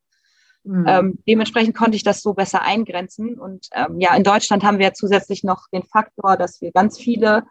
Mhm. 0.65 0.85
Ähm, 0.87 1.19
dementsprechend 1.27 1.77
konnte 1.77 1.97
ich 1.97 2.03
das 2.03 2.23
so 2.23 2.35
besser 2.35 2.63
eingrenzen. 2.63 3.39
Und 3.39 3.69
ähm, 3.73 4.01
ja, 4.01 4.15
in 4.15 4.25
Deutschland 4.25 4.63
haben 4.63 4.79
wir 4.79 4.93
zusätzlich 4.95 5.45
noch 5.45 5.69
den 5.73 5.83
Faktor, 5.83 6.37
dass 6.37 6.61
wir 6.61 6.73
ganz 6.73 6.99
viele 6.99 7.45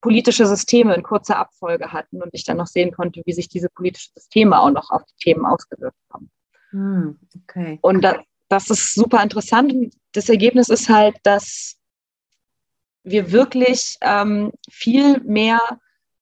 politische 0.00 0.46
Systeme 0.46 0.94
in 0.94 1.02
kurzer 1.02 1.38
Abfolge 1.38 1.92
hatten 1.92 2.22
und 2.22 2.30
ich 2.32 2.44
dann 2.44 2.58
noch 2.58 2.66
sehen 2.66 2.92
konnte, 2.92 3.22
wie 3.24 3.32
sich 3.32 3.48
diese 3.48 3.68
politischen 3.68 4.12
Systeme 4.14 4.58
auch 4.58 4.70
noch 4.70 4.90
auf 4.90 5.02
die 5.04 5.24
Themen 5.24 5.44
ausgewirkt 5.44 5.98
haben. 6.12 6.30
Mhm. 6.72 7.18
Okay. 7.42 7.78
Und 7.82 8.02
das, 8.02 8.16
das 8.48 8.70
ist 8.70 8.94
super 8.94 9.22
interessant. 9.22 9.72
Und 9.72 9.94
das 10.12 10.28
Ergebnis 10.28 10.68
ist 10.68 10.88
halt, 10.88 11.16
dass 11.24 11.76
wir 13.02 13.32
wirklich 13.32 13.96
ähm, 14.00 14.52
viel 14.70 15.20
mehr 15.20 15.60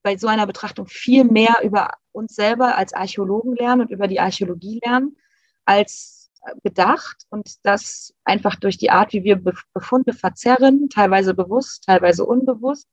bei 0.03 0.17
so 0.17 0.29
einer 0.29 0.47
Betrachtung 0.47 0.87
viel 0.87 1.25
mehr 1.25 1.61
über 1.63 1.91
uns 2.13 2.35
selber 2.35 2.77
als 2.77 2.93
Archäologen 2.93 3.57
lernen 3.57 3.83
und 3.83 3.91
über 3.91 4.07
die 4.07 4.21
Archäologie 4.21 4.81
lernen, 4.85 5.17
als 5.65 6.14
bedacht 6.63 7.25
und 7.31 7.65
das 7.65 8.15
einfach 8.25 8.57
durch 8.57 8.77
die 8.79 8.91
Art, 8.91 9.13
wie 9.13 9.25
wir 9.25 9.43
Befunde 9.73 10.13
verzerren, 10.13 10.89
teilweise 10.89 11.35
bewusst, 11.35 11.85
teilweise 11.85 12.25
unbewusst. 12.25 12.89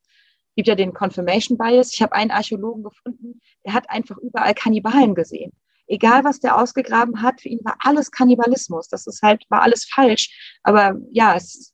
Es 0.50 0.56
gibt 0.56 0.68
ja 0.68 0.76
den 0.76 0.94
Confirmation 0.94 1.58
Bias. 1.58 1.94
Ich 1.94 2.02
habe 2.02 2.14
einen 2.14 2.32
Archäologen 2.32 2.84
gefunden, 2.84 3.42
der 3.66 3.74
hat 3.74 3.90
einfach 3.90 4.18
überall 4.18 4.54
Kannibalen 4.54 5.16
gesehen. 5.16 5.52
Egal, 5.88 6.24
was 6.24 6.40
der 6.40 6.58
ausgegraben 6.58 7.22
hat, 7.22 7.42
für 7.42 7.50
ihn 7.50 7.60
war 7.64 7.76
alles 7.80 8.12
Kannibalismus. 8.12 8.88
Das 8.88 9.08
ist 9.08 9.22
halt, 9.22 9.46
war 9.50 9.62
alles 9.62 9.86
falsch. 9.86 10.58
Aber 10.64 10.96
ja, 11.12 11.36
es, 11.36 11.74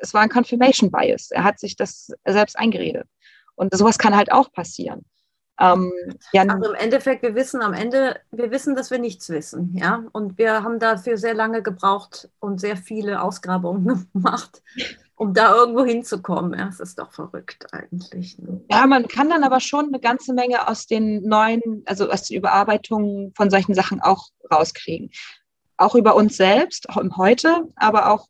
es 0.00 0.12
war 0.12 0.22
ein 0.22 0.28
Confirmation 0.28 0.90
Bias. 0.90 1.30
Er 1.30 1.44
hat 1.44 1.60
sich 1.60 1.76
das 1.76 2.12
selbst 2.24 2.58
eingeredet. 2.58 3.06
Und 3.54 3.76
sowas 3.76 3.98
kann 3.98 4.16
halt 4.16 4.32
auch 4.32 4.52
passieren. 4.52 5.04
Ähm, 5.62 5.92
ja, 6.32 6.42
also 6.42 6.72
im 6.72 6.74
Endeffekt, 6.74 7.22
wir 7.22 7.36
wissen 7.36 7.62
am 7.62 7.72
Ende, 7.72 8.18
wir 8.32 8.50
wissen, 8.50 8.74
dass 8.74 8.90
wir 8.90 8.98
nichts 8.98 9.28
wissen, 9.28 9.72
ja. 9.74 10.04
Und 10.10 10.36
wir 10.36 10.64
haben 10.64 10.80
dafür 10.80 11.16
sehr 11.16 11.34
lange 11.34 11.62
gebraucht 11.62 12.28
und 12.40 12.60
sehr 12.60 12.76
viele 12.76 13.22
Ausgrabungen 13.22 14.10
gemacht, 14.12 14.60
um 15.14 15.34
da 15.34 15.54
irgendwo 15.54 15.84
hinzukommen. 15.84 16.58
Ja, 16.58 16.66
es 16.66 16.80
ist 16.80 16.98
doch 16.98 17.12
verrückt 17.12 17.72
eigentlich. 17.72 18.38
Ne? 18.38 18.60
Ja, 18.70 18.88
man 18.88 19.06
kann 19.06 19.30
dann 19.30 19.44
aber 19.44 19.60
schon 19.60 19.86
eine 19.86 20.00
ganze 20.00 20.34
Menge 20.34 20.66
aus 20.66 20.88
den 20.88 21.22
neuen, 21.22 21.84
also 21.86 22.10
aus 22.10 22.24
den 22.24 22.38
Überarbeitungen 22.38 23.32
von 23.36 23.48
solchen 23.48 23.74
Sachen 23.74 24.00
auch 24.00 24.30
rauskriegen. 24.52 25.12
Auch 25.76 25.94
über 25.94 26.16
uns 26.16 26.36
selbst, 26.36 26.88
auch 26.88 26.96
im 26.96 27.16
Heute, 27.16 27.68
aber 27.76 28.10
auch 28.10 28.26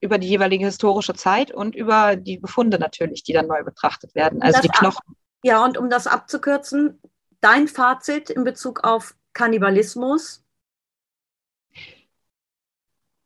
über 0.00 0.18
die 0.18 0.28
jeweilige 0.28 0.66
historische 0.66 1.14
Zeit 1.14 1.50
und 1.50 1.74
über 1.74 2.16
die 2.16 2.38
Befunde 2.38 2.78
natürlich, 2.78 3.24
die 3.24 3.32
dann 3.34 3.46
neu 3.46 3.62
betrachtet 3.62 4.14
werden. 4.14 4.40
Also 4.42 4.60
die 4.60 4.68
Knochen. 4.68 5.16
Ja, 5.44 5.62
und 5.62 5.76
um 5.76 5.90
das 5.90 6.06
abzukürzen, 6.06 6.98
dein 7.42 7.68
Fazit 7.68 8.30
in 8.30 8.44
Bezug 8.44 8.82
auf 8.82 9.14
Kannibalismus? 9.34 10.42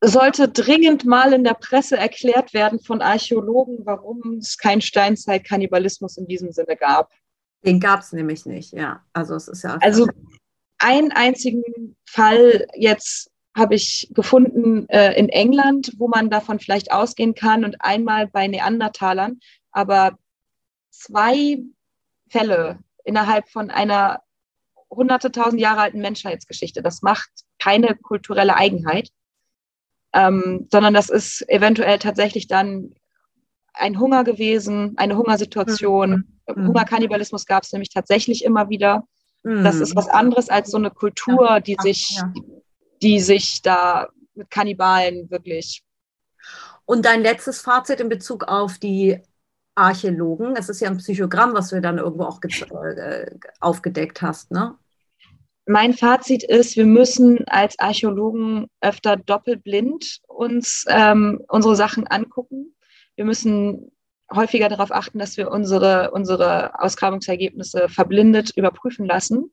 Sollte 0.00 0.48
dringend 0.48 1.04
mal 1.04 1.32
in 1.32 1.44
der 1.44 1.54
Presse 1.54 1.96
erklärt 1.96 2.54
werden 2.54 2.80
von 2.80 3.02
Archäologen, 3.02 3.86
warum 3.86 4.38
es 4.38 4.58
keinen 4.58 4.80
Steinzeit-Kannibalismus 4.80 6.16
in 6.16 6.26
diesem 6.26 6.50
Sinne 6.50 6.76
gab. 6.76 7.12
Den 7.64 7.78
gab 7.78 8.00
es 8.00 8.12
nämlich 8.12 8.46
nicht, 8.46 8.72
ja. 8.72 9.04
Also 9.12 9.36
es 9.36 9.46
ist 9.46 9.62
ja. 9.62 9.78
Also 9.80 10.08
einen 10.78 11.12
einzigen 11.12 11.96
Fall 12.04 12.66
jetzt 12.74 13.30
habe 13.56 13.76
ich 13.76 14.10
gefunden 14.12 14.88
äh, 14.88 15.16
in 15.16 15.28
England, 15.28 15.92
wo 15.98 16.08
man 16.08 16.30
davon 16.30 16.58
vielleicht 16.58 16.90
ausgehen 16.90 17.36
kann 17.36 17.64
und 17.64 17.76
einmal 17.80 18.26
bei 18.26 18.48
Neandertalern. 18.48 19.38
Aber 19.70 20.18
zwei 20.90 21.62
Fälle 22.30 22.78
innerhalb 23.05 23.48
von 23.48 23.70
einer 23.70 24.22
hunderte 24.90 25.30
tausend 25.30 25.60
Jahre 25.60 25.80
alten 25.80 26.00
Menschheitsgeschichte. 26.00 26.82
Das 26.82 27.02
macht 27.02 27.28
keine 27.59 27.96
kulturelle 27.96 28.56
Eigenheit, 28.56 29.10
ähm, 30.12 30.66
sondern 30.70 30.94
das 30.94 31.10
ist 31.10 31.48
eventuell 31.48 31.98
tatsächlich 31.98 32.46
dann 32.46 32.94
ein 33.74 33.98
Hunger 33.98 34.24
gewesen, 34.24 34.94
eine 34.96 35.16
Hungersituation. 35.16 36.24
Mhm. 36.48 36.68
Hungerkannibalismus 36.68 37.46
gab 37.46 37.64
es 37.64 37.72
nämlich 37.72 37.90
tatsächlich 37.90 38.44
immer 38.44 38.68
wieder. 38.68 39.05
Mhm. 39.42 39.64
Das 39.64 39.76
ist 39.76 39.94
was 39.94 40.09
anderes 40.09 40.48
als 40.48 40.70
so 40.70 40.78
eine 40.78 40.90
Kultur, 40.90 41.60
die 41.60 41.76
sich, 41.80 42.16
ja. 42.16 42.32
die 43.02 43.20
sich 43.20 43.62
da 43.62 44.09
mit 44.34 44.50
Kannibalen 44.50 45.30
wirklich. 45.30 45.82
Und 46.84 47.05
dein 47.05 47.22
letztes 47.22 47.60
Fazit 47.60 48.00
in 48.00 48.09
Bezug 48.09 48.44
auf 48.44 48.78
die 48.78 49.20
Archäologen, 49.78 50.55
das 50.55 50.68
ist 50.68 50.80
ja 50.80 50.88
ein 50.88 50.98
Psychogramm, 50.98 51.55
was 51.55 51.70
du 51.70 51.80
dann 51.80 51.98
irgendwo 51.98 52.24
auch 52.24 52.40
äh, 52.42 53.30
aufgedeckt 53.60 54.22
hast, 54.22 54.50
ne? 54.50 54.76
Mein 55.70 55.92
Fazit 55.92 56.44
ist, 56.44 56.76
wir 56.76 56.86
müssen 56.86 57.46
als 57.46 57.78
Archäologen 57.78 58.68
öfter 58.80 59.18
doppelblind 59.18 60.20
uns 60.26 60.86
ähm, 60.88 61.42
unsere 61.46 61.76
Sachen 61.76 62.06
angucken. 62.06 62.74
Wir 63.16 63.26
müssen 63.26 63.92
häufiger 64.34 64.70
darauf 64.70 64.90
achten, 64.90 65.18
dass 65.18 65.36
wir 65.36 65.50
unsere, 65.50 66.10
unsere 66.12 66.80
Ausgrabungsergebnisse 66.80 67.90
verblindet 67.90 68.56
überprüfen 68.56 69.05
lassen. 69.05 69.52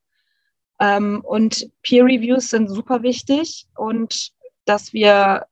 Ähm, 0.79 1.21
und 1.21 1.69
Peer 1.81 2.05
Reviews 2.05 2.49
sind 2.49 2.69
super 2.69 3.03
wichtig 3.03 3.67
und 3.75 4.31
dass 4.63 4.93
wir 4.93 5.47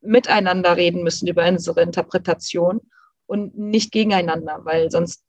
miteinander 0.00 0.76
reden 0.76 1.02
müssen 1.02 1.26
über 1.26 1.48
unsere 1.48 1.82
Interpretation 1.82 2.80
und 3.26 3.56
nicht 3.58 3.92
gegeneinander, 3.92 4.60
weil 4.64 4.90
sonst 4.90 5.22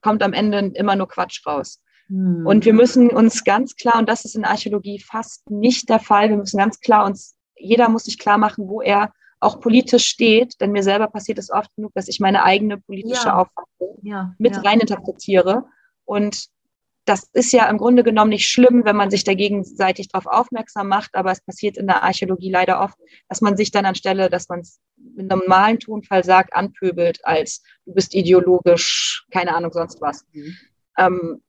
kommt 0.00 0.22
am 0.22 0.32
Ende 0.32 0.72
immer 0.74 0.96
nur 0.96 1.08
Quatsch 1.08 1.46
raus. 1.46 1.80
Hm. 2.08 2.46
Und 2.46 2.64
wir 2.64 2.74
müssen 2.74 3.10
uns 3.10 3.44
ganz 3.44 3.76
klar, 3.76 3.98
und 3.98 4.08
das 4.08 4.24
ist 4.24 4.34
in 4.34 4.44
Archäologie 4.44 5.00
fast 5.00 5.48
nicht 5.50 5.88
der 5.88 6.00
Fall, 6.00 6.30
wir 6.30 6.36
müssen 6.36 6.58
ganz 6.58 6.80
klar 6.80 7.06
uns, 7.06 7.36
jeder 7.56 7.88
muss 7.88 8.04
sich 8.04 8.18
klar 8.18 8.38
machen, 8.38 8.68
wo 8.68 8.82
er 8.82 9.12
auch 9.40 9.60
politisch 9.60 10.06
steht, 10.06 10.60
denn 10.60 10.72
mir 10.72 10.82
selber 10.82 11.08
passiert 11.08 11.38
es 11.38 11.50
oft 11.50 11.74
genug, 11.74 11.92
dass 11.94 12.08
ich 12.08 12.20
meine 12.20 12.44
eigene 12.44 12.78
politische 12.78 13.26
ja. 13.26 13.38
Auffassung 13.38 13.98
ja, 14.02 14.34
mit 14.38 14.54
ja. 14.54 14.62
reininterpretiere. 14.62 15.64
Und 16.04 16.46
das 17.04 17.28
ist 17.32 17.52
ja 17.52 17.68
im 17.68 17.78
Grunde 17.78 18.04
genommen 18.04 18.30
nicht 18.30 18.48
schlimm, 18.48 18.84
wenn 18.84 18.96
man 18.96 19.10
sich 19.10 19.24
da 19.24 19.34
gegenseitig 19.34 20.08
darauf 20.08 20.26
aufmerksam 20.26 20.88
macht, 20.88 21.14
aber 21.14 21.32
es 21.32 21.40
passiert 21.40 21.76
in 21.76 21.86
der 21.86 22.02
Archäologie 22.02 22.50
leider 22.50 22.80
oft, 22.80 22.96
dass 23.28 23.40
man 23.40 23.56
sich 23.56 23.70
dann 23.70 23.86
anstelle, 23.86 24.30
dass 24.30 24.48
man 24.48 24.60
es 24.60 24.80
mit 24.96 25.30
einem 25.30 25.40
normalen 25.40 25.80
Tonfall 25.80 26.22
sagt, 26.22 26.54
anpöbelt, 26.54 27.18
als 27.24 27.62
du 27.86 27.94
bist 27.94 28.14
ideologisch, 28.14 29.26
keine 29.32 29.54
Ahnung, 29.54 29.72
sonst 29.72 30.00
was. 30.00 30.24
Mhm. 30.32 30.56
Ähm, 30.98 31.42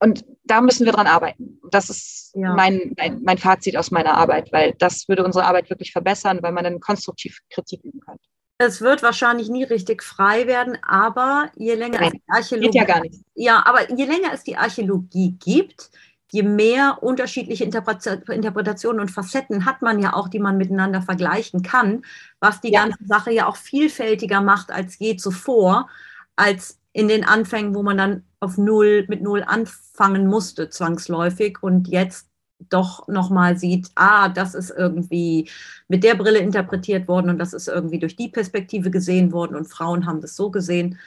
und 0.00 0.24
da 0.44 0.60
müssen 0.60 0.84
wir 0.84 0.92
dran 0.92 1.06
arbeiten. 1.06 1.58
Das 1.70 1.90
ist 1.90 2.32
ja. 2.34 2.54
mein, 2.54 2.94
mein, 2.96 3.22
mein 3.24 3.38
Fazit 3.38 3.76
aus 3.76 3.90
meiner 3.90 4.14
Arbeit, 4.14 4.52
weil 4.52 4.74
das 4.78 5.08
würde 5.08 5.24
unsere 5.24 5.44
Arbeit 5.44 5.70
wirklich 5.70 5.90
verbessern, 5.90 6.38
weil 6.42 6.52
man 6.52 6.64
dann 6.64 6.80
konstruktiv 6.80 7.40
Kritik 7.50 7.82
üben 7.82 8.00
könnte. 8.00 8.22
Es 8.58 8.80
wird 8.80 9.04
wahrscheinlich 9.04 9.48
nie 9.48 9.62
richtig 9.62 10.02
frei 10.02 10.48
werden, 10.48 10.76
aber 10.82 11.50
je 11.54 11.74
länger 11.74 12.00
Nein, 12.00 12.12
es 12.28 12.48
die 12.48 12.56
Archäologie. 12.60 12.78
Ja. 12.78 13.02
Ja, 13.34 13.66
aber 13.66 13.92
je 13.92 14.04
länger 14.04 14.32
es 14.32 14.42
die 14.42 14.56
Archäologie 14.56 15.36
gibt, 15.38 15.90
je 16.32 16.42
mehr 16.42 16.98
unterschiedliche 17.00 17.64
Interpretationen 17.64 19.00
und 19.00 19.10
Facetten 19.10 19.64
hat 19.64 19.80
man 19.80 20.02
ja 20.02 20.12
auch, 20.12 20.28
die 20.28 20.40
man 20.40 20.56
miteinander 20.56 21.02
vergleichen 21.02 21.62
kann, 21.62 22.04
was 22.40 22.60
die 22.60 22.72
ja. 22.72 22.82
ganze 22.82 23.04
Sache 23.06 23.32
ja 23.32 23.46
auch 23.46 23.56
vielfältiger 23.56 24.40
macht 24.40 24.70
als 24.70 24.98
je 24.98 25.16
zuvor, 25.16 25.88
als 26.36 26.78
in 26.92 27.08
den 27.08 27.24
Anfängen, 27.24 27.74
wo 27.74 27.82
man 27.82 27.96
dann 27.96 28.24
auf 28.40 28.58
Null, 28.58 29.06
mit 29.08 29.22
Null 29.22 29.44
anfangen 29.46 30.26
musste, 30.26 30.68
zwangsläufig 30.68 31.58
und 31.62 31.88
jetzt 31.88 32.27
doch 32.58 33.06
nochmal 33.08 33.56
sieht, 33.56 33.88
ah, 33.94 34.28
das 34.28 34.54
ist 34.54 34.70
irgendwie 34.70 35.48
mit 35.86 36.04
der 36.04 36.14
Brille 36.14 36.38
interpretiert 36.38 37.08
worden 37.08 37.30
und 37.30 37.38
das 37.38 37.52
ist 37.52 37.68
irgendwie 37.68 37.98
durch 37.98 38.16
die 38.16 38.28
Perspektive 38.28 38.90
gesehen 38.90 39.32
worden 39.32 39.56
und 39.56 39.66
Frauen 39.66 40.06
haben 40.06 40.20
das 40.20 40.36
so 40.36 40.50
gesehen. 40.50 40.98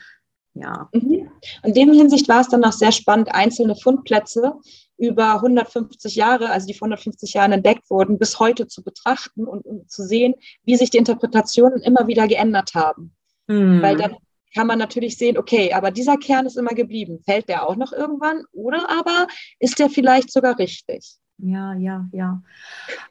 Ja. 0.53 0.90
Mhm. 0.94 1.30
In 1.64 1.73
dem 1.73 1.94
Hinsicht 1.94 2.28
war 2.28 2.41
es 2.41 2.49
dann 2.49 2.64
auch 2.64 2.73
sehr 2.73 2.91
spannend, 2.91 3.34
einzelne 3.34 3.76
Fundplätze 3.76 4.53
über 4.98 5.36
150 5.36 6.15
Jahre, 6.15 6.49
also 6.49 6.68
die 6.68 6.73
vor 6.73 6.88
150 6.88 7.34
Jahren 7.34 7.53
entdeckt 7.53 7.90
wurden, 7.90 8.19
bis 8.19 8.40
heute 8.40 8.68
zu 8.68 8.84
betrachten 8.84 9.45
und, 9.45 9.90
zu 9.90 10.03
sehen, 10.03 10.36
wie 10.64 10.76
sich 10.76 10.90
die 10.90 10.98
Interpretationen 10.98 11.82
immer 11.82 12.07
wieder 12.07 12.28
geändert 12.28 12.76
haben. 12.76 13.15
Mhm. 13.48 13.82
Weil 13.82 13.98
dann 13.98 14.15
kann 14.53 14.68
man 14.68 14.80
natürlich 14.80 15.18
sehen, 15.18 15.38
okay, 15.38 15.73
aber 15.73 15.91
dieser 15.91 16.18
Kern 16.18 16.45
ist 16.45 16.57
immer 16.57 16.76
geblieben. 16.76 17.22
Fällt 17.26 17.48
der 17.48 17.68
auch 17.68 17.76
noch 17.76 17.94
irgendwann? 17.94 18.44
Oder 18.52 18.90
aber 18.90 19.28
ist 19.60 19.80
der 19.80 19.90
vielleicht 19.90 20.32
sogar 20.32 20.60
richtig? 20.60 21.15
Ja, 21.41 21.73
ja, 21.73 22.07
ja. 22.11 22.41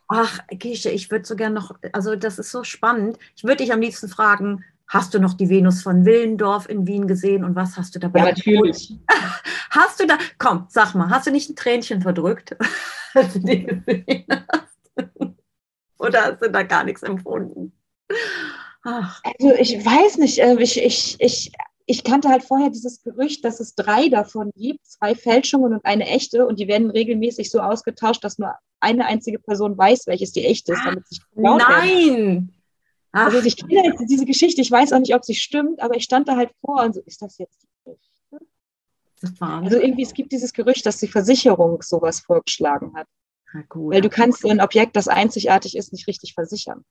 Ach, 0.08 0.38
Gesche, 0.50 0.90
ich 0.90 1.10
würde 1.10 1.26
so 1.26 1.36
gerne 1.36 1.54
noch, 1.54 1.74
also 1.92 2.16
das 2.16 2.38
ist 2.38 2.50
so 2.50 2.64
spannend. 2.64 3.18
Ich 3.36 3.44
würde 3.44 3.58
dich 3.58 3.72
am 3.72 3.80
liebsten 3.80 4.08
fragen, 4.08 4.64
hast 4.86 5.14
du 5.14 5.20
noch 5.20 5.34
die 5.34 5.48
Venus 5.48 5.82
von 5.82 6.04
Willendorf 6.04 6.68
in 6.68 6.86
Wien 6.86 7.06
gesehen 7.06 7.44
und 7.44 7.56
was 7.56 7.76
hast 7.76 7.94
du 7.94 7.98
dabei? 7.98 8.20
Ja, 8.20 8.24
natürlich. 8.26 8.94
Hast 9.72 10.00
du 10.00 10.06
da, 10.06 10.18
komm, 10.38 10.66
sag 10.68 10.96
mal, 10.96 11.10
hast 11.10 11.28
du 11.28 11.30
nicht 11.30 11.48
ein 11.48 11.54
Tränchen 11.54 12.02
verdrückt, 12.02 12.56
als 13.14 13.34
du 13.34 13.38
die 13.38 13.62
gesehen 13.62 14.26
hast? 14.28 14.80
Oder 15.98 16.22
hast 16.22 16.42
du 16.42 16.50
da 16.50 16.64
gar 16.64 16.82
nichts 16.82 17.04
empfunden? 17.04 17.72
Ach. 18.82 19.22
Also 19.22 19.54
ich 19.54 19.76
weiß 19.84 20.18
nicht, 20.18 20.40
äh, 20.40 20.56
ich, 20.60 20.82
ich, 20.82 21.16
ich, 21.20 21.52
ich 21.90 22.04
kannte 22.04 22.28
halt 22.28 22.44
vorher 22.44 22.70
dieses 22.70 23.02
Gerücht, 23.02 23.44
dass 23.44 23.58
es 23.58 23.74
drei 23.74 24.08
davon 24.08 24.52
gibt, 24.54 24.86
zwei 24.86 25.16
Fälschungen 25.16 25.72
und 25.72 25.84
eine 25.84 26.06
echte, 26.06 26.46
und 26.46 26.60
die 26.60 26.68
werden 26.68 26.88
regelmäßig 26.88 27.50
so 27.50 27.58
ausgetauscht, 27.58 28.22
dass 28.22 28.38
nur 28.38 28.54
eine 28.78 29.06
einzige 29.06 29.40
Person 29.40 29.76
weiß, 29.76 30.06
welches 30.06 30.30
die 30.30 30.44
echte 30.44 30.72
ist, 30.72 30.82
damit 30.84 31.08
sich 31.08 31.20
Nein! 31.34 31.58
Werden. 31.58 32.54
Also 33.12 33.38
ich 33.40 33.56
kenne 33.56 33.96
diese 34.08 34.24
Geschichte, 34.24 34.60
ich 34.60 34.70
weiß 34.70 34.92
auch 34.92 35.00
nicht, 35.00 35.16
ob 35.16 35.24
sie 35.24 35.34
stimmt, 35.34 35.82
aber 35.82 35.96
ich 35.96 36.04
stand 36.04 36.28
da 36.28 36.36
halt 36.36 36.52
vor 36.64 36.80
und 36.84 36.94
so, 36.94 37.00
ist 37.00 37.20
das 37.22 37.38
jetzt 37.38 37.66
die 37.84 37.90
echte? 37.90 39.40
Also 39.40 39.76
irgendwie, 39.76 40.04
es 40.04 40.14
gibt 40.14 40.30
dieses 40.30 40.52
Gerücht, 40.52 40.86
dass 40.86 40.98
die 40.98 41.08
Versicherung 41.08 41.82
sowas 41.82 42.20
vorgeschlagen 42.20 42.94
hat. 42.94 43.08
Gut, 43.68 43.94
Weil 43.94 44.00
du 44.00 44.10
kannst 44.10 44.42
so 44.42 44.48
ein 44.48 44.60
Objekt, 44.60 44.94
das 44.94 45.08
einzigartig 45.08 45.76
ist, 45.76 45.92
nicht 45.92 46.06
richtig 46.06 46.34
versichern. 46.34 46.84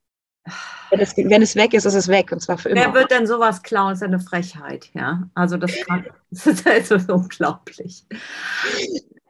Wenn 0.89 0.99
es, 0.99 1.15
wenn 1.17 1.41
es 1.41 1.55
weg 1.55 1.73
ist, 1.73 1.85
ist 1.85 1.93
es 1.93 2.07
weg 2.07 2.31
und 2.31 2.41
zwar 2.41 2.57
für 2.57 2.69
immer. 2.69 2.81
Wer 2.81 2.93
wird 2.93 3.11
denn 3.11 3.27
sowas 3.27 3.61
klauen? 3.61 3.89
Das 3.89 4.01
ist 4.01 4.07
eine 4.07 4.19
Frechheit, 4.19 4.89
ja. 4.93 5.29
Also 5.35 5.57
das, 5.57 5.71
kann, 5.85 6.05
das 6.31 6.47
ist 6.47 6.67
also 6.67 7.13
unglaublich. 7.13 8.05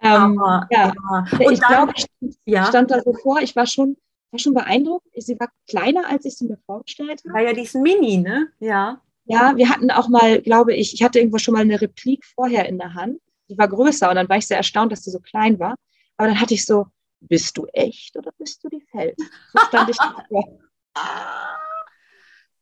Ähm, 0.01 0.39
Aber, 0.39 0.67
ja. 0.71 0.93
ja. 1.11 1.51
ich 1.51 1.61
glaube, 1.61 1.93
ich 1.95 2.05
ja. 2.45 2.65
stand 2.65 2.91
da 2.91 3.01
so 3.01 3.13
vor, 3.13 3.41
ich 3.41 3.55
war 3.55 3.65
schon, 3.65 3.97
war 4.31 4.39
schon 4.39 4.53
beeindruckt. 4.53 5.05
Sie 5.17 5.37
war 5.39 5.49
kleiner, 5.67 6.09
als 6.09 6.25
ich 6.25 6.37
sie 6.37 6.45
mir 6.45 6.57
vorgestellt 6.65 7.21
habe. 7.25 7.33
War 7.33 7.41
ja, 7.41 7.53
die 7.53 7.63
ist 7.63 7.75
mini, 7.75 8.17
ne? 8.17 8.47
Ja. 8.59 9.01
Ja, 9.25 9.55
wir 9.55 9.69
hatten 9.69 9.91
auch 9.91 10.09
mal, 10.09 10.41
glaube 10.41 10.73
ich, 10.73 10.93
ich 10.93 11.03
hatte 11.03 11.19
irgendwo 11.19 11.37
schon 11.37 11.53
mal 11.53 11.61
eine 11.61 11.79
Replik 11.79 12.25
vorher 12.25 12.67
in 12.67 12.79
der 12.79 12.95
Hand. 12.95 13.19
Die 13.47 13.57
war 13.57 13.67
größer 13.67 14.09
und 14.09 14.15
dann 14.15 14.27
war 14.27 14.37
ich 14.37 14.47
sehr 14.47 14.57
erstaunt, 14.57 14.91
dass 14.91 15.01
die 15.01 15.11
so 15.11 15.19
klein 15.19 15.59
war. 15.59 15.75
Aber 16.17 16.29
dann 16.29 16.41
hatte 16.41 16.55
ich 16.55 16.65
so, 16.65 16.87
bist 17.19 17.55
du 17.57 17.65
echt 17.73 18.17
oder 18.17 18.31
bist 18.37 18.63
du 18.63 18.69
die 18.69 18.81
Fels? 18.89 19.17
So 19.53 19.59
stand 19.67 19.89
ich 19.89 19.97
davor. 19.97 20.59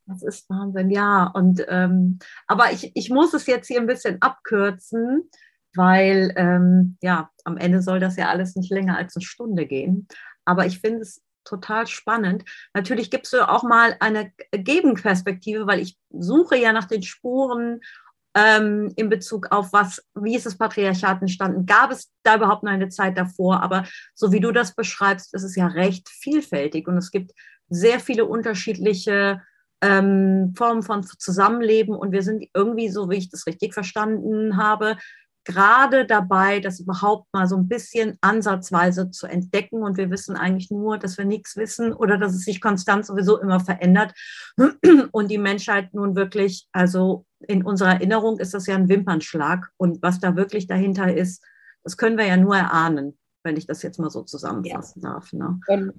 Das 0.05 0.23
ist 0.23 0.49
Wahnsinn, 0.49 0.89
ja. 0.89 1.25
Und 1.33 1.65
ähm, 1.67 2.19
aber 2.47 2.71
ich, 2.71 2.91
ich 2.95 3.09
muss 3.09 3.33
es 3.33 3.45
jetzt 3.45 3.67
hier 3.67 3.79
ein 3.79 3.87
bisschen 3.87 4.21
abkürzen, 4.21 5.29
weil 5.75 6.33
ähm, 6.37 6.97
ja, 7.01 7.29
am 7.43 7.57
Ende 7.57 7.81
soll 7.81 7.99
das 7.99 8.15
ja 8.15 8.29
alles 8.29 8.55
nicht 8.55 8.71
länger 8.71 8.97
als 8.97 9.15
eine 9.15 9.23
Stunde 9.23 9.65
gehen. 9.65 10.07
Aber 10.45 10.65
ich 10.65 10.79
finde 10.79 11.01
es 11.01 11.21
total 11.43 11.87
spannend. 11.87 12.43
Natürlich 12.73 13.11
gibt 13.11 13.27
es 13.27 13.33
auch 13.33 13.63
mal 13.63 13.95
eine 13.99 14.31
Gegenperspektive, 14.51 15.67
weil 15.67 15.79
ich 15.79 15.97
suche 16.09 16.57
ja 16.57 16.73
nach 16.73 16.85
den 16.85 17.03
Spuren 17.03 17.81
ähm, 18.35 18.93
in 18.95 19.09
Bezug 19.09 19.51
auf 19.51 19.73
was, 19.73 20.05
wie 20.13 20.35
ist 20.35 20.45
das 20.45 20.57
Patriarchat 20.57 21.21
entstanden? 21.21 21.65
Gab 21.65 21.91
es 21.91 22.11
da 22.23 22.35
überhaupt 22.35 22.63
noch 22.63 22.71
eine 22.71 22.89
Zeit 22.89 23.17
davor? 23.17 23.61
Aber 23.61 23.85
so 24.13 24.31
wie 24.31 24.39
du 24.39 24.51
das 24.51 24.75
beschreibst, 24.75 25.33
ist 25.33 25.43
es 25.43 25.55
ja 25.55 25.67
recht 25.67 26.07
vielfältig 26.09 26.87
und 26.87 26.97
es 26.97 27.11
gibt 27.11 27.31
sehr 27.69 27.99
viele 27.99 28.25
unterschiedliche 28.25 29.41
ähm, 29.81 30.53
Formen 30.55 30.83
von 30.83 31.03
Zusammenleben 31.03 31.95
und 31.95 32.11
wir 32.11 32.23
sind 32.23 32.45
irgendwie, 32.53 32.89
so 32.89 33.09
wie 33.09 33.17
ich 33.17 33.29
das 33.29 33.45
richtig 33.45 33.73
verstanden 33.73 34.57
habe, 34.57 34.97
gerade 35.47 36.05
dabei, 36.05 36.59
das 36.59 36.81
überhaupt 36.81 37.27
mal 37.31 37.47
so 37.47 37.55
ein 37.55 37.69
bisschen 37.69 38.17
ansatzweise 38.19 39.11
zu 39.11 39.27
entdecken. 39.27 39.81
Und 39.81 39.95
wir 39.95 40.11
wissen 40.11 40.35
eigentlich 40.35 40.69
nur, 40.69 40.97
dass 40.97 41.17
wir 41.17 41.23
nichts 41.23 41.55
wissen 41.55 41.93
oder 41.93 42.17
dass 42.17 42.35
es 42.35 42.43
sich 42.43 42.59
konstant 42.59 43.05
sowieso 43.05 43.39
immer 43.39 43.61
verändert. 43.61 44.13
Und 45.11 45.31
die 45.31 45.37
Menschheit 45.37 45.93
nun 45.93 46.17
wirklich, 46.17 46.67
also 46.73 47.25
in 47.47 47.63
unserer 47.63 47.93
Erinnerung 47.93 48.39
ist 48.39 48.53
das 48.53 48.67
ja 48.67 48.75
ein 48.75 48.89
Wimpernschlag. 48.89 49.69
Und 49.77 50.01
was 50.01 50.19
da 50.19 50.35
wirklich 50.35 50.67
dahinter 50.67 51.15
ist, 51.15 51.41
das 51.83 51.95
können 51.95 52.17
wir 52.17 52.25
ja 52.25 52.35
nur 52.35 52.57
erahnen, 52.57 53.17
wenn 53.43 53.55
ich 53.55 53.65
das 53.65 53.81
jetzt 53.83 53.99
mal 53.99 54.09
so 54.09 54.23
zusammenfassen 54.23 55.01
ja. 55.01 55.13
darf. 55.13 55.31
Ne? 55.31 55.61
Und 55.67 55.93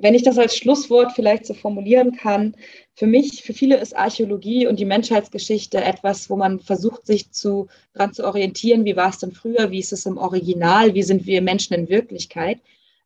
wenn 0.00 0.14
ich 0.14 0.22
das 0.22 0.38
als 0.38 0.56
Schlusswort 0.56 1.12
vielleicht 1.12 1.46
so 1.46 1.54
formulieren 1.54 2.12
kann, 2.16 2.54
für 2.94 3.06
mich, 3.06 3.42
für 3.42 3.52
viele 3.52 3.76
ist 3.76 3.96
Archäologie 3.96 4.66
und 4.66 4.78
die 4.78 4.84
Menschheitsgeschichte 4.84 5.82
etwas, 5.82 6.30
wo 6.30 6.36
man 6.36 6.60
versucht, 6.60 7.06
sich 7.06 7.30
zu, 7.32 7.68
daran 7.94 8.12
zu 8.12 8.24
orientieren, 8.24 8.84
wie 8.84 8.96
war 8.96 9.10
es 9.10 9.18
denn 9.18 9.32
früher, 9.32 9.70
wie 9.70 9.78
ist 9.78 9.92
es 9.92 10.06
im 10.06 10.18
Original, 10.18 10.94
wie 10.94 11.02
sind 11.02 11.26
wir 11.26 11.42
Menschen 11.42 11.74
in 11.74 11.88
Wirklichkeit. 11.88 12.60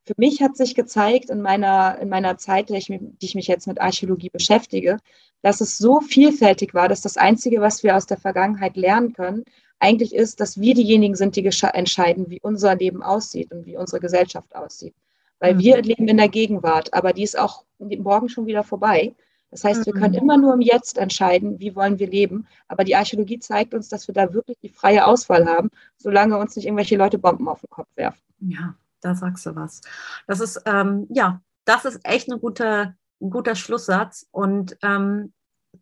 Für 0.05 0.13
mich 0.17 0.41
hat 0.41 0.57
sich 0.57 0.75
gezeigt 0.75 1.29
in 1.29 1.41
meiner, 1.41 1.97
in 1.99 2.09
meiner 2.09 2.37
Zeit, 2.37 2.69
die 2.69 2.75
ich, 2.75 2.87
die 2.87 3.15
ich 3.21 3.35
mich 3.35 3.47
jetzt 3.47 3.67
mit 3.67 3.79
Archäologie 3.79 4.29
beschäftige, 4.29 4.97
dass 5.41 5.61
es 5.61 5.77
so 5.77 6.01
vielfältig 6.01 6.73
war, 6.73 6.89
dass 6.89 7.01
das 7.01 7.17
Einzige, 7.17 7.61
was 7.61 7.83
wir 7.83 7.95
aus 7.95 8.05
der 8.05 8.17
Vergangenheit 8.17 8.75
lernen 8.75 9.13
können, 9.13 9.43
eigentlich 9.79 10.13
ist, 10.13 10.39
dass 10.39 10.59
wir 10.59 10.73
diejenigen 10.73 11.15
sind, 11.15 11.35
die 11.35 11.45
entscheiden, 11.45 12.29
wie 12.29 12.39
unser 12.41 12.75
Leben 12.75 13.03
aussieht 13.03 13.51
und 13.51 13.65
wie 13.65 13.77
unsere 13.77 13.99
Gesellschaft 13.99 14.55
aussieht. 14.55 14.95
Weil 15.43 15.55
mhm. 15.55 15.59
wir 15.59 15.81
leben 15.81 16.07
in 16.07 16.15
der 16.15 16.29
Gegenwart, 16.29 16.93
aber 16.93 17.11
die 17.11 17.23
ist 17.23 17.37
auch 17.37 17.65
morgen 17.77 18.29
schon 18.29 18.45
wieder 18.45 18.63
vorbei. 18.63 19.13
Das 19.51 19.65
heißt, 19.65 19.85
wir 19.85 19.91
können 19.91 20.13
mhm. 20.13 20.19
immer 20.19 20.37
nur 20.37 20.53
im 20.53 20.61
Jetzt 20.61 20.97
entscheiden, 20.97 21.59
wie 21.59 21.75
wollen 21.75 21.99
wir 21.99 22.07
leben. 22.07 22.47
Aber 22.69 22.85
die 22.85 22.95
Archäologie 22.95 23.39
zeigt 23.39 23.73
uns, 23.73 23.89
dass 23.89 24.07
wir 24.07 24.13
da 24.13 24.33
wirklich 24.33 24.57
die 24.59 24.69
freie 24.69 25.05
Auswahl 25.05 25.45
haben, 25.45 25.69
solange 25.97 26.37
uns 26.37 26.55
nicht 26.55 26.65
irgendwelche 26.65 26.95
Leute 26.95 27.17
Bomben 27.17 27.49
auf 27.49 27.59
den 27.59 27.69
Kopf 27.69 27.89
werfen. 27.95 28.21
Ja, 28.39 28.75
da 29.01 29.15
sagst 29.15 29.45
du 29.45 29.53
was. 29.53 29.81
Das 30.27 30.39
ist, 30.39 30.61
ähm, 30.65 31.07
ja, 31.09 31.41
das 31.65 31.83
ist 31.83 31.99
echt 32.05 32.31
ein 32.31 32.39
guter, 32.39 32.95
ein 33.21 33.29
guter 33.29 33.55
Schlusssatz. 33.55 34.25
Und 34.31 34.77
ähm, 34.81 35.33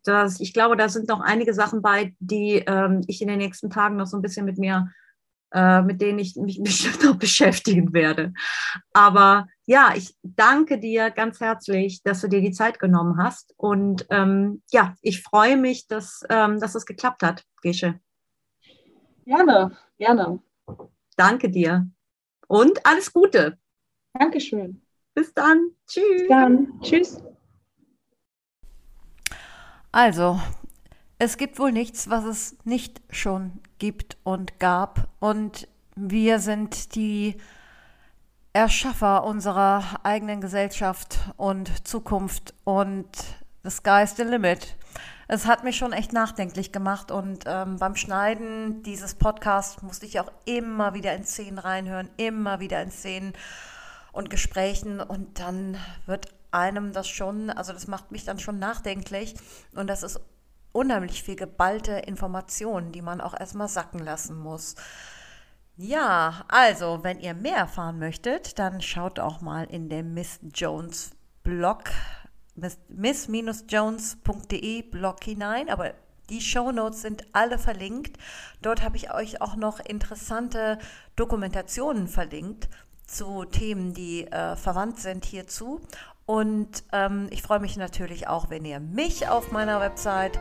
das, 0.02 0.40
ich 0.40 0.52
glaube, 0.52 0.76
da 0.76 0.88
sind 0.88 1.06
noch 1.06 1.20
einige 1.20 1.54
Sachen 1.54 1.82
bei, 1.82 2.16
die 2.18 2.64
ähm, 2.66 3.02
ich 3.06 3.22
in 3.22 3.28
den 3.28 3.38
nächsten 3.38 3.70
Tagen 3.70 3.94
noch 3.94 4.08
so 4.08 4.16
ein 4.16 4.22
bisschen 4.22 4.44
mit 4.44 4.58
mir 4.58 4.90
äh, 5.52 5.82
mit 5.82 6.00
denen 6.00 6.18
ich 6.18 6.36
mich 6.36 6.62
bestimmt 6.62 7.02
noch 7.04 7.16
beschäftigen 7.16 7.92
werde. 7.92 8.32
Aber 8.92 9.46
ja, 9.66 9.92
ich 9.94 10.16
danke 10.22 10.78
dir 10.78 11.10
ganz 11.10 11.40
herzlich, 11.40 12.02
dass 12.02 12.20
du 12.20 12.28
dir 12.28 12.40
die 12.40 12.52
Zeit 12.52 12.78
genommen 12.78 13.22
hast. 13.22 13.54
Und 13.56 14.06
ähm, 14.10 14.62
ja, 14.70 14.94
ich 15.02 15.22
freue 15.22 15.56
mich, 15.56 15.86
dass, 15.86 16.22
ähm, 16.28 16.58
dass 16.60 16.74
es 16.74 16.86
geklappt 16.86 17.22
hat, 17.22 17.44
Gesche. 17.62 18.00
Gerne, 19.24 19.76
gerne. 19.98 20.40
Danke 21.16 21.48
dir. 21.48 21.88
Und 22.48 22.84
alles 22.84 23.12
Gute. 23.12 23.58
Dankeschön. 24.14 24.82
Bis 25.14 25.32
dann. 25.32 25.70
Tschüss. 25.86 26.04
Bis 26.18 26.28
dann. 26.28 26.80
Tschüss. 26.80 27.22
Also, 29.92 30.40
es 31.22 31.36
gibt 31.36 31.60
wohl 31.60 31.70
nichts, 31.70 32.10
was 32.10 32.24
es 32.24 32.56
nicht 32.64 33.00
schon 33.08 33.60
gibt 33.78 34.16
und 34.24 34.58
gab. 34.58 35.08
Und 35.20 35.68
wir 35.94 36.40
sind 36.40 36.96
die 36.96 37.36
Erschaffer 38.52 39.22
unserer 39.22 40.00
eigenen 40.02 40.40
Gesellschaft 40.40 41.20
und 41.36 41.86
Zukunft. 41.86 42.54
Und 42.64 43.06
the 43.62 43.70
sky's 43.70 44.16
the 44.16 44.24
limit. 44.24 44.74
Es 45.28 45.46
hat 45.46 45.62
mich 45.62 45.76
schon 45.76 45.92
echt 45.92 46.12
nachdenklich 46.12 46.72
gemacht 46.72 47.12
und 47.12 47.44
ähm, 47.46 47.76
beim 47.76 47.94
Schneiden 47.94 48.82
dieses 48.82 49.14
Podcasts 49.14 49.80
musste 49.80 50.06
ich 50.06 50.18
auch 50.18 50.32
immer 50.44 50.92
wieder 50.92 51.14
in 51.14 51.24
Szenen 51.24 51.58
reinhören, 51.58 52.10
immer 52.16 52.58
wieder 52.58 52.82
in 52.82 52.90
Szenen 52.90 53.32
und 54.10 54.28
Gesprächen 54.28 55.00
und 55.00 55.38
dann 55.38 55.76
wird 56.06 56.34
einem 56.50 56.92
das 56.92 57.08
schon, 57.08 57.48
also 57.48 57.72
das 57.72 57.86
macht 57.86 58.10
mich 58.10 58.24
dann 58.24 58.40
schon 58.40 58.58
nachdenklich 58.58 59.36
und 59.74 59.86
das 59.86 60.02
ist 60.02 60.20
unheimlich 60.72 61.22
viel 61.22 61.36
geballte 61.36 61.92
Informationen, 61.92 62.92
die 62.92 63.02
man 63.02 63.20
auch 63.20 63.38
erstmal 63.38 63.68
sacken 63.68 64.00
lassen 64.00 64.38
muss. 64.38 64.74
Ja, 65.76 66.44
also, 66.48 67.00
wenn 67.02 67.20
ihr 67.20 67.34
mehr 67.34 67.56
erfahren 67.56 67.98
möchtet, 67.98 68.58
dann 68.58 68.80
schaut 68.82 69.18
auch 69.18 69.40
mal 69.40 69.64
in 69.64 69.88
den 69.88 70.12
Miss 70.14 70.38
Jones 70.54 71.12
Blog, 71.42 71.84
miss-jones.de 72.88 74.82
Blog 74.82 75.24
hinein, 75.24 75.70
aber 75.70 75.94
die 76.28 76.40
Shownotes 76.40 77.02
sind 77.02 77.26
alle 77.32 77.58
verlinkt. 77.58 78.16
Dort 78.60 78.82
habe 78.82 78.96
ich 78.96 79.12
euch 79.12 79.40
auch 79.40 79.56
noch 79.56 79.80
interessante 79.80 80.78
Dokumentationen 81.16 82.06
verlinkt 82.06 82.68
zu 83.06 83.44
Themen, 83.44 83.92
die 83.92 84.26
äh, 84.26 84.56
verwandt 84.56 85.00
sind 85.00 85.24
hierzu. 85.24 85.80
Und 86.24 86.84
ähm, 86.92 87.26
ich 87.30 87.42
freue 87.42 87.60
mich 87.60 87.76
natürlich 87.76 88.28
auch, 88.28 88.48
wenn 88.48 88.64
ihr 88.64 88.80
mich 88.80 89.28
auf 89.28 89.50
meiner 89.50 89.80
Website 89.80 90.38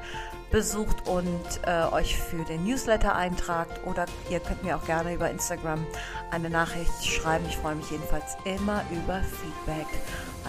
besucht 0.52 1.08
und 1.08 1.42
äh, 1.66 1.92
euch 1.92 2.18
für 2.18 2.44
den 2.46 2.66
Newsletter 2.66 3.16
eintragt. 3.16 3.82
Oder 3.86 4.06
ihr 4.30 4.40
könnt 4.40 4.64
mir 4.64 4.78
auch 4.78 4.86
gerne 4.86 5.14
über 5.14 5.30
Instagram 5.30 5.86
eine 6.30 6.50
Nachricht 6.50 7.06
schreiben. 7.06 7.46
Ich 7.48 7.58
freue 7.58 7.76
mich 7.76 7.90
jedenfalls 7.90 8.38
immer 8.46 8.84
über 8.92 9.22
Feedback. 9.22 9.88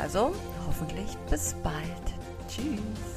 Also 0.00 0.34
hoffentlich 0.66 1.16
bis 1.30 1.54
bald. 1.62 1.76
Tschüss. 2.48 3.11